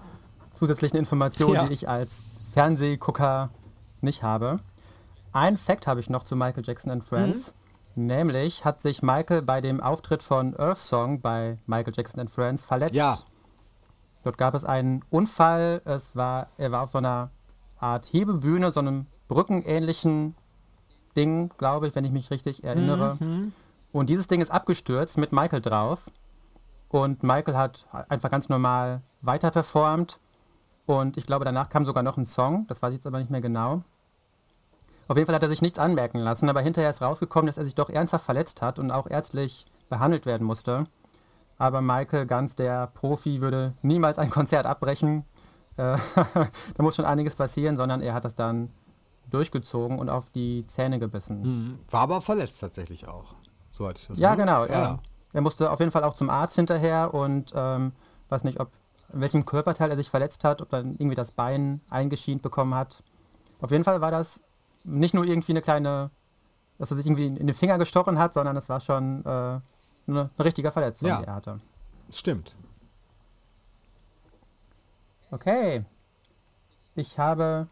zusätzlichen 0.54 0.98
Informationen, 0.98 1.54
Ja. 1.56 1.68
die 1.68 1.74
ich 1.74 1.90
als 1.90 2.24
Fernsehgucker 2.54 3.50
nicht 4.02 4.24
habe. 4.24 4.58
Ein 5.34 5.58
Fact 5.58 5.86
habe 5.88 6.00
ich 6.00 6.10
noch 6.10 6.24
zu 6.24 6.36
Michael 6.36 6.64
Jackson 6.66 6.92
and 6.92 7.04
Friends. 7.04 7.54
Mhm. 7.96 8.06
Nämlich 8.08 8.64
hat 8.64 8.82
sich 8.82 9.02
Michael 9.02 9.42
bei 9.42 9.60
dem 9.60 9.82
Auftritt 9.82 10.24
von 10.24 10.56
Earth 10.58 10.78
Song 10.78 11.20
bei 11.20 11.58
Michael 11.66 11.94
Jackson 11.96 12.22
and 12.22 12.30
Friends 12.30 12.64
verletzt. 12.64 12.96
Ja. 12.96 13.18
Dort 14.24 14.38
gab 14.38 14.54
es 14.56 14.64
einen 14.66 15.04
Unfall. 15.10 15.82
Es 15.86 16.16
war, 16.16 16.48
er 16.58 16.72
war 16.72 16.84
auf 16.84 16.90
so 16.92 16.98
einer 17.00 17.32
Art 17.80 18.06
Hebebühne, 18.12 18.72
so 18.72 18.80
einem 18.80 19.08
brückenähnlichen 19.28 20.36
Ding, 21.16 21.50
glaube 21.58 21.88
ich, 21.88 21.96
wenn 21.96 22.04
ich 22.06 22.12
mich 22.12 22.30
richtig 22.32 22.64
erinnere. 22.64 23.18
Und 23.92 24.10
dieses 24.10 24.28
Ding 24.28 24.42
ist 24.42 24.52
abgestürzt 24.52 25.18
mit 25.18 25.32
Michael 25.32 25.62
drauf. 25.62 26.10
Und 26.90 27.24
Michael 27.24 27.56
hat 27.56 27.88
einfach 28.10 28.30
ganz 28.30 28.50
normal 28.50 29.02
weiter 29.22 29.52
performt. 29.52 30.20
Und 30.86 31.18
ich 31.18 31.26
glaube, 31.26 31.46
danach 31.46 31.70
kam 31.70 31.86
sogar 31.86 32.04
noch 32.04 32.18
ein 32.18 32.26
Song. 32.26 32.66
Das 32.68 32.82
weiß 32.82 32.92
ich 32.92 32.98
jetzt 32.98 33.08
aber 33.08 33.20
nicht 33.20 33.32
mehr 33.32 33.42
genau. 33.42 33.84
Auf 35.08 35.16
jeden 35.16 35.26
Fall 35.26 35.36
hat 35.36 35.44
er 35.44 35.50
sich 35.50 35.62
nichts 35.62 35.80
anmerken 35.80 36.20
lassen, 36.20 36.50
aber 36.50 36.62
hinterher 36.62 36.90
ist 36.90 37.02
rausgekommen, 37.02 37.48
dass 37.48 37.58
er 37.58 37.64
sich 37.64 37.76
doch 37.76 37.90
ernsthaft 37.90 38.26
verletzt 38.26 38.62
hat 38.62 38.78
und 38.78 38.92
auch 38.92 39.10
ärztlich 39.10 39.66
behandelt 39.90 40.26
werden 40.26 40.46
musste. 40.46 40.84
Aber 41.58 41.82
Michael, 41.82 42.26
ganz 42.26 42.56
der 42.56 42.88
Profi, 42.88 43.42
würde 43.42 43.74
niemals 43.82 44.20
ein 44.20 44.30
Konzert 44.30 44.66
abbrechen. 44.66 45.24
Äh, 45.78 45.98
da 46.34 46.84
muss 46.84 46.96
schon 46.96 47.06
einiges 47.06 47.36
passieren, 47.36 47.78
sondern 47.78 48.02
er 48.02 48.14
hat 48.14 48.26
das 48.26 48.36
dann 48.36 48.70
durchgezogen 49.30 49.98
und 50.00 50.10
auf 50.10 50.30
die 50.30 50.66
Zähne 50.68 51.00
gebissen. 51.00 51.42
War 51.90 52.02
aber 52.02 52.22
verletzt 52.22 52.60
tatsächlich 52.60 53.08
auch. 53.08 53.36
So 53.78 53.88
hatte 53.88 54.00
ich 54.02 54.08
das 54.08 54.18
Ja, 54.18 54.34
genau. 54.36 54.66
Ja. 54.66 54.72
Er, 54.72 55.00
er 55.34 55.42
musste 55.42 55.70
auf 55.72 55.80
jeden 55.80 55.92
Fall 55.92 56.04
auch 56.04 56.14
zum 56.16 56.30
Arzt 56.30 56.56
hinterher 56.56 57.14
und 57.14 57.54
ähm, 57.56 57.92
weiß 58.30 58.44
nicht, 58.44 58.60
ob 58.60 58.72
in 59.14 59.22
welchem 59.22 59.46
Körperteil 59.46 59.90
er 59.92 59.96
sich 59.98 60.10
verletzt 60.10 60.44
hat, 60.44 60.62
ob 60.62 60.70
dann 60.70 60.94
irgendwie 60.96 61.16
das 61.16 61.32
Bein 61.32 61.82
eingeschient 61.90 62.42
bekommen 62.42 62.74
hat. 62.76 63.04
Auf 63.62 63.72
jeden 63.72 63.84
Fall 63.84 64.02
war 64.02 64.12
das 64.12 64.42
nicht 64.84 65.14
nur 65.14 65.26
irgendwie 65.26 65.52
eine 65.54 65.62
kleine, 65.62 66.10
dass 66.78 66.92
er 66.92 66.98
sich 66.98 67.06
irgendwie 67.06 67.28
in 67.28 67.36
den 67.48 67.54
Finger 67.54 67.78
gestochen 67.78 68.18
hat, 68.20 68.34
sondern 68.34 68.58
es 68.58 68.68
war 68.68 68.80
schon 68.82 69.22
äh, 69.26 69.30
eine, 69.30 69.62
eine 70.08 70.30
richtige 70.40 70.72
Verletzung, 70.72 71.08
Ja. 71.08 71.20
die 71.20 71.26
er 71.28 71.36
hatte. 71.36 71.60
Stimmt. 72.12 72.56
Okay. 75.32 75.86
Ich 76.96 77.20
habe 77.20 77.68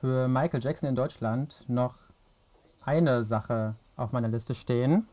für 0.00 0.28
Michael 0.28 0.62
Jackson 0.62 0.88
in 0.88 0.96
Deutschland 0.96 1.64
noch 1.68 1.96
eine 2.84 3.22
Sache 3.22 3.76
auf 3.96 4.12
meiner 4.12 4.28
Liste 4.28 4.54
stehen, 4.54 5.06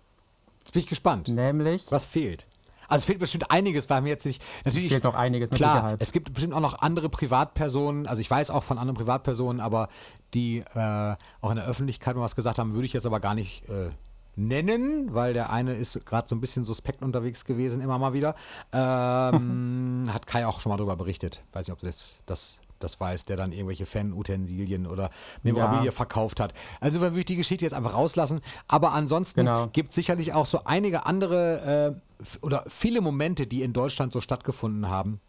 Jetzt 0.68 0.74
bin 0.74 0.82
ich 0.82 0.88
gespannt. 0.90 1.30
nämlich 1.30 1.86
Was 1.90 2.06
fehlt? 2.06 2.46
Also 2.90 3.00
es 3.00 3.06
fehlt 3.06 3.20
bestimmt 3.20 3.50
einiges, 3.52 3.90
weil 3.90 4.02
mir 4.02 4.10
jetzt 4.10 4.26
nicht. 4.26 4.42
Natürlich. 4.66 4.90
fehlt 4.90 5.06
noch 5.06 5.14
einiges 5.16 5.50
mit 5.50 5.58
Klar, 5.58 5.76
Sicherheit. 5.76 6.04
es 6.04 6.12
gibt 6.12 6.34
bestimmt 6.34 6.54
auch 6.54 6.60
noch 6.60 6.82
andere 6.82 7.08
Privatpersonen, 7.08 8.06
also 8.06 8.20
ich 8.20 8.30
weiß 8.30 8.50
auch 8.50 8.64
von 8.64 8.78
anderen 8.78 8.98
Privatpersonen, 8.98 9.62
aber 9.62 9.88
die 10.34 10.60
äh, 10.76 11.16
auch 11.40 11.50
in 11.50 11.56
der 11.56 11.66
Öffentlichkeit 11.68 12.18
mal 12.18 12.22
was 12.22 12.36
gesagt 12.36 12.60
haben, 12.60 12.74
würde 12.74 12.86
ich 12.86 12.92
jetzt 12.92 13.06
aber 13.06 13.22
gar 13.22 13.34
nicht 13.34 13.64
äh, 13.70 13.92
nennen, 14.36 15.14
weil 15.14 15.34
der 15.34 15.52
eine 15.52 15.74
ist 15.74 16.06
gerade 16.06 16.28
so 16.28 16.36
ein 16.36 16.42
bisschen 16.42 16.66
suspekt 16.66 17.02
unterwegs 17.02 17.46
gewesen, 17.46 17.80
immer 17.80 17.98
mal 17.98 18.12
wieder. 18.12 18.36
Ähm, 18.74 20.10
hat 20.14 20.28
Kai 20.28 20.46
auch 20.46 20.60
schon 20.60 20.70
mal 20.70 20.78
darüber 20.78 20.98
berichtet. 20.98 21.44
Weiß 21.54 21.68
nicht, 21.68 21.74
ob 21.74 21.80
du 21.80 21.86
das, 21.86 22.24
das, 22.26 22.58
das 22.80 23.00
weiß, 23.00 23.26
der 23.26 23.38
dann 23.38 23.52
irgendwelche 23.52 23.86
Fan-Utensilien 23.86 24.88
oder 24.88 25.10
Memorabilie 25.44 25.86
Ja. 25.86 25.92
verkauft 25.92 26.40
hat. 26.40 26.54
Also 26.80 27.00
würde 27.02 27.18
ich 27.20 27.26
die 27.26 27.36
Geschichte 27.36 27.66
jetzt 27.66 27.74
einfach 27.74 27.94
rauslassen. 27.94 28.42
Aber 28.68 28.92
ansonsten 28.94 29.42
Genau. 29.42 29.68
gibt 29.68 29.90
es 29.90 29.96
sicherlich 29.96 30.34
auch 30.34 30.46
so 30.46 30.62
einige 30.66 31.06
andere 31.06 31.96
äh, 32.22 32.26
oder 32.42 32.64
viele 32.68 33.02
Momente, 33.02 33.46
die 33.48 33.62
in 33.64 33.74
Deutschland 33.74 34.12
so 34.14 34.22
stattgefunden 34.22 34.90
haben, 34.90 35.20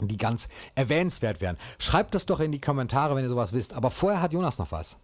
die 0.00 0.16
ganz 0.16 0.48
erwähnenswert 0.74 1.40
wären. 1.40 1.56
Schreibt 1.78 2.14
das 2.14 2.26
doch 2.26 2.40
in 2.40 2.52
die 2.52 2.60
Kommentare, 2.60 3.14
wenn 3.14 3.22
ihr 3.24 3.30
sowas 3.30 3.52
wisst. 3.52 3.72
Aber 3.72 3.90
vorher 3.90 4.20
hat 4.20 4.32
Jonas 4.32 4.58
noch 4.58 4.72
was. 4.72 4.96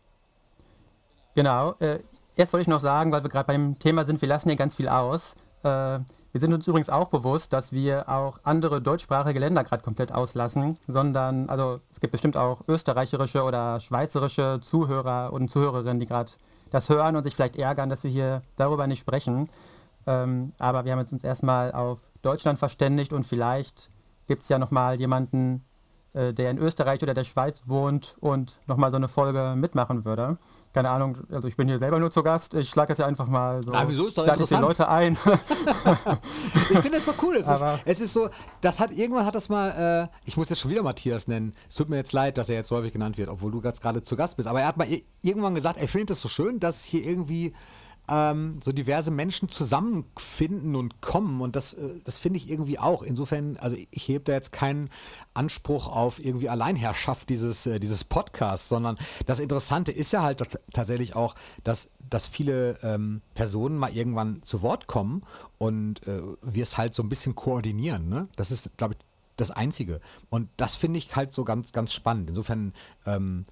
Genau. 1.35 1.74
Äh, 1.79 2.01
jetzt 2.37 2.53
wollte 2.53 2.62
ich 2.62 2.68
noch 2.68 2.81
sagen, 2.81 3.12
weil 3.12 3.22
wir 3.22 3.31
gerade 3.31 3.47
bei 3.47 3.53
dem 3.53 3.79
Thema 3.79 4.05
sind, 4.05 4.20
wir 4.20 4.29
lassen 4.29 4.49
hier 4.49 4.57
ganz 4.57 4.74
viel 4.76 4.89
aus. 4.89 5.37
Äh, 5.62 6.01
wir 6.33 6.41
sind 6.41 6.53
uns 6.53 6.66
übrigens 6.66 6.91
auch 6.91 7.09
bewusst, 7.09 7.53
dass 7.53 7.72
wir 7.72 8.09
auch 8.09 8.39
andere 8.43 8.83
deutschsprachige 8.83 9.39
Länder 9.39 9.64
gerade 9.64 9.83
komplett 9.83 10.12
auslassen, 10.12 10.76
sondern, 10.87 11.49
also 11.49 11.81
es 11.91 12.01
gibt 12.01 12.12
bestimmt 12.12 12.37
auch 12.37 12.62
österreichische 12.68 13.43
oder 13.43 13.81
schweizerische 13.81 14.61
Zuhörer 14.62 15.33
und 15.33 15.51
Zuhörerinnen, 15.51 16.01
die 16.01 16.07
gerade 16.07 16.33
das 16.70 16.89
hören 16.89 17.16
und 17.16 17.22
sich 17.22 17.35
vielleicht 17.35 17.57
ärgern, 17.57 17.89
dass 17.89 18.05
wir 18.05 18.11
hier 18.11 18.43
darüber 18.57 18.87
nicht 18.87 19.01
sprechen. 19.01 19.49
Ähm, 20.07 20.53
aber 20.59 20.85
wir 20.85 20.93
haben 20.93 21.01
uns 21.01 21.24
erstmal 21.24 21.72
auf 21.72 22.11
Deutschland 22.22 22.59
verständigt 22.59 23.12
und 23.12 23.24
vielleicht 23.24 23.91
gibt 24.26 24.43
es 24.43 24.49
ja 24.49 24.59
nochmal 24.59 24.99
jemanden, 24.99 25.64
der 26.32 26.50
in 26.50 26.58
Österreich 26.58 27.02
oder 27.02 27.14
der 27.14 27.24
Schweiz 27.24 27.62
wohnt 27.66 28.16
und 28.20 28.60
nochmal 28.66 28.90
so 28.90 28.96
eine 28.96 29.08
Folge 29.08 29.54
mitmachen 29.56 30.04
würde. 30.04 30.38
Keine 30.72 30.90
Ahnung, 30.90 31.18
also 31.30 31.48
ich 31.48 31.56
bin 31.56 31.68
hier 31.68 31.78
selber 31.78 31.98
nur 31.98 32.10
zu 32.10 32.22
Gast. 32.22 32.54
Ich 32.54 32.68
schlage 32.68 32.92
es 32.92 32.98
ja 32.98 33.06
einfach 33.06 33.28
mal 33.28 33.62
so. 33.62 33.72
Na, 33.72 33.88
wieso 33.88 34.06
ist 34.08 34.18
doch 34.18 34.26
jetzt 34.26 34.38
die 34.38 34.54
interessant. 34.54 34.62
Leute 34.62 34.88
ein. 34.88 35.16
Ich 36.70 36.78
finde 36.80 36.98
es 36.98 37.06
so 37.06 37.12
cool. 37.22 37.36
Es 37.36 37.46
ist, 37.48 37.64
es 37.84 38.00
ist 38.00 38.12
so, 38.12 38.28
das 38.60 38.80
hat 38.80 38.90
irgendwann 38.90 39.24
hat 39.24 39.34
das 39.34 39.48
mal, 39.48 40.10
äh, 40.12 40.28
ich 40.28 40.36
muss 40.36 40.48
jetzt 40.48 40.60
schon 40.60 40.70
wieder 40.70 40.82
Matthias 40.82 41.26
nennen. 41.28 41.54
Es 41.68 41.76
tut 41.76 41.88
mir 41.88 41.96
jetzt 41.96 42.12
leid, 42.12 42.36
dass 42.36 42.48
er 42.48 42.56
jetzt 42.56 42.68
so 42.68 42.76
häufig 42.76 42.92
genannt 42.92 43.16
wird, 43.18 43.28
obwohl 43.28 43.50
du 43.50 43.60
gerade 43.60 44.02
zu 44.02 44.16
Gast 44.16 44.36
bist. 44.36 44.48
Aber 44.48 44.60
er 44.60 44.68
hat 44.68 44.76
mal 44.76 44.86
irgendwann 45.22 45.54
gesagt, 45.54 45.80
er 45.80 45.88
findet 45.88 46.10
es 46.10 46.20
so 46.20 46.28
schön, 46.28 46.60
dass 46.60 46.84
hier 46.84 47.04
irgendwie 47.04 47.54
ähm, 48.09 48.61
so 48.62 48.72
diverse 48.72 49.11
Menschen 49.11 49.48
zusammenfinden 49.48 50.76
und 50.76 51.00
kommen. 51.00 51.40
Und 51.40 51.56
das, 51.56 51.74
äh, 51.74 52.00
das 52.04 52.18
finde 52.18 52.38
ich 52.38 52.50
irgendwie 52.50 52.78
auch. 52.78 53.02
Insofern, 53.02 53.56
also 53.59 53.76
ich 53.90 54.09
hebe 54.09 54.24
da 54.24 54.32
jetzt 54.32 54.52
keinen 54.52 54.90
Anspruch 55.34 55.88
auf 55.88 56.24
irgendwie 56.24 56.48
Alleinherrschaft 56.48 57.28
dieses, 57.28 57.66
äh, 57.66 57.78
dieses 57.78 58.04
Podcasts, 58.04 58.68
sondern 58.68 58.98
das 59.26 59.38
Interessante 59.38 59.92
ist 59.92 60.12
ja 60.12 60.22
halt 60.22 60.42
tatsächlich 60.72 61.14
auch, 61.14 61.34
dass, 61.64 61.88
dass 62.09 62.26
viele 62.26 62.78
ähm, 62.82 63.20
Personen 63.34 63.76
mal 63.76 63.94
irgendwann 63.94 64.42
zu 64.42 64.62
Wort 64.62 64.86
kommen 64.86 65.22
und 65.59 66.06
äh, 66.06 66.22
wir 66.42 66.62
es 66.62 66.78
halt 66.78 66.94
so 66.94 67.02
ein 67.02 67.09
bisschen 67.09 67.34
koordinieren. 67.34 68.09
Ne? 68.09 68.28
Das 68.36 68.50
ist, 68.50 68.76
glaube 68.76 68.94
ich, 68.94 69.06
das 69.36 69.50
Einzige. 69.50 70.00
Und 70.30 70.48
das 70.56 70.74
finde 70.74 70.98
ich 70.98 71.14
halt 71.16 71.32
so 71.32 71.44
ganz, 71.44 71.72
ganz 71.72 71.92
spannend. 71.92 72.28
Insofern 72.28 72.72
ähm, 73.06 73.44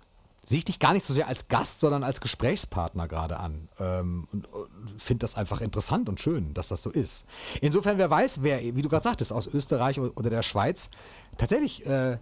sehe 0.46 0.58
ich 0.58 0.64
dich 0.64 0.78
gar 0.78 0.92
nicht 0.92 1.04
so 1.04 1.12
sehr 1.12 1.26
als 1.26 1.48
Gast, 1.48 1.80
sondern 1.80 2.04
als 2.04 2.20
Gesprächspartner 2.20 3.08
gerade 3.08 3.38
an. 3.38 3.68
Ähm, 3.78 4.28
und, 4.32 4.46
und 4.46 4.68
finde 4.96 5.24
das 5.24 5.34
einfach 5.34 5.60
interessant 5.60 6.08
und 6.08 6.20
schön, 6.20 6.54
dass 6.54 6.68
das 6.68 6.82
so 6.82 6.90
ist. 6.90 7.26
Insofern, 7.60 7.98
wer 7.98 8.08
weiß, 8.08 8.42
wer, 8.42 8.62
wie 8.62 8.82
du 8.82 8.88
gerade 8.88 9.02
sagtest, 9.02 9.32
aus 9.32 9.48
Österreich 9.48 9.98
oder 9.98 10.30
der 10.30 10.42
Schweiz 10.42 10.88
tatsächlich 11.36 11.84
äh, 11.84 12.18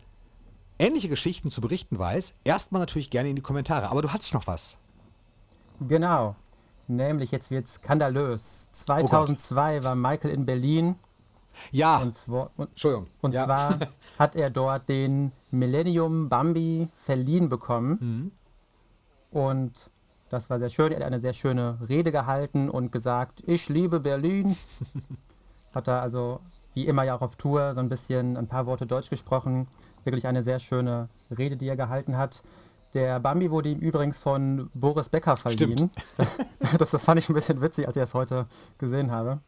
ähnliche 0.78 1.08
Geschichten 1.08 1.50
zu 1.50 1.60
berichten 1.60 1.98
weiß, 1.98 2.32
erstmal 2.44 2.80
natürlich 2.80 3.10
gerne 3.10 3.28
in 3.28 3.36
die 3.36 3.42
Kommentare. 3.42 3.90
Aber 3.90 4.00
du 4.00 4.12
hattest 4.12 4.32
noch 4.32 4.46
was. 4.46 4.78
genau. 5.80 6.34
Nämlich, 6.86 7.30
jetzt 7.30 7.50
wird 7.50 7.66
skandalös. 7.66 8.68
2002 8.72 9.84
war 9.84 9.94
Michael 9.94 10.32
in 10.32 10.44
Berlin 10.44 10.96
Ja, 11.70 11.98
und, 11.98 12.14
zwar, 12.14 12.50
und, 12.56 12.70
Entschuldigung. 12.70 13.06
und 13.22 13.34
ja. 13.34 13.44
zwar 13.44 13.78
hat 14.18 14.36
er 14.36 14.50
dort 14.50 14.88
den 14.88 15.32
Millennium 15.50 16.28
Bambi 16.28 16.88
verliehen 16.96 17.48
bekommen. 17.48 17.98
Mhm. 18.00 19.38
Und 19.38 19.90
das 20.30 20.50
war 20.50 20.58
sehr 20.58 20.70
schön. 20.70 20.92
Er 20.92 20.96
hat 20.96 21.04
eine 21.04 21.20
sehr 21.20 21.32
schöne 21.32 21.78
Rede 21.88 22.12
gehalten 22.12 22.68
und 22.68 22.92
gesagt, 22.92 23.42
ich 23.46 23.68
liebe 23.68 24.00
Berlin. 24.00 24.56
hat 25.74 25.88
er 25.88 26.02
also 26.02 26.40
wie 26.74 26.86
immer 26.86 27.04
ja 27.04 27.16
auch 27.16 27.22
auf 27.22 27.36
Tour 27.36 27.72
so 27.74 27.80
ein 27.80 27.88
bisschen 27.88 28.36
ein 28.36 28.48
paar 28.48 28.66
Worte 28.66 28.86
Deutsch 28.86 29.10
gesprochen. 29.10 29.68
Wirklich 30.04 30.26
eine 30.26 30.42
sehr 30.42 30.58
schöne 30.58 31.08
Rede, 31.36 31.56
die 31.56 31.68
er 31.68 31.76
gehalten 31.76 32.16
hat. 32.16 32.42
Der 32.94 33.18
Bambi 33.18 33.50
wurde 33.50 33.70
ihm 33.70 33.78
übrigens 33.78 34.18
von 34.18 34.70
Boris 34.74 35.08
Becker 35.08 35.36
verliehen. 35.36 35.90
Das, 36.78 36.90
das 36.90 37.02
fand 37.02 37.18
ich 37.18 37.28
ein 37.28 37.34
bisschen 37.34 37.60
witzig, 37.60 37.86
als 37.88 37.96
ich 37.96 38.02
das 38.02 38.14
heute 38.14 38.46
gesehen 38.78 39.10
habe. 39.10 39.40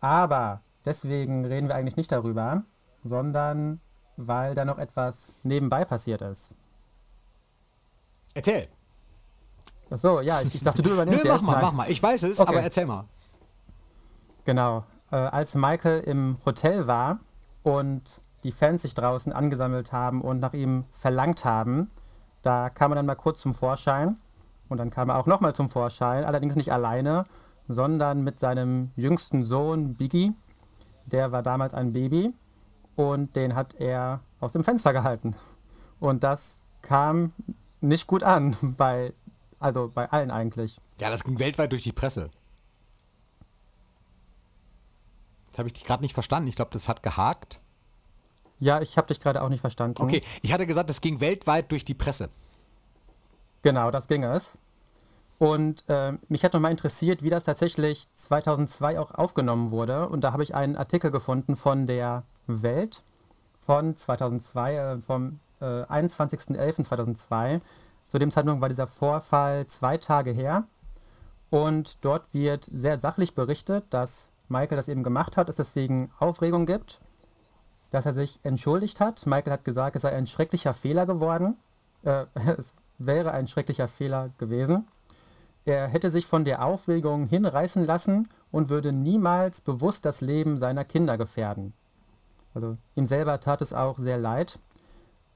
Aber 0.00 0.60
deswegen 0.84 1.44
reden 1.44 1.68
wir 1.68 1.74
eigentlich 1.74 1.96
nicht 1.96 2.12
darüber, 2.12 2.64
sondern 3.02 3.80
weil 4.16 4.54
da 4.54 4.64
noch 4.64 4.78
etwas 4.78 5.34
nebenbei 5.42 5.84
passiert 5.84 6.22
ist. 6.22 6.54
Erzähl. 8.34 8.68
Ach 9.90 9.98
so, 9.98 10.20
ja, 10.20 10.40
ich, 10.40 10.54
ich 10.54 10.62
dachte, 10.62 10.82
du 10.82 10.88
Nö, 10.90 10.94
übernimmst 10.94 11.24
mach 11.24 11.34
jetzt 11.34 11.44
mal, 11.44 11.62
mach 11.62 11.72
mal. 11.72 11.90
Ich 11.90 12.02
weiß 12.02 12.22
es, 12.24 12.40
Okay. 12.40 12.48
aber 12.50 12.62
erzähl 12.62 12.86
mal. 12.86 13.04
Genau. 14.44 14.84
Äh, 15.10 15.16
als 15.16 15.54
Michael 15.54 16.00
im 16.00 16.38
Hotel 16.44 16.86
war 16.86 17.20
und 17.62 18.20
die 18.42 18.52
Fans 18.52 18.82
sich 18.82 18.94
draußen 18.94 19.32
angesammelt 19.32 19.92
haben 19.92 20.20
und 20.20 20.40
nach 20.40 20.52
ihm 20.52 20.84
verlangt 20.92 21.44
haben, 21.44 21.88
da 22.42 22.68
kam 22.70 22.92
er 22.92 22.96
dann 22.96 23.06
mal 23.06 23.14
kurz 23.14 23.40
zum 23.40 23.54
Vorschein. 23.54 24.16
Und 24.68 24.78
dann 24.78 24.90
kam 24.90 25.08
er 25.10 25.18
auch 25.18 25.26
nochmal 25.26 25.54
zum 25.54 25.68
Vorschein, 25.68 26.24
allerdings 26.24 26.56
nicht 26.56 26.72
alleine, 26.72 27.24
sondern 27.68 28.22
mit 28.22 28.40
seinem 28.40 28.90
jüngsten 28.96 29.44
Sohn 29.44 29.94
Biggie. 29.94 30.32
Der 31.06 31.32
war 31.32 31.42
damals 31.42 31.74
ein 31.74 31.92
Baby 31.92 32.34
und 32.96 33.34
den 33.36 33.54
hat 33.54 33.74
er 33.74 34.20
aus 34.40 34.52
dem 34.52 34.64
Fenster 34.64 34.92
gehalten. 34.92 35.34
Und 36.00 36.24
das 36.24 36.60
kam 36.82 37.32
nicht 37.80 38.06
gut 38.06 38.22
an 38.22 38.56
bei, 38.76 39.12
also 39.58 39.90
bei 39.92 40.10
allen 40.10 40.30
eigentlich. 40.30 40.80
Ja, 41.00 41.10
das 41.10 41.24
ging 41.24 41.38
weltweit 41.38 41.72
durch 41.72 41.82
die 41.82 41.92
Presse. 41.92 42.30
Jetzt 45.48 45.58
habe 45.58 45.68
ich 45.68 45.74
dich 45.74 45.84
gerade 45.84 46.02
nicht 46.02 46.14
verstanden. 46.14 46.48
Ich 46.48 46.56
glaube, 46.56 46.72
das 46.72 46.88
hat 46.88 47.02
gehakt. 47.02 47.60
Ja, 48.58 48.80
ich 48.80 48.96
habe 48.96 49.06
dich 49.06 49.20
gerade 49.20 49.42
auch 49.42 49.48
nicht 49.48 49.60
verstanden. 49.60 50.02
Okay, 50.02 50.22
ich 50.42 50.52
hatte 50.52 50.66
gesagt, 50.66 50.88
das 50.88 51.00
ging 51.00 51.20
weltweit 51.20 51.70
durch 51.70 51.84
die 51.84 51.94
Presse. 51.94 52.28
Genau, 53.62 53.90
das 53.90 54.06
ging 54.08 54.24
es. 54.24 54.58
Und 55.38 55.84
ähm, 55.88 56.20
mich 56.28 56.44
hat 56.44 56.52
nochmal 56.52 56.70
interessiert, 56.70 57.22
wie 57.22 57.30
das 57.30 57.44
tatsächlich 57.44 58.06
2002 58.14 58.98
auch 58.98 59.10
aufgenommen 59.12 59.70
wurde. 59.70 60.08
Und 60.08 60.22
da 60.22 60.32
habe 60.32 60.42
ich 60.42 60.54
einen 60.54 60.76
Artikel 60.76 61.10
gefunden 61.10 61.56
von 61.56 61.86
der 61.86 62.22
Welt 62.46 63.02
von 63.58 63.96
2002, 63.96 64.74
äh, 64.76 65.00
vom 65.00 65.40
äh, 65.60 65.64
21.11.2002. 65.64 67.60
Zu 68.08 68.18
dem 68.18 68.30
Zeitpunkt 68.30 68.60
war 68.60 68.68
dieser 68.68 68.86
Vorfall 68.86 69.66
zwei 69.66 69.96
Tage 69.98 70.30
her. 70.30 70.64
Und 71.50 72.04
dort 72.04 72.32
wird 72.32 72.68
sehr 72.72 72.98
sachlich 72.98 73.34
berichtet, 73.34 73.84
dass 73.90 74.30
Michael 74.48 74.76
das 74.76 74.88
eben 74.88 75.02
gemacht 75.02 75.36
hat, 75.36 75.48
es 75.48 75.56
deswegen 75.56 76.10
Aufregung 76.18 76.66
gibt, 76.66 77.00
dass 77.90 78.06
er 78.06 78.14
sich 78.14 78.40
entschuldigt 78.42 79.00
hat. 79.00 79.26
Michael 79.26 79.52
hat 79.52 79.64
gesagt, 79.64 79.96
es 79.96 80.02
sei 80.02 80.12
ein 80.14 80.26
schrecklicher 80.26 80.74
Fehler 80.74 81.06
geworden. 81.06 81.56
Äh, 82.02 82.26
es 82.58 82.74
wäre 82.98 83.32
ein 83.32 83.46
schrecklicher 83.46 83.88
Fehler 83.88 84.30
gewesen. 84.38 84.86
Er 85.64 85.88
hätte 85.88 86.10
sich 86.10 86.26
von 86.26 86.44
der 86.44 86.64
Aufregung 86.64 87.26
hinreißen 87.26 87.84
lassen 87.84 88.28
und 88.50 88.68
würde 88.68 88.92
niemals 88.92 89.60
bewusst 89.60 90.04
das 90.04 90.20
Leben 90.20 90.58
seiner 90.58 90.84
Kinder 90.84 91.16
gefährden. 91.16 91.72
Also 92.54 92.76
ihm 92.94 93.06
selber 93.06 93.40
tat 93.40 93.62
es 93.62 93.72
auch 93.72 93.98
sehr 93.98 94.18
leid. 94.18 94.58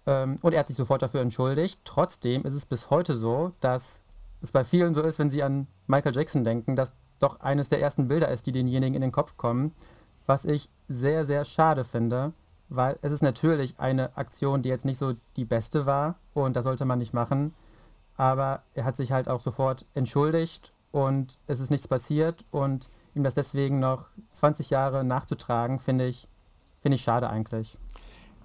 Ähm, 0.07 0.37
und 0.43 0.53
er 0.53 0.61
hat 0.61 0.69
sich 0.69 0.77
sofort 0.77 1.03
dafür 1.03 1.21
entschuldigt. 1.21 1.81
Trotzdem 1.85 2.45
ist 2.45 2.53
es 2.53 2.67
bis 2.67 2.91
heute 2.91 3.15
so, 3.15 3.53
dass 3.61 4.01
es 4.41 4.53
bei 4.53 4.65
vielen 4.65 4.95
so 4.95 5.03
ist, 5.03 5.19
wenn 5.19 5.31
sie 5.31 5.43
an 5.43 5.67
Michael 5.87 6.15
Jackson 6.15 6.45
denken, 6.45 6.77
dass 6.77 6.93
doch 7.19 7.41
eines 7.41 7.69
der 7.69 7.81
ersten 7.81 8.09
Bilder 8.09 8.29
ist, 8.29 8.47
die 8.47 8.53
denjenigen 8.53 8.95
in 8.95 9.01
den 9.01 9.13
Kopf 9.13 9.37
kommen. 9.37 9.75
Was 10.27 10.45
ich 10.45 10.71
sehr, 10.89 11.27
sehr 11.27 11.45
schade 11.45 11.85
finde, 11.85 12.33
weil 12.69 12.99
es 13.03 13.13
ist 13.13 13.23
natürlich 13.23 13.81
eine 13.81 14.17
Aktion, 14.17 14.63
die 14.63 14.69
jetzt 14.69 14.85
nicht 14.85 14.99
so 14.99 15.15
die 15.37 15.45
beste 15.45 15.87
war 15.87 16.17
und 16.35 16.55
das 16.55 16.65
sollte 16.65 16.85
man 16.85 16.99
nicht 16.99 17.15
machen. 17.15 17.55
Aber 18.19 18.65
er 18.75 18.85
hat 18.85 18.97
sich 18.97 19.13
halt 19.13 19.29
auch 19.29 19.41
sofort 19.41 19.87
entschuldigt 19.95 20.75
und 20.91 21.39
es 21.47 21.61
ist 21.61 21.71
nichts 21.71 21.89
passiert 21.89 22.45
und 22.51 22.91
ihm 23.15 23.23
das 23.23 23.35
deswegen 23.35 23.79
noch 23.79 24.09
20 24.33 24.71
Jahre 24.71 25.05
nachzutragen, 25.05 25.79
finde 25.79 26.07
ich, 26.07 26.29
finde 26.83 26.97
ich 26.97 27.03
schade 27.03 27.31
eigentlich. 27.31 27.79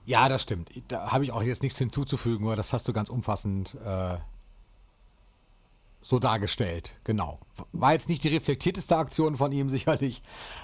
Ja, 0.06 0.30
das 0.30 0.44
stimmt. 0.44 0.70
Da 0.90 1.12
habe 1.12 1.24
ich 1.24 1.32
auch 1.32 1.44
jetzt 1.44 1.64
nichts 1.64 1.80
hinzuzufügen, 1.80 2.46
aber 2.46 2.56
das 2.56 2.72
hast 2.72 2.88
du 2.88 2.94
ganz 2.94 3.10
umfassend 3.10 3.76
äh, 3.86 4.18
so 6.02 6.20
dargestellt. 6.20 6.94
Genau. 7.04 7.40
War 7.72 7.94
jetzt 7.94 8.10
nicht 8.10 8.24
die 8.24 8.28
reflektierteste 8.28 8.96
Aktion 8.96 9.38
von 9.38 9.52
ihm 9.52 9.70
sicherlich, 9.72 10.22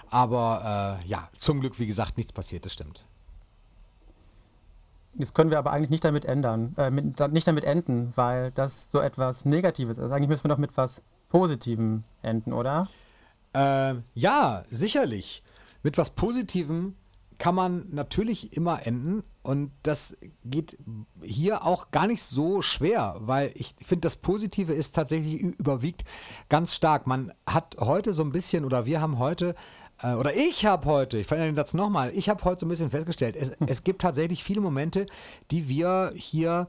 aber 0.09 0.99
äh, 1.03 1.07
ja, 1.07 1.29
zum 1.37 1.61
Glück, 1.61 1.79
wie 1.79 1.87
gesagt, 1.87 2.17
nichts 2.17 2.33
passiert, 2.33 2.65
das 2.65 2.73
stimmt. 2.73 3.05
Jetzt 5.15 5.33
können 5.33 5.49
wir 5.49 5.59
aber 5.59 5.71
eigentlich 5.71 5.89
nicht 5.89 6.03
damit 6.03 6.25
ändern, 6.25 6.75
äh, 6.77 6.91
mit, 6.91 7.19
nicht 7.31 7.47
damit 7.47 7.63
enden, 7.63 8.13
weil 8.15 8.51
das 8.51 8.91
so 8.91 8.99
etwas 8.99 9.45
Negatives 9.45 9.97
ist. 9.97 10.11
Eigentlich 10.11 10.29
müssen 10.29 10.45
wir 10.45 10.49
doch 10.49 10.57
mit 10.57 10.77
was 10.77 11.01
Positivem 11.29 12.03
enden, 12.21 12.53
oder? 12.53 12.87
Äh, 13.53 13.95
ja, 14.13 14.63
sicherlich. 14.69 15.43
Mit 15.83 15.97
was 15.97 16.11
Positivem 16.11 16.95
kann 17.39 17.55
man 17.55 17.85
natürlich 17.89 18.55
immer 18.55 18.85
enden 18.85 19.23
und 19.41 19.71
das 19.81 20.15
geht 20.43 20.77
hier 21.23 21.65
auch 21.65 21.89
gar 21.89 22.05
nicht 22.05 22.21
so 22.21 22.61
schwer, 22.61 23.15
weil 23.19 23.51
ich 23.55 23.73
finde, 23.81 24.01
das 24.01 24.17
Positive 24.17 24.73
ist 24.73 24.93
tatsächlich 24.93 25.39
überwiegt 25.41 26.03
ganz 26.49 26.75
stark. 26.75 27.07
Man 27.07 27.31
hat 27.47 27.77
heute 27.79 28.11
so 28.11 28.23
ein 28.23 28.33
bisschen 28.33 28.65
oder 28.65 28.85
wir 28.85 28.99
haben 28.99 29.19
heute 29.19 29.55
äh, 30.01 30.13
oder 30.13 30.35
ich 30.35 30.65
habe 30.65 30.85
heute, 30.85 31.17
ich 31.19 31.27
verändere 31.27 31.51
den 31.51 31.55
Satz 31.55 31.73
nochmal, 31.73 32.11
ich 32.13 32.29
habe 32.29 32.43
heute 32.43 32.61
so 32.61 32.65
ein 32.65 32.69
bisschen 32.69 32.89
festgestellt, 32.89 33.35
es, 33.35 33.51
es 33.67 33.83
gibt 33.83 34.01
tatsächlich 34.01 34.43
viele 34.43 34.61
Momente, 34.61 35.05
die 35.51 35.69
wir 35.69 36.11
hier 36.15 36.67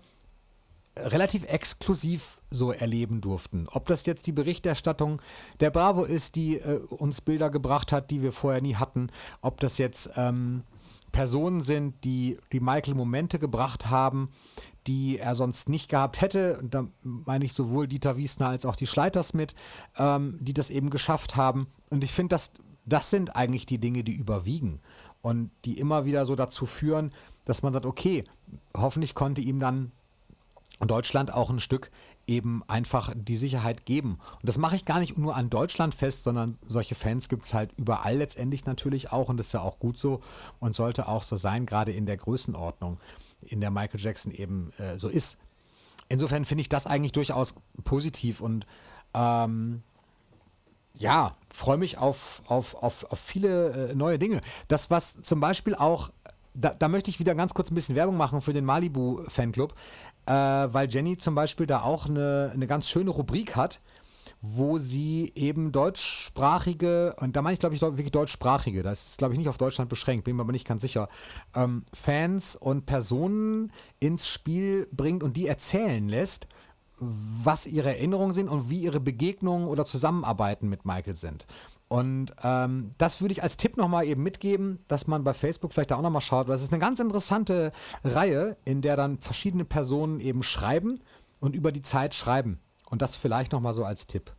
relativ 0.97 1.45
exklusiv 1.45 2.39
so 2.51 2.73
erleben 2.73 3.21
durften. 3.21 3.69
Ob 3.71 3.87
das 3.87 4.07
jetzt 4.07 4.27
die 4.27 4.33
Berichterstattung 4.33 5.23
der 5.61 5.71
Bravo 5.71 6.05
ist, 6.05 6.35
die 6.35 6.59
äh, 6.59 6.79
uns 6.79 7.21
Bilder 7.21 7.51
gebracht 7.51 7.93
hat, 7.93 8.11
die 8.11 8.23
wir 8.23 8.33
vorher 8.33 8.61
nie 8.61 8.75
hatten, 8.75 9.09
ob 9.41 9.61
das 9.61 9.79
jetzt 9.79 10.11
ähm, 10.17 10.65
Personen 11.13 11.61
sind, 11.61 12.05
die 12.05 12.39
die 12.53 12.61
Michael 12.61 12.95
Momente 12.95 13.39
gebracht 13.39 13.91
haben, 13.91 14.31
die 14.87 15.19
er 15.19 15.35
sonst 15.35 15.69
nicht 15.69 15.89
gehabt 15.89 16.21
hätte. 16.21 16.59
Und 16.59 16.75
da 16.75 16.87
meine 17.03 17.45
ich 17.45 17.53
sowohl 17.53 17.87
Dieter 17.87 18.17
Wiesner 18.17 18.49
als 18.49 18.67
auch 18.67 18.77
die 18.77 18.87
Schleiters 18.87 19.35
mit, 19.35 19.55
ähm, 19.97 20.39
die 20.41 20.55
das 20.55 20.71
eben 20.71 20.91
geschafft 20.91 21.37
haben. 21.37 21.69
Und 21.91 22.05
ich 22.05 22.13
finde, 22.13 22.35
das, 22.35 22.53
das 22.85 23.11
sind 23.11 23.37
eigentlich 23.37 23.67
die 23.67 23.79
Dinge, 23.79 24.05
die 24.05 24.15
überwiegen 24.15 24.81
und 25.23 25.51
die 25.65 25.79
immer 25.79 26.05
wieder 26.05 26.27
so 26.27 26.35
dazu 26.35 26.67
führen, 26.67 27.13
dass 27.45 27.63
man 27.63 27.73
sagt, 27.73 27.87
okay, 27.87 28.25
hoffentlich 28.77 29.15
konnte 29.15 29.41
ihm 29.41 29.61
dann 29.61 29.93
Deutschland 30.81 31.33
auch 31.33 31.51
ein 31.51 31.61
Stück 31.61 31.91
eben 32.27 32.63
einfach 32.69 33.13
die 33.15 33.37
Sicherheit 33.37 33.85
geben. 33.85 34.19
Und 34.35 34.49
das 34.49 34.57
mache 34.57 34.77
ich 34.77 34.85
gar 34.85 35.01
nicht 35.01 35.19
nur 35.19 35.37
an 35.37 35.51
Deutschland 35.51 35.95
fest, 35.95 36.23
sondern 36.23 36.57
solche 36.67 36.95
Fans 36.95 37.29
gibt 37.29 37.45
es 37.45 37.55
halt 37.55 37.73
überall 37.77 38.17
letztendlich 38.17 38.67
natürlich 38.67 39.13
auch 39.13 39.29
und 39.29 39.37
das 39.37 39.49
ist 39.49 39.53
ja 39.53 39.63
auch 39.63 39.79
gut 39.79 39.99
so 39.99 40.21
und 40.61 40.75
sollte 40.75 41.09
auch 41.09 41.23
so 41.23 41.37
sein, 41.37 41.67
gerade 41.67 41.93
in 41.93 42.07
der 42.07 42.17
Größenordnung, 42.17 42.99
in 43.43 43.61
der 43.61 43.71
Michael 43.71 44.01
Jackson 44.01 44.33
eben 44.33 44.73
äh, 44.79 44.99
so 44.99 45.09
ist. 45.09 45.39
Insofern 46.09 46.45
finde 46.45 46.63
ich 46.63 46.69
das 46.69 46.87
eigentlich 46.87 47.13
durchaus 47.13 47.55
positiv 47.85 48.41
und 48.41 48.67
ähm, 49.13 49.83
ja, 50.99 51.37
freue 51.53 51.79
mich 51.79 51.99
auf, 51.99 52.43
auf, 52.47 52.75
auf, 52.83 53.11
auf 53.11 53.19
viele 53.19 53.91
äh, 53.91 53.95
neue 53.95 54.19
Dinge. 54.19 54.41
Das, 54.69 54.91
was 54.91 55.21
zum 55.23 55.41
Beispiel 55.41 55.75
auch 55.75 56.11
da, 56.55 56.71
da, 56.71 56.89
möchte 56.89 57.11
ich 57.11 57.21
wieder 57.21 57.35
ganz 57.35 57.55
kurz 57.55 57.71
ein 57.71 57.75
bisschen 57.75 57.97
Werbung 57.97 58.17
machen 58.17 58.41
für 58.41 58.53
den 58.53 58.65
Malibu-Fanclub, 58.65 59.73
äh, 60.27 60.33
weil 60.33 60.91
Jenny 60.91 61.17
zum 61.17 61.35
Beispiel 61.35 61.67
da 61.67 61.83
auch 61.83 62.07
eine, 62.07 62.51
eine 62.53 62.67
ganz 62.67 62.89
schöne 62.89 63.11
Rubrik 63.11 63.57
hat, 63.57 63.81
wo 64.43 64.79
sie 64.79 65.33
eben 65.35 65.71
deutschsprachige, 65.71 67.15
und 67.21 67.37
da 67.37 67.43
meine 67.43 67.55
ich 67.55 67.61
glaube 67.61 67.75
ich 67.75 67.83
wirklich 67.83 68.11
deutschsprachige, 68.11 68.83
das 68.83 69.11
ist 69.11 69.19
glaube 69.19 69.35
ich 69.35 69.39
nicht 69.39 69.49
auf 69.49 69.59
Deutschland 69.59 69.91
beschränkt, 69.91 70.25
bin 70.25 70.37
mir 70.37 70.43
aber 70.43 70.53
nicht 70.53 70.67
ganz 70.67 70.83
sicher, 70.83 71.09
ähm, 71.55 71.85
Fans 71.93 72.57
und 72.57 72.87
Personen 72.87 73.73
ins 73.99 74.29
Spiel 74.29 74.89
bringt 74.93 75.23
und 75.23 75.37
die 75.37 75.47
erzählen 75.47 76.09
lässt, 76.09 76.47
was 77.01 77.67
ihre 77.67 77.89
Erinnerungen 77.89 78.33
sind 78.33 78.49
und 78.49 78.71
wie 78.71 78.81
ihre 78.81 79.01
Begegnungen 79.01 79.67
oder 79.67 79.85
Zusammenarbeiten 79.85 80.69
mit 80.69 80.85
Michael 80.85 81.17
sind. 81.17 81.47
Und 81.89 82.33
ähm, 82.45 82.93
das 82.99 83.21
würde 83.21 83.33
ich 83.33 83.43
als 83.43 83.57
Tipp 83.57 83.77
nochmal 83.77 84.05
eben 84.05 84.23
mitgeben, 84.23 84.79
dass 84.87 85.09
man 85.09 85.25
bei 85.25 85.35
Facebook 85.35 85.73
vielleicht 85.73 85.91
da 85.91 85.97
auch 85.97 86.03
nochmal 86.03 86.21
schaut. 86.21 86.49
Das 86.49 86.63
ist 86.63 86.73
eine 86.73 86.79
ganz 86.79 87.01
interessante 87.01 87.73
Reihe, 88.05 88.57
in 88.65 88.81
der 88.81 88.97
dann 88.97 89.19
verschiedene 89.19 89.65
Personen 89.65 90.21
eben 90.21 90.45
schreiben 90.45 91.01
und 91.41 91.57
über 91.57 91.73
die 91.73 91.83
Zeit 91.83 92.15
schreiben. 92.15 92.61
Und 92.89 93.03
das 93.03 93.17
vielleicht 93.17 93.51
nochmal 93.51 93.75
so 93.75 93.85
als 93.85 94.07
Tipp. 94.07 94.33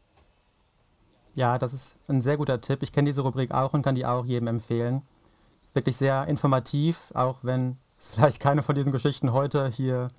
Ja, 1.35 1.57
das 1.57 1.73
ist 1.73 1.97
ein 2.07 2.21
sehr 2.21 2.37
guter 2.37 2.61
Tipp. 2.61 2.83
Ich 2.83 2.91
kenne 2.91 3.09
diese 3.09 3.21
Rubrik 3.21 3.51
auch 3.51 3.73
und 3.73 3.81
kann 3.81 3.95
die 3.95 4.05
auch 4.05 4.25
jedem 4.25 4.47
empfehlen. 4.47 5.01
Ist 5.65 5.75
wirklich 5.75 5.97
sehr 5.97 6.27
informativ, 6.27 7.11
auch 7.13 7.39
wenn 7.43 7.77
es 7.99 8.07
vielleicht 8.15 8.39
keine 8.39 8.63
von 8.63 8.75
diesen 8.75 8.91
Geschichten 8.91 9.33
heute 9.33 9.67
hier 9.67 10.09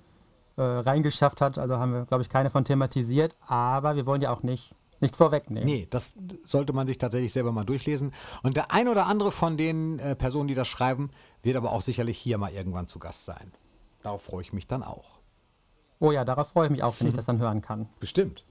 äh, 0.57 0.61
reingeschafft 0.61 1.41
hat. 1.41 1.57
Also 1.57 1.77
haben 1.77 1.93
wir, 1.93 2.05
glaube 2.05 2.23
ich, 2.23 2.29
keine 2.29 2.49
von 2.49 2.65
thematisiert. 2.65 3.37
Aber 3.47 3.95
wir 3.95 4.05
wollen 4.05 4.21
ja 4.21 4.31
auch 4.31 4.43
nicht 4.43 4.73
nichts 5.03 5.17
vorwegnehmen. 5.17 5.65
Nee, 5.65 5.87
das 5.89 6.15
sollte 6.45 6.73
man 6.73 6.87
sich 6.87 6.97
tatsächlich 6.97 7.33
selber 7.33 7.51
mal 7.51 7.65
durchlesen. 7.65 8.13
Und 8.41 8.57
der 8.57 8.71
ein 8.71 8.87
oder 8.87 9.05
andere 9.05 9.31
von 9.31 9.57
den 9.57 9.99
äh, 9.99 10.15
Personen, 10.15 10.47
die 10.47 10.55
das 10.55 10.67
schreiben, 10.67 11.11
wird 11.43 11.57
aber 11.57 11.71
auch 11.71 11.81
sicherlich 11.81 12.17
hier 12.17 12.39
mal 12.39 12.51
irgendwann 12.51 12.87
zu 12.87 12.99
Gast 12.99 13.25
sein. 13.25 13.51
Darauf 14.01 14.23
freue 14.23 14.41
ich 14.41 14.53
mich 14.53 14.65
dann 14.65 14.81
auch. 14.81 15.19
Oh 15.99 16.11
ja, 16.11 16.25
darauf 16.25 16.49
freue 16.49 16.65
ich 16.65 16.71
mich 16.71 16.83
auch, 16.83 16.95
wenn 16.99 17.07
ich 17.07 17.13
das 17.15 17.25
dann 17.25 17.39
hören 17.39 17.61
kann. 17.61 17.87
Bestimmt. 17.99 18.45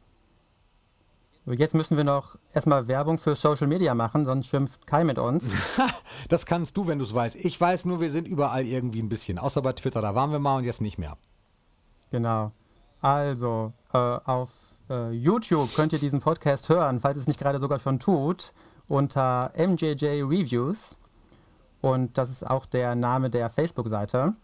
Jetzt 1.45 1.75
müssen 1.75 1.97
wir 1.97 2.05
noch 2.05 2.37
erstmal 2.53 2.87
Werbung 2.87 3.19
für 3.19 3.35
Social 3.35 3.67
Media 3.67 3.95
machen, 3.95 4.25
sonst 4.25 4.47
schimpft 4.47 4.87
Kai 4.87 5.03
mit 5.03 5.19
uns. 5.19 5.51
das 6.29 6.47
kannst 6.47 6.77
du, 6.77 6.87
wenn 6.87 6.99
du 6.99 7.05
es 7.05 7.13
weißt. 7.13 7.35
Ich 7.35 7.61
weiß 7.61 7.87
nur, 7.87 8.01
wir 8.01 8.11
sind 8.11 8.29
überall 8.29 8.65
irgendwie 8.65 9.03
ein 9.03 9.09
bisschen. 9.09 9.41
Außer 9.41 9.61
bei 9.61 9.73
Twitter, 9.73 10.01
da 10.01 10.15
waren 10.15 10.31
wir 10.31 10.39
mal 10.39 10.59
und 10.59 10.65
jetzt 10.65 10.81
nicht 10.81 10.99
mehr. 10.99 11.17
Genau. 12.13 12.53
Also, 13.01 13.73
äh, 13.93 13.99
auf 13.99 14.51
äh, 14.89 15.11
YouTube 15.11 15.75
könnt 15.75 15.93
ihr 15.93 15.99
diesen 15.99 16.21
Podcast 16.21 16.69
hören, 16.69 17.01
falls 17.01 17.19
es 17.19 17.27
nicht 17.27 17.41
gerade 17.41 17.59
sogar 17.59 17.81
schon 17.81 17.99
tut, 17.99 18.53
unter 18.87 19.51
MJJ 19.57 20.23
Reviews. 20.23 20.97
Und 21.81 22.17
das 22.17 22.31
ist 22.31 22.49
auch 22.49 22.67
der 22.67 22.95
Name 22.95 23.31
der 23.31 23.51
Facebook-Seite. 23.51 24.35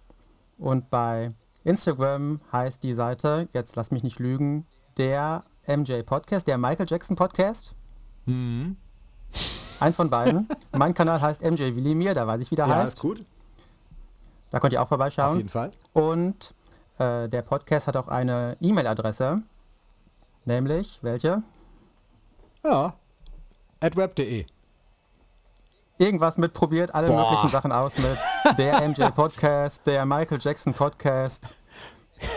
Und 0.57 0.91
bei 0.91 1.33
Instagram 1.63 2.41
heißt 2.51 2.83
die 2.83 2.95
Seite, 2.95 3.49
jetzt 3.53 3.77
lass 3.77 3.91
mich 3.91 4.03
nicht 4.03 4.19
lügen, 4.19 4.67
der 4.97 5.45
MJ 5.67 6.03
Podcast, 6.03 6.49
der 6.49 6.57
Michael 6.59 6.87
Jackson 6.89 7.17
Podcast. 7.17 7.75
Mhm. 8.25 8.77
Eins 9.79 9.97
von 9.97 10.09
beiden. 10.09 10.49
mein 10.73 10.95
Kanal 10.95 11.21
heißt 11.21 11.43
MJ 11.43 11.77
Willimir, 11.77 12.15
da 12.15 12.27
weiß 12.27 12.41
ich, 12.41 12.51
wie 12.51 12.57
der 12.57 12.67
ja, 12.67 12.77
heißt. 12.77 12.95
Ist 12.95 13.01
gut. 13.01 13.23
Da 14.51 14.59
könnt 14.59 14.73
ihr 14.73 14.83
auch 14.83 14.89
vorbeischauen. 14.89 15.33
Auf 15.33 15.37
jeden 15.37 15.51
Fall. 15.51 15.71
Und 15.93 16.55
äh, 16.99 17.29
der 17.29 17.43
Podcast 17.43 17.87
hat 17.87 17.97
auch 17.97 18.09
eine 18.09 18.57
E-Mail-Adresse. 18.61 19.43
Nämlich, 20.45 20.99
welche? 21.03 21.43
Ja, 22.65 22.95
atweb.de. 23.81 24.47
Irgendwas 25.99 26.39
mit 26.39 26.53
probiert 26.53 26.95
alle 26.95 27.09
Boah. 27.09 27.23
möglichen 27.23 27.49
Sachen 27.49 27.73
aus 27.73 27.99
mit 27.99 28.19
der 28.59 28.89
MJ 28.89 29.05
Podcast, 29.15 29.87
der 29.87 30.07
Michael 30.07 30.39
Jackson 30.41 30.73
Podcast. 30.73 31.55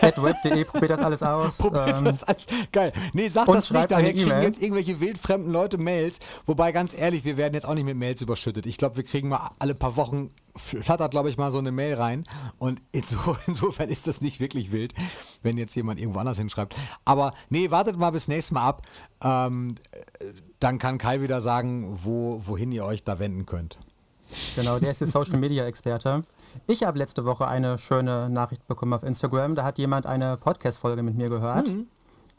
web.de, 0.00 0.64
probiert 0.64 0.90
das 0.90 1.00
alles 1.00 1.22
aus. 1.22 1.58
Probiert 1.58 1.98
ähm, 1.98 2.04
das 2.04 2.22
alles. 2.24 2.46
Geil. 2.72 2.92
Nee, 3.12 3.28
sag 3.28 3.46
das 3.46 3.70
nicht, 3.70 3.90
daher 3.90 4.12
kriegen 4.12 4.30
e 4.30 4.42
jetzt 4.42 4.62
irgendwelche 4.62 5.00
wildfremden 5.00 5.52
Leute 5.52 5.78
Mails. 5.78 6.18
Wobei, 6.46 6.72
ganz 6.72 6.94
ehrlich, 6.94 7.24
wir 7.24 7.36
werden 7.36 7.54
jetzt 7.54 7.66
auch 7.66 7.74
nicht 7.74 7.84
mit 7.84 7.96
Mails 7.96 8.22
überschüttet. 8.22 8.66
Ich 8.66 8.76
glaube, 8.76 8.96
wir 8.96 9.04
kriegen 9.04 9.28
mal 9.28 9.50
alle 9.58 9.74
paar 9.74 9.96
Wochen, 9.96 10.30
flattert, 10.56 11.10
glaube 11.10 11.28
ich, 11.28 11.36
mal 11.36 11.50
so 11.50 11.58
eine 11.58 11.72
Mail 11.72 11.94
rein. 11.94 12.24
Und 12.58 12.80
inso, 12.92 13.36
insofern 13.46 13.88
ist 13.88 14.06
das 14.06 14.20
nicht 14.20 14.40
wirklich 14.40 14.72
wild, 14.72 14.94
wenn 15.42 15.56
jetzt 15.56 15.74
jemand 15.74 16.00
irgendwo 16.00 16.20
anders 16.20 16.38
hinschreibt. 16.38 16.74
Aber 17.04 17.34
nee, 17.50 17.70
wartet 17.70 17.96
mal 17.96 18.10
bis 18.10 18.28
nächstes 18.28 18.52
Mal 18.52 18.66
ab. 18.66 18.82
Ähm, 19.22 19.74
dann 20.60 20.78
kann 20.78 20.98
Kai 20.98 21.20
wieder 21.20 21.40
sagen, 21.40 21.98
wo, 22.02 22.40
wohin 22.44 22.72
ihr 22.72 22.84
euch 22.84 23.04
da 23.04 23.18
wenden 23.18 23.46
könnt. 23.46 23.78
Genau, 24.56 24.78
der 24.78 24.92
ist 24.92 25.00
der 25.00 25.08
Social 25.08 25.38
Media 25.38 25.66
Experte. 25.66 26.22
Ich 26.66 26.84
habe 26.84 26.98
letzte 26.98 27.24
Woche 27.24 27.46
eine 27.46 27.78
schöne 27.78 28.28
Nachricht 28.30 28.66
bekommen 28.66 28.92
auf 28.92 29.02
Instagram. 29.02 29.54
Da 29.54 29.64
hat 29.64 29.78
jemand 29.78 30.06
eine 30.06 30.36
Podcast-Folge 30.36 31.02
mit 31.02 31.16
mir 31.16 31.28
gehört 31.28 31.68
mhm. 31.68 31.86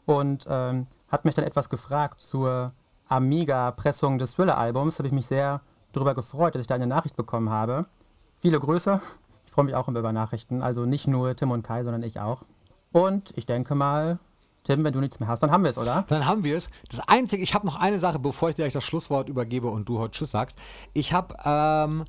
und 0.06 0.46
ähm, 0.48 0.86
hat 1.08 1.24
mich 1.24 1.34
dann 1.34 1.44
etwas 1.44 1.68
gefragt 1.68 2.20
zur 2.20 2.72
Amiga-Pressung 3.08 4.18
des 4.18 4.34
Thriller-Albums. 4.34 4.98
Habe 4.98 5.08
ich 5.08 5.14
mich 5.14 5.26
sehr 5.26 5.60
darüber 5.92 6.14
gefreut, 6.14 6.54
dass 6.54 6.62
ich 6.62 6.66
da 6.66 6.74
eine 6.74 6.86
Nachricht 6.86 7.16
bekommen 7.16 7.50
habe. 7.50 7.84
Viele 8.38 8.60
Grüße. 8.60 9.00
Ich 9.46 9.52
freue 9.52 9.64
mich 9.64 9.74
auch 9.74 9.88
immer 9.88 10.00
über 10.00 10.12
Nachrichten. 10.12 10.62
Also 10.62 10.84
nicht 10.84 11.06
nur 11.06 11.34
Tim 11.36 11.50
und 11.50 11.62
Kai, 11.62 11.84
sondern 11.84 12.02
ich 12.02 12.20
auch. 12.20 12.42
Und 12.92 13.32
ich 13.36 13.46
denke 13.46 13.74
mal, 13.74 14.18
Tim, 14.64 14.82
wenn 14.82 14.92
du 14.92 15.00
nichts 15.00 15.20
mehr 15.20 15.28
hast, 15.28 15.42
dann 15.42 15.50
haben 15.50 15.62
wir 15.62 15.70
es, 15.70 15.78
oder? 15.78 16.04
Dann 16.08 16.26
haben 16.26 16.42
wir 16.42 16.56
es. 16.56 16.70
Das 16.88 17.06
Einzige, 17.06 17.42
ich 17.42 17.54
habe 17.54 17.66
noch 17.66 17.76
eine 17.76 18.00
Sache, 18.00 18.18
bevor 18.18 18.48
ich 18.48 18.54
dir 18.54 18.62
gleich 18.62 18.72
das 18.72 18.84
Schlusswort 18.84 19.28
übergebe 19.28 19.68
und 19.68 19.88
du 19.88 19.98
heute 19.98 20.12
Tschüss 20.12 20.30
sagst. 20.30 20.56
Ich 20.94 21.12
habe 21.12 21.34
ähm, 21.44 22.04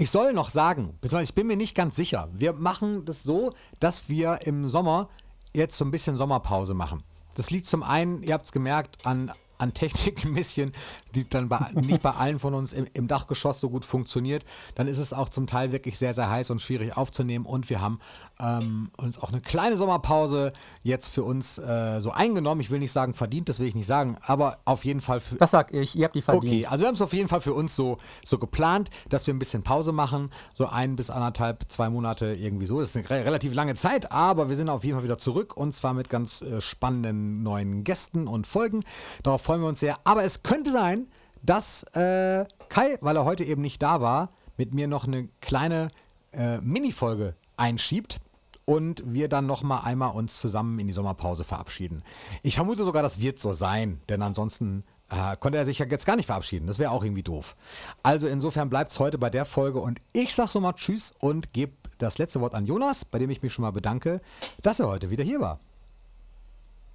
ich 0.00 0.10
soll 0.10 0.32
noch 0.32 0.48
sagen, 0.48 0.98
ich 1.02 1.34
bin 1.34 1.46
mir 1.46 1.58
nicht 1.58 1.74
ganz 1.74 1.94
sicher. 1.94 2.30
Wir 2.32 2.54
machen 2.54 3.04
das 3.04 3.22
so, 3.22 3.52
dass 3.80 4.08
wir 4.08 4.38
im 4.46 4.66
Sommer 4.66 5.10
jetzt 5.52 5.76
so 5.76 5.84
ein 5.84 5.90
bisschen 5.90 6.16
Sommerpause 6.16 6.72
machen. 6.72 7.02
Das 7.36 7.50
liegt 7.50 7.66
zum 7.66 7.82
einen, 7.82 8.22
ihr 8.22 8.32
habt 8.32 8.46
es 8.46 8.52
gemerkt, 8.52 9.04
an 9.04 9.30
an 9.58 9.74
Technik 9.74 10.24
ein 10.24 10.32
bisschen, 10.32 10.72
die 11.14 11.28
dann 11.28 11.50
bei, 11.50 11.70
nicht 11.74 12.00
bei 12.00 12.12
allen 12.12 12.38
von 12.38 12.54
uns 12.54 12.72
im, 12.72 12.86
im, 12.94 13.08
Dachgeschoss 13.08 13.60
so 13.60 13.68
gut 13.68 13.84
funktioniert, 13.84 14.42
dann 14.74 14.88
ist 14.88 14.96
es 14.96 15.12
auch 15.12 15.28
zum 15.28 15.46
Teil 15.46 15.70
wirklich 15.70 15.98
sehr, 15.98 16.14
sehr 16.14 16.30
heiß 16.30 16.48
und 16.48 16.62
schwierig 16.62 16.96
aufzunehmen. 16.96 17.44
Und 17.44 17.68
wir 17.68 17.82
haben 17.82 18.00
ähm, 18.40 18.90
uns 18.96 19.20
auch 19.20 19.30
eine 19.30 19.40
kleine 19.40 19.76
Sommerpause 19.76 20.52
jetzt 20.82 21.08
für 21.08 21.22
uns 21.22 21.58
äh, 21.58 22.00
so 22.00 22.10
eingenommen. 22.10 22.60
Ich 22.60 22.70
will 22.70 22.78
nicht 22.78 22.92
sagen 22.92 23.14
verdient, 23.14 23.48
das 23.48 23.58
will 23.58 23.66
ich 23.66 23.74
nicht 23.74 23.86
sagen, 23.86 24.16
aber 24.22 24.58
auf 24.64 24.84
jeden 24.84 25.00
Fall 25.00 25.20
für. 25.20 25.36
Das 25.36 25.50
sag 25.50 25.72
ich, 25.74 25.96
ihr 25.96 26.04
habt 26.04 26.14
die 26.14 26.22
verdient. 26.22 26.44
Okay, 26.44 26.66
also 26.66 26.82
wir 26.82 26.88
haben 26.88 26.94
es 26.94 27.02
auf 27.02 27.12
jeden 27.12 27.28
Fall 27.28 27.40
für 27.40 27.52
uns 27.52 27.76
so, 27.76 27.98
so 28.24 28.38
geplant, 28.38 28.90
dass 29.08 29.26
wir 29.26 29.34
ein 29.34 29.38
bisschen 29.38 29.62
Pause 29.62 29.92
machen, 29.92 30.30
so 30.54 30.66
ein 30.66 30.96
bis 30.96 31.10
anderthalb, 31.10 31.70
zwei 31.70 31.90
Monate 31.90 32.34
irgendwie 32.34 32.66
so. 32.66 32.80
Das 32.80 32.94
ist 32.94 33.10
eine 33.10 33.24
relativ 33.24 33.54
lange 33.54 33.74
Zeit, 33.74 34.10
aber 34.10 34.48
wir 34.48 34.56
sind 34.56 34.68
auf 34.68 34.84
jeden 34.84 34.96
Fall 34.96 35.04
wieder 35.04 35.18
zurück 35.18 35.56
und 35.56 35.74
zwar 35.74 35.94
mit 35.94 36.08
ganz 36.08 36.42
äh, 36.42 36.60
spannenden 36.60 37.42
neuen 37.42 37.84
Gästen 37.84 38.26
und 38.26 38.46
Folgen. 38.46 38.84
Darauf 39.22 39.42
freuen 39.42 39.60
wir 39.60 39.68
uns 39.68 39.80
sehr. 39.80 39.96
Aber 40.04 40.24
es 40.24 40.42
könnte 40.42 40.70
sein, 40.70 41.08
dass 41.42 41.82
äh, 41.94 42.44
Kai, 42.68 42.98
weil 43.00 43.16
er 43.16 43.24
heute 43.24 43.44
eben 43.44 43.62
nicht 43.62 43.82
da 43.82 44.00
war, 44.00 44.30
mit 44.56 44.74
mir 44.74 44.88
noch 44.88 45.06
eine 45.06 45.28
kleine 45.40 45.88
äh, 46.32 46.58
Mini-Folge 46.58 47.34
einschiebt 47.56 48.20
und 48.64 49.02
wir 49.04 49.28
dann 49.28 49.46
noch 49.46 49.62
mal 49.62 49.80
einmal 49.80 50.12
uns 50.12 50.38
zusammen 50.38 50.78
in 50.78 50.86
die 50.86 50.92
Sommerpause 50.92 51.44
verabschieden. 51.44 52.02
Ich 52.42 52.54
vermute 52.54 52.84
sogar, 52.84 53.02
das 53.02 53.20
wird 53.20 53.40
so 53.40 53.52
sein, 53.52 54.00
denn 54.08 54.22
ansonsten 54.22 54.84
äh, 55.10 55.36
konnte 55.36 55.58
er 55.58 55.64
sich 55.64 55.78
ja 55.78 55.86
jetzt 55.86 56.06
gar 56.06 56.16
nicht 56.16 56.26
verabschieden. 56.26 56.66
Das 56.66 56.78
wäre 56.78 56.90
auch 56.90 57.04
irgendwie 57.04 57.22
doof. 57.22 57.56
Also 58.02 58.26
insofern 58.26 58.70
bleibt 58.70 58.92
es 58.92 59.00
heute 59.00 59.18
bei 59.18 59.30
der 59.30 59.44
Folge 59.44 59.80
und 59.80 60.00
ich 60.12 60.34
sag 60.34 60.48
so 60.48 60.60
mal 60.60 60.72
Tschüss 60.74 61.12
und 61.18 61.52
gebe 61.52 61.72
das 61.98 62.18
letzte 62.18 62.40
Wort 62.40 62.54
an 62.54 62.66
Jonas, 62.66 63.04
bei 63.04 63.18
dem 63.18 63.30
ich 63.30 63.42
mich 63.42 63.52
schon 63.52 63.62
mal 63.62 63.72
bedanke, 63.72 64.20
dass 64.62 64.80
er 64.80 64.88
heute 64.88 65.10
wieder 65.10 65.24
hier 65.24 65.40
war. 65.40 65.58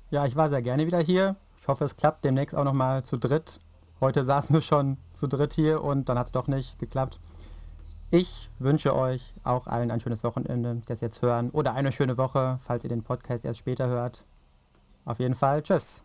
Ja, 0.09 0.25
ich 0.25 0.35
war 0.35 0.49
sehr 0.49 0.61
gerne 0.61 0.85
wieder 0.85 0.99
hier. 0.99 1.35
Ich 1.61 1.67
hoffe, 1.67 1.83
es 1.85 1.97
klappt 1.97 2.23
demnächst 2.23 2.55
auch 2.55 2.63
nochmal 2.63 3.03
zu 3.03 3.17
dritt. 3.17 3.59
Heute 3.99 4.23
saßen 4.23 4.53
wir 4.53 4.61
schon 4.61 4.97
zu 5.13 5.27
dritt 5.27 5.53
hier 5.53 5.83
und 5.83 6.09
dann 6.09 6.19
hat 6.19 6.27
es 6.27 6.31
doch 6.31 6.47
nicht 6.47 6.79
geklappt. 6.79 7.17
Ich 8.17 8.49
wünsche 8.59 8.95
euch 8.95 9.33
auch 9.43 9.67
allen 9.67 9.91
ein 9.91 9.99
schönes 9.99 10.23
Wochenende, 10.23 10.81
das 10.85 11.01
jetzt 11.01 11.21
hören, 11.21 11.49
oder 11.49 11.73
eine 11.73 11.91
schöne 11.91 12.17
Woche, 12.17 12.59
falls 12.63 12.85
ihr 12.85 12.89
den 12.89 13.03
Podcast 13.03 13.43
erst 13.43 13.59
später 13.59 13.87
hört. 13.87 14.23
Auf 15.03 15.19
jeden 15.19 15.35
Fall, 15.35 15.61
tschüss. 15.61 16.04